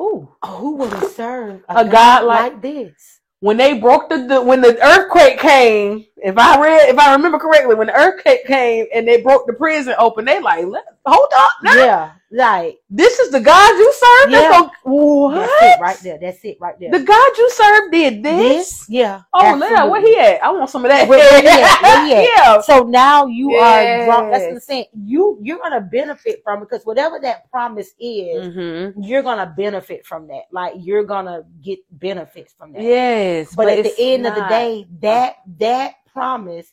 Ooh. 0.00 0.28
oh, 0.42 0.56
"Who 0.56 0.76
would 0.76 1.10
serve 1.12 1.62
A 1.68 1.84
God 1.84 2.24
like- 2.24 2.62
this?" 2.62 3.20
When 3.40 3.58
they 3.58 3.78
broke 3.78 4.08
the, 4.08 4.18
the 4.26 4.40
when 4.40 4.62
the 4.62 4.78
earthquake 4.82 5.38
came 5.38 6.06
if 6.18 6.38
I 6.38 6.60
read, 6.60 6.88
if 6.88 6.98
I 6.98 7.12
remember 7.14 7.38
correctly, 7.38 7.74
when 7.74 7.88
the 7.88 7.94
earthquake 7.94 8.46
came 8.46 8.86
and 8.94 9.06
they 9.06 9.20
broke 9.20 9.46
the 9.46 9.52
prison 9.52 9.94
open, 9.98 10.24
they 10.24 10.40
like, 10.40 10.64
hold 11.06 11.28
up, 11.36 11.50
now. 11.62 11.74
Yeah, 11.76 12.12
like 12.30 12.78
this 12.90 13.18
is 13.18 13.30
the 13.30 13.40
God 13.40 13.68
you 13.76 13.92
serve. 13.92 14.30
Yeah. 14.30 14.40
That's 14.50 14.74
what? 14.84 15.34
that's 15.34 15.52
it 15.62 15.80
right 15.80 15.98
there. 16.02 16.18
That's 16.20 16.44
it 16.44 16.56
right 16.60 16.78
there. 16.80 16.90
The 16.92 17.00
God 17.04 17.36
you 17.38 17.50
serve 17.50 17.92
did 17.92 18.22
this. 18.22 18.86
yeah. 18.88 19.22
Oh, 19.32 19.56
Lord, 19.58 19.90
where 19.90 20.00
he 20.00 20.16
at? 20.18 20.42
I 20.42 20.50
want 20.52 20.70
some 20.70 20.84
of 20.84 20.90
that. 20.90 21.08
Where- 21.08 21.18
where 21.18 21.40
he 21.42 21.48
at? 21.48 21.82
Where 21.82 22.22
yeah. 22.36 22.60
So 22.60 22.84
now 22.84 23.26
you 23.26 23.52
are 23.54 24.04
drawn- 24.06 24.30
that's 24.30 24.44
what 24.44 24.52
I'm 24.52 24.60
saying. 24.60 24.86
You 25.04 25.38
you're 25.42 25.58
gonna 25.58 25.80
benefit 25.80 26.42
from 26.44 26.62
it 26.62 26.68
because 26.70 26.84
whatever 26.86 27.18
that 27.20 27.50
promise 27.50 27.90
is, 28.00 28.54
Mm-hmm. 28.54 29.02
you're 29.02 29.22
gonna 29.22 29.52
benefit 29.56 30.06
from 30.06 30.26
that. 30.28 30.42
Like 30.52 30.74
you're 30.78 31.04
gonna 31.04 31.42
get 31.62 31.80
benefits 31.90 32.52
from 32.56 32.72
that. 32.72 32.82
Yes, 32.82 33.54
but, 33.54 33.68
at 33.68 33.82
the 33.84 33.94
end 33.98 34.26
of 34.26 34.34
the 34.34 34.46
day, 34.48 34.86
that 35.02 35.36
that 35.58 35.94
promise 36.14 36.72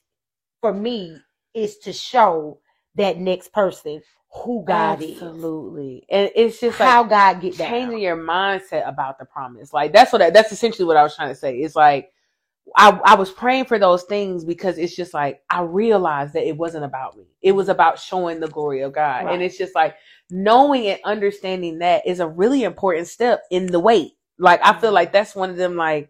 for 0.62 0.74
me 0.74 1.18
is 1.54 1.78
to 1.80 1.92
show 1.92 2.60
that 2.96 3.18
next 3.18 3.52
person 3.52 4.02
who 4.34 4.64
God 4.66 5.02
is. 5.02 5.12
absolutely, 5.22 6.06
and 6.10 6.32
it's 6.36 6.62
just 6.62 6.80
like 6.80 6.89
how 6.89 7.04
God 7.04 7.42
get 7.42 7.56
changing 7.56 7.89
down. 7.89 8.00
your 8.00 8.18
mindset 8.18 8.88
about 8.88 9.20
the 9.20 9.26
promise. 9.26 9.74
Like 9.74 9.92
that's 9.92 10.14
what 10.14 10.22
I, 10.22 10.30
that's 10.30 10.54
essentially 10.54 10.86
what 10.86 10.96
I 10.96 11.04
was 11.04 11.16
trying 11.16 11.30
to 11.30 11.36
say. 11.36 11.58
It's 11.58 11.76
like 11.76 12.12
I 12.76 13.00
I 13.04 13.16
was 13.16 13.32
praying 13.32 13.66
for 13.66 13.78
those 13.78 14.04
things 14.04 14.46
because 14.46 14.78
it's 14.78 14.96
just 14.96 15.14
like 15.14 15.42
I 15.50 15.62
realized 15.64 16.34
that 16.34 16.48
it 16.48 16.56
wasn't 16.56 16.86
about 16.86 17.18
me. 17.18 17.26
It 17.42 17.52
was 17.52 17.68
about 17.68 18.00
showing 18.00 18.39
the 18.39 18.48
glory 18.48 18.82
of 18.82 18.94
God. 18.94 19.26
Right. 19.26 19.34
And 19.34 19.44
it's 19.44 19.58
just 19.58 19.76
like 19.76 19.96
knowing 20.30 20.88
and 20.88 21.00
understanding 21.04 21.80
that 21.80 22.08
is 22.08 22.20
a 22.20 22.28
really 22.28 22.64
important 22.64 23.08
step 23.08 23.44
in 23.52 23.66
the 23.66 23.80
wait. 23.80 24.14
Like 24.39 24.62
I 24.64 24.72
feel 24.74 24.89
mm-hmm. 24.89 24.96
like 24.96 25.12
that's 25.12 25.36
one 25.36 25.50
of 25.50 25.58
them 25.58 25.76
like 25.76 26.10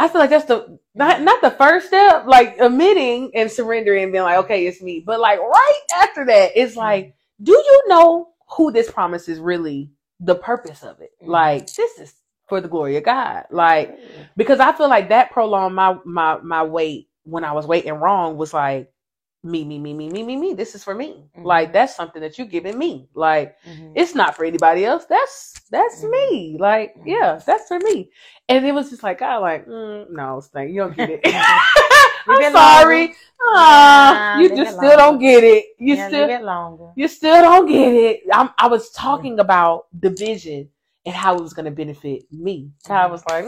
I 0.00 0.08
feel 0.08 0.20
like 0.22 0.30
that's 0.30 0.46
the 0.46 0.78
not 0.94 1.22
not 1.22 1.42
the 1.42 1.50
first 1.52 1.88
step, 1.88 2.26
like 2.26 2.58
admitting 2.58 3.32
and 3.34 3.50
surrendering 3.50 4.04
and 4.04 4.12
being 4.12 4.24
like, 4.24 4.38
okay, 4.46 4.66
it's 4.66 4.82
me. 4.82 5.02
But 5.06 5.20
like 5.20 5.38
right 5.40 5.80
after 6.02 6.26
that, 6.26 6.52
it's 6.56 6.76
like, 6.76 7.14
do 7.42 7.52
you 7.52 7.84
know 7.88 8.30
who 8.56 8.72
this 8.72 8.90
promise 8.90 9.28
is 9.28 9.38
really 9.40 9.92
the 10.20 10.36
purpose 10.36 10.82
of 10.84 11.00
it? 11.00 11.10
Mhm. 11.22 11.28
Like 11.28 11.66
this 11.74 11.98
is 11.98 12.14
for 12.48 12.60
the 12.62 12.68
glory 12.68 12.96
of 12.96 13.04
God. 13.04 13.44
Like 13.50 13.98
because 14.36 14.60
I 14.60 14.72
feel 14.72 14.88
like 14.88 15.10
that 15.10 15.32
prolonged 15.32 15.74
my 15.76 15.98
my 16.06 16.38
my 16.38 16.64
wait 16.64 17.08
when 17.24 17.44
I 17.44 17.52
was 17.52 17.66
waiting 17.66 17.92
wrong 17.94 18.38
was 18.38 18.54
like 18.54 18.92
me 19.42 19.64
me 19.64 19.78
me 19.78 19.94
me 19.94 20.08
me 20.08 20.22
me 20.22 20.36
me. 20.36 20.54
This 20.54 20.74
is 20.74 20.84
for 20.84 20.94
me. 20.94 21.24
Mhm. 21.36 21.44
Like 21.44 21.72
that's 21.72 21.96
something 21.96 22.20
that 22.22 22.38
you 22.38 22.44
giving 22.44 22.78
me. 22.78 23.08
Like 23.14 23.56
Mhm. 23.66 23.92
it's 23.94 24.14
not 24.14 24.36
for 24.36 24.44
anybody 24.44 24.84
else. 24.84 25.06
That's 25.06 25.54
that's 25.70 26.02
Mhm. 26.04 26.10
me. 26.10 26.56
Like 26.58 26.94
Mhm. 26.96 27.02
yeah, 27.06 27.40
that's 27.44 27.68
for 27.68 27.78
me. 27.78 28.10
And 28.48 28.66
it 28.66 28.72
was 28.72 28.90
just 28.90 29.02
like 29.02 29.18
God, 29.20 29.38
like 29.40 29.66
mm, 29.66 30.10
no, 30.10 30.40
Stank, 30.40 30.70
you 30.70 30.80
don't 30.80 30.94
get 30.96 31.08
it. 31.10 31.20
I'm 32.28 32.52
sorry. 32.52 33.00
longer. 33.00 33.14
Ah, 33.42 34.34
Nah, 34.36 34.40
you 34.42 34.48
just 34.54 34.76
still 34.76 34.96
don't 34.96 35.18
get 35.18 35.42
it. 35.42 35.64
You 35.78 35.94
yeah, 35.96 36.08
still 36.08 36.28
it 36.28 36.42
longer. 36.42 36.92
you 36.94 37.08
still 37.08 37.40
don't 37.40 37.66
get 37.66 37.92
it. 37.94 38.20
I'm, 38.32 38.50
I 38.58 38.68
was 38.68 38.90
talking 38.90 39.40
about 39.40 39.86
the 39.98 40.10
vision 40.10 40.68
and 41.06 41.14
how 41.14 41.36
it 41.36 41.42
was 41.42 41.54
going 41.54 41.64
to 41.64 41.70
benefit 41.70 42.24
me. 42.30 42.70
I 42.90 43.06
was 43.06 43.24
like, 43.26 43.46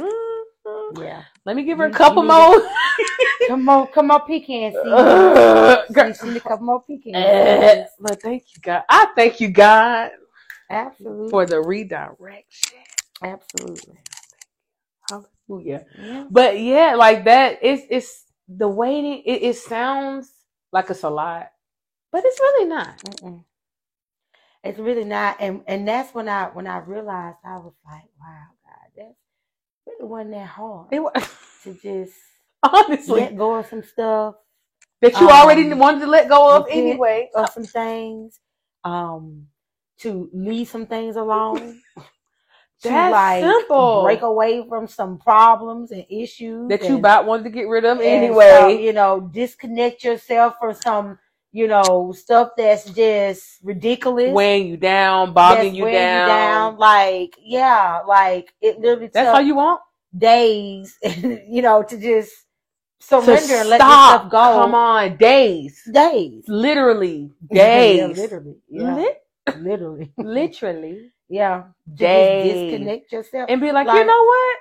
Yeah. 0.97 1.23
let 1.45 1.57
me 1.57 1.65
give 1.65 1.79
her 1.79 1.87
a 1.87 1.91
couple 1.91 2.23
more. 2.23 2.57
Come 3.47 3.69
on, 3.69 3.89
come 3.89 4.11
on, 4.13 4.23
pecan 4.27 4.73
seed. 4.75 4.93
Ugh, 4.93 5.87
You 6.03 6.15
see 6.15 6.37
a 6.37 6.41
couple 6.41 6.67
more 6.67 6.83
pecan 6.83 7.15
Eh, 7.15 7.87
but 8.01 8.23
thank 8.23 8.45
you, 8.55 8.63
God. 8.63 8.85
I 8.89 9.09
thank 9.17 9.41
you, 9.41 9.51
God, 9.51 10.13
Absolutely. 10.71 11.31
for 11.31 11.47
the 11.47 11.61
redirection. 11.61 12.79
Absolutely. 13.23 13.99
Hallelujah. 15.09 15.87
Yeah. 15.95 16.29
But 16.31 16.61
yeah, 16.61 16.97
like 16.97 17.25
that. 17.27 17.61
It's 17.63 17.85
it's 17.91 18.27
the 18.49 18.69
waiting. 18.69 19.23
It, 19.27 19.43
it 19.43 19.57
sounds 19.57 20.31
like 20.73 20.91
it's 20.91 21.05
a 21.05 21.11
lot, 21.11 21.51
but 22.13 22.25
it's 22.25 22.41
really 22.41 22.69
not. 22.69 22.99
Mm-mm. 23.05 23.45
It's 24.65 24.79
really 24.79 25.05
not, 25.05 25.39
and 25.41 25.63
and 25.67 25.89
that's 25.89 26.15
when 26.15 26.29
I 26.29 26.47
when 26.47 26.67
I 26.67 26.79
realized 26.79 27.39
I 27.45 27.57
was 27.59 27.75
like, 27.87 28.11
wow, 28.21 28.47
God, 28.67 28.91
that's 28.97 29.17
really 29.87 30.09
wasn't 30.11 30.33
that 30.33 30.49
hard 30.49 30.89
It 30.93 31.01
was 31.01 31.29
to 31.65 31.75
just 31.75 32.15
honestly 32.73 33.21
let 33.23 33.37
go 33.37 33.57
of 33.57 33.67
some 33.67 33.83
stuff, 33.83 34.37
that 35.01 35.21
you 35.21 35.29
already 35.31 35.71
um, 35.73 35.79
wanted 35.79 36.01
to 36.01 36.07
let 36.07 36.29
go 36.29 36.57
of 36.57 36.67
anyway. 36.71 37.31
of 37.35 37.49
some 37.51 37.65
things, 37.65 38.41
um, 38.85 39.47
to 39.99 40.31
leave 40.33 40.69
some 40.69 40.87
things 40.87 41.17
alone. 41.17 41.81
To 42.83 42.89
That's 42.89 43.13
like 43.13 43.43
simple. 43.45 44.03
break 44.03 44.23
away 44.23 44.67
from 44.69 44.89
some 44.89 45.17
problems 45.19 45.93
and 45.93 46.05
issues 46.11 46.69
that 46.69 46.83
you 46.89 46.97
about 46.97 47.27
wanted 47.27 47.45
to 47.45 47.51
get 47.51 47.69
rid 47.69 47.85
of 47.85 48.01
anyway. 48.01 48.49
some, 48.51 48.79
you 48.81 48.93
know, 48.93 49.21
disconnect 49.21 50.03
yourself 50.03 50.55
from 50.59 50.75
some, 50.75 51.19
you 51.53 51.69
know, 51.69 52.11
stuff 52.11 52.51
that's 52.57 52.91
just 52.91 53.59
ridiculous. 53.63 54.33
weighing 54.35 54.67
you 54.67 54.77
down, 54.77 55.33
bogging 55.33 55.75
that's 55.75 55.77
you 55.77 55.85
down. 56.27 56.77
Like, 56.77 57.37
yeah, 57.41 58.01
like 58.05 58.53
it 58.61 58.81
literally 58.81 59.11
That's 59.13 59.29
all 59.29 59.41
you 59.41 59.55
want. 59.55 59.81
days, 60.17 60.99
you 61.49 61.63
know, 61.63 61.85
to 61.85 61.97
just 61.97 62.33
Surrender 63.09 63.55
and 63.55 63.69
let 63.71 63.81
stuff 63.81 64.31
go. 64.31 64.39
Come 64.39 64.75
on, 64.75 65.17
days, 65.17 65.83
Days. 65.91 66.45
literally 66.49 67.31
Yeah, 67.51 68.07
days, 68.07 68.17
literally. 68.17 68.57
Yeah. 68.69 68.95
Lit- 68.97 69.23
literally. 69.59 70.13
literally 70.19 71.13
yeah. 71.29 71.65
To 71.99 72.07
just 72.09 72.09
days, 72.09 72.53
disconnect 72.63 73.13
yourself. 73.13 73.49
and 73.51 73.61
be 73.61 73.73
like, 73.73 73.87
you 73.87 74.05
know 74.05 74.25
what? 74.25 74.57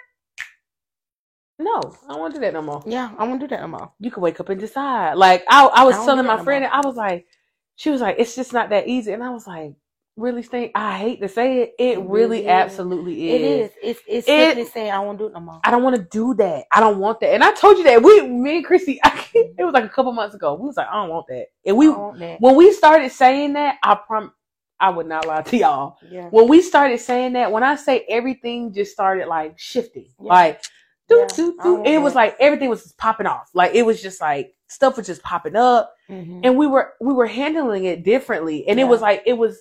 No, 1.59 1.79
I 2.05 2.09
don't 2.13 2.19
want 2.19 2.33
to 2.33 2.39
do 2.39 2.45
that 2.45 2.53
no 2.53 2.61
more. 2.61 2.83
yeah, 2.85 3.11
I 3.17 3.23
won't 3.25 3.39
do 3.39 3.47
that 3.47 3.61
no 3.61 3.67
more. 3.67 3.91
You 3.99 4.11
can 4.11 4.23
wake 4.23 4.39
up 4.39 4.49
and 4.49 4.59
decide. 4.59 5.15
Like 5.15 5.43
I, 5.49 5.65
I 5.65 5.83
was 5.85 5.95
I 5.95 6.05
telling 6.05 6.25
my 6.25 6.37
no 6.37 6.43
friend, 6.43 6.65
and 6.65 6.73
I 6.73 6.81
was 6.85 6.95
like, 6.95 7.27
she 7.75 7.89
was 7.91 8.01
like, 8.01 8.17
it's 8.19 8.35
just 8.35 8.53
not 8.53 8.69
that 8.71 8.87
easy, 8.87 9.13
and 9.13 9.23
I 9.23 9.29
was 9.29 9.47
like, 9.47 9.73
really, 10.21 10.43
think 10.43 10.71
I 10.75 10.97
hate 10.97 11.21
to 11.21 11.27
say 11.27 11.61
it, 11.63 11.73
it 11.79 11.97
It 11.97 12.01
really, 12.05 12.41
is. 12.41 12.47
absolutely 12.47 13.31
is. 13.31 13.35
It 13.35 13.41
is. 13.43 13.71
It's 13.83 13.99
it's 14.07 14.27
It- 14.27 14.55
simply 14.55 14.65
saying 14.65 14.91
I 14.91 14.99
won't 14.99 15.17
do 15.19 15.25
it 15.27 15.33
no 15.33 15.39
more. 15.39 15.59
I 15.63 15.71
don't 15.71 15.83
want 15.83 15.95
to 15.97 16.01
do 16.03 16.33
that. 16.35 16.65
I 16.71 16.79
don't 16.79 16.99
want 16.99 17.19
that. 17.21 17.33
And 17.33 17.43
I 17.43 17.51
told 17.53 17.77
you 17.77 17.83
that. 17.85 18.01
We, 18.03 18.21
me 18.27 18.57
and 18.57 18.65
Chrissy, 18.65 18.99
I, 19.03 19.25
it 19.33 19.63
was 19.63 19.73
like 19.73 19.83
a 19.85 19.89
couple 19.89 20.11
months 20.13 20.35
ago. 20.35 20.53
We 20.55 20.67
was 20.67 20.77
like, 20.77 20.87
I 20.87 20.93
don't 20.93 21.09
want 21.09 21.25
that. 21.29 21.47
And 21.65 21.75
we, 21.77 21.87
that. 21.87 22.37
when 22.39 22.55
we 22.55 22.71
started 22.71 23.11
saying 23.11 23.53
that, 23.53 23.77
I 23.83 23.95
prom, 23.95 24.31
I 24.79 24.89
would 24.89 25.07
not 25.07 25.27
lie 25.27 25.41
to 25.41 25.57
y'all. 25.57 25.97
Yeah. 26.09 26.27
When 26.29 26.47
we 26.47 26.61
started 26.61 26.99
saying 26.99 27.33
that, 27.33 27.51
when 27.51 27.63
I 27.63 27.75
say 27.75 28.05
everything 28.09 28.73
just 28.73 28.91
started 28.91 29.27
like 29.27 29.59
shifting, 29.59 30.07
Yeah. 30.19 30.29
like, 30.33 30.61
do, 31.09 31.17
Yeah, 31.19 31.27
do, 31.35 31.57
I 31.59 31.63
do. 31.63 31.83
It 31.85 31.97
was 31.99 32.15
like 32.15 32.35
everything 32.39 32.69
was 32.69 32.83
just 32.83 32.97
popping 32.97 33.27
off. 33.27 33.49
Like 33.53 33.75
it 33.75 33.85
was 33.85 34.01
just 34.01 34.21
like 34.21 34.53
stuff 34.67 34.95
was 34.97 35.05
just 35.05 35.21
popping 35.23 35.55
up 35.57 35.93
Mhm. 36.09 36.41
and 36.45 36.57
we 36.57 36.65
were, 36.67 36.93
we 37.01 37.13
were 37.13 37.27
handling 37.27 37.83
it 37.83 38.03
differently. 38.05 38.65
And 38.67 38.79
it 38.79 38.85
was 38.85 39.01
like, 39.01 39.21
it 39.25 39.33
was, 39.33 39.59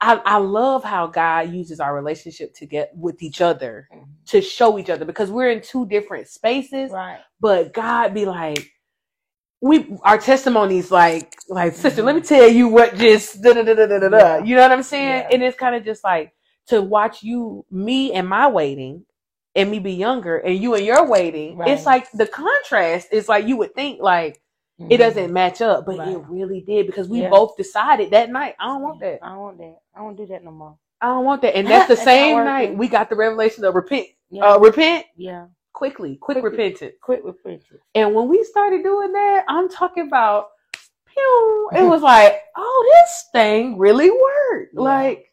I, 0.00 0.16
I 0.24 0.38
love 0.38 0.84
how 0.84 1.08
God 1.08 1.50
uses 1.52 1.80
our 1.80 1.94
relationship 1.94 2.54
to 2.56 2.66
get 2.66 2.92
with 2.96 3.22
each 3.22 3.40
other 3.40 3.88
Mhm. 3.92 4.04
to 4.28 4.40
show 4.42 4.78
each 4.78 4.90
other 4.90 5.04
because 5.04 5.30
we're 5.30 5.50
in 5.50 5.60
two 5.62 5.86
different 5.86 6.28
spaces 6.28 6.90
Right. 6.92 7.20
but 7.40 7.72
God 7.74 8.14
be 8.14 8.26
like, 8.26 8.70
we 9.60 9.96
our 10.04 10.18
testimonies 10.18 10.90
like 10.92 11.34
like 11.48 11.74
sister, 11.74 12.02
Mhm. 12.02 12.06
let 12.06 12.14
me 12.16 12.20
tell 12.22 12.48
you 12.48 12.68
what 12.68 12.96
just 12.96 13.42
da 13.42 13.54
da 13.54 13.62
da 13.62 13.74
da 13.74 13.86
da 13.86 13.98
da. 13.98 14.08
da. 14.10 14.18
Yeah. 14.18 14.44
You 14.44 14.56
know 14.56 14.62
what 14.62 14.72
I'm 14.72 14.82
saying? 14.84 15.08
Yeah. 15.22 15.28
And 15.32 15.42
it's 15.42 15.56
kind 15.58 15.74
of 15.74 15.84
just 15.84 16.04
like 16.04 16.32
to 16.68 16.82
watch 16.82 17.22
you, 17.24 17.64
me 17.70 18.12
and 18.12 18.28
my 18.28 18.46
waiting, 18.48 19.04
and 19.56 19.70
me 19.70 19.80
be 19.80 19.94
younger, 19.94 20.38
and 20.38 20.56
you 20.58 20.74
and 20.74 20.86
your 20.86 21.06
waiting. 21.06 21.56
Right. 21.58 21.70
It's 21.70 21.86
like 21.86 22.10
the 22.12 22.26
contrast 22.26 23.08
is 23.12 23.28
like 23.28 23.48
you 23.48 23.56
would 23.56 23.74
think 23.74 24.00
like 24.00 24.40
it 24.78 24.84
Mhm. 24.96 24.98
doesn't 24.98 25.32
match 25.32 25.60
up, 25.60 25.84
but 25.86 25.98
Right. 25.98 26.08
it 26.08 26.18
really 26.28 26.60
did 26.60 26.86
because 26.86 27.08
we 27.08 27.22
Yeah. 27.22 27.30
both 27.30 27.56
decided 27.56 28.10
that 28.12 28.30
night. 28.30 28.54
I 28.60 28.66
don't 28.66 28.82
want 28.82 29.00
that. 29.00 29.18
I 29.22 29.30
don't 29.30 29.38
want 29.40 29.58
that. 29.58 29.78
I 29.94 29.98
don't 30.00 30.16
do 30.16 30.26
that 30.26 30.44
no 30.44 30.50
more. 30.52 30.76
I 31.00 31.06
don't 31.08 31.24
want 31.24 31.42
that. 31.42 31.56
And 31.56 31.66
that's 31.68 31.88
the 31.88 31.94
That's 31.94 32.04
same 32.04 32.36
night 32.44 32.76
we 32.76 32.88
got 32.88 33.08
the 33.10 33.16
revelation 33.16 33.64
of 33.64 33.74
repent. 33.74 34.06
Yeah. 34.30 34.44
Uh, 34.44 34.58
repent 34.58 35.06
yeah. 35.16 35.46
quickly, 35.72 36.16
quick 36.16 36.40
Quickly. 36.40 36.50
repentance. 36.64 36.94
Quit 37.02 37.24
with 37.24 37.40
friendship. 37.40 37.80
And 37.94 38.14
when 38.14 38.28
we 38.28 38.44
started 38.44 38.82
doing 38.82 39.12
that, 39.12 39.44
I'm 39.48 39.68
talking 39.68 40.06
about, 40.06 40.48
pew, 41.06 41.70
it 41.72 41.82
was 41.82 42.02
like, 42.02 42.40
oh, 42.56 42.90
this 43.02 43.24
thing 43.32 43.78
really 43.78 44.10
worked. 44.10 44.74
Yeah. 44.74 44.80
Like, 44.80 45.32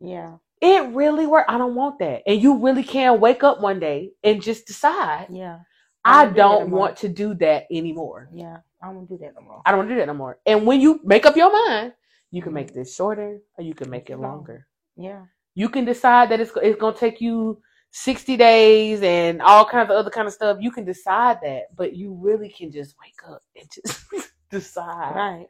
Yeah. 0.00 0.32
it 0.60 0.88
really 0.94 1.26
worked. 1.26 1.50
I 1.50 1.58
don't 1.58 1.74
want 1.74 1.98
that. 2.00 2.22
And 2.26 2.40
you 2.40 2.58
really 2.58 2.84
can 2.84 3.18
wake 3.20 3.42
up 3.42 3.60
one 3.60 3.80
day 3.80 4.12
and 4.22 4.42
just 4.42 4.66
decide, 4.66 5.26
Yeah. 5.30 5.60
I 6.04 6.26
that 6.26 6.34
don't 6.36 6.70
want 6.70 6.98
to 6.98 7.08
do 7.08 7.32
that 7.36 7.66
anymore. 7.70 8.28
Yeah. 8.32 8.58
I 8.84 8.88
don't 8.88 8.96
want 8.96 9.08
to 9.08 9.14
do 9.16 9.24
that 9.24 9.34
no 9.34 9.40
more. 9.46 9.62
I 9.64 9.70
don't 9.70 9.78
want 9.78 9.88
to 9.88 9.94
do 9.94 9.98
that 10.00 10.06
no 10.06 10.14
more. 10.14 10.38
And 10.44 10.66
when 10.66 10.80
you 10.80 11.00
make 11.04 11.24
up 11.24 11.36
your 11.36 11.50
mind, 11.50 11.94
you 12.30 12.42
can 12.42 12.52
make 12.52 12.74
this 12.74 12.94
shorter 12.94 13.38
or 13.56 13.64
you 13.64 13.72
can 13.74 13.88
make 13.88 14.10
it 14.10 14.18
longer. 14.18 14.66
Yeah. 14.96 15.22
You 15.54 15.68
can 15.70 15.84
decide 15.86 16.30
that 16.30 16.40
it's, 16.40 16.52
it's 16.62 16.78
going 16.78 16.92
to 16.94 17.00
take 17.00 17.20
you 17.20 17.60
60 17.92 18.36
days 18.36 19.00
and 19.02 19.40
all 19.40 19.64
kinds 19.64 19.90
of 19.90 19.96
other 19.96 20.10
kind 20.10 20.26
of 20.28 20.34
stuff. 20.34 20.58
You 20.60 20.70
can 20.70 20.84
decide 20.84 21.38
that, 21.42 21.74
but 21.74 21.96
you 21.96 22.12
really 22.12 22.50
can 22.50 22.70
just 22.70 22.94
wake 23.02 23.32
up 23.32 23.40
and 23.56 23.70
just 23.72 24.04
decide. 24.50 25.14
Right. 25.16 25.46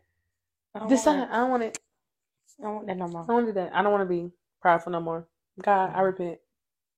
I 0.77 0.87
Decide. 0.89 1.29
I 1.31 1.37
don't 1.39 1.51
want 1.51 1.63
it. 1.65 1.79
I 2.61 2.65
don't 2.65 2.75
want 2.77 2.87
that 2.87 2.97
no 2.99 3.09
more. 3.09 3.23
I 3.23 3.27
don't 3.27 3.35
want 3.37 3.47
to 3.47 3.53
do 3.53 3.61
that. 3.61 3.75
I 3.75 3.83
don't 3.83 3.93
want 3.93 4.03
to 4.09 4.15
be 4.15 4.31
prideful 4.63 4.93
no 4.93 5.01
more. 5.01 5.27
God, 5.61 5.93
I 5.95 6.01
repent. 6.03 6.39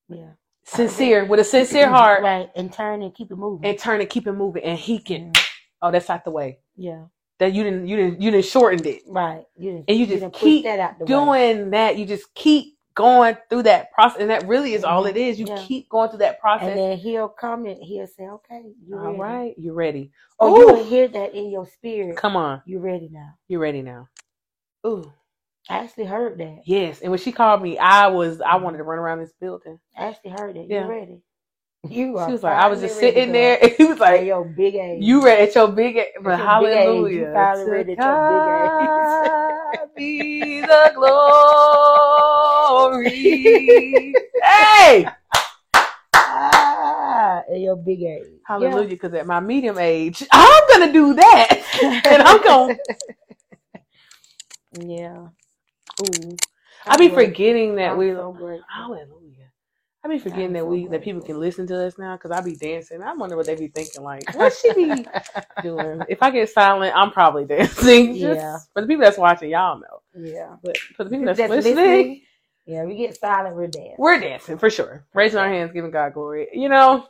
Yeah. 0.09 0.31
Sincere, 0.65 1.25
with 1.25 1.39
a 1.41 1.45
sincere 1.45 1.89
heart, 1.89 2.23
Right. 2.23 2.51
And 2.57 2.73
turn 2.73 3.03
and 3.03 3.15
keep 3.15 3.31
it 3.31 3.37
moving. 3.37 3.69
and 3.71 3.79
turn 3.79 4.01
and 4.01 4.11
keep 4.11 4.27
it 4.27 4.33
moving. 4.33 4.65
And 4.65 4.79
He 4.79 4.99
can, 4.99 5.33
Mhm. 5.33 5.46
Oh, 5.83 5.91
that's 5.91 6.09
not 6.09 6.25
the 6.25 6.31
way. 6.31 6.59
Yeah. 6.77 7.05
That 7.39 7.53
you 7.53 7.65
didn't, 7.65 7.87
you 7.89 7.97
didn't, 7.97 8.23
you 8.23 8.31
didn't 8.31 8.47
shortened 8.47 8.87
it. 8.87 9.03
Right. 9.09 9.45
You 9.59 9.73
didn't, 9.73 9.85
And 9.89 9.99
you 9.99 10.07
just 10.07 10.33
keep 10.33 10.65
that 10.65 10.79
out 10.81 10.99
the 10.99 11.05
way. 11.05 11.09
Doing 11.09 11.71
that, 11.71 11.99
you 11.99 12.07
just 12.07 12.33
keep 12.35 12.77
going 12.95 13.37
through 13.51 13.65
that 13.65 13.93
process, 13.93 14.21
and 14.23 14.31
that 14.31 14.47
really 14.49 14.73
is 14.73 14.85
all 14.85 15.05
Mhm. 15.05 15.11
it 15.11 15.17
is. 15.19 15.39
You 15.39 15.47
Yeah. 15.47 15.57
keep 15.59 15.89
going 15.91 16.09
through 16.11 16.21
that 16.21 16.41
process. 16.41 16.69
And 16.71 16.79
then 16.79 16.97
he'll 16.99 17.29
come 17.29 17.67
and 17.67 17.83
he'll 17.83 18.07
say, 18.07 18.27
"Okay, 18.27 18.63
you 18.87 18.97
all 18.97 19.05
ready?" 19.05 19.19
right, 19.19 19.55
you're 19.59 19.75
ready. 19.75 20.13
Oh 20.41 20.57
you'll 20.57 20.85
hear 20.85 21.09
that 21.09 21.35
in 21.35 21.51
your 21.51 21.67
spirit. 21.67 22.17
Come 22.17 22.37
on, 22.37 22.63
You're 22.65 22.81
ready 22.81 23.09
now? 23.13 23.35
you're 23.49 23.61
ready 23.61 23.83
now. 23.83 24.09
Ooh, 24.87 25.13
I 25.69 25.79
actually 25.79 26.05
heard 26.07 26.39
that. 26.39 26.63
yes. 26.67 27.01
And 27.03 27.11
when 27.11 27.19
she 27.21 27.33
called 27.33 27.61
me, 27.63 27.79
I 27.79 28.07
was, 28.09 28.41
I 28.41 28.57
wanted 28.57 28.79
to 28.79 28.85
run 28.85 28.99
around 28.99 29.19
this 29.21 29.35
building. 29.41 29.79
I 29.97 30.07
actually 30.07 30.31
heard 30.31 30.57
it. 30.57 30.69
Yeah. 30.71 30.85
You 30.85 30.91
ready? 30.91 31.23
You 31.89 32.19
are. 32.19 32.29
She 32.29 32.33
was 32.33 32.43
like, 32.43 32.59
I 32.59 32.67
was 32.69 32.81
just 32.81 32.99
sitting 32.99 33.33
there. 33.33 33.59
And 33.63 33.73
he 33.79 33.85
was 33.85 33.99
like, 33.99 34.27
your 34.27 34.45
big 34.45 34.75
age. 34.75 35.03
You 35.03 35.25
read 35.25 35.49
at 35.49 35.55
your 35.55 35.69
big, 35.69 35.97
a- 35.97 36.11
but 36.23 36.39
your 36.39 36.49
big 36.49 36.73
age, 36.73 37.15
you 37.15 37.27
hallelujah. 37.27 37.31
finally 37.33 37.65
read 37.67 37.89
at 37.91 38.05
your 38.05 38.27
God 38.27 39.89
be 39.97 40.61
the 40.63 40.93
glory. 40.97 41.13
hey, 44.43 45.07
Ah, 46.15 47.43
at 47.51 47.61
your 47.61 47.77
big 47.77 48.03
age. 48.03 48.27
hallelujah. 48.47 48.89
Because 48.89 49.15
at 49.15 49.27
my 49.27 49.41
medium 49.41 49.79
age, 49.79 50.23
I'm 50.33 50.63
gonna 50.71 50.93
do 50.93 51.15
that, 51.15 51.63
and 52.07 52.23
I'm 52.23 52.43
gonna. 52.43 52.79
Yeah. 54.79 55.29
Ooh, 56.01 56.37
I 56.87 56.97
be 56.99 57.09
forgetting 57.11 57.77
that 57.77 57.93
I'm 57.93 57.99
we. 57.99 58.13
so 58.13 58.33
grateful. 58.33 58.67
Hallelujah. 58.75 59.26
I 60.07 60.09
be 60.11 60.21
forgetting 60.21 60.55
that 60.55 60.67
we 60.67 60.89
that 60.89 61.03
people 61.05 61.23
can 61.23 61.41
listen 61.41 61.67
to 61.69 61.87
us 61.87 61.99
now 61.99 62.17
because 62.17 62.33
I 62.33 62.43
be 62.43 62.57
dancing. 62.57 63.03
I 63.03 63.15
wonder 63.15 63.37
what 63.37 63.47
they 63.47 63.57
be 63.57 63.69
thinking. 63.69 64.03
Like, 64.05 64.29
what 64.33 64.55
she 64.55 64.73
be 64.75 65.13
doing? 65.63 66.07
If 66.09 66.23
I 66.23 66.31
get 66.31 66.51
silent, 66.51 66.95
I'm 66.97 67.13
probably 67.13 67.47
dancing. 67.47 68.17
Just 68.21 68.43
Yeah. 68.43 68.59
For 68.75 68.83
the 68.83 68.89
people 68.89 69.05
that's 69.05 69.19
watching, 69.19 69.51
y'all 69.51 69.81
know. 69.81 70.03
Yeah. 70.15 70.57
But 70.63 70.79
for 70.97 71.05
the 71.05 71.11
people 71.11 71.27
That's 71.27 71.39
that's, 71.39 71.51
listening, 71.51 71.85
listening. 71.85 72.23
Yeah, 72.67 72.85
we 72.85 72.97
get 72.97 73.19
silent, 73.19 73.57
we're 73.57 73.69
dancing. 73.69 73.97
we're 73.99 74.21
dancing 74.21 74.59
for 74.59 74.71
sure. 74.71 75.07
Raising 75.15 75.39
our 75.41 75.49
hands, 75.51 75.73
giving 75.73 75.91
God 75.93 76.15
glory. 76.15 76.49
You 76.55 76.69
know, 76.71 77.07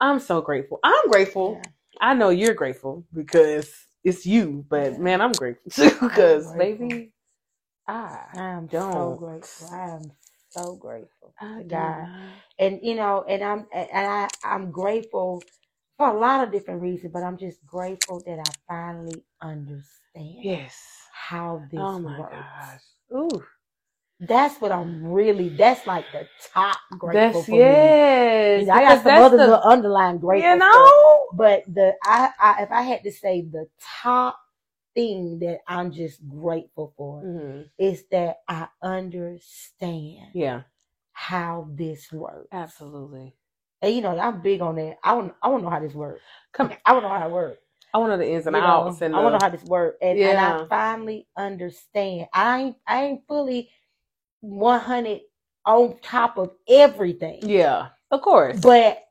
I'm 0.00 0.20
so 0.20 0.42
grateful. 0.42 0.80
I'm 0.84 1.10
grateful. 1.10 1.56
Yeah. 1.56 1.62
I 2.00 2.14
know 2.14 2.30
you're 2.30 2.54
grateful 2.54 3.04
because 3.14 3.70
it's 4.04 4.26
you, 4.26 4.64
but 4.68 4.92
Yeah. 4.92 4.98
man, 4.98 5.20
I'm 5.22 5.32
grateful 5.36 5.70
too 5.72 5.96
because 6.00 6.52
baby, 6.52 7.12
I 7.88 8.18
I 8.36 8.50
am 8.50 8.68
don't. 8.70 8.92
so 8.92 9.16
grateful. 9.18 9.68
I 9.72 9.90
am 9.90 10.12
so 10.50 10.76
grateful 10.76 11.34
to 11.58 11.64
God. 11.64 12.08
And 12.58 12.80
you 12.82 12.96
know, 12.96 13.24
and 13.28 13.44
I'm 13.44 13.66
and 13.74 13.88
I 14.08 14.28
I'm 14.44 14.70
grateful 14.72 15.42
for 15.98 16.08
a 16.08 16.18
lot 16.18 16.44
of 16.46 16.52
different 16.52 16.82
reasons, 16.82 17.12
but 17.12 17.22
I'm 17.24 17.38
just 17.38 17.64
grateful 17.66 18.22
that 18.26 18.40
I 18.40 18.52
finally 18.68 19.24
understand 19.42 19.88
Yes. 20.42 20.76
how 21.12 21.62
this 21.72 21.80
Oh 21.80 21.98
my 22.00 22.18
works. 22.18 22.30
gosh. 22.30 22.82
Ooh. 23.14 23.44
That's 24.20 24.60
what 24.60 24.72
I'm 24.72 25.04
really. 25.12 25.50
That's 25.50 25.86
like 25.86 26.06
the 26.12 26.28
top 26.54 26.78
grateful 26.98 27.44
That's 27.44 27.48
for 27.50 27.58
yes. 27.58 27.60
me. 27.60 28.70
I 28.70 28.80
got 28.80 29.02
some 29.02 29.18
other 29.18 29.38
the- 29.38 29.38
little 29.38 29.60
underlying 29.62 30.18
grateful 30.18 30.56
you 30.56 30.56
stuff, 30.60 30.96
know. 30.96 31.26
but 31.32 31.64
the 31.68 31.94
I, 32.04 32.30
I 32.40 32.62
if 32.62 32.72
I 32.72 32.82
had 32.82 33.04
to 33.04 33.12
say 33.12 33.42
the 33.42 33.68
top 34.02 34.38
thing 34.94 35.38
that 35.40 35.60
I'm 35.66 35.92
just 35.92 36.26
grateful 36.28 36.92
for 36.96 37.22
Mhm. 37.22 37.70
is 37.78 38.04
that 38.10 38.40
I 38.48 38.68
understand 38.82 40.28
Yeah, 40.34 40.62
how 41.12 41.68
this 41.70 42.12
works. 42.12 42.48
absolutely. 42.52 43.36
And 43.82 43.94
you 43.94 44.02
know, 44.02 44.18
I'm 44.18 44.40
big 44.42 44.60
on 44.60 44.76
that. 44.76 44.98
I 45.02 45.14
want 45.14 45.34
I 45.42 45.48
want 45.48 45.60
to 45.60 45.64
know 45.64 45.70
how 45.70 45.80
this 45.80 45.94
works. 45.94 46.22
Come, 46.52 46.72
I 46.86 46.92
want 46.92 47.04
to 47.04 47.08
know 47.08 47.18
how 47.18 47.28
it 47.28 47.32
works. 47.32 47.62
I 47.92 47.98
want 47.98 48.12
to 48.12 48.16
know 48.16 48.22
the 48.24 48.30
ins 48.30 48.46
and 48.46 48.54
You 48.54 48.62
know, 48.62 48.68
outs, 48.68 49.00
and 49.02 49.14
I 49.16 49.20
want 49.20 49.34
to 49.34 49.38
know 49.38 49.44
how 49.44 49.50
this 49.50 49.64
works. 49.64 49.98
And, 50.02 50.18
and 50.18 50.38
I 50.38 50.66
finally 50.68 51.26
understand. 51.36 52.28
I 52.32 52.60
ain't 52.60 52.76
I 52.86 53.04
ain't 53.04 53.26
fully 53.26 53.70
100 54.40 55.20
on 55.66 55.98
top 56.02 56.38
of 56.38 56.52
everything. 56.68 57.40
yeah, 57.42 57.88
of 58.10 58.22
course. 58.22 58.60
But 58.60 59.02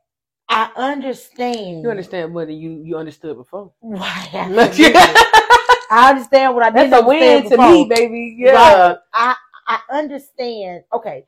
I 0.47 0.71
understand. 0.75 1.83
you 1.83 1.89
understand 1.89 2.33
what 2.33 2.49
you 2.49 2.81
you 2.83 2.97
understood 2.97 3.37
before. 3.37 3.71
Right. 3.81 5.25
That's 5.89 6.01
I 6.05 6.09
understand 6.11 6.55
what 6.55 6.63
I 6.63 6.69
didn't 6.71 6.93
a 6.93 7.07
win 7.07 7.49
to 7.49 7.57
me, 7.57 7.87
baby. 7.89 8.35
Yeah. 8.39 8.51
Right. 8.53 8.97
I 9.13 9.35
I 9.67 9.79
understand. 9.91 10.83
Okay, 10.93 11.25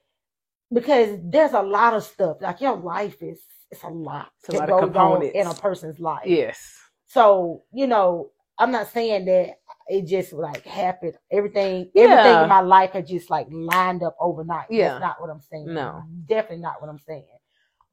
because 0.71 1.17
there's 1.23 1.53
a 1.53 1.61
lot 1.61 1.93
of 1.93 2.03
stuff. 2.03 2.37
Like 2.41 2.61
your 2.61 2.75
life 2.77 3.21
is 3.21 3.39
it's 3.71 3.83
a 3.83 3.87
lot 3.89 4.31
It's 4.39 4.49
a 4.49 4.51
that 4.53 4.59
lot 4.59 4.69
of 4.69 4.69
goes 4.69 4.81
on 4.81 4.93
components. 4.93 5.35
in 5.35 5.47
a 5.47 5.53
person's 5.53 5.99
life. 5.99 6.25
Yes. 6.25 6.77
So 7.07 7.63
you 7.73 7.87
know, 7.87 8.31
I'm 8.59 8.71
not 8.71 8.87
saying 8.91 9.25
that 9.25 9.57
it 9.87 10.05
just 10.05 10.33
like 10.33 10.65
happened. 10.65 11.13
Everything, 11.31 11.89
Yeah. 11.93 12.03
everything 12.03 12.43
in 12.43 12.49
my 12.49 12.61
life 12.61 12.91
had 12.91 13.07
just 13.07 13.29
like 13.29 13.47
lined 13.51 14.03
up 14.03 14.15
overnight. 14.19 14.67
Yeah. 14.69 14.89
That's 14.89 15.01
not 15.01 15.21
what 15.21 15.29
I'm 15.29 15.41
saying. 15.41 15.73
No. 15.73 16.03
definitely 16.25 16.57
not 16.63 16.81
what 16.81 16.89
I'm 16.89 16.99
saying. 16.99 17.25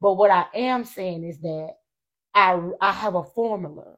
But 0.01 0.13
what 0.15 0.31
I 0.31 0.45
am 0.53 0.85
saying 0.85 1.23
is 1.25 1.39
that 1.39 1.75
I 2.33 2.59
I 2.79 2.91
have 2.91 3.15
a 3.15 3.23
formula. 3.23 3.95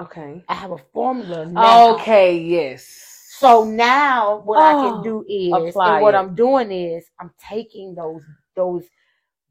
Okay. 0.00 0.44
I 0.48 0.54
have 0.54 0.70
a 0.72 0.78
formula 0.92 1.46
now. 1.46 1.94
Okay. 1.94 2.38
Yes. 2.38 3.06
So 3.38 3.64
now 3.64 4.42
what 4.44 4.58
I 4.58 4.74
Oh, 4.74 4.90
can 4.92 5.02
do 5.02 5.24
is, 5.28 5.52
and 5.76 6.02
what 6.02 6.14
it. 6.14 6.18
I'm 6.18 6.34
doing 6.34 6.70
is, 6.70 7.04
I'm 7.18 7.30
taking 7.48 7.94
those 7.94 8.22
those 8.54 8.84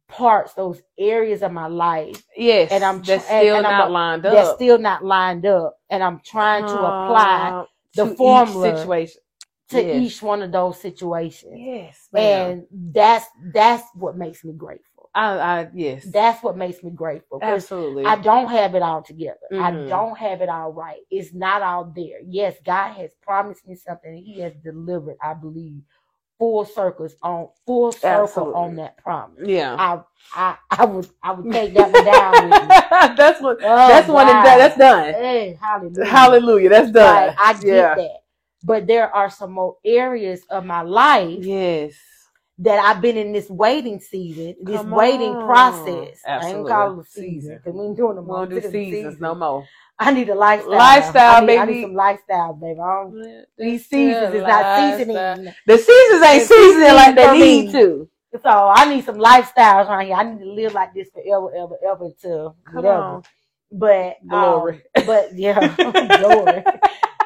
parts, 0.08 0.54
those 0.54 0.82
areas 0.98 1.42
of 1.44 1.52
my 1.52 1.68
life 1.68 2.22
yes, 2.36 2.72
and 2.72 2.84
I'm 2.84 2.98
and- 2.98 3.06
still 3.22 3.56
and 3.58 3.66
I'm 3.68 3.78
not 3.78 3.92
lined 3.92 4.26
up. 4.26 4.34
that's 4.34 4.52
still 4.56 4.78
not 4.80 5.04
lined 5.04 5.46
up, 5.46 5.76
and 5.90 6.04
I'm 6.04 6.20
trying 6.26 6.66
to 6.66 6.74
apply 6.74 7.50
Uh, 7.52 7.66
the 7.96 8.06
to 8.06 8.12
each 8.12 8.18
formula 8.18 8.78
situation. 8.78 9.22
to 9.70 9.84
yes. 9.84 10.02
each 10.02 10.22
one 10.24 10.42
of 10.42 10.52
those 10.52 10.80
situations. 10.80 11.54
Yes, 11.56 12.08
ma'am. 12.12 12.52
And 12.52 12.94
that's 12.94 13.26
that's 13.54 13.84
what 13.96 14.18
makes 14.18 14.44
me 14.44 14.54
grateful. 14.54 14.89
I, 15.16 15.40
I 15.40 15.70
yes, 15.74 16.06
That's 16.06 16.44
what 16.44 16.58
makes 16.58 16.84
me 16.84 16.92
grateful. 16.92 17.40
absolutely. 17.44 18.06
I 18.06 18.16
don't 18.18 18.50
have 18.50 18.76
it 18.76 18.82
all 18.82 19.02
together. 19.04 19.40
I 19.60 19.72
Mhm. 19.72 19.90
don't 19.90 20.18
have 20.18 20.42
it 20.42 20.50
all 20.50 20.72
right. 20.74 21.02
It's 21.12 21.34
not 21.34 21.62
all 21.62 21.86
there. 21.96 22.20
Yes, 22.26 22.56
God 22.66 22.94
has 22.94 23.12
promised 23.22 23.68
me 23.68 23.76
something. 23.76 24.12
and 24.12 24.20
He 24.26 24.40
has 24.42 24.54
delivered, 24.64 25.18
I 25.22 25.34
believe, 25.36 25.82
full 26.40 26.66
circles 26.66 27.16
on 27.24 27.50
full 27.68 27.92
circle 27.92 28.06
Absolutely. 28.24 28.62
on 28.62 28.76
that 28.78 28.98
promise. 28.98 29.50
yeah, 29.50 29.76
I 29.78 30.02
I 30.34 30.58
I 30.72 30.86
would 30.86 31.08
I 31.24 31.32
would 31.34 31.52
take 31.52 31.74
that 31.76 31.92
one 31.92 32.04
down 32.06 32.50
that's 33.18 33.42
what. 33.42 33.60
Oh, 33.64 33.88
that's 33.88 34.08
one. 34.10 34.30
and 34.30 34.38
God. 34.38 34.44
done. 34.44 34.58
That's 34.60 34.78
done. 34.78 35.14
Hey, 35.14 35.58
hallelujah. 35.62 36.06
Hallelujah. 36.06 36.70
That's 36.70 36.92
done. 36.92 37.28
Like, 37.28 37.36
I 37.40 37.54
get 37.54 37.66
yeah. 37.66 37.96
that. 37.96 38.18
But 38.64 38.88
there 38.88 39.14
are 39.16 39.30
some 39.30 39.52
more 39.54 39.78
areas 39.86 40.42
of 40.50 40.66
my 40.66 40.82
life 40.84 41.40
Yes. 41.44 41.94
That 42.60 42.80
I've 42.80 43.02
been 43.02 43.18
in 43.18 43.34
this 43.34 43.50
waiting 43.50 44.00
season, 44.00 44.56
this 44.64 44.82
Come 44.82 44.94
waiting 44.94 45.38
on. 45.38 45.46
process. 45.46 46.20
I 46.38 46.50
ain't 46.50 46.68
Absolutely. 46.68 46.72
call 46.74 47.00
it 47.00 47.02
a 47.02 47.06
season 47.06 47.56
Season. 47.56 47.60
because 47.64 47.74
we 47.80 47.86
ain't 47.88 47.98
doing 47.98 48.16
no 48.18 48.24
We 48.24 48.28
more 48.28 48.38
don't 48.38 48.50
do 48.50 48.62
Consider 48.62 48.72
seasons 48.72 49.20
no 49.20 49.36
more. 49.36 49.66
I 50.00 50.12
need 50.14 50.30
a 50.30 50.36
lifestyle. 50.36 50.80
Lifestyle, 50.80 51.44
I 51.44 51.46
need, 51.46 51.58
I 51.58 51.66
need 51.66 51.80
some 51.82 51.94
lifestyle, 51.96 52.54
baby. 52.54 52.80
I 52.80 53.06
These 53.58 53.88
these 53.88 53.88
seasons 53.90 54.34
is 54.34 54.46
not 54.48 54.68
seasoning. 54.76 55.54
The 55.68 55.78
seasons 55.78 56.24
ain't 56.24 56.44
seasoning 56.48 56.94
like 56.96 57.16
they 57.16 57.32
need 57.40 57.72
to. 57.72 58.10
So 58.44 58.50
I 58.50 58.94
need 58.94 59.06
some 59.06 59.18
lifestyles 59.18 59.90
right 59.90 60.08
here. 60.08 60.16
I 60.18 60.24
need 60.24 60.40
to 60.44 60.52
live 60.52 60.74
like 60.74 60.94
this 60.94 61.10
forever, 61.12 61.52
ever, 61.56 61.78
ever 61.86 62.06
until 62.06 62.58
Come 62.66 62.76
whatever. 62.76 62.90
on. 62.90 63.24
But 63.72 64.18
Glory. 64.28 64.74
um, 64.76 65.06
but 65.06 65.30
yeah, 65.36 65.76
glory. 66.16 66.66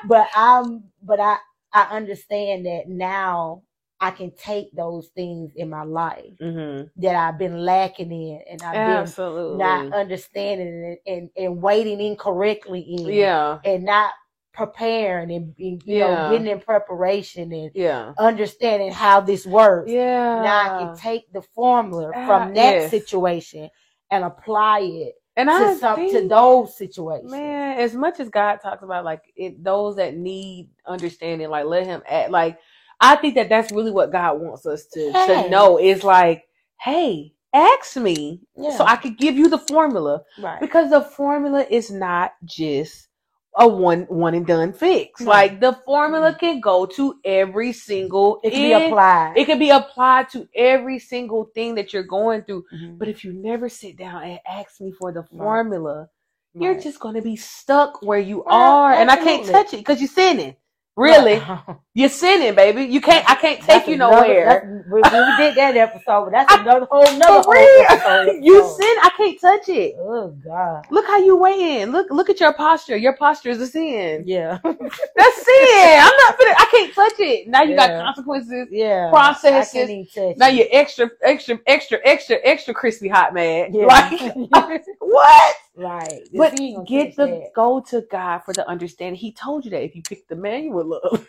But 0.03 0.27
I'm 0.35 0.85
but 1.01 1.19
I 1.19 1.37
I 1.73 1.83
understand 1.97 2.65
that 2.67 2.89
now 2.89 3.63
I 4.03 4.11
can 4.11 4.31
take 4.35 4.71
those 4.75 5.07
things 5.15 5.51
in 5.55 5.69
my 5.69 5.83
life 5.83 6.33
Mm-hmm. 6.41 6.87
that 7.01 7.15
I've 7.15 7.37
been 7.39 7.57
lacking 7.65 8.11
in 8.11 8.41
and 8.49 8.61
I've 8.63 8.75
Absolutely. 8.75 9.51
been 9.53 9.57
not 9.59 9.93
understanding 9.93 10.97
and, 11.07 11.15
and, 11.17 11.29
and 11.37 11.61
waiting 11.61 12.01
incorrectly 12.01 12.81
in. 12.81 13.13
yeah. 13.13 13.59
And 13.63 13.85
not 13.85 14.11
preparing 14.53 15.31
and, 15.31 15.55
you 15.57 15.79
Yeah. 15.85 15.99
know 15.99 16.29
getting 16.31 16.47
in 16.47 16.59
preparation 16.59 17.51
and 17.51 17.71
Yeah. 17.73 18.13
understanding 18.19 18.91
how 18.91 19.21
this 19.21 19.45
works. 19.45 19.91
Yeah. 19.91 20.41
Now 20.43 20.65
I 20.65 20.69
can 20.69 20.95
take 20.97 21.31
the 21.33 21.41
formula 21.41 22.11
Ah, 22.15 22.27
from 22.27 22.53
that 22.55 22.73
yes. 22.75 22.91
situation 22.91 23.69
and 24.11 24.23
apply 24.25 24.79
it 24.81 25.13
and 25.35 25.47
to 25.49 25.53
I 25.53 25.73
some 25.75 26.07
to 26.09 26.27
those 26.27 26.77
situations. 26.77 27.31
man, 27.31 27.79
as 27.79 27.95
much 27.95 28.19
as 28.19 28.29
God 28.29 28.57
talks 28.61 28.83
about 28.83 29.05
like 29.05 29.21
it, 29.35 29.63
those 29.63 29.95
that 29.95 30.15
need 30.15 30.69
understanding, 30.85 31.49
like 31.49 31.65
let 31.65 31.85
Him 31.85 32.03
act. 32.07 32.29
Like 32.31 32.59
I 33.01 33.15
think 33.17 33.35
that 33.35 33.49
that's 33.49 33.71
really 33.71 33.91
what 33.91 34.11
God 34.11 34.39
wants 34.41 34.65
us 34.65 34.85
to 34.87 35.11
to 35.11 35.49
know 35.49 35.79
is 35.79 36.03
like, 36.03 36.43
hey, 36.79 37.33
ask 37.53 37.95
me 37.97 38.41
Yeah. 38.55 38.77
so 38.77 38.85
I 38.85 38.95
could 38.97 39.17
give 39.17 39.35
you 39.35 39.49
the 39.49 39.57
formula 39.57 40.23
right. 40.39 40.59
because 40.59 40.89
the 40.89 41.01
formula 41.01 41.65
is 41.69 41.91
not 41.91 42.33
just 42.45 43.07
a 43.57 43.67
one 43.67 44.03
one 44.09 44.33
and 44.33 44.47
done 44.47 44.73
fix. 44.73 45.21
No. 45.21 45.29
Like 45.29 45.59
the 45.59 45.73
formula 45.85 46.35
can 46.39 46.59
go 46.59 46.85
to 46.87 47.15
every 47.25 47.71
single 47.73 48.39
It 48.43 48.51
can 48.51 48.61
be 48.63 48.73
applied. 48.73 49.33
It 49.37 49.45
can 49.45 49.59
be 49.59 49.69
applied 49.69 50.29
to 50.29 50.47
every 50.55 50.99
single 50.99 51.45
thing 51.53 51.75
that 51.75 51.93
you're 51.93 52.03
going 52.03 52.43
through. 52.43 52.65
Mhm. 52.73 52.97
But 52.97 53.09
if 53.09 53.23
you 53.23 53.33
never 53.33 53.69
sit 53.69 53.97
down 53.97 54.23
and 54.23 54.39
ask 54.47 54.81
me 54.81 54.91
for 54.91 55.11
the 55.11 55.21
Right. 55.21 55.29
formula, 55.37 56.09
you're 56.55 56.73
Right. 56.73 56.81
just 56.81 56.99
going 56.99 57.15
to 57.15 57.21
be 57.21 57.35
stuck 57.35 58.01
where 58.01 58.19
you 58.19 58.43
Well, 58.43 58.55
are, 58.55 58.93
and 58.93 59.11
I 59.11 59.17
can't 59.17 59.45
touch 59.45 59.73
it 59.73 59.77
because 59.77 60.01
you're 60.01 60.07
sinning. 60.09 60.55
Really, 60.95 61.41
you're 61.95 62.07
sinning, 62.09 62.53
baby. 62.53 62.83
You 62.83 63.01
can't. 63.01 63.27
I 63.27 63.33
can't 63.35 63.59
take 63.61 63.87
you 63.87 63.95
another- 63.95 64.27
nowhere. 64.27 64.85
We, 64.91 64.97
we 65.01 65.37
did 65.37 65.55
that 65.55 65.75
episode, 65.75 66.25
but 66.25 66.31
that's 66.33 66.53
another 66.61 66.85
whole 66.89 67.03
For 67.05 67.13
another 67.15 67.41
whole 67.41 67.85
episode. 67.89 68.39
you 68.43 68.61
sin. 68.77 68.95
I 69.01 69.09
can't 69.17 69.41
touch 69.41 69.69
it. 69.69 69.95
Oh 69.99 70.27
God. 70.45 70.85
Look 70.91 71.07
how 71.07 71.17
you 71.17 71.35
weigh 71.35 71.81
in. 71.81 71.91
Look, 71.91 72.11
look 72.11 72.29
at 72.29 72.39
your 72.39 72.53
posture. 72.53 72.95
Your 72.95 73.13
posture 73.17 73.49
is 73.49 73.59
a 73.59 73.65
sin. 73.65 74.23
Yeah. 74.27 74.59
That's 74.63 75.45
sin. 75.45 75.99
I'm 75.99 76.13
not. 76.17 76.37
Finna, 76.37 76.53
I 76.57 76.67
can't 76.69 76.93
touch 76.93 77.13
it. 77.19 77.47
Now 77.47 77.63
you 77.63 77.75
got 77.75 77.89
consequences. 77.89 78.67
yeah. 78.69 79.09
Processes. 79.09 79.69
I 79.73 79.77
can't 79.79 79.89
even 79.89 80.05
touch 80.05 80.37
Now 80.37 80.47
you're 80.47 80.67
extra, 80.71 81.09
extra, 81.23 81.57
extra, 81.65 81.97
extra, 82.05 82.37
extra 82.43 82.73
crispy 82.73 83.07
hot 83.07 83.33
man. 83.33 83.73
Yeah. 83.73 83.85
Like 83.87 84.85
what? 84.99 85.55
Right. 85.75 86.21
But 86.33 86.57
gonna 86.57 86.83
get 86.85 87.15
the 87.15 87.25
that. 87.27 87.53
go 87.55 87.79
to 87.89 88.01
God 88.11 88.39
for 88.45 88.53
the 88.53 88.67
understanding. 88.67 89.15
He 89.19 89.33
told 89.33 89.65
you 89.65 89.71
that 89.71 89.83
if 89.83 89.95
you 89.95 90.01
pick 90.03 90.27
the 90.27 90.35
manual 90.35 90.93
up, 90.93 91.21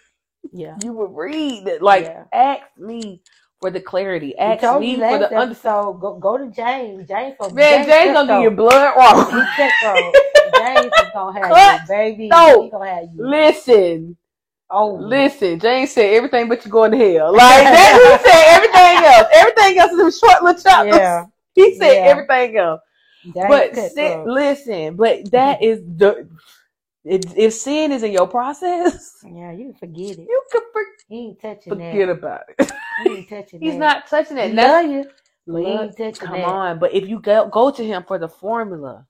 Yeah. 0.52 0.76
you 0.82 0.92
would 0.92 1.14
read 1.14 1.66
it. 1.68 1.82
Like 1.82 2.04
Yeah. 2.04 2.24
ask 2.32 2.62
me 2.78 3.22
for 3.60 3.70
the 3.70 3.80
clarity. 3.80 4.36
Ask 4.36 4.62
me 4.80 4.96
for 4.96 5.18
the 5.18 5.26
under. 5.26 5.52
episode. 5.52 5.94
Go 6.00 6.18
go 6.18 6.36
to 6.38 6.48
James. 6.50 7.08
James 7.08 7.34
for 7.38 7.50
Man, 7.50 7.86
James 7.86 8.12
gonna 8.12 8.28
check 8.28 8.36
give 8.36 8.42
you 8.42 8.50
though. 8.50 8.56
blood 8.56 8.96
wrong. 8.96 10.12
James 10.56 10.86
is 10.86 11.10
gonna 11.14 11.38
have 11.40 11.50
Cut. 11.50 11.80
you, 11.80 11.86
baby. 11.88 12.22
He 12.24 12.28
gonna 12.28 12.86
have 12.90 13.04
you. 13.14 13.26
Listen, 13.28 14.16
Oh, 14.70 14.94
listen. 14.94 15.60
James 15.60 15.92
said 15.92 16.14
everything 16.14 16.48
but 16.48 16.64
you 16.64 16.70
going 16.70 16.90
to 16.90 16.96
hell. 16.98 17.32
Like 17.36 17.40
that. 17.64 18.18
He 18.22 18.28
said 18.28 18.44
everything 18.56 19.04
else. 19.12 19.28
Everything 19.34 19.78
else 19.78 20.14
is 20.14 20.18
short 20.18 20.42
little 20.42 20.60
chapters. 20.60 20.96
Yeah. 20.96 21.24
He 21.54 21.76
said 21.76 21.92
Yeah. 21.94 22.10
everything 22.10 22.56
else. 22.56 22.80
James 23.24 23.48
but 23.48 23.74
sin, 23.76 24.24
listen, 24.26 24.96
but 24.96 25.30
that 25.30 25.62
is 25.62 25.80
the 25.96 26.28
if, 27.04 27.22
if 27.36 27.54
sin 27.54 27.92
is 27.92 28.02
in 28.02 28.12
your 28.12 28.26
process, 28.28 29.16
Yeah, 29.24 29.52
you 29.52 29.66
can 29.70 29.74
forget 29.74 30.18
it. 30.18 30.26
you 30.28 30.42
can 30.52 30.62
for- 30.72 30.82
He 31.08 31.16
ain't 31.28 31.40
touching 31.40 31.70
forget 31.72 32.08
that. 32.08 32.10
about 32.10 32.40
it. 32.58 32.72
He 33.04 33.10
ain't 33.10 33.28
touching 33.30 33.60
He's 33.60 33.72
that. 33.74 33.78
not 33.78 34.06
touching 34.08 34.38
it. 34.38 34.44
He 34.44 34.50
And 34.50 34.58
that's- 34.58 34.84
love 34.84 34.92
you. 34.92 35.10
But 35.46 35.58
he 35.62 35.66
ain't 35.68 35.96
touching 35.96 36.28
come 36.28 36.40
that. 36.40 36.44
on, 36.48 36.78
but 36.78 36.94
if 36.94 37.08
you 37.08 37.20
go 37.20 37.48
go 37.48 37.70
to 37.70 37.84
him 37.84 38.04
for 38.08 38.18
the 38.18 38.28
formula, 38.28 39.06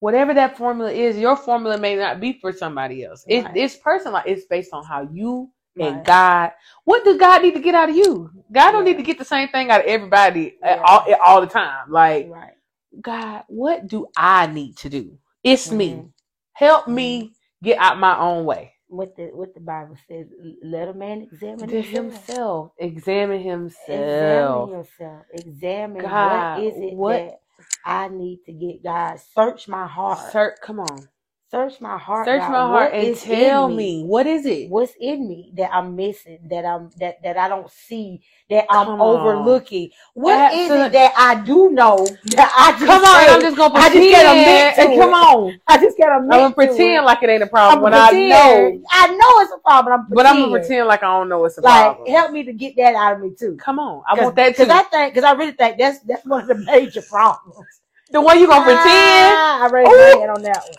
whatever 0.00 0.34
that 0.34 0.56
formula 0.56 0.90
is, 0.92 1.16
your 1.18 1.36
formula 1.36 1.78
may 1.78 1.96
not 1.96 2.20
be 2.20 2.38
for 2.40 2.52
somebody 2.52 3.04
else. 3.04 3.24
It, 3.28 3.44
Right. 3.44 3.56
It's 3.56 3.76
personal. 3.76 4.22
It's 4.26 4.44
based 4.46 4.72
on 4.72 4.84
how 4.84 5.08
you 5.12 5.50
and 5.78 6.04
God. 6.04 6.52
What 6.84 7.04
does 7.04 7.18
God 7.18 7.42
need 7.42 7.54
to 7.54 7.60
get 7.60 7.74
out 7.76 7.90
of 7.90 7.96
you? 7.96 8.30
God 8.52 8.72
don't 8.72 8.84
need 8.84 8.96
to 8.96 9.02
get 9.04 9.18
the 9.18 9.24
same 9.24 9.48
thing 9.48 9.70
out 9.70 9.80
of 9.82 9.86
everybody 9.86 10.56
Yeah. 10.62 10.82
all, 10.84 11.06
all 11.24 11.40
the 11.40 11.46
time. 11.46 11.90
Like 11.90 12.28
Right. 12.30 12.54
God, 13.02 13.44
what 13.48 13.88
do 13.88 14.06
I 14.16 14.46
need 14.48 14.76
to 14.78 14.88
do? 14.90 15.18
It's 15.44 15.70
me. 15.72 15.92
Mhm. 15.92 16.12
Help 16.54 16.88
me 16.88 17.32
get 17.62 17.78
out 17.78 17.98
my 17.98 18.18
own 18.18 18.44
way. 18.46 18.74
What 18.88 19.16
the 19.16 19.30
what 19.34 19.54
the 19.54 19.60
Bible 19.60 19.96
says, 20.08 20.26
let 20.62 20.88
a 20.88 20.94
man 20.94 21.22
examine 21.22 21.70
himself. 21.70 21.92
himself, 21.92 22.72
examine 22.78 23.40
himself. 23.42 23.88
Examine 23.88 24.68
yourself. 24.68 25.26
Examine 25.34 26.02
God, 26.02 26.20
what 26.22 26.64
is 26.64 26.74
it 26.78 26.96
what- 26.96 27.16
that 27.24 27.40
I 27.84 28.08
need 28.08 28.44
to 28.46 28.52
get. 28.52 28.82
God, 28.84 29.20
search 29.20 29.68
my 29.68 29.86
heart. 29.86 30.32
Sir, 30.32 30.56
come 30.62 30.80
on. 30.80 31.08
Search 31.48 31.80
my 31.80 31.96
heart. 31.96 32.26
Search 32.26 32.40
my 32.40 32.48
heart 32.48 32.92
What 32.92 32.92
and 32.94 33.16
tell 33.16 33.68
me 33.68 34.02
what 34.04 34.26
is 34.26 34.46
it? 34.46 34.68
what's 34.68 34.92
in 35.00 35.28
me 35.28 35.52
that 35.56 35.70
I'm 35.72 35.94
missing, 35.94 36.40
that 36.50 36.64
I'm 36.64 36.90
that 36.98 37.22
that 37.22 37.36
I 37.36 37.48
don't 37.48 37.70
see, 37.70 38.20
that 38.50 38.66
I'm 38.68 38.88
on. 38.88 39.00
overlooking. 39.00 39.90
What 40.14 40.52
is 40.52 40.72
it 40.72 40.90
that 40.92 41.14
I 41.16 41.36
do 41.44 41.70
know 41.70 42.04
that 42.34 42.52
I 42.58 42.72
just 42.72 42.86
Come 42.86 43.04
on, 43.04 43.20
say- 43.20 43.32
I'm 43.32 43.40
just 43.42 43.56
gonna 43.56 43.74
I 43.78 43.88
pretend. 43.88 44.10
just 44.10 44.10
gotta 44.24 44.40
admit 44.40 44.74
to 44.74 44.80
and 44.80 45.00
come 45.00 45.10
it. 45.10 45.12
on, 45.14 45.60
I 45.68 45.78
just 45.78 45.96
gotta 45.96 46.14
I'm 46.14 46.28
gonna 46.28 46.52
pretend 46.54 47.04
like 47.06 47.22
it 47.22 47.30
ain't 47.30 47.42
a 47.44 47.46
problem 47.46 47.82
when. 47.84 47.94
I 47.94 48.10
know. 48.10 48.82
I 48.90 49.06
know 49.14 49.40
it's 49.42 49.52
a 49.52 49.58
problem. 49.58 50.00
I'm 50.00 50.06
But 50.12 50.26
I'm 50.26 50.34
gonna 50.40 50.46
pretend. 50.48 50.62
pretend 50.66 50.88
like 50.88 51.02
I 51.04 51.16
don't 51.16 51.28
know 51.28 51.44
it's 51.44 51.58
a 51.58 51.60
Like, 51.60 51.86
problem. 51.86 52.08
help 52.10 52.32
me 52.32 52.42
to 52.42 52.52
get 52.54 52.74
that 52.76 52.96
out 52.96 53.12
of 53.14 53.20
me 53.20 53.30
too. 53.38 53.56
Come 53.56 53.78
on, 53.78 54.02
I 54.08 54.14
want 54.20 54.34
that 54.34 54.56
too. 54.56 54.64
Because 54.64 54.70
I 54.70 54.82
think, 54.82 55.14
because 55.14 55.22
I 55.24 55.32
really 55.34 55.52
think 55.52 55.78
that's 55.78 56.00
that's 56.00 56.26
one 56.26 56.42
of 56.42 56.48
the 56.48 56.54
major 56.66 57.02
problems. 57.02 57.68
the 58.10 58.20
one 58.20 58.40
you 58.40 58.48
gonna 58.48 58.64
pretend? 58.64 58.84
Ah, 58.84 59.62
I 59.64 59.68
raised 59.70 59.88
Ooh. 59.92 59.96
my 59.96 60.18
hand 60.18 60.30
on 60.32 60.42
that 60.42 60.58
one. 60.64 60.74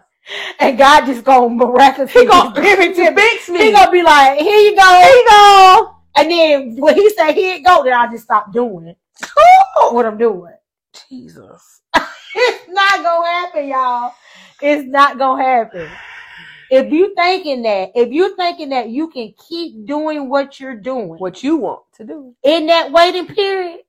and 0.59 0.77
God 0.77 1.05
just 1.05 1.23
gonna 1.23 1.49
miraculously 1.49 2.21
He 2.21 2.27
gonna 2.27 2.53
give 2.59 2.79
it 2.79 2.95
to 2.95 3.11
me. 3.11 3.21
fix 3.21 3.49
me. 3.49 3.59
He 3.65 3.71
gonna 3.71 3.91
be 3.91 4.01
like, 4.01 4.39
"Here 4.39 4.59
you 4.59 4.75
go, 4.75 4.99
here 4.99 5.09
you 5.09 5.25
go," 5.29 5.95
and 6.15 6.31
then 6.31 6.75
when 6.77 6.95
He 6.95 7.09
said 7.11 7.33
"Here 7.33 7.55
you 7.57 7.63
go," 7.63 7.83
then 7.83 7.93
I 7.93 8.09
just 8.11 8.23
stop 8.23 8.51
doing 8.51 8.95
what 9.91 10.05
I'm 10.05 10.17
doing. 10.17 10.53
Jesus. 11.09 11.81
It's 12.35 12.69
not 12.69 13.03
gonna 13.03 13.27
happen, 13.27 13.67
y'all. 13.67 14.13
It's 14.61 14.87
not 14.87 15.17
gonna 15.17 15.43
happen. 15.43 15.89
If 16.69 16.91
you 16.93 17.15
thinking 17.15 17.63
that, 17.63 17.89
if 17.95 18.09
you're 18.11 18.35
thinking 18.35 18.69
that 18.69 18.89
you 18.89 19.07
can 19.09 19.33
keep 19.47 19.87
doing 19.87 20.29
what 20.29 20.59
you're 20.59 20.75
doing 20.75 21.17
What 21.17 21.41
you 21.43 21.57
want 21.57 21.81
to 21.97 22.03
do. 22.03 22.35
in 22.43 22.67
that 22.67 22.91
waiting 22.91 23.25
period, 23.25 23.79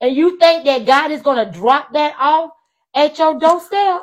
and 0.00 0.14
you 0.14 0.38
think 0.38 0.64
that 0.64 0.86
God 0.86 1.10
is 1.10 1.22
gonna 1.22 1.50
drop 1.50 1.92
that 1.92 2.14
off 2.18 2.50
at 2.94 3.18
your 3.18 3.38
doorstep, 3.38 4.02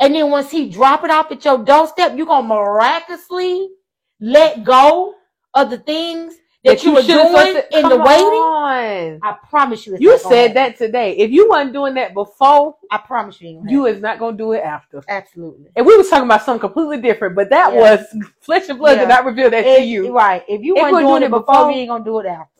and 0.00 0.14
then 0.14 0.30
once 0.30 0.50
He 0.50 0.68
drop 0.68 1.04
it 1.04 1.10
off 1.10 1.30
at 1.32 1.44
your 1.44 1.58
doorstep, 1.64 2.16
you're 2.16 2.26
gonna 2.26 2.46
miraculously 2.48 3.68
let 4.20 4.64
go 4.64 5.14
of 5.54 5.70
the 5.70 5.78
things 5.78 6.34
that, 6.64 6.82
you 6.82 6.92
were 6.92 7.02
doing 7.02 7.62
in 7.72 7.88
the 7.88 7.96
waiting. 7.96 8.24
on. 8.26 9.20
I 9.22 9.36
promise 9.48 9.86
you, 9.86 9.94
it's 9.94 10.02
You 10.02 10.18
said 10.18 10.54
that 10.54 10.76
today. 10.76 11.16
If 11.16 11.30
you 11.30 11.48
wasn't 11.48 11.72
doing 11.72 11.94
that 11.94 12.12
before, 12.12 12.76
I 12.90 12.98
promise 12.98 13.40
you, 13.40 13.46
it 13.48 13.50
ain't 13.52 13.60
gonna 13.62 13.72
you 13.72 13.86
is 13.86 14.00
not 14.02 14.18
gonna 14.18 14.36
do 14.36 14.52
it 14.52 14.62
after. 14.62 15.02
absolutely. 15.08 15.66
And 15.76 15.86
we 15.86 15.96
was 15.96 16.08
talking 16.10 16.24
about 16.24 16.42
something 16.42 16.60
completely 16.60 17.00
different, 17.00 17.36
but 17.36 17.50
that 17.50 17.72
Yeah. 17.72 17.80
was 17.80 18.06
flesh 18.40 18.68
and 18.68 18.78
blood 18.78 18.94
Yeah. 18.96 19.02
did 19.02 19.08
not 19.08 19.24
reveal 19.24 19.48
that 19.50 19.62
to 19.62 19.82
you. 19.82 20.12
Right. 20.12 20.44
If 20.48 20.62
you 20.62 20.76
If 20.76 20.82
weren't 20.82 20.92
we're 20.94 21.00
doing 21.02 21.10
doing 21.12 21.22
it 21.24 21.30
before, 21.30 21.54
before- 21.54 21.70
you 21.70 21.76
ain't 21.78 21.88
gonna 21.88 22.04
do 22.04 22.18
it 22.18 22.26
after. 22.26 22.55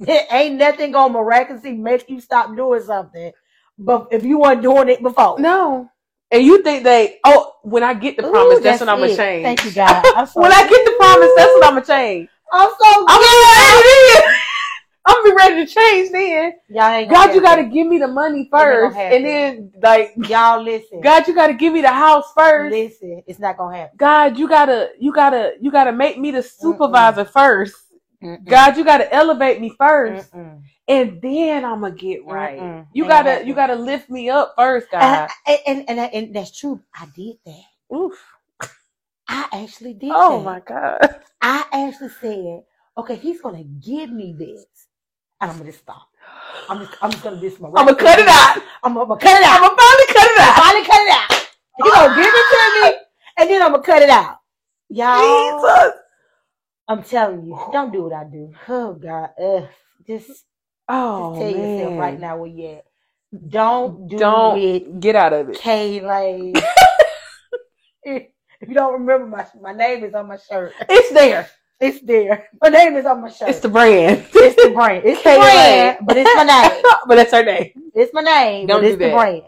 It 0.00 0.26
ain't 0.30 0.56
nothing 0.56 0.92
gonna 0.92 1.12
miraculously 1.12 1.72
make 1.72 2.08
you 2.08 2.20
stop 2.20 2.54
doing 2.54 2.82
something. 2.82 3.32
But 3.78 4.08
if 4.10 4.24
you 4.24 4.40
weren't 4.40 4.62
doing 4.62 4.88
it 4.88 5.02
before. 5.02 5.38
No. 5.38 5.90
And 6.30 6.42
you 6.42 6.62
think 6.62 6.84
they 6.84 7.18
oh 7.24 7.54
when 7.62 7.82
I 7.82 7.94
get 7.94 8.16
the 8.16 8.26
Ooh, 8.26 8.30
promise, 8.30 8.60
that's, 8.60 8.80
when 8.80 8.88
I'm 8.88 9.00
gonna 9.00 9.16
change. 9.16 9.44
Thank 9.44 9.64
you, 9.64 9.72
God. 9.72 10.04
So, 10.28 10.40
when 10.40 10.52
I 10.52 10.68
get 10.68 10.84
the 10.84 10.94
promise, 10.98 11.30
that's 11.34 11.54
when 11.54 11.64
I'm 11.64 11.74
gonna 11.74 11.86
change. 11.86 12.28
I'm 12.52 12.70
so 12.70 13.06
I'm 13.06 13.06
gonna 13.06 13.20
be 13.20 14.22
ready. 14.22 14.34
I'm 15.06 15.14
gonna 15.14 15.30
be 15.30 15.36
ready 15.36 15.66
to 15.66 15.72
change 15.72 16.10
then. 16.10 16.52
y'all 16.68 16.90
ain't 16.90 17.10
God, 17.10 17.34
you 17.34 17.40
gotta 17.40 17.64
give 17.64 17.86
me 17.86 17.98
the 17.98 18.08
money 18.08 18.48
first. 18.50 18.96
And 18.98 19.24
then 19.24 19.72
like 19.82 20.12
y'all 20.16 20.62
listen. 20.62 21.00
God, 21.00 21.26
you 21.26 21.34
gotta 21.34 21.54
give 21.54 21.72
me 21.72 21.80
the 21.80 21.88
house 21.88 22.32
first. 22.36 22.72
listen. 22.72 23.22
It's 23.26 23.38
not 23.38 23.56
gonna 23.56 23.76
happen. 23.76 23.96
God, 23.96 24.38
you 24.38 24.48
gotta 24.48 24.90
you 24.98 25.12
gotta 25.12 25.52
you 25.60 25.70
gotta 25.70 25.92
make 25.92 26.18
me 26.18 26.30
the 26.30 26.42
supervisor 26.42 27.24
first. 27.24 27.74
Mm-mm. 28.22 28.44
God, 28.48 28.76
you 28.76 28.84
gotta 28.84 29.12
elevate 29.14 29.60
me 29.60 29.70
first. 29.78 30.32
Mm-mm. 30.34 30.62
And 30.88 31.22
then 31.22 31.64
I'm 31.64 31.82
gonna 31.82 31.94
get 31.94 32.24
right. 32.26 32.60
Mm-mm. 32.60 32.86
You 32.92 33.04
Ain't 33.04 33.08
gotta 33.08 33.46
you 33.46 33.54
gotta 33.54 33.76
lift 33.76 34.10
me 34.10 34.30
up 34.30 34.54
first, 34.58 34.90
God. 34.90 35.30
And, 35.46 35.58
and, 35.66 35.84
and, 35.90 36.00
and, 36.00 36.14
and 36.14 36.36
that's 36.36 36.58
true. 36.58 36.82
I 36.94 37.06
did 37.16 37.36
that. 37.46 37.96
Oof. 37.96 38.14
I 39.28 39.48
actually 39.52 39.94
did 39.94 40.12
Oh 40.14 40.30
that. 40.30 40.44
my 40.44 40.60
God. 40.60 41.00
I 41.42 41.64
actually 41.72 42.10
said, 42.20 42.62
okay, 42.98 43.16
he's 43.16 43.40
gonna 43.42 43.64
give 43.64 44.10
me 44.10 44.34
this. 44.38 44.66
and 45.42 45.52
I'm 45.52 45.58
gonna 45.58 45.72
stop. 45.72 46.08
I'm 46.70 46.80
just, 46.86 46.98
I'm 47.02 47.12
just 47.12 47.24
gonna 47.24 47.40
do 47.40 47.50
some. 47.50 47.66
I'm 47.66 47.86
gonna 47.86 47.96
cut 47.96 48.20
it 48.20 48.28
out. 48.28 48.58
I'm, 48.84 48.98
I'm 48.98 49.08
gonna 49.08 49.20
cut 49.20 49.38
it 49.38 49.44
out. 49.44 49.62
I'm 49.62 49.68
gonna 49.68 49.76
finally 49.78 50.06
cut 50.08 50.28
it 50.28 50.40
I'm 50.40 50.48
out. 50.48 50.56
finally 50.56 50.86
cut 50.86 51.02
it 51.02 51.12
out. 51.12 51.48
You 51.78 51.92
gonna 51.92 52.16
give 52.16 52.34
it 52.34 52.48
to 52.50 52.82
me, 52.82 52.98
and 53.38 53.50
then 53.50 53.62
I'm 53.62 53.72
gonna 53.72 53.84
cut 53.84 54.02
it 54.02 54.10
out. 54.10 54.38
Y'all, 54.90 55.78
Jesus. 55.78 55.92
I'm 56.88 57.02
telling 57.02 57.44
you, 57.46 57.54
oh. 57.54 57.70
don't 57.70 57.92
do 57.92 58.04
what 58.04 58.12
I 58.14 58.24
do. 58.24 58.52
Oh 58.68 58.94
God, 58.94 59.30
Ugh. 59.40 59.68
just, 60.06 60.44
oh 60.88 61.34
just 61.34 61.38
Oh 61.38 61.38
tell 61.38 61.50
yourself 61.50 61.98
right 61.98 62.18
now 62.18 62.38
where 62.38 62.48
you 62.48 62.68
at. 62.68 62.84
Don't 63.48 64.08
do 64.08 64.16
Don't 64.16 64.58
it, 64.58 65.00
get 65.00 65.14
out 65.14 65.34
of 65.34 65.50
it. 65.50 65.58
K 65.58 66.00
Lane. 66.00 66.54
if 68.02 68.28
you 68.66 68.74
don't 68.74 68.94
remember 68.94 69.26
my 69.26 69.46
my 69.60 69.74
name 69.74 70.02
is 70.02 70.14
on 70.14 70.28
my 70.28 70.38
shirt. 70.38 70.72
It's 70.88 71.12
there. 71.12 71.50
It's 71.78 72.00
there. 72.00 72.48
My 72.62 72.70
name 72.70 72.96
is 72.96 73.04
on 73.04 73.20
my 73.20 73.28
shirt. 73.28 73.50
It's 73.50 73.60
the 73.60 73.68
brand. 73.68 74.26
It's 74.34 74.56
the 74.56 74.70
brand. 74.70 75.04
It's 75.04 75.22
the 75.22 75.36
brand, 75.36 75.98
but 76.06 76.16
it's 76.16 76.34
my 76.34 76.44
name. 76.44 76.82
but 77.06 77.14
that's 77.16 77.32
her 77.32 77.44
name. 77.44 77.70
It's 77.94 78.12
my 78.14 78.22
name, 78.22 78.66
Don't 78.66 78.80
but 78.80 78.84
it's 78.84 78.98
do 78.98 79.04
the 79.04 79.12
brand. 79.12 79.42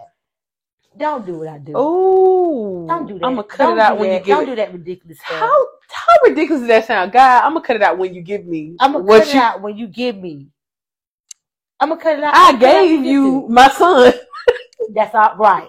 Don't 0.96 1.24
do 1.24 1.38
what 1.38 1.48
I 1.48 1.58
do. 1.58 1.76
Ooh. 1.78 2.86
Don't 2.88 3.06
do 3.06 3.18
that. 3.18 3.24
I'm 3.26 3.32
gonna 3.36 3.44
cut 3.44 3.68
Don't 3.68 3.78
it 3.78 3.80
out 3.80 3.94
do 3.96 4.00
when 4.00 4.10
you 4.10 4.18
that. 4.18 4.24
give 4.24 4.36
Don't 4.36 4.42
it. 4.42 4.46
do 4.46 4.56
that 4.56 4.72
ridiculous 4.72 5.18
stuff. 5.18 5.40
How 5.40 5.66
how 5.92 6.14
ridiculous 6.24 6.60
does 6.62 6.68
that 6.68 6.86
sound, 6.86 7.12
God? 7.12 7.44
I'm 7.44 7.54
gonna 7.54 7.64
cut 7.64 7.76
it 7.76 7.82
out 7.82 7.98
when 7.98 8.14
you 8.14 8.22
give 8.22 8.44
me 8.46 8.76
I'm 8.80 8.92
gonna 8.92 9.04
cut 9.06 9.28
it 9.28 9.34
out 9.34 9.62
when 9.62 9.76
you 9.76 9.86
give 9.86 10.16
me. 10.16 10.48
I'm 11.78 11.88
gonna 11.90 12.00
cut 12.00 12.18
it 12.18 12.24
out. 12.24 12.34
I 12.34 12.48
I'ma 12.50 12.58
cut 12.58 12.62
it 12.62 12.74
out 12.76 12.82
gave 12.82 13.04
you 13.04 13.46
my 13.48 13.68
son. 13.68 14.12
That's 14.94 15.14
all 15.14 15.36
right. 15.36 15.68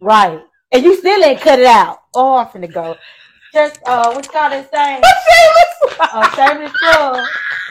Right. 0.00 0.42
And 0.72 0.82
you 0.82 0.96
still 0.96 1.22
ain't 1.22 1.40
cut 1.40 1.58
it 1.60 1.66
out. 1.66 2.00
Oh, 2.14 2.36
I'm 2.36 2.46
finna 2.48 2.72
go. 2.72 2.96
Just 3.52 3.80
uh 3.86 4.12
what's 4.12 4.28
called 4.28 4.52
that 4.52 4.70
thing? 4.70 5.02
Shameless. 5.28 5.98
Uh 6.00 6.36
shameless 6.36 6.72
plug. 6.78 7.26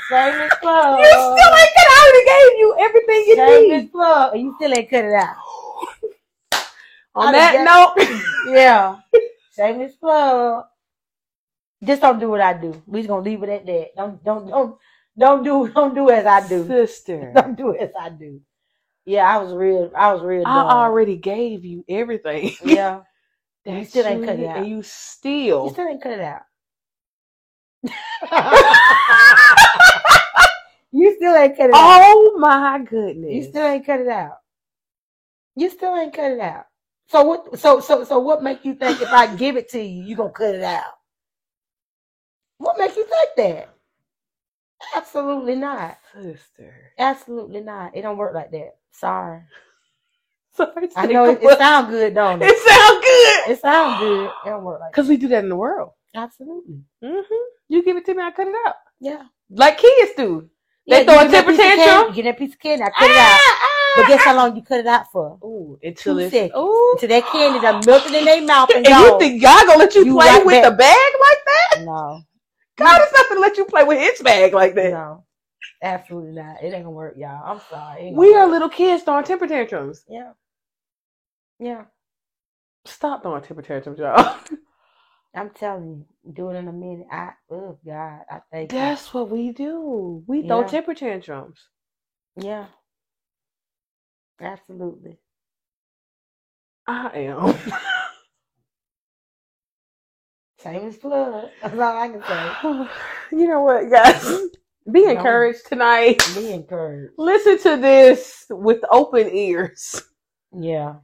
Shameless 0.09 0.53
plug. 0.61 0.99
You 0.99 1.05
still 1.05 1.53
ain't 1.59 1.73
cut. 1.75 1.87
out. 1.87 1.91
I 1.91 2.05
already 2.05 2.25
gave 2.25 2.59
you 2.59 2.75
everything 2.79 3.23
you 3.27 3.35
shameless 3.35 3.81
need. 3.83 3.91
plug. 3.91 4.33
And 4.33 4.41
you 4.43 4.55
still 4.57 4.73
ain't 4.73 4.89
cut 4.89 5.05
it 5.05 5.13
out. 5.13 5.35
On 7.15 7.31
that 7.33 7.63
note, 7.65 8.21
Yeah. 8.53 8.99
shameless 9.55 9.95
plug. 9.95 10.65
Just 11.83 12.01
don't 12.01 12.19
do 12.19 12.29
what 12.29 12.41
I 12.41 12.53
do. 12.53 12.81
We 12.87 12.99
just 12.99 13.09
gonna 13.09 13.23
leave 13.23 13.43
it 13.43 13.49
at 13.49 13.65
that. 13.65 13.87
Don't 13.95 14.23
don't 14.23 14.47
don't 14.49 14.77
don't 15.17 15.43
do 15.43 15.67
don't 15.75 15.95
do 15.95 16.09
as 16.09 16.25
I 16.25 16.47
do. 16.47 16.65
sister, 16.65 17.31
Don't 17.35 17.57
do 17.57 17.75
as 17.75 17.89
I 17.99 18.09
do. 18.09 18.39
Yeah, 19.05 19.23
I 19.25 19.37
was 19.43 19.53
real 19.53 19.91
I 19.95 20.13
was 20.13 20.21
real 20.23 20.45
I 20.45 20.55
dumb. 20.55 20.67
already 20.67 21.17
gave 21.17 21.65
you 21.65 21.83
everything. 21.89 22.51
Yeah. 22.63 23.01
that 23.65 23.79
You 23.79 23.85
still 23.85 24.05
ain't 24.07 24.23
cut 24.23 24.39
it 24.39 24.45
out. 24.47 24.57
and 24.57 24.67
you 24.67 24.77
You 24.77 24.83
still. 24.83 25.69
still 25.69 25.87
ain't 25.87 26.01
cut 26.03 26.13
it 26.13 26.21
out. 26.21 26.41
you 30.91 31.15
still 31.15 31.35
ain't 31.35 31.57
cut 31.57 31.69
it 31.69 31.73
out. 31.73 31.77
oh 31.77 32.35
my 32.39 32.79
goodness! 32.79 33.33
You 33.33 33.43
still 33.43 33.65
ain't 33.67 33.85
cut 33.85 33.99
it 34.01 34.07
out. 34.07 34.37
You 35.55 35.69
still 35.69 35.95
ain't 35.95 36.13
cut 36.13 36.31
it 36.31 36.39
out. 36.39 36.65
So 37.11 37.23
what 37.23 37.59
so 37.59 37.79
so 37.81 38.03
so 38.05 38.19
what 38.19 38.41
make 38.41 38.63
you 38.63 38.73
think 38.73 39.01
if 39.01 39.09
I 39.09 39.35
give 39.35 39.57
it 39.57 39.69
to 39.71 39.81
you, 39.81 40.03
you 40.03 40.15
gonna 40.15 40.31
cut 40.31 40.55
it 40.55 40.63
out? 40.63 40.93
What 42.57 42.77
make 42.77 42.95
you 42.95 43.05
think 43.05 43.29
that? 43.37 43.69
Absolutely 44.95 45.55
not. 45.55 45.97
sister. 46.13 46.73
Absolutely 46.97 47.59
not. 47.61 47.95
It 47.95 48.03
don't 48.03 48.17
work 48.17 48.33
like 48.33 48.51
that. 48.51 48.75
Sorry. 48.91 49.41
Sorry, 50.53 50.89
I 50.95 51.05
know 51.05 51.25
it, 51.31 51.39
it 51.41 51.57
sounds 51.57 51.89
good, 51.89 52.13
don't 52.13 52.41
it? 52.41 52.45
It 52.45 52.57
sounds 52.69 53.01
good. 53.05 53.51
It 53.53 53.61
sounds 53.61 53.99
good. 53.99 54.25
It 54.25 54.49
don't 54.49 54.63
work 54.63 54.79
like 54.79 54.91
that. 54.91 54.95
Cause 54.95 55.07
we 55.09 55.17
do 55.17 55.27
that 55.29 55.43
in 55.43 55.49
the 55.49 55.55
world. 55.55 55.91
Absolutely. 56.15 56.81
hmm 57.03 57.19
You 57.69 57.83
give 57.83 57.95
it 57.97 58.05
to 58.05 58.13
me, 58.13 58.21
I 58.23 58.31
cut 58.31 58.47
it 58.47 58.55
out. 58.65 58.75
Yeah. 58.99 59.23
Like 59.49 59.77
kids 59.77 60.11
do. 60.15 60.49
They 60.87 61.03
Yeah, 61.03 61.03
throw 61.05 61.27
a 61.27 61.31
temper 61.31 61.51
piece 61.51 61.59
of 61.59 61.65
candy- 61.65 61.83
tantrum? 61.83 62.15
You 62.15 62.23
get 62.23 62.29
that 62.31 62.37
piece 62.39 62.53
of 62.53 62.59
candy, 62.59 62.83
I 62.83 62.89
cut 62.89 63.09
it 63.09 63.17
out. 63.17 63.39
But 63.95 64.07
guess 64.07 64.23
how 64.23 64.35
long 64.35 64.55
you 64.55 64.61
cut 64.61 64.79
it 64.79 64.87
out 64.87 65.11
for? 65.11 65.37
Ooh, 65.43 65.77
until 65.83 66.15
Two 66.15 66.19
it's 66.19 66.55
ooh. 66.55 66.91
Until 66.93 67.09
that 67.09 67.25
candy 67.31 67.59
done 67.59 67.83
melted 67.85 68.13
in 68.13 68.25
their 68.25 68.41
mouth 68.41 68.69
and 68.75 68.85
And 68.85 68.95
you 69.05 69.19
think 69.19 69.41
God 69.41 69.67
gonna 69.67 69.79
let 69.79 69.95
you, 69.95 70.05
You 70.05 70.13
play 70.13 70.27
right 70.27 70.45
with 70.45 70.61
back. 70.61 70.71
the 70.71 70.77
bag 70.77 71.11
like 71.19 71.37
that? 71.45 71.81
No. 71.85 72.21
God 72.77 73.01
is 73.01 73.13
not 73.13 73.29
gonna 73.29 73.41
let 73.41 73.57
you 73.57 73.65
play 73.65 73.83
with 73.83 73.99
his 73.99 74.21
bag 74.21 74.53
like 74.53 74.75
that. 74.75 74.91
No. 74.91 75.25
Absolutely 75.83 76.33
not. 76.33 76.63
It 76.63 76.67
ain't 76.73 76.83
gonna 76.83 76.91
work, 76.91 77.15
y'all. 77.17 77.41
I'm 77.43 77.59
sorry. 77.69 78.11
We 78.13 78.33
are 78.35 78.43
work. 78.45 78.51
little 78.51 78.69
kids 78.69 79.03
throwing 79.03 79.23
temper 79.25 79.47
tantrums. 79.47 80.03
Yeah. 80.07 80.31
Yeah. 81.59 81.85
Stop 82.85 83.23
throwing 83.23 83.43
temper 83.43 83.61
tantrums, 83.61 83.99
y'all. 83.99 84.35
I'm 85.35 85.49
telling 85.51 86.05
you, 86.25 86.33
do 86.33 86.49
it 86.49 86.55
in 86.55 86.67
a 86.67 86.73
minute. 86.73 87.07
I 87.11 87.29
oh 87.49 87.77
God, 87.85 88.21
I 88.29 88.39
think 88.51 88.71
That's 88.71 89.13
what 89.13 89.29
we 89.29 89.51
do. 89.51 90.23
We 90.27 90.45
throw 90.47 90.63
temper 90.67 90.93
tantrums. 90.93 91.59
yeah. 92.35 92.65
Absolutely. 94.41 95.17
I 96.87 97.11
am. 97.15 97.55
Shameless 100.63 100.97
plug. 100.97 101.49
That's 101.61 101.73
all 101.73 101.81
I 101.97 102.09
can 102.09 102.23
say. 102.23 102.89
you 103.37 103.47
know 103.47 103.61
what, 103.61 103.89
guys? 103.91 104.23
Be 104.91 105.05
encouraged 105.05 105.67
tonight. 105.67 106.21
Be 106.35 106.51
encouraged. 106.51 107.13
Listen 107.17 107.57
to 107.59 107.77
this 107.81 108.45
with 108.49 108.79
open 108.91 109.29
ears. 109.31 110.03
Yeah. 110.57 110.95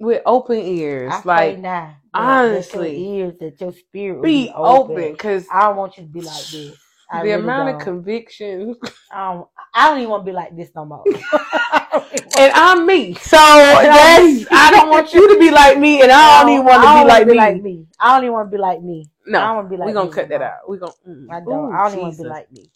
With 0.00 0.22
open 0.26 0.58
ears. 0.58 1.12
I 1.12 1.22
like 1.24 1.58
now. 1.58 1.96
honestly, 2.14 2.98
ears, 3.04 3.34
that 3.40 3.60
your 3.60 3.72
spirit 3.72 4.22
be 4.22 4.50
open 4.56 5.12
because 5.12 5.46
I 5.52 5.62
don't 5.62 5.76
want 5.76 5.96
you 5.98 6.04
to 6.04 6.08
be 6.08 6.20
like 6.22 6.46
this. 6.46 6.76
I 7.10 7.22
the 7.22 7.22
really 7.22 7.32
amount 7.32 7.68
don't. 7.68 7.70
of 7.70 7.78
conviction 7.78 8.76
I 9.10 9.32
don't, 9.34 9.48
I 9.74 9.88
don't 9.90 9.98
even 9.98 10.10
want 10.10 10.22
to 10.26 10.32
be 10.32 10.36
like 10.36 10.56
this 10.56 10.70
no 10.74 10.84
more. 10.86 11.10
I 11.70 11.88
don't 11.92 12.14
even 12.14 12.30
want- 12.32 12.36
and 12.38 12.52
I'm 12.54 12.86
me. 12.86 13.14
So 13.14 13.36
that's 13.38 14.46
I 14.52 14.70
don't 14.72 14.90
want 14.90 15.12
you 15.14 15.34
to 15.34 15.40
be 15.40 15.50
like 15.50 15.78
me 15.78 16.02
and 16.02 16.12
I 16.12 16.42
don't 16.42 16.52
even 16.52 16.66
want 16.66 16.82
to 16.84 16.88
don't 16.88 16.94
be 16.94 17.04
wanna 17.04 17.04
like 17.04 17.28
me. 17.28 17.62
me. 17.62 17.86
I 18.00 18.14
don't 18.14 18.24
even 18.24 18.34
want 18.34 18.50
to 18.50 18.56
be 18.56 18.60
like 18.62 18.82
me. 18.82 19.10
No, 19.26 19.40
I 19.40 19.48
don't 19.48 19.56
want 19.56 19.66
to 19.70 19.76
be 19.76 19.80
like 19.80 19.88
We're 19.88 19.94
gonna 19.94 20.08
me 20.08 20.10
cut 20.10 20.28
no 20.28 20.30
that 20.30 20.42
more. 20.42 20.42
out. 20.42 20.68
We're 20.68 20.78
gonna 20.78 20.92
mm. 21.08 21.26
I 21.30 21.40
don't. 21.40 21.70
Ooh, 21.70 21.72
I 21.72 21.84
don't 21.84 21.92
even 21.94 22.00
want 22.02 22.18
to 22.18 22.24
be 22.24 22.28
like 22.28 22.52
me. 22.52 22.70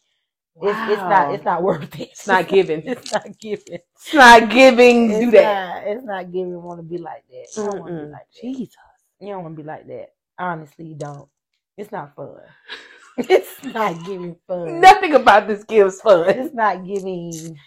It's, 0.62 0.80
it's 0.86 1.06
not. 1.06 1.32
It's 1.32 1.44
not 1.44 1.62
worth 1.62 2.00
it. 2.00 2.10
It's 2.12 2.26
not 2.26 2.48
giving. 2.48 2.82
It's 2.86 3.12
not 3.12 3.38
giving. 3.40 3.78
It's 3.96 4.14
not 4.14 4.50
giving 4.50 5.08
It's 5.08 5.18
do 5.18 5.30
that. 5.32 5.84
It's 5.86 6.04
not 6.04 6.32
giving. 6.32 6.62
Want 6.62 6.80
to 6.80 6.84
be 6.84 6.98
like 6.98 7.24
that? 7.30 7.48
I 7.56 7.66
don't 7.66 7.78
want 7.80 7.94
to 7.94 8.00
be 8.00 8.08
like 8.12 8.26
that. 8.36 8.42
Jesus. 8.42 8.74
You 9.20 9.28
don't 9.34 9.44
want 9.44 9.56
to 9.56 9.62
be 9.62 9.66
like 9.68 9.86
that. 9.88 10.08
Honestly, 10.38 10.86
you 10.86 10.96
don't. 10.96 11.28
It's 11.76 11.92
not 11.92 12.14
fun. 12.16 12.38
it's 13.30 13.62
not 13.64 14.05
giving 14.05 14.36
fun. 14.48 14.80
Nothing 14.80 15.14
about 15.14 15.48
this 15.48 15.64
gives 15.64 16.01
fun. 16.01 16.34
It's 16.34 16.55
not 16.55 16.86
giving 16.86 17.59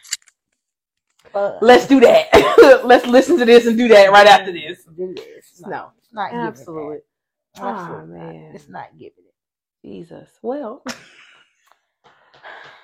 fun. 1.34 1.62
Let's 1.62 1.88
do 1.88 2.00
that. 2.02 2.82
Let's 2.86 3.08
listen 3.08 3.38
to 3.40 3.46
this 3.46 3.68
and 3.68 3.78
do 3.78 3.88
that 3.90 4.12
right 4.12 4.28
after 4.28 4.52
this. 4.54 4.86
do 4.98 5.14
this. 5.16 5.64
No. 5.66 5.92
it's 6.00 6.14
not 6.14 6.40
giving 6.42 6.60
Absolutely. 6.60 6.74
that. 6.76 7.02
Ah, 7.58 7.68
Absolutely 7.70 8.10
not. 8.18 8.36
man. 8.36 8.54
It's 8.54 8.70
not 8.70 8.92
giving 8.98 9.26
it. 9.28 9.36
Jesus. 9.86 10.30
Well, 10.42 10.84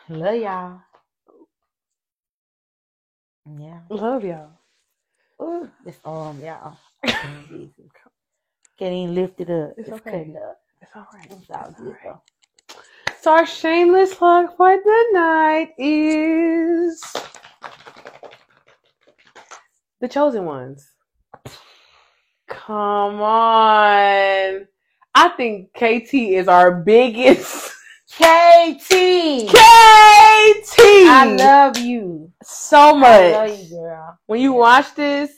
Love 0.10 0.36
y'all. 0.36 0.82
Yeah. 3.60 3.82
love 3.90 4.24
y'all. 4.26 4.52
Ooh, 5.42 5.70
this 5.86 6.00
arm, 6.06 6.42
y'all. 6.44 6.78
Jesus. 7.50 7.92
Can't 8.80 8.94
even 8.94 9.16
lift 9.16 9.42
it 9.42 9.50
up. 9.52 9.78
It's 9.78 9.88
It's, 9.88 10.02
okay. 10.02 10.34
up. 10.38 10.60
It's 10.82 10.92
all 10.96 11.08
right. 11.14 11.32
It's 11.32 11.50
all 11.52 11.72
It's 11.72 11.80
all 11.80 11.86
good 11.86 11.96
right. 12.06 12.16
Our 13.28 13.46
shameless 13.48 14.14
plug 14.14 14.56
for 14.56 14.78
the 14.78 15.06
night 15.12 15.74
is 15.80 17.04
the 20.00 20.08
Chosen 20.08 20.46
Wons. 20.46 20.92
Come 22.48 23.22
on. 23.22 24.68
I 25.16 25.30
think 25.38 25.74
KT 25.74 26.14
is 26.14 26.48
our 26.48 26.72
biggest 26.72 27.74
KT, 28.12 29.50
KT. 29.50 29.56
I 30.78 31.36
love 31.36 31.78
you. 31.80 32.32
so 32.44 32.96
much. 32.96 33.10
I 33.10 33.48
love 33.48 33.60
you, 33.60 33.70
girl. 33.76 34.20
When 34.28 34.40
you 34.40 34.54
watch 34.54 34.94
this, 34.94 35.32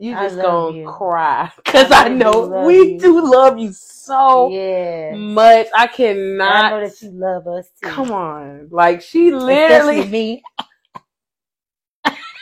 you 0.00 0.14
just 0.14 0.36
gonna 0.40 0.76
you. 0.76 0.84
cry 0.86 1.52
because 1.64 1.92
I 1.92 2.04
I, 2.04 2.08
know 2.08 2.48
we 2.66 2.92
you. 2.92 2.98
do 2.98 3.30
love 3.30 3.58
you 3.58 3.72
so 3.72 4.48
yeah. 4.50 5.14
much. 5.14 5.68
I 5.76 5.86
cannot. 5.86 6.64
I 6.66 6.70
know 6.70 6.80
that 6.88 7.02
you 7.02 7.10
love 7.12 7.46
us 7.46 7.68
too. 7.80 7.88
Come 7.88 8.10
on, 8.12 8.68
like 8.70 9.02
she 9.02 9.28
Especially 9.28 9.44
literally 9.44 10.08
me. 10.08 10.42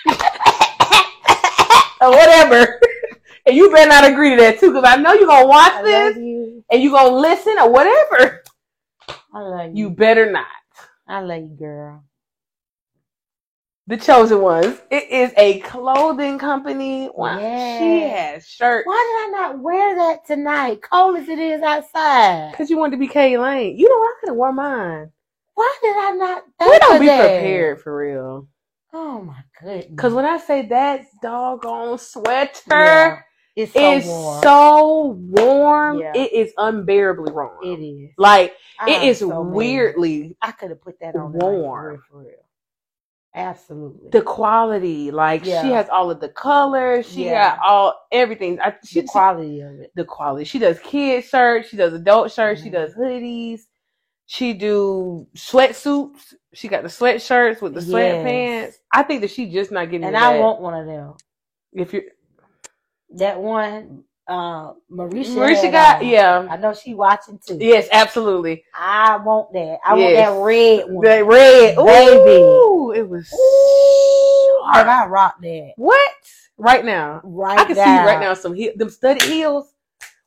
or 2.00 2.10
whatever. 2.10 2.80
and 3.46 3.56
you 3.56 3.70
better 3.72 3.88
not 3.88 4.04
agree 4.10 4.30
to 4.36 4.42
that 4.42 4.58
too, 4.60 4.72
because 4.72 4.84
I 4.86 4.96
know 4.96 5.12
you're 5.14 5.26
gonna 5.26 5.46
watch 5.48 5.72
I 5.74 5.82
this 5.82 6.16
you. 6.16 6.64
and 6.70 6.82
you're 6.82 6.92
gonna 6.92 7.16
listen 7.16 7.58
or 7.58 7.70
whatever. 7.70 8.42
I 9.34 9.40
love 9.40 9.74
You 9.74 9.88
you. 9.88 9.96
better 9.96 10.30
not. 10.30 10.46
I 11.08 11.20
love 11.20 11.42
you, 11.42 11.56
girl. 11.58 12.04
The 13.88 13.96
Chosen 13.96 14.42
Wons. 14.42 14.78
It 14.90 15.10
is 15.10 15.32
a 15.38 15.60
clothing 15.60 16.38
company. 16.38 17.08
Wow. 17.14 17.38
She 17.38 18.02
has 18.02 18.46
shirts. 18.46 18.86
Why 18.86 19.28
did 19.30 19.34
I 19.34 19.40
not 19.40 19.60
wear 19.60 19.94
that 19.96 20.26
tonight? 20.26 20.82
Cold 20.82 21.16
as 21.16 21.26
it 21.26 21.38
is 21.38 21.62
outside. 21.62 22.50
Because 22.52 22.68
you 22.68 22.76
wanted 22.76 22.96
to 22.96 22.98
be 22.98 23.08
Kay 23.08 23.38
Lane. 23.38 23.78
You 23.78 23.88
know 23.88 23.94
I 23.96 24.14
could 24.20 24.28
have 24.28 24.36
worn 24.36 24.56
mine. 24.56 25.10
Why 25.54 25.74
did 25.82 25.96
I 25.96 26.10
not 26.10 26.42
We 26.60 26.78
don't 26.80 27.00
be 27.00 27.06
that? 27.06 27.18
prepared 27.40 27.80
for 27.80 27.96
real. 27.96 28.46
Oh 28.92 29.22
my 29.22 29.42
goodness. 29.58 29.86
Because 29.90 30.12
when 30.12 30.26
I 30.26 30.36
say 30.36 30.66
that 30.66 31.06
doggone 31.22 31.96
sweater 31.96 32.52
Yeah, 32.68 33.20
it's 33.56 33.72
so 33.72 33.92
is 33.96 34.06
warm. 34.06 34.42
so 34.42 35.06
warm, 35.30 36.00
Yeah. 36.00 36.12
it 36.14 36.32
is 36.34 36.52
unbearably 36.58 37.32
warm. 37.32 37.64
it 37.64 37.82
is. 37.82 38.10
Like 38.18 38.54
I'm 38.78 38.88
it 38.90 39.02
is 39.02 39.20
so 39.20 39.40
weirdly 39.40 40.36
I 40.42 40.52
could 40.52 40.68
have 40.68 40.82
put 40.82 41.00
that 41.00 41.16
on 41.16 41.32
warm. 41.32 42.02
for 42.10 42.18
real. 42.18 42.32
Absolutely. 43.34 44.10
the 44.10 44.22
quality. 44.22 45.10
Like 45.10 45.44
Yeah. 45.44 45.62
she 45.62 45.70
has 45.70 45.88
all 45.88 46.10
of 46.10 46.20
the 46.20 46.30
colors. 46.30 47.08
She 47.08 47.26
Yeah. 47.26 47.56
got 47.56 47.60
all 47.66 47.94
everything. 48.12 48.60
I, 48.60 48.74
she, 48.84 49.02
the 49.02 49.06
quality 49.08 49.60
of 49.60 49.80
it. 49.80 49.92
the 49.94 50.04
quality. 50.04 50.44
She 50.44 50.58
does 50.58 50.78
kid 50.80 51.24
shirts. 51.24 51.68
She 51.68 51.76
does 51.76 51.92
adult 51.92 52.32
shirts. 52.32 52.62
She 52.62 52.68
Mhm. 52.70 52.72
does 52.72 52.94
hoodies. 52.94 53.62
She 54.26 54.54
do 54.54 55.26
sweatsuits. 55.36 56.34
She 56.54 56.68
got 56.68 56.82
the 56.82 56.88
sweatshirts 56.88 57.62
with 57.62 57.74
the 57.74 57.82
Yes. 57.82 58.24
sweatpants. 58.24 58.74
I 58.92 59.02
think 59.02 59.22
that 59.22 59.30
she 59.30 59.50
just 59.50 59.70
not 59.72 59.90
getting. 59.90 60.06
And 60.06 60.16
I 60.16 60.32
that. 60.32 60.40
want 60.40 60.60
one 60.60 60.74
of 60.74 60.86
them. 60.86 61.14
if 61.72 61.92
you 61.94 62.02
That 63.10 63.40
one, 63.40 64.04
uh, 64.28 64.72
Marisha. 64.90 65.36
Marisha 65.36 65.72
got 65.72 66.02
on. 66.02 66.08
yeah 66.08 66.46
I 66.50 66.56
know 66.56 66.74
she 66.74 66.94
watching 66.94 67.38
too. 67.44 67.58
yes 67.60 67.88
absolutely 67.92 68.64
I 68.74 69.16
want 69.16 69.52
that. 69.54 69.78
I 69.84 69.94
Yes. 69.96 69.96
want 69.96 70.14
that 70.14 70.46
red 70.46 70.90
one. 70.90 71.04
the 71.04 71.24
red 71.24 71.76
Baby. 71.76 72.30
Ooh, 72.30 72.92
it 72.94 73.08
was 73.08 73.26
Ooh, 73.32 74.62
sharp. 74.72 74.86
I 74.86 75.06
rock 75.06 75.40
that 75.42 75.72
what 75.76 76.10
right 76.58 76.84
now 76.84 77.20
right 77.24 77.58
I 77.58 77.64
can 77.64 77.74
see 77.76 77.84
now, 77.84 78.06
right 78.06 78.20
now 78.20 78.34
some 78.34 78.54
heel, 78.54 78.72
them 78.76 78.90
studded 78.90 79.22
heels 79.22 79.72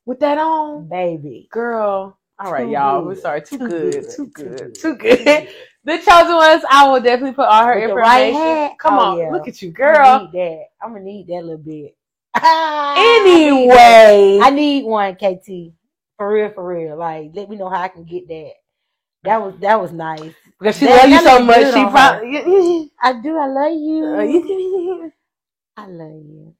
with 0.05 0.19
that 0.21 0.37
on 0.37 0.87
baby. 0.89 1.47
girl. 1.51 2.17
All 2.39 2.51
right, 2.51 2.65
Too 2.65 2.71
y'all. 2.71 3.01
good. 3.01 3.05
We're 3.05 3.15
sorry. 3.15 3.41
Too, 3.41 3.57
Too 3.59 3.67
good. 3.67 3.93
good. 4.03 4.09
Too 4.09 4.27
Too 4.35 4.43
good. 4.43 4.57
good. 4.57 4.75
Too 4.75 4.95
good. 4.95 5.47
The 5.83 5.97
Chosen 5.97 6.35
Wons, 6.35 6.63
I 6.69 6.87
will 6.89 7.01
definitely 7.01 7.33
put 7.33 7.47
all 7.47 7.65
her 7.65 7.73
With 7.75 7.83
information. 7.89 8.39
right? 8.39 8.75
Come 8.77 8.99
Oh, 8.99 9.01
on, 9.01 9.17
yeah. 9.17 9.31
look 9.31 9.47
at 9.47 9.61
you, 9.63 9.71
girl. 9.71 9.95
I 9.95 9.97
girl. 9.97 10.19
need 10.19 10.31
that. 10.33 10.63
I'm 10.81 10.93
gonna 10.93 11.03
need 11.03 11.27
that 11.27 11.41
little 11.43 11.57
bit. 11.57 11.95
Anyway, 12.35 14.39
I 14.41 14.49
need 14.51 14.85
one, 14.85 15.15
KT. 15.15 15.73
For 16.17 16.31
real, 16.33 16.51
for 16.51 16.67
real. 16.67 16.97
Like, 16.97 17.31
let 17.33 17.49
me 17.49 17.55
know 17.57 17.69
how 17.69 17.81
I 17.81 17.87
can 17.87 18.03
get 18.05 18.27
that. 18.27 18.51
That 19.23 19.41
was 19.41 19.53
that 19.59 19.79
was 19.79 19.91
nice. 19.91 20.33
because 20.59 20.77
she 20.77 20.87
loves 20.87 21.09
you 21.09 21.19
so 21.21 21.39
much, 21.43 21.65
she 21.67 21.85
probably. 21.85 22.91
I 23.01 23.13
do. 23.21 23.37
I 23.37 23.47
love 23.47 23.73
you. 23.73 24.05
I 25.77 25.85
love 25.87 26.23
you. 26.25 26.55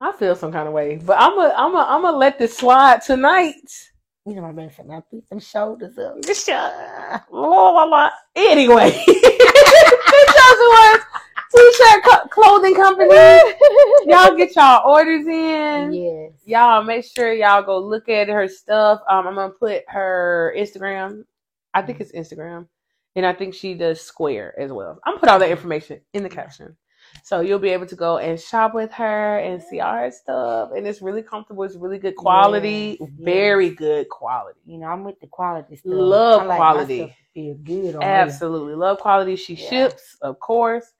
I 0.00 0.12
feel 0.12 0.34
some 0.34 0.52
kind 0.52 0.66
of 0.68 0.74
way, 0.74 0.96
but 0.96 1.16
I'm 1.18 1.34
gonna, 1.36 1.54
I'm 1.56 1.72
gonna, 1.72 1.90
I'm 1.90 2.02
gonna 2.02 2.16
let 2.16 2.38
this 2.38 2.56
slide 2.56 3.02
tonight. 3.02 3.54
You 4.26 4.34
know 4.34 4.42
my 4.42 4.52
best 4.52 4.76
friend. 4.76 4.92
I 4.92 5.00
put 5.00 5.28
them 5.30 5.38
shoulders 5.38 5.96
up. 5.98 6.16
Anyway, 8.36 8.90
Chosen 9.06 10.68
Wons 10.68 11.04
t-shirt 11.54 12.04
co- 12.04 12.28
clothing 12.28 12.74
company. 12.74 13.14
Y'all 14.06 14.36
get 14.36 14.54
y'all 14.56 14.88
orders 14.90 15.26
in. 15.26 15.92
yes. 15.92 16.32
y'all 16.44 16.82
make 16.82 17.04
sure 17.04 17.32
y'all 17.32 17.62
go 17.62 17.78
look 17.78 18.08
at 18.08 18.28
her 18.28 18.46
stuff. 18.48 19.00
Um, 19.08 19.26
I'm 19.26 19.34
gonna 19.36 19.50
put 19.50 19.82
her 19.88 20.54
Instagram. 20.56 21.24
I 21.72 21.82
think 21.82 22.00
it's 22.00 22.12
Instagram, 22.12 22.66
and 23.16 23.24
I 23.26 23.32
think 23.32 23.54
she 23.54 23.74
does 23.74 24.00
Square 24.00 24.54
as 24.58 24.70
well. 24.72 24.98
I'm 25.04 25.12
gonna 25.14 25.20
put 25.20 25.28
all 25.30 25.38
that 25.38 25.50
information 25.50 26.00
in 26.12 26.22
the 26.22 26.28
caption, 26.28 26.76
so 27.22 27.40
you'll 27.40 27.58
be 27.58 27.70
able 27.70 27.86
to 27.86 27.96
go 27.96 28.18
and 28.18 28.38
shop 28.38 28.74
with 28.74 28.92
her 28.92 29.38
and 29.38 29.62
see 29.62 29.80
all 29.80 29.94
her 29.94 30.10
stuff. 30.10 30.70
And 30.76 30.86
it's 30.86 31.00
really 31.02 31.22
comfortable. 31.22 31.64
It's 31.64 31.76
really 31.76 31.98
good 31.98 32.16
quality, 32.16 32.98
Yes, 33.00 33.08
very 33.18 33.68
yes. 33.68 33.76
good 33.76 34.08
quality. 34.10 34.60
You 34.66 34.78
know, 34.78 34.86
I'm 34.88 35.02
with 35.04 35.18
the 35.20 35.26
quality 35.28 35.76
stuff. 35.76 35.92
Love 35.92 36.46
like 36.46 36.58
quality. 36.58 37.16
Feel 37.32 37.54
good. 37.64 37.96
Absolutely 38.02 38.74
love 38.74 38.98
quality. 38.98 39.34
She 39.36 39.54
Yeah. 39.54 39.68
ships, 39.70 40.16
of 40.22 40.38
course, 40.38 40.92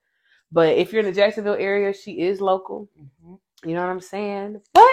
but 0.55 0.77
if 0.79 0.93
you're 0.93 1.01
in 1.01 1.07
the 1.07 1.13
Jacksonville 1.13 1.57
area, 1.59 1.93
she 1.93 2.21
is 2.21 2.41
local. 2.41 2.89
Mhm. 2.97 3.41
You 3.65 3.75
know 3.75 3.81
what 3.83 3.91
I'm 3.91 4.01
saying? 4.01 4.63
But 4.73 4.85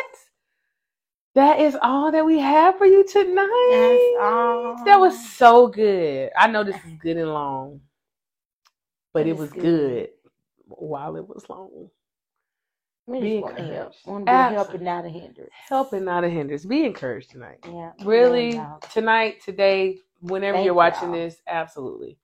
that 1.35 1.59
is 1.59 1.77
all 1.81 2.11
that 2.11 2.25
we 2.25 2.39
have 2.39 2.77
for 2.77 2.85
you 2.85 3.05
tonight. 3.07 4.81
That 4.85 4.99
was 4.99 5.29
so 5.29 5.67
good. 5.67 6.31
I 6.35 6.47
know 6.47 6.63
this 6.63 6.83
is 6.83 6.93
good 6.99 7.17
and 7.17 7.31
long, 7.31 7.81
but 9.13 9.27
It 9.27 9.37
was 9.37 9.51
good. 9.51 9.61
good 9.61 10.09
while 10.67 11.15
it 11.15 11.27
was 11.27 11.47
long. 11.47 11.91
We 13.05 13.19
Be 13.19 13.29
just 13.33 13.43
want 13.43 13.57
to 13.57 13.63
help. 13.63 13.93
Want 14.05 14.25
to 14.25 14.31
be 14.31 14.55
helping, 14.55 14.83
not 14.83 15.05
a 15.05 15.09
hindrance. 15.09 15.51
Helping, 15.53 16.05
not 16.05 16.23
a 16.23 16.29
hindrance. 16.29 16.65
Be 16.65 16.85
encouraged 16.85 17.31
tonight. 17.31 17.59
Yeah. 17.65 17.91
Really, 18.03 18.61
tonight, 18.91 19.41
today, 19.41 19.99
whenever 20.21 20.57
Thank 20.57 20.65
you're 20.65 20.73
watching 20.73 21.09
y'all. 21.09 21.17
this, 21.17 21.41
absolutely. 21.47 22.17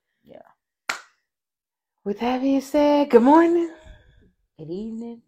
With 2.08 2.22
that 2.22 2.42
being 2.42 2.62
said, 2.62 3.10
good 3.10 3.22
morning, 3.22 3.70
Good 4.58 4.70
evening. 4.72 5.22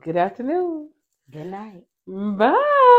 good 0.00 0.16
afternoon, 0.16 0.88
Good 1.30 1.48
night. 1.48 1.84
bye. 2.06 2.98